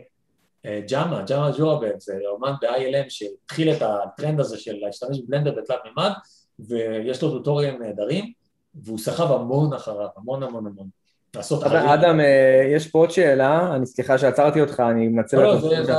ג'אמה, 0.66 1.22
ג'אמה 1.22 1.50
ג'ורבאב, 1.58 1.92
זה 1.98 2.18
אומן 2.28 2.52
ב-ILM 2.62 3.08
שהתחיל 3.08 3.72
את 3.72 3.82
הטרנד 3.82 4.40
הזה 4.40 4.58
של 4.58 4.76
להשתמש 4.80 5.20
בבלנדר 5.20 5.54
בתלת 5.56 5.78
מימד, 5.84 6.10
ויש 6.58 7.22
לו 7.22 7.30
טוטוריאלים 7.30 7.82
נהדרים, 7.82 8.32
והוא 8.74 8.98
סחב 8.98 9.32
המון 9.32 9.72
אחריו, 9.72 10.08
המון 10.16 10.42
המון 10.42 10.66
המון. 10.66 10.88
לעשות 11.36 11.64
אדם, 11.64 11.88
אדם, 11.88 12.20
אה, 12.20 12.70
יש 12.74 12.88
פה 12.90 12.98
עוד 12.98 13.10
שאלה, 13.10 13.76
אני 13.76 13.86
סליחה 13.86 14.18
שעצרתי 14.18 14.60
אותך, 14.60 14.82
אני 14.90 15.08
מנצל 15.08 15.36
לא, 15.36 15.58
את 15.58 15.62
לא, 15.62 15.84
זה. 15.84 15.92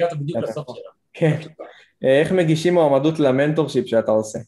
הגעת 0.00 0.18
בדיוק. 0.18 0.38
לסוף 0.38 0.66
שלה. 0.68 0.90
כן. 1.12 1.40
אה, 2.04 2.20
איך 2.20 2.32
מגישים 2.32 2.74
מועמדות 2.74 3.18
ל 3.18 3.24
mentorship 3.24 3.86
שאתה 3.86 4.10
עושה? 4.10 4.38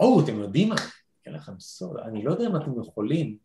או, 0.00 0.20
אתם 0.24 0.40
יודעים 0.40 0.68
מה? 0.68 0.76
אני 2.04 2.24
לא 2.24 2.30
יודע 2.32 2.46
אם 2.46 2.56
אתם 2.56 2.80
יכולים 2.80 3.36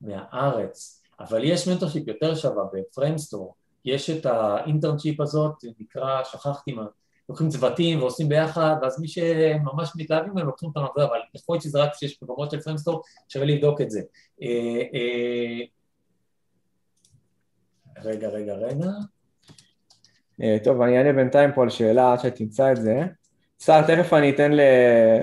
מהארץ, 0.00 1.01
אבל 1.28 1.44
יש 1.44 1.68
mentorship 1.68 2.08
יותר 2.08 2.34
שווה 2.34 2.64
ב 2.72 2.79
Framestore, 2.79 3.54
יש 3.84 4.10
את 4.10 4.26
ה 4.26 4.34
internship 4.34 5.20
הזאת, 5.20 5.54
נקרא, 5.80 6.24
שכחתי 6.24 6.72
מה, 6.72 6.84
לוקחים 7.28 7.48
צוותים 7.48 8.00
ועושים 8.00 8.28
ביחד, 8.28 8.76
ואז 8.82 9.00
מי 9.00 9.08
שממש 9.08 9.92
מתלהבים 9.96 10.34
מהם 10.34 10.46
לוקחים 10.46 10.68
אותם 10.68 10.80
לעבודה, 10.80 11.04
אבל 11.04 11.18
יכול 11.34 11.54
להיות 11.54 11.62
שזה 11.62 11.82
רק 11.82 11.92
כשיש 11.92 12.22
מקומות 12.22 12.50
של 12.50 12.60
Framestore, 12.60 13.02
שווה 13.28 13.46
לבדוק 13.46 13.80
את 13.80 13.90
זה. 13.90 14.00
אה, 14.42 14.82
אה, 14.94 15.60
רגע, 18.04 18.28
רגע, 18.28 18.54
רגע. 18.54 18.88
אה, 20.42 20.56
טוב, 20.64 20.82
אני 20.82 20.98
אענה 20.98 21.12
בינתיים 21.12 21.52
פה 21.54 21.62
על 21.62 21.70
שאלה 21.70 22.12
עד 22.12 22.20
שתמצא 22.20 22.72
את 22.72 22.76
זה. 22.76 23.00
סער, 23.62 23.82
תכף 23.86 24.12
אני 24.12 24.30
אתן 24.30 24.52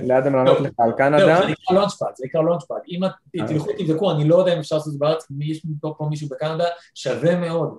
לאדם 0.02 0.36
לענות 0.36 0.56
טוב. 0.56 0.66
לך 0.66 0.72
על 0.78 0.92
קנדה. 0.98 1.40
זה 1.40 1.46
נקרא 1.46 1.76
Launchpad, 1.76 2.16
זה 2.16 2.24
נקרא 2.26 2.40
Launchpad. 2.40 2.80
אם 2.88 3.04
את 3.04 3.48
תלכו 3.48 3.72
תבדקו, 3.78 4.10
אני 4.10 4.28
לא 4.28 4.36
יודע 4.36 4.54
אם 4.54 4.58
אפשר 4.58 4.76
לעשות 4.76 4.88
את 4.88 4.92
זה 4.92 4.98
בארץ, 4.98 5.26
אם 5.30 5.42
יש 5.42 5.62
פה 5.80 6.06
מישהו 6.10 6.28
בקנדה, 6.28 6.64
שווה 6.94 7.36
מאוד. 7.36 7.78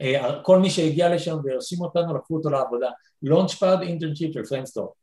אה, 0.00 0.40
כל 0.42 0.58
מי 0.58 0.70
שהגיע 0.70 1.14
לשם 1.14 1.36
והרשים 1.44 1.80
אותנו, 1.80 2.14
לקחו 2.14 2.36
אותו 2.36 2.50
לעבודה. 2.50 2.90
Launchpad 3.22 3.82
internship 3.82 4.34
של 4.34 4.44
Framestore. 4.44 4.94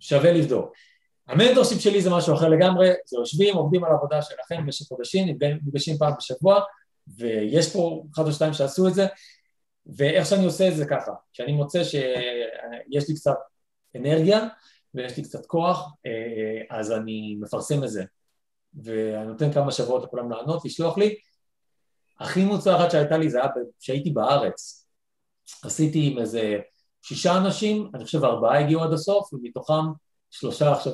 שווה 0.00 0.32
לבדוק. 0.32 0.72
ה 1.28 1.33
mentorship 1.33 1.80
שלי 1.80 2.02
זה 2.02 2.10
משהו 2.10 2.34
אחר 2.34 2.48
לגמרי, 2.48 2.90
זה 3.06 3.16
יושבים, 3.16 3.56
עובדים 3.56 3.84
על 3.84 3.92
העבודה 3.92 4.22
שלכם 4.22 4.56
במשך 4.56 4.86
חודשים, 4.86 5.38
נפגשים 5.66 5.96
פעם 5.96 6.12
בשבוע, 6.18 6.60
ויש 7.18 7.72
פה 7.72 8.04
אחד 8.14 8.26
או 8.26 8.32
שתיים 8.32 8.52
שעשו 8.52 8.88
את 8.88 8.94
זה, 8.94 9.06
ואיך 9.86 10.26
שאני 10.26 10.44
עושה 10.44 10.68
את 10.68 10.76
זה 10.76 10.86
ככה, 10.86 11.12
כשאני 11.32 11.52
מוצא 11.52 11.84
שיש 11.84 13.08
לי 13.08 13.14
קצת 13.14 13.36
אנרגיה 13.96 14.48
ויש 14.94 15.16
לי 15.16 15.22
קצת 15.22 15.46
כוח, 15.46 15.92
אה, 16.06 16.78
אז 16.78 16.92
אני 16.92 17.36
מפרסם 17.40 17.84
את 17.84 17.90
זה, 17.90 18.04
ואני 18.82 19.26
נותן 19.26 19.52
כמה 19.52 19.72
שבועות 19.72 20.04
לכולם 20.04 20.30
לענות, 20.30 20.64
לשלוח 20.64 20.98
לי. 20.98 21.16
הכי 22.20 22.44
מוצלחת 22.44 22.90
שהייתה 22.90 23.18
לי 23.18 23.30
זה 23.30 23.38
היה 23.38 23.48
כשהייתי 23.80 24.10
בארץ, 24.10 24.86
עשיתי 25.64 26.10
עם 26.12 26.18
איזה 26.18 26.58
שישה 27.02 27.36
אנשים, 27.36 27.90
אני 27.94 28.04
חושב 28.04 28.24
ארבעה 28.24 28.60
הגיעו 28.60 28.82
עד 28.82 28.92
הסוף, 28.92 29.32
ומתוכם 29.32 29.84
שלושה 30.30 30.72
עכשיו 30.72 30.92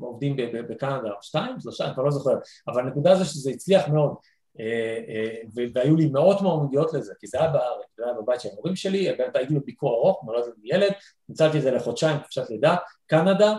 עובדים 0.00 0.36
בקנדה, 0.68 1.10
שתיים, 1.22 1.60
שלושה, 1.60 1.84
אני 1.84 1.94
כבר 1.94 2.02
לא 2.02 2.10
זוכר, 2.10 2.34
אבל 2.68 2.82
הנקודה 2.82 3.14
זה 3.14 3.24
שזה 3.24 3.50
הצליח 3.50 3.88
מאוד. 3.88 4.14
אה, 4.60 4.98
אה, 5.08 5.64
והיו 5.74 5.96
לי 5.96 6.06
מאות 6.06 6.40
מועמדויות 6.40 6.94
לזה, 6.94 7.12
כי 7.20 7.26
זה 7.26 7.40
היה 7.40 7.50
בארץ, 7.50 7.86
זה 7.96 8.04
היה 8.04 8.14
בבית 8.14 8.40
של 8.40 8.48
ההורים 8.48 8.76
שלי, 8.76 9.08
הייתי 9.34 9.54
בביקור 9.54 9.94
ארוך, 9.94 10.24
נולדתי 10.24 10.50
ילד, 10.64 10.92
ניצלתי 11.28 11.58
את 11.58 11.62
זה 11.62 11.70
לחודשיים 11.70 12.18
חופשת 12.18 12.50
לידה, 12.50 12.76
קנדה, 13.06 13.58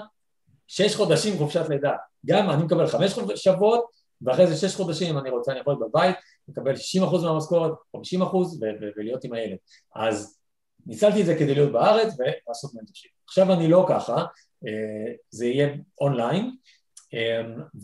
שש 0.68 0.96
חודשים 0.96 1.38
חופשת 1.38 1.70
לידה, 1.70 1.92
גם 2.26 2.50
אני 2.50 2.64
מקבל 2.64 2.88
חמש 2.88 3.20
שבועות, 3.36 3.86
ואחרי 4.22 4.48
זה 4.48 4.56
שש 4.56 4.76
חודשים 4.76 5.10
אם 5.10 5.22
אני 5.22 5.30
רוצה, 5.30 5.52
אני 5.52 5.60
יכול 5.60 5.74
להיות 5.74 5.90
בבית, 5.90 6.16
לקבל 6.48 6.74
60% 6.76 6.78
מהמשכורת, 7.24 7.72
50% 7.98 8.02
ו- 8.36 8.66
ו- 8.82 8.90
ולהיות 8.98 9.24
עם 9.24 9.34
הילד. 9.34 9.58
אז 9.96 10.40
ניצלתי 10.86 11.22
את 11.22 11.26
זה 11.26 11.36
כדי 11.36 11.56
להיות 11.56 11.72
בארץ 11.72 12.14
ולעשות 12.18 12.74
mentorship. 12.74 13.12
עכשיו 13.28 13.54
אני 13.54 13.68
לא 13.68 13.86
ככה, 13.90 14.16
אה, 14.68 15.14
זה 15.30 15.46
יהיה 15.46 15.68
אונליין, 16.02 16.56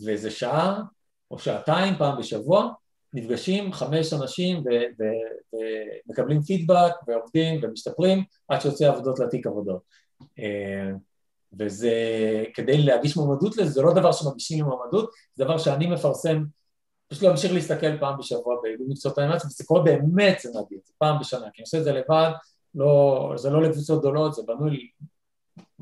וזה 0.04 0.30
שעה 0.30 0.80
או 1.30 1.38
שעתיים 1.38 1.94
פעם 1.98 2.18
בשבוע, 2.18 2.72
נפגשים 3.16 3.72
חמש 3.72 4.12
אנשים 4.12 4.62
ומקבלים 6.08 6.42
פידבק 6.42 6.92
ועובדים 7.06 7.60
ומשתפרים 7.62 8.24
עד 8.48 8.60
שיוצא 8.60 8.88
עבודות 8.88 9.18
לתיק 9.18 9.46
עבודות. 9.46 9.82
אה, 10.38 10.90
וזה, 11.58 11.94
כדי 12.54 12.82
להגיש 12.82 13.16
מועמדות 13.16 13.56
לזה, 13.56 13.70
זה 13.70 13.82
לא 13.82 13.94
דבר 13.94 14.12
שמגישים 14.12 14.64
למועמדות, 14.64 15.10
זה 15.34 15.44
דבר 15.44 15.58
שאני 15.58 15.86
מפרסם, 15.86 16.44
פשוט 17.08 17.22
להמשיך 17.22 17.52
להסתכל 17.52 17.98
פעם 17.98 18.18
בשבוע 18.18 18.56
באיגוד 18.62 18.86
מקצועות 18.88 19.18
האנימציה, 19.18 19.50
וזה 19.50 19.64
קורה 19.64 19.82
באמת, 19.82 20.40
זה 20.40 20.48
נגיד, 20.48 20.78
זה 20.84 20.92
פעם 20.98 21.20
בשנה, 21.20 21.40
כי 21.40 21.46
אני 21.46 21.62
עושה 21.62 21.78
את 21.78 21.84
זה 21.84 21.92
לבד, 21.92 22.30
לא, 22.74 23.32
זה 23.36 23.50
לא 23.50 23.62
לקבוצות 23.62 24.00
גדולות, 24.00 24.34
זה 24.34 24.42
בנוי 24.46 24.88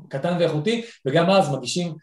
קטן 0.07 0.37
ואיכותי, 0.39 0.85
וגם 1.05 1.29
אז 1.29 1.53
מגישים, 1.55 1.95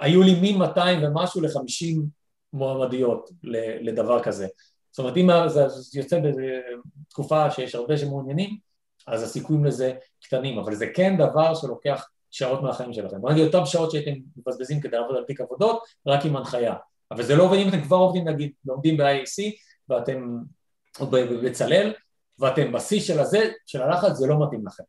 היו 0.00 0.22
לי 0.22 0.52
מ-200 0.52 0.80
ומשהו 1.02 1.40
ל-50 1.40 2.23
מועמדיות 2.54 3.30
ל- 3.42 3.88
לדבר 3.88 4.22
כזה. 4.22 4.46
זאת 4.90 4.98
אומרת, 4.98 5.16
אם 5.16 5.28
זה 5.46 5.98
יוצא 5.98 6.20
בתקופה 7.08 7.50
שיש 7.50 7.74
הרבה 7.74 7.96
שמעוניינים, 7.96 8.58
אז 9.06 9.22
הסיכויים 9.22 9.64
לזה 9.64 9.92
קטנים, 10.24 10.58
אבל 10.58 10.74
זה 10.74 10.86
כן 10.94 11.16
דבר 11.16 11.54
שלוקח 11.54 12.08
שעות 12.30 12.62
מהחיים 12.62 12.92
שלכם. 12.92 13.20
בוא 13.20 13.30
נגיד 13.30 13.46
אותם 13.46 13.66
שעות 13.66 13.90
שהייתם 13.90 14.12
מבזבזים 14.36 14.80
כדי 14.80 14.96
לעבוד 14.96 15.16
על 15.16 15.24
תיק 15.24 15.40
עבודות, 15.40 15.82
רק 16.06 16.24
עם 16.24 16.36
הנחיה. 16.36 16.74
אבל 17.10 17.22
זה 17.22 17.36
לא 17.36 17.42
עובד 17.42 17.58
אם 17.58 17.68
אתם 17.68 17.82
כבר 17.82 17.96
עובדים, 17.96 18.28
נגיד, 18.28 18.52
לומדים 18.64 18.96
ב-IAC, 18.96 19.52
ואתם, 19.88 20.38
או 21.00 21.06
בבצלאל, 21.06 21.92
ואתם 22.38 22.72
בשיא 22.72 23.00
של 23.00 23.20
הזה, 23.20 23.50
של 23.66 23.82
הלחץ, 23.82 24.12
זה 24.12 24.26
לא 24.26 24.46
מתאים 24.46 24.66
לכם. 24.66 24.84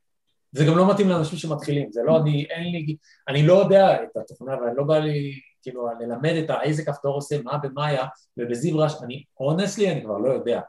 זה 0.51 0.65
גם 0.65 0.77
לא 0.77 0.91
מתאים 0.91 1.09
לאנשים 1.09 1.39
שמתחילים, 1.39 1.91
זה 1.91 2.01
לא, 2.05 2.17
אני, 2.17 2.45
אין 2.49 2.63
לי, 2.63 2.95
אני 3.27 3.47
לא 3.47 3.53
יודע 3.53 4.03
את 4.03 4.17
התוכנה, 4.17 4.61
ואני 4.61 4.77
לא 4.77 4.83
בא 4.83 4.97
לי, 4.97 5.31
כאילו, 5.65 5.87
ללמד 5.99 6.33
את 6.43 6.49
איזה 6.63 6.85
כפתור 6.85 7.15
עושה 7.15 7.41
מה 7.41 7.57
במאיה 7.57 8.05
ובזיברש, 8.37 8.93
אני, 9.03 9.23
אונסלי, 9.39 9.91
אני 9.91 10.03
כבר 10.03 10.17
לא 10.17 10.29
יודע. 10.29 10.61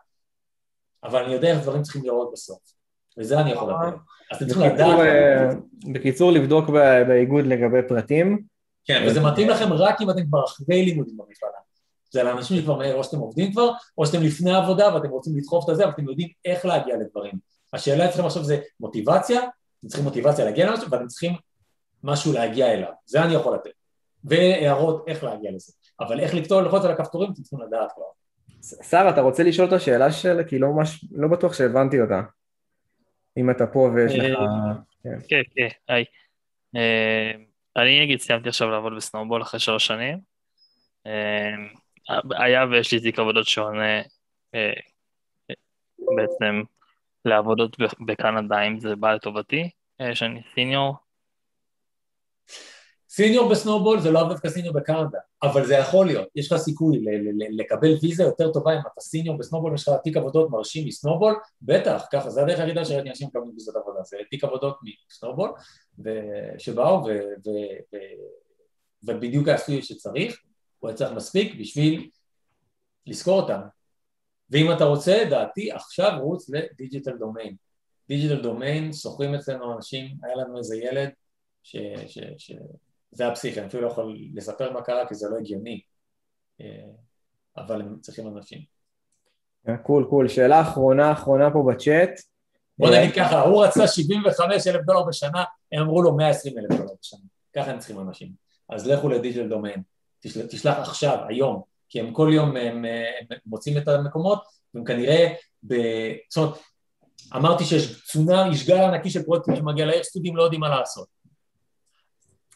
אבל 1.05 1.25
אני 1.25 1.33
יודע 1.35 1.49
איך 1.49 1.63
דברים 1.63 1.83
צריכים 1.83 2.05
לראות 2.05 2.31
בסוף, 2.33 2.59
וזה 3.19 3.41
אני 3.41 3.51
יכול 3.51 3.69
לדעת. 3.69 3.95
אז 4.31 4.37
אתם 4.37 4.47
צריכים 4.47 4.75
לדעת, 4.75 4.99
אה, 4.99 5.49
בקיצור, 5.93 6.33
לבדוק 6.33 6.71
באיגוד 7.09 7.45
לגבי 7.47 7.89
פרטים. 7.89 8.43
כן, 8.85 9.05
וזה 9.07 9.21
מתאים 9.21 9.49
לכם 9.49 9.73
רק 9.73 10.01
אם 10.01 10.11
אתם 10.11 10.27
כבר 10.27 10.45
אחרי 10.45 10.85
לימודים 10.85 11.17
במכללה. 11.17 11.53
זה 12.11 12.23
לאנשים 12.23 12.61
שכבר, 12.61 12.93
או 12.93 13.05
שאתם 13.05 13.19
עובדים 13.19 13.53
כבר, 13.53 13.71
או 13.99 14.07
שאתם 14.07 14.23
לפני 14.23 14.55
עבודה 14.55 14.95
ואתם 14.95 15.09
רוצים 15.09 15.37
לדחוף 15.37 15.65
את 15.65 15.69
הזה, 15.69 15.87
ואתם 15.87 16.09
יודעים 16.09 16.29
איך 16.45 16.65
להגיע 16.65 16.97
לדברים. 16.97 17.33
השאלה 17.73 18.09
אצלכם 18.09 18.27
עכשיו 18.27 18.45
זה 18.45 18.61
מוטיבציה, 18.81 19.41
אתם 19.41 19.89
צריכים 19.89 20.05
מוטיבציה 20.05 20.45
להגיע 20.45 20.71
למשהו, 20.71 20.91
ואתם 20.91 21.07
צריכים 21.07 21.33
משהו 22.03 22.33
להגיע 22.33 22.73
אליו. 22.73 22.93
זה 23.07 23.23
אני 23.23 23.35
יכול 23.35 23.55
לתת. 23.55 23.71
והערות 24.25 25.05
איך 25.09 25.25
להגיע 25.25 25.51
לזה. 25.51 25.73
אבל 26.01 26.21
איך 26.21 26.35
לכתוב, 26.35 26.63
ללחוץ 26.63 26.85
על 26.85 26.91
הכפתורים, 26.91 27.33
אתם 27.33 27.43
צריכים 27.43 27.61
לדעת 27.61 27.93
כבר. 27.95 28.05
שרה, 28.83 29.11
אתה 29.11 29.21
רוצה 29.21 29.43
לשאול 29.43 29.69
את 29.69 29.73
השאלה 29.73 30.13
של... 30.13 30.43
כי 30.49 30.59
לא 30.59 30.69
ממש... 30.69 31.05
לא 31.13 31.29
בטוח 31.29 31.53
שהבנתי 31.53 32.01
אותה. 32.01 32.21
אם 33.37 33.51
אתה 33.51 33.67
פה 33.67 33.91
ויש 33.95 34.15
לך... 34.15 34.39
כן. 35.03 35.19
כן, 35.29 35.43
כן, 35.55 35.69
היי. 35.89 36.05
אה, 36.77 37.33
אני 37.77 38.01
נגיד 38.01 38.21
סיימתי 38.21 38.49
עכשיו 38.49 38.71
לעבוד 38.71 38.93
בסנובול 38.97 39.43
אחרי 39.43 39.61
שלוש 39.61 39.87
שנים. 39.87 40.19
אה, 41.07 41.55
היה 42.39 42.65
ויש 42.71 42.93
לי 42.93 43.01
תיק 43.01 43.19
עבודות 43.19 43.47
שעונה 43.47 44.03
אה, 44.55 44.73
בעצם 45.99 46.63
לעבודות 47.25 47.77
בקנדה, 48.07 48.63
אם 48.63 48.81
זה 48.81 48.97
בא 48.97 49.13
לטובתי, 49.13 49.71
אה, 50.01 50.15
שאני 50.15 50.43
סיניור. 50.55 50.95
סיניור 53.17 53.51
בסנובול 53.51 54.01
זה 54.01 54.11
לאו 54.11 54.29
דווקא 54.29 54.49
סיניור 54.49 54.75
בקנדה, 54.75 55.19
אבל 55.43 55.67
זה 55.67 55.75
יכול 55.75 56.07
להיות, 56.07 56.29
יש 56.35 56.53
לך 56.53 56.59
סיכוי 56.59 57.05
לקבל 57.51 57.95
ויזה 58.03 58.23
יותר 58.23 58.53
טובה 58.53 58.75
אם 58.75 58.79
אתה 58.79 59.01
סיניור 59.01 59.39
בסנובול 59.39 59.71
ויש 59.71 59.89
לך 59.89 59.95
תיק 60.05 60.17
עבודות 60.17 60.51
מרשים 60.51 60.87
מסנובול, 60.87 61.35
בטח, 61.63 62.07
ככה, 62.13 62.31
זה 62.31 62.43
הדרך 62.43 62.61
היחידה 62.61 62.85
שראיתי 62.85 63.09
אנשים 63.09 63.29
מקבלים 63.29 63.51
ויזות 63.55 63.77
עבודה, 63.77 64.03
זה 64.03 64.17
תיק 64.31 64.45
עבודות 64.45 64.79
מסנובול, 65.11 65.53
שבאו 66.59 67.07
ובדיוק 69.03 69.49
עשו 69.49 69.83
שצריך, 69.83 70.43
הוא 70.79 70.89
היה 70.89 70.97
צריך 70.97 71.13
מספיק 71.13 71.61
בשביל 71.61 72.11
לזכור 73.07 73.41
אותם. 73.41 73.61
ואם 74.51 74.73
אתה 74.73 74.85
רוצה, 74.85 75.25
דעתי, 75.31 75.73
עכשיו 75.73 76.19
רוץ 76.23 76.51
ל 76.51 76.59
Digital 76.59 77.17
Domain. 77.19 77.57
Digital 78.09 78.43
Domain, 78.43 78.93
שוכרים 78.93 79.35
אצלנו 79.35 79.77
אנשים, 79.77 80.07
היה 80.23 80.37
לנו 80.37 80.59
איזה 80.59 80.77
ילד 80.77 81.11
ש... 81.63 81.77
ש, 82.07 82.19
ש 82.39 82.53
זה 83.17 83.25
היה 83.25 83.35
פסיכי, 83.35 83.61
אני 83.61 83.69
אפילו 83.69 83.83
לא 83.83 83.89
יכול 83.89 84.17
לספר 84.35 84.73
מה 84.73 84.83
קרה 84.83 85.09
כי 85.09 85.15
זה 85.15 85.29
לא 85.29 85.37
הגיוני, 85.37 85.81
אה, 86.61 86.67
אבל 87.57 87.81
הם 87.81 87.97
צריכים 88.01 88.37
אנשים. 88.37 88.61
קול, 89.83 90.07
קול. 90.11 90.29
שאלה 90.29 90.61
אחרונה, 90.61 91.13
אחרונה 91.13 91.51
פה 91.51 91.65
בצ'אט. 91.73 92.11
בוא 92.79 92.91
נגיד 92.91 93.15
ככה, 93.15 93.41
הוא 93.41 93.65
רצה 93.65 93.89
75 93.89 94.67
אלף 94.67 94.81
דולר 94.87 95.03
בשנה, 95.03 95.45
הם 95.73 95.83
אמרו 95.83 96.03
לו 96.03 96.17
120 96.17 96.59
אלף 96.59 96.71
דולר 96.71 96.93
בשנה, 97.01 97.21
ככה 97.57 97.71
הם 97.71 97.79
צריכים 97.79 98.01
אנשים. 98.01 98.33
אז 98.69 98.87
לכו 98.87 99.09
לדיג'ל 99.09 99.49
דומיין, 99.49 99.83
תשלח, 100.21 100.47
תשלח 100.47 100.79
עכשיו, 100.79 101.19
היום, 101.29 101.63
כי 101.89 102.01
הם 102.01 102.13
כל 102.13 102.31
יום 102.33 102.57
הם, 102.57 102.85
הם 102.85 103.39
מוצאים 103.47 103.79
את 103.79 103.89
המקומות, 103.89 104.43
והם 104.75 104.85
כנראה, 104.85 105.35
ב... 105.67 105.75
זאת 106.31 106.45
אומרת, 106.45 106.59
אמרתי 107.37 107.65
שיש 107.65 108.05
צונאמי, 108.05 108.55
יש 108.55 108.67
גל 108.67 108.77
ענקי 108.77 109.11
של 109.11 109.23
פרויקטים 109.23 109.57
שמגיע 109.57 109.87
לעיר, 109.87 110.03
סטודים 110.03 110.37
לא 110.37 110.43
יודעים 110.43 110.61
מה 110.61 110.69
לעשות. 110.69 111.16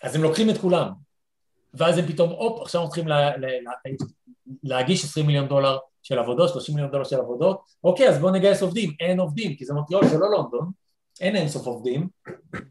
אז 0.02 0.14
הם 0.14 0.22
לוקחים 0.22 0.51
את 0.51 0.59
כולם, 0.59 0.89
ואז 1.74 1.98
הם 1.98 2.06
פתאום, 2.06 2.31
הופ, 2.31 2.62
עכשיו 2.62 2.85
מתחילים 2.85 3.09
לה, 3.09 3.36
לה, 3.36 3.48
לה, 3.62 3.72
להגיש 4.62 5.05
20 5.05 5.27
מיליון 5.27 5.48
דולר 5.48 5.78
של 6.02 6.18
עבודות, 6.18 6.48
30 6.48 6.74
מיליון 6.74 6.93
דולר 6.93 7.05
של 7.05 7.20
עבודות, 7.20 7.62
אוקיי, 7.85 8.09
אז 8.09 8.18
בואו 8.18 8.32
נגייס 8.32 8.62
עובדים, 8.62 8.90
אין 9.01 9.20
עובדים, 9.20 9.56
כי 9.56 9.64
זה 9.64 9.74
מונטריאול, 9.74 10.06
זה 10.06 10.18
לא 10.18 10.31
לונדון, 10.31 10.70
אין 11.20 11.36
אינסוף 11.36 11.66
עובדים, 11.66 12.09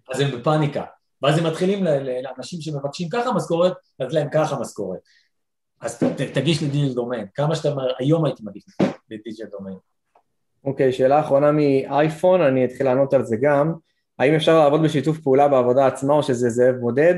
אז 0.10 0.20
הם 0.20 0.40
בפאניקה. 0.40 0.84
ואז 1.22 1.38
הם 1.38 1.46
מתחילים 1.46 1.84
לאנשים 2.24 2.62
שמבקשים 2.62 3.10
ככה 3.10 3.32
משכורת, 3.32 3.74
אז 4.00 4.14
להם 4.14 4.28
ככה 4.34 4.60
משכורת. 4.60 5.00
אז 5.82 6.00
ת, 6.00 6.04
ת, 6.04 6.22
תגיש 6.22 6.64
לדיג'ל 6.64 6.94
דומיין, 6.94 7.28
כמה 7.36 7.56
שאתה 7.56 7.70
אומר, 7.70 7.92
היום 8.00 8.26
הייתי 8.26 8.44
מגיש 8.46 8.64
לדיג'ל 9.10 9.46
דומיין. 9.52 9.78
אוקיי, 10.64 10.94
שאלה 10.94 11.20
אחרונה 11.20 11.52
מאייפון, 11.52 12.42
אני 12.42 12.66
אתחיל 12.66 12.86
לענות 12.86 13.14
על 13.14 13.24
זה 13.24 13.36
גם. 13.42 13.74
האם 14.20 14.34
אפשר 14.34 14.60
לעבוד 14.60 14.84
בשיתוף 14.84 15.20
פעולה 15.20 15.48
בעבודה 15.48 15.88
עצמה 15.88 16.14
או 16.14 16.24
שזה 16.24 16.50
זאב 16.50 16.76
בודד? 16.76 17.16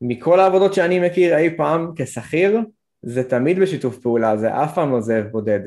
מכל 0.00 0.40
העבודות 0.40 0.74
שאני 0.74 1.00
מכיר 1.00 1.36
אי 1.36 1.56
פעם 1.56 1.92
כשכיר, 1.96 2.58
זה 3.02 3.24
תמיד 3.24 3.58
בשיתוף 3.58 3.98
פעולה, 3.98 4.36
זה 4.36 4.62
אף 4.64 4.74
פעם 4.74 4.92
לא 4.92 5.00
זאב 5.00 5.24
בודד. 5.24 5.60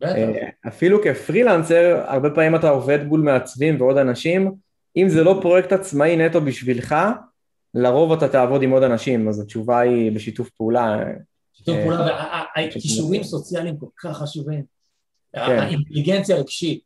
בטח. 0.00 0.12
אה, 0.12 0.48
אפילו 0.68 1.02
כפרילנסר, 1.02 2.02
הרבה 2.06 2.30
פעמים 2.30 2.54
אתה 2.54 2.70
עובד 2.70 3.04
מול 3.04 3.20
מעצבים 3.20 3.80
ועוד 3.80 3.96
אנשים, 3.96 4.52
אם 4.96 5.08
זה 5.08 5.24
לא 5.24 5.38
פרויקט 5.42 5.72
עצמאי 5.72 6.16
נטו 6.16 6.40
בשבילך, 6.40 6.94
לרוב 7.74 8.12
אתה 8.12 8.28
תעבוד 8.28 8.62
עם 8.62 8.70
עוד 8.70 8.82
אנשים, 8.82 9.28
אז 9.28 9.40
התשובה 9.40 9.80
היא 9.80 10.12
בשיתוף 10.12 10.50
פעולה. 10.50 10.98
שיתוף 11.52 11.76
אה, 11.76 11.82
פעולה, 11.82 12.44
והכישורים 12.56 13.22
סוציאליים 13.22 13.78
כל 13.78 13.86
כך 14.00 14.16
חשובים. 14.16 14.62
כן. 15.32 15.40
האינטליגנציה 15.40 16.36
הרגשית. 16.36 16.80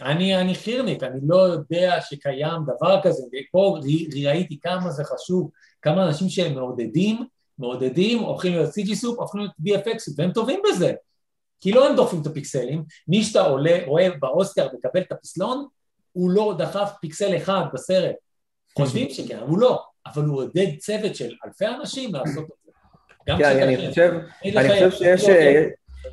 אני, 0.00 0.36
אני 0.36 0.54
חירניק, 0.54 1.02
אני 1.02 1.20
לא 1.22 1.36
יודע 1.36 2.00
שקיים 2.00 2.62
דבר 2.62 3.00
כזה, 3.02 3.22
ופה 3.22 3.78
ראיתי 4.24 4.58
כמה 4.60 4.90
זה 4.90 5.04
חשוב, 5.04 5.50
כמה 5.82 6.06
אנשים 6.06 6.28
שהם 6.28 6.54
מעודדים, 6.54 7.26
מעודדים, 7.58 8.18
הופכים 8.18 8.52
להיות 8.52 8.70
CG 8.70 8.94
סופ, 8.94 9.18
הופכים 9.18 9.40
להיות 9.40 9.84
VFX, 9.86 10.12
והם 10.16 10.32
טובים 10.32 10.60
בזה. 10.68 10.92
כי 11.60 11.72
לא 11.72 11.88
הם 11.88 11.96
דוחפים 11.96 12.22
את 12.22 12.26
הפיקסלים, 12.26 12.84
מי 13.08 13.22
שאתה 13.22 13.40
עולה, 13.40 13.78
רואה 13.86 14.08
באוסקר 14.20 14.68
מקבל 14.78 15.00
את 15.00 15.12
הפסלון, 15.12 15.66
הוא 16.12 16.30
לא 16.30 16.54
דחף 16.58 16.92
פיקסל 17.00 17.36
אחד 17.36 17.62
בסרט. 17.72 18.14
חושבים 18.76 19.10
שכן, 19.10 19.38
הוא 19.38 19.58
לא, 19.58 19.82
אבל 20.06 20.24
הוא 20.24 20.42
עודד 20.42 20.66
צוות 20.78 21.16
של 21.16 21.34
אלפי 21.44 21.66
אנשים 21.66 22.14
לעשות 22.14 22.44
את 22.44 22.54
זה. 22.64 22.72
גם 23.28 23.38
כן, 23.38 23.62
אני. 23.62 23.88
חושב, 23.88 24.12
אין 24.42 24.58
אני 24.58 24.90
חושב 24.90 24.90
שיש 24.90 25.28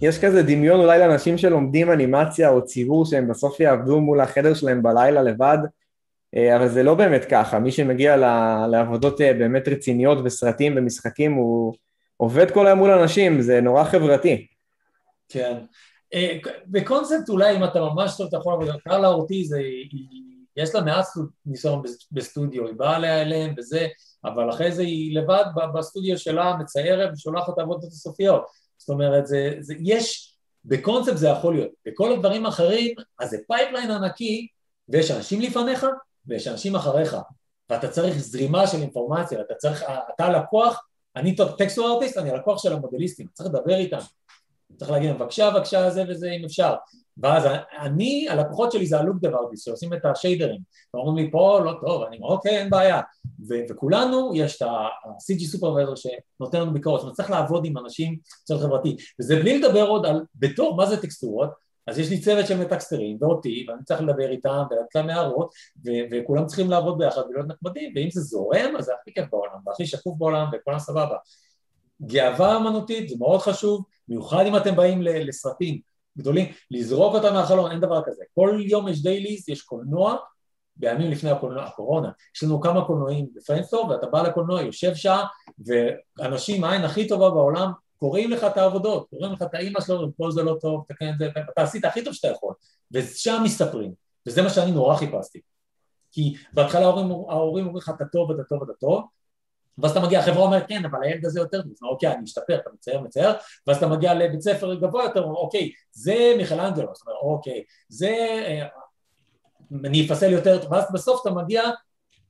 יש 0.01 0.19
כזה 0.19 0.43
דמיון 0.43 0.79
אולי 0.79 0.99
לאנשים 0.99 1.37
שלומדים 1.37 1.91
אנימציה 1.91 2.49
או 2.49 2.65
ציור 2.65 3.05
שהם 3.05 3.27
בסוף 3.27 3.59
יעבדו 3.59 4.01
מול 4.01 4.19
החדר 4.19 4.53
שלהם 4.53 4.83
בלילה 4.83 5.23
לבד, 5.23 5.57
אה, 6.35 6.55
אבל 6.55 6.67
זה 6.67 6.83
לא 6.83 6.95
באמת 6.95 7.25
ככה, 7.25 7.59
מי 7.59 7.71
שמגיע 7.71 8.17
לעבודות 8.67 9.21
אה, 9.21 9.33
באמת 9.33 9.67
רציניות 9.67 10.17
וסרטים 10.23 10.73
ומשחקים 10.77 11.33
הוא 11.33 11.73
עובד 12.17 12.51
כל 12.51 12.67
היום 12.67 12.79
מול 12.79 12.91
אנשים, 12.91 13.41
זה 13.41 13.61
נורא 13.61 13.83
חברתי. 13.83 14.47
כן. 15.29 15.57
אה, 16.13 16.37
בקונספט 16.67 17.29
אולי 17.29 17.57
אם 17.57 17.63
אתה 17.63 17.79
ממש 17.79 18.17
טוב 18.17 18.27
אתה 18.27 18.37
יכול 18.37 18.53
לעבוד, 18.53 18.81
קרלה 18.81 19.07
אורטיז 19.07 19.55
יש 20.57 20.75
לה 20.75 20.81
מעט 20.81 21.05
ניסיון 21.45 21.81
בסטודיו, 22.11 22.67
היא 22.67 22.75
באה 22.75 23.21
אליהם 23.21 23.53
וזה, 23.57 23.87
אבל 24.25 24.49
אחרי 24.49 24.71
זה 24.71 24.81
היא 24.81 25.19
לבד 25.19 25.43
בסטודיו 25.75 26.17
שלה 26.17 26.55
מציירת 26.59 27.09
ושולחת 27.13 27.53
את 27.53 27.57
העבודות 27.57 27.83
הסופיות, 27.83 28.45
זאת 28.77 28.89
אומרת 28.89 29.27
זה, 29.27 29.55
זה 29.59 29.73
יש, 29.79 30.35
בקונספט 30.65 31.17
זה 31.17 31.27
יכול 31.27 31.55
להיות, 31.55 31.71
בכל 31.85 32.11
הדברים 32.11 32.45
האחרים 32.45 32.95
אז 33.19 33.29
זה 33.29 33.37
pipeline 33.47 33.91
ענקי 33.91 34.47
ויש 34.89 35.11
אנשים 35.11 35.41
לפניך 35.41 35.85
ויש 36.27 36.47
אנשים 36.47 36.75
אחריך. 36.75 37.17
ואתה 37.69 37.87
צריך 37.87 38.17
זרימה 38.17 38.67
של 38.67 38.77
אינפורמציה, 38.77 39.41
אתה 39.41 39.55
צריך, 39.55 39.83
אתה 40.15 40.29
לקוח, 40.29 40.87
אני 41.15 41.35
texture 41.57 41.93
artist, 41.93 42.17
אני 42.17 42.31
הלקוח 42.31 42.63
של 42.63 42.73
המודליסטים, 42.73 43.27
צריך 43.33 43.49
לדבר 43.49 43.75
איתם. 43.75 43.97
צריך 44.77 44.91
להגיד 44.91 45.09
להם 45.09 45.19
בבקשה 45.19 45.51
בבקשה 45.51 45.89
זה 45.89 46.03
וזה 46.09 46.31
אם 46.31 46.45
אפשר 46.45 46.75
ואז 47.17 47.43
אני, 47.81 48.29
הלקוחות 48.29 48.71
שלי 48.71 48.85
זה 48.85 48.99
ה 48.99 49.03
look 49.03 49.17
dev 49.21 49.34
artists 49.34 49.65
שעושים 49.65 49.93
את 49.93 50.05
השיידרים. 50.05 50.61
ואומרים 50.93 51.25
לי 51.25 51.31
פה 51.31 51.59
לא 51.59 51.73
טוב, 51.85 52.03
אני 52.03 52.17
אומר 52.17 52.29
אוקיי 52.29 52.57
אין 52.57 52.69
בעיה. 52.69 53.01
ו- 53.47 53.63
וכולנו 53.69 54.31
יש 54.35 54.55
את 54.55 54.61
ה-CG 54.61 55.45
supervisor 55.45 55.93
שנותן 55.95 56.61
לנו 56.61 56.73
ביקורת, 56.73 56.99
זאת 56.99 57.03
אומרת 57.03 57.15
צריך 57.15 57.31
לעבוד 57.31 57.65
עם 57.65 57.77
אנשים 57.77 58.17
צורך 58.43 58.61
חברתי. 58.61 58.95
וזה 59.19 59.35
בלי 59.35 59.59
לדבר 59.59 59.87
עוד 59.87 60.05
על 60.05 60.21
בתור 60.35 60.75
מה 60.75 60.85
זה 60.85 61.01
טקסטורות? 61.01 61.49
אז 61.87 61.99
יש 61.99 62.09
לי 62.09 62.19
צוות 62.19 62.47
של 62.47 62.57
מטקסטרים 62.57 63.17
ואותי 63.21 63.65
ואני 63.67 63.83
צריך 63.83 64.01
לדבר 64.01 64.29
איתם 64.29 64.63
ולתת 64.71 64.95
להם 64.95 65.09
הערות 65.09 65.53
ו- 65.85 66.05
וכולם 66.11 66.45
צריכים 66.45 66.69
לעבוד 66.69 66.97
ביחד 66.97 67.21
ולהיות 67.29 67.47
נחמדים. 67.47 67.93
ואם 67.95 68.09
זה 68.11 68.21
זורם 68.21 68.75
אז 68.77 68.85
זה 68.85 68.91
הכי 69.01 69.13
כיף 69.13 69.25
בעולם 69.31 69.57
והכי 69.65 69.85
שקוף 69.85 70.17
בעולם 70.17 70.47
וכולם 70.53 70.79
סבבה. 70.79 71.15
גאווה 72.05 72.57
אמנותית 72.57 73.09
זה 73.09 73.15
מאוד 73.19 73.39
חשוב 73.41 73.83
במיוחד 74.07 74.45
אם 74.45 74.57
אתם 74.57 74.75
באים 74.75 75.01
לסרטים 75.01 75.79
גדולים, 76.17 76.45
לזרוק 76.71 77.15
אותם 77.15 77.33
מהחלון, 77.33 77.71
אין 77.71 77.79
דבר 77.79 78.01
כזה. 78.05 78.23
כל 78.35 78.57
יום 78.65 78.87
יש 78.87 79.03
dailies, 79.03 79.49
יש 79.49 79.61
קולנוע, 79.61 80.15
בימים 80.77 81.11
לפני 81.11 81.29
הקולנוע, 81.29 81.63
הקורונה, 81.63 82.09
יש 82.35 82.43
לנו 82.43 82.61
כמה 82.61 82.85
קולנועים 82.85 83.27
ב 83.35 83.40
Framestore, 83.40 83.89
ואתה 83.89 84.07
בא 84.07 84.21
לקולנוע, 84.21 84.61
יושב 84.61 84.95
שעה, 84.95 85.27
ואנשים, 86.19 86.63
העין 86.63 86.83
הכי 86.83 87.07
טובה 87.07 87.29
בעולם, 87.29 87.71
קוראים 87.97 88.31
לך 88.31 88.43
את 88.43 88.57
העבודות, 88.57 89.09
קוראים 89.09 89.31
לך 89.31 89.41
את 89.41 89.53
האימא 89.53 89.81
שלו, 89.81 90.11
פה 90.17 90.31
זה 90.31 90.43
לא 90.43 90.57
טוב, 90.61 90.83
תקן 90.87 91.09
את 91.09 91.17
זה, 91.17 91.29
אתה 91.53 91.61
עשית 91.61 91.85
הכי 91.85 92.03
טוב 92.03 92.13
שאתה 92.13 92.27
יכול, 92.27 92.53
ושם 92.91 93.41
מסתפרים, 93.43 93.93
וזה 94.27 94.41
מה 94.41 94.49
שאני 94.49 94.71
נורא 94.71 94.95
חיפשתי. 94.95 95.39
כי 96.11 96.35
בהתחלה 96.53 96.85
ההורים 96.85 97.65
אומרים 97.65 97.75
לך 97.75 97.91
אתה 97.95 98.05
טוב, 98.05 98.31
אתה 98.31 98.43
טוב, 98.43 98.63
אתה 98.63 98.73
טוב, 98.79 99.03
ואז 99.77 99.91
אתה 99.91 99.99
מגיע, 99.99 100.19
החברה 100.19 100.43
אומרת 100.43 100.63
כן, 100.67 100.85
אבל 100.85 101.03
הילד 101.03 101.25
הזה 101.25 101.39
יותר 101.39 101.61
טוב, 101.61 101.89
אוקיי, 101.89 102.11
אני 102.11 102.23
אשתפר, 102.23 102.55
אתה 102.55 102.69
מצייר, 102.73 103.01
מצייר, 103.01 103.31
ואז 103.67 103.77
אתה 103.77 103.87
מגיע 103.87 104.13
לבית 104.13 104.41
ספר 104.41 104.75
גבוה 104.75 105.03
יותר, 105.03 105.23
אוקיי, 105.23 105.71
זה 105.91 106.33
מיכלנג'לו, 106.37 106.91
זאת 106.93 107.07
אומרת, 107.07 107.19
אוקיי, 107.21 107.63
זה, 107.89 108.09
אה, 108.09 108.67
אני 109.85 110.05
אפסל 110.05 110.31
יותר. 110.31 110.59
ואז 110.71 110.83
בסוף 110.93 111.21
אתה 111.21 111.35
מגיע 111.35 111.63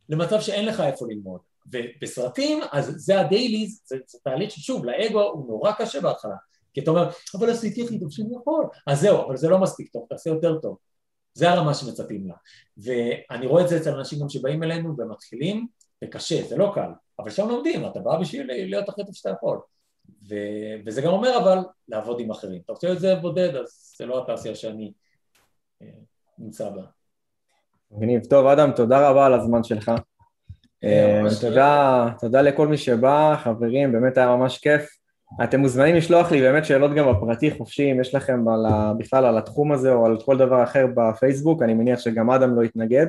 למצב 0.09 0.41
שאין 0.41 0.65
לך 0.65 0.79
איפה 0.79 1.05
ללמוד. 1.09 1.41
ובסרטים, 1.71 2.59
אז 2.71 2.93
זה 2.97 3.19
הדייליז, 3.19 3.81
זה, 3.85 3.97
זה 4.07 4.17
תהליך 4.23 4.51
ששוב, 4.51 4.85
לאגו 4.85 5.21
הוא 5.21 5.47
נורא 5.47 5.71
קשה 5.71 6.01
בהתחלה, 6.01 6.35
כי 6.73 6.81
אתה 6.81 6.91
אומר, 6.91 7.09
אבל 7.39 7.49
עשיתי 7.49 7.83
הכי 7.83 7.99
טוב 7.99 8.11
שאני 8.11 8.35
יכול, 8.41 8.65
אז 8.87 8.99
זהו, 9.01 9.25
אבל 9.27 9.37
זה 9.37 9.49
לא 9.49 9.57
מספיק 9.57 9.91
טוב, 9.93 10.05
תעשה 10.09 10.29
יותר 10.29 10.59
טוב. 10.59 10.77
זה 11.33 11.49
הרמה 11.49 11.73
שמצפים 11.73 12.27
לה. 12.27 12.35
ואני 12.77 13.47
רואה 13.47 13.63
את 13.63 13.69
זה 13.69 13.77
אצל 13.77 13.95
אנשים 13.95 14.19
גם 14.19 14.29
שבאים 14.29 14.63
אלינו 14.63 14.95
ומתחילים, 14.97 15.67
זה 16.01 16.07
קשה, 16.07 16.47
זה 16.47 16.57
לא 16.57 16.71
קל, 16.75 16.89
אבל 17.19 17.29
שם 17.29 17.49
לומדים, 17.49 17.85
אתה 17.85 17.99
בא 17.99 18.17
בשביל 18.17 18.47
להיות 18.47 18.89
הכי 18.89 19.05
טוב 19.05 19.15
שאתה 19.15 19.29
יכול. 19.29 19.59
ו... 20.29 20.35
וזה 20.85 21.01
גם 21.01 21.11
אומר 21.11 21.37
אבל 21.37 21.57
לעבוד 21.87 22.19
עם 22.19 22.31
אחרים. 22.31 22.61
אתה 22.65 22.73
רוצה 22.73 22.91
את 22.91 22.99
זה 22.99 23.15
בודד, 23.15 23.55
אז 23.55 23.93
זה 23.97 24.05
לא 24.05 24.23
התעשייה 24.23 24.55
שאני 24.55 24.91
אה, 25.81 25.87
נמצא 26.39 26.69
בה. 26.69 26.81
מגניב. 27.91 28.25
טוב, 28.25 28.47
אדם, 28.47 28.71
תודה 28.71 29.09
רבה 29.09 29.25
על 29.25 29.33
הזמן 29.33 29.63
שלך. 29.63 29.91
אה, 30.83 31.21
תודה, 31.41 32.07
תודה 32.19 32.41
לכל 32.41 32.67
מי 32.67 32.77
שבא, 32.77 33.35
חברים, 33.43 33.91
באמת 33.91 34.17
היה 34.17 34.27
ממש 34.35 34.57
כיף. 34.57 34.89
אתם 35.43 35.59
מוזמנים 35.59 35.95
לשלוח 35.95 36.31
לי 36.31 36.41
באמת 36.41 36.65
שאלות 36.65 36.91
גם 36.95 37.05
בפרטי 37.13 37.51
חופשי, 37.51 37.91
אם 37.91 38.01
יש 38.01 38.15
לכם 38.15 38.47
על 38.47 38.65
ה, 38.65 38.93
בכלל 38.97 39.25
על 39.25 39.37
התחום 39.37 39.71
הזה 39.71 39.93
או 39.93 40.05
על 40.05 40.17
כל 40.25 40.37
דבר 40.37 40.63
אחר 40.63 40.85
בפייסבוק, 40.95 41.61
אני 41.61 41.73
מניח 41.73 41.99
שגם 41.99 42.29
אדם 42.29 42.55
לא 42.55 42.63
יתנגד. 42.63 43.07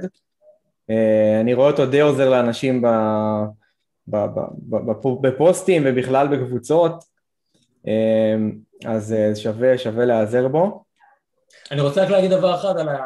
אה, 0.91 1.41
אני 1.41 1.55
רואה 1.55 1.71
אותו 1.71 1.87
די 1.87 2.01
עוזר 2.01 2.31
לאנשים 2.31 2.83
בפוסטים 5.21 5.83
ובכלל 5.87 6.29
בקבוצות, 6.29 7.05
אה, 7.87 8.37
אז 8.85 9.13
אה, 9.13 9.37
שווה, 9.37 9.79
שווה 9.79 10.05
להיעזר 10.05 10.49
בו. 10.49 10.85
אני 11.71 11.81
רוצה 11.81 12.05
רק 12.05 12.11
להגיד 12.11 12.31
דבר 12.31 12.55
אחד 12.55 12.79
על, 12.79 12.89
ה, 12.89 12.99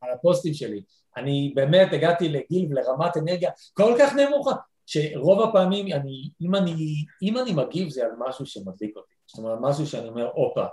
על 0.00 0.10
הפוסטים 0.10 0.54
שלי. 0.54 0.82
אני 1.16 1.52
באמת 1.54 1.92
הגעתי 1.92 2.28
לגיל 2.28 2.68
ולרמת 2.70 3.16
אנרגיה 3.16 3.50
כל 3.74 3.94
כך 3.98 4.14
נמוכה, 4.14 4.52
שרוב 4.86 5.42
הפעמים 5.42 5.86
אני, 5.86 6.30
אם 6.40 6.54
אני, 6.54 7.04
אם 7.22 7.38
אני 7.38 7.52
מגיב 7.52 7.88
זה 7.88 8.04
על 8.04 8.10
משהו 8.18 8.46
שמדליק 8.46 8.96
אותי, 8.96 9.14
זאת 9.26 9.38
אומרת 9.38 9.58
משהו 9.60 9.86
שאני 9.86 10.08
אומר, 10.08 10.30
הופה, 10.34 10.64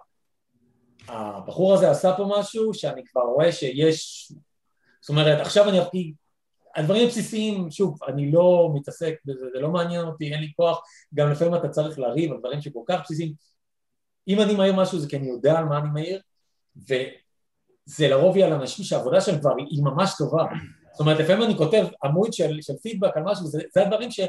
הבחור 1.07 1.73
הזה 1.73 1.91
עשה 1.91 2.13
פה 2.17 2.29
משהו 2.39 2.73
שאני 2.73 3.05
כבר 3.05 3.21
רואה 3.21 3.51
שיש, 3.51 4.31
זאת 5.01 5.09
אומרת 5.09 5.39
עכשיו 5.39 5.69
אני 5.69 5.79
אבקיע 5.79 6.01
הדברים 6.75 7.05
הבסיסיים, 7.05 7.71
שוב, 7.71 8.03
אני 8.07 8.31
לא 8.31 8.71
מתעסק 8.75 9.15
בזה, 9.25 9.45
זה 9.53 9.59
לא 9.59 9.69
מעניין 9.69 10.05
אותי, 10.05 10.33
אין 10.33 10.41
לי 10.41 10.51
כוח, 10.55 10.81
גם 11.13 11.31
לפעמים 11.31 11.55
אתה 11.55 11.69
צריך 11.69 11.99
לריב 11.99 12.31
על 12.31 12.39
דברים 12.39 12.61
שכל 12.61 12.83
כך 12.87 13.01
בסיסיים. 13.03 13.33
אם 14.27 14.41
אני 14.41 14.55
מעיר 14.55 14.75
משהו 14.75 14.99
זה 14.99 15.09
כי 15.09 15.17
אני 15.17 15.27
יודע 15.27 15.57
על 15.57 15.65
מה 15.65 15.77
אני 15.77 15.89
מעיר, 15.89 16.21
וזה 16.77 18.07
לרוב 18.07 18.37
יהיה 18.37 18.47
על 18.47 18.53
אנשים 18.53 18.85
שהעבודה 18.85 19.21
שלהם 19.21 19.39
כבר 19.39 19.53
היא 19.69 19.83
ממש 19.83 20.11
טובה. 20.17 20.43
זאת 20.91 20.99
אומרת, 20.99 21.19
לפעמים 21.19 21.43
אני 21.43 21.57
כותב 21.57 21.85
עמוד 22.03 22.33
של, 22.33 22.61
של 22.61 22.73
פידבק 22.83 23.17
על 23.17 23.23
משהו, 23.23 23.47
זה, 23.47 23.61
זה 23.73 23.81
הדברים 23.81 24.11
ש... 24.11 24.19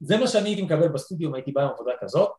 זה 0.00 0.16
מה 0.16 0.26
שאני 0.26 0.48
הייתי 0.48 0.62
מקבל 0.62 0.88
בסטודיו 0.88 1.28
אם 1.28 1.34
הייתי 1.34 1.52
בא 1.52 1.62
עם 1.62 1.68
עבודה 1.68 1.92
כזאת, 2.00 2.30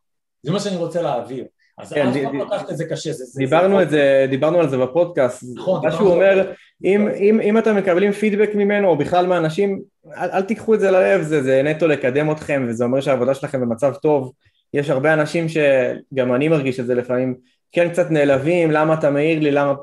זה 0.44 0.52
מה 0.52 0.60
שאני 0.60 0.76
רוצה 0.76 1.02
להעביר. 1.02 1.46
אז 1.82 1.94
כן, 1.94 2.08
אף 2.08 2.16
אחד 2.16 2.34
לא 2.34 2.46
לקחת 2.46 2.72
את 2.72 2.78
זה 2.78 2.86
קשה. 2.86 3.12
זה, 3.14 3.40
דיברנו, 3.40 3.78
זה, 3.78 3.84
את 3.84 3.90
זה, 3.90 4.26
דיברנו 4.30 4.60
על 4.60 4.70
זה 4.70 4.78
בפודקאסט. 4.78 5.44
נכון. 5.56 5.82
מה 5.86 5.92
שהוא 5.92 6.14
אומר, 6.14 6.52
אם, 6.84 7.08
אם, 7.08 7.42
אם 7.44 7.58
אתם 7.58 7.76
מקבלים 7.76 8.12
פידבק 8.12 8.50
ממנו, 8.56 8.88
או 8.88 8.98
בכלל 8.98 9.28
מאנשים, 9.28 9.82
אל, 10.18 10.30
אל 10.30 10.42
תיקחו 10.42 10.74
את 10.74 10.80
זה 10.80 10.92
ללב, 10.92 11.22
זה, 11.22 11.44
זה 11.44 11.62
נטו 11.64 11.88
לקדם 11.88 12.32
אתכם, 12.32 12.66
וזה 12.70 12.84
אומר 12.84 13.02
שהעבודה 13.02 13.34
שלכם 13.34 13.62
במצב 13.62 13.94
טוב. 13.94 14.32
יש 14.74 14.90
הרבה 14.90 15.14
אנשים 15.14 15.46
שגם 15.50 16.34
אני 16.34 16.48
מרגיש 16.48 16.80
את 16.80 16.86
זה 16.86 16.96
לפעמים, 16.96 17.36
כן 17.72 17.90
קצת 17.90 18.12
נעלבים, 18.12 18.72
למה 18.72 18.94
אתה 18.94 19.12
מעיר 19.12 19.40
לי, 19.40 19.52
למה... 19.52 19.74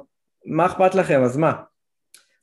מה 0.47 0.67
אכפת 0.67 0.95
לכם, 0.95 1.23
אז 1.23 1.37
מה? 1.37 1.53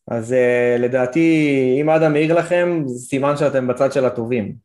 אז 0.07 0.31
uh, 0.31 0.81
לדעתי, 0.81 1.77
אם 1.81 1.89
אדם 1.89 2.13
מעיר 2.13 2.33
לכם, 2.33 2.83
זה 2.85 3.07
סימן 3.07 3.37
שאתם 3.37 3.67
בצד 3.67 3.93
של 3.93 4.05
הטובים. 4.05 4.55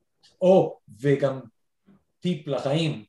או, 0.43 0.77
וגם 1.01 1.41
טיפ 2.21 2.49
לחיים, 2.49 3.03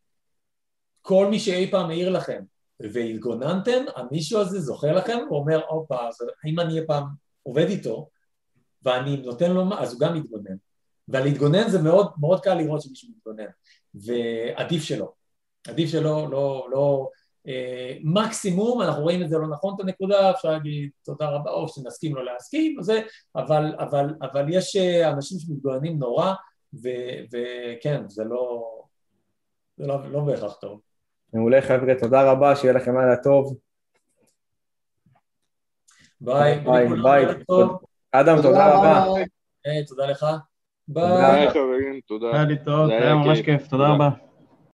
כל 1.01 1.27
מי 1.29 1.39
שאי 1.39 1.71
פעם 1.71 1.89
העיר 1.89 2.09
לכם 2.09 2.41
והתגוננתם, 2.79 3.83
המישהו 3.95 4.39
הזה 4.39 4.59
זוכה 4.59 4.91
לכם, 4.91 5.17
הוא 5.29 5.39
אומר, 5.39 5.61
הופה, 5.69 6.07
אז 6.07 6.17
אם 6.47 6.59
אני 6.59 6.79
אי 6.79 6.87
פעם 6.87 7.03
עובד 7.43 7.65
איתו 7.65 8.09
ואני 8.83 9.17
נותן 9.17 9.51
לו, 9.51 9.63
אז 9.79 9.93
הוא 9.93 9.99
גם 9.99 10.15
מתגונן. 10.15 10.55
ולהתגונן 11.07 11.69
זה 11.69 11.81
מאוד, 11.81 12.11
מאוד 12.19 12.39
קל 12.39 12.53
לראות 12.53 12.81
שמישהו 12.81 13.09
מתגונן, 13.17 13.49
ועדיף 13.93 14.83
שלא. 14.83 15.11
עדיף 15.67 15.89
שלא, 15.89 16.31
לא, 16.31 16.67
לא, 16.71 17.09
אה, 17.47 17.97
מקסימום, 18.03 18.81
אנחנו 18.81 19.03
רואים 19.03 19.23
את 19.23 19.29
זה 19.29 19.37
לא 19.37 19.47
נכון 19.47 19.75
את 19.75 19.79
הנקודה, 19.79 20.31
אפשר 20.31 20.51
להגיד 20.51 20.89
תודה 21.05 21.29
רבה, 21.29 21.51
או 21.51 21.67
שנסכים 21.67 22.15
לא 22.15 22.25
להסכים, 22.25 22.79
וזה, 22.79 23.01
אבל, 23.35 23.75
אבל, 23.79 24.05
אבל 24.21 24.45
יש 24.49 24.75
אה, 24.75 25.09
אנשים 25.09 25.39
שמתגוננים 25.39 25.99
נורא, 25.99 26.33
וכן, 27.31 28.09
זה 28.09 28.23
לא, 28.23 28.71
זה 29.77 29.87
לא, 29.87 30.11
לא 30.11 30.19
בהכרח 30.19 30.53
טוב. 30.53 30.90
מעולה 31.33 31.61
חבר'ה, 31.61 31.93
תודה 31.99 32.31
רבה, 32.31 32.55
שיהיה 32.55 32.73
לכם 32.73 32.97
לילה 32.97 33.15
טוב. 33.15 33.57
ביי. 36.21 36.59
ביי, 36.59 36.87
ביי. 37.03 37.25
אדם, 38.11 38.35
תודה 38.41 38.73
רבה. 38.73 39.05
תודה 39.87 40.05
לך. 40.05 40.25
ביי 40.87 41.49
חברים, 41.49 41.99
תודה. 42.07 42.27
היה 42.33 42.43
לי 42.43 42.63
טוב, 42.65 42.89
היה 42.89 43.15
ממש 43.15 43.41
כיף, 43.41 43.67
תודה 43.67 43.87
רבה. 43.87 44.09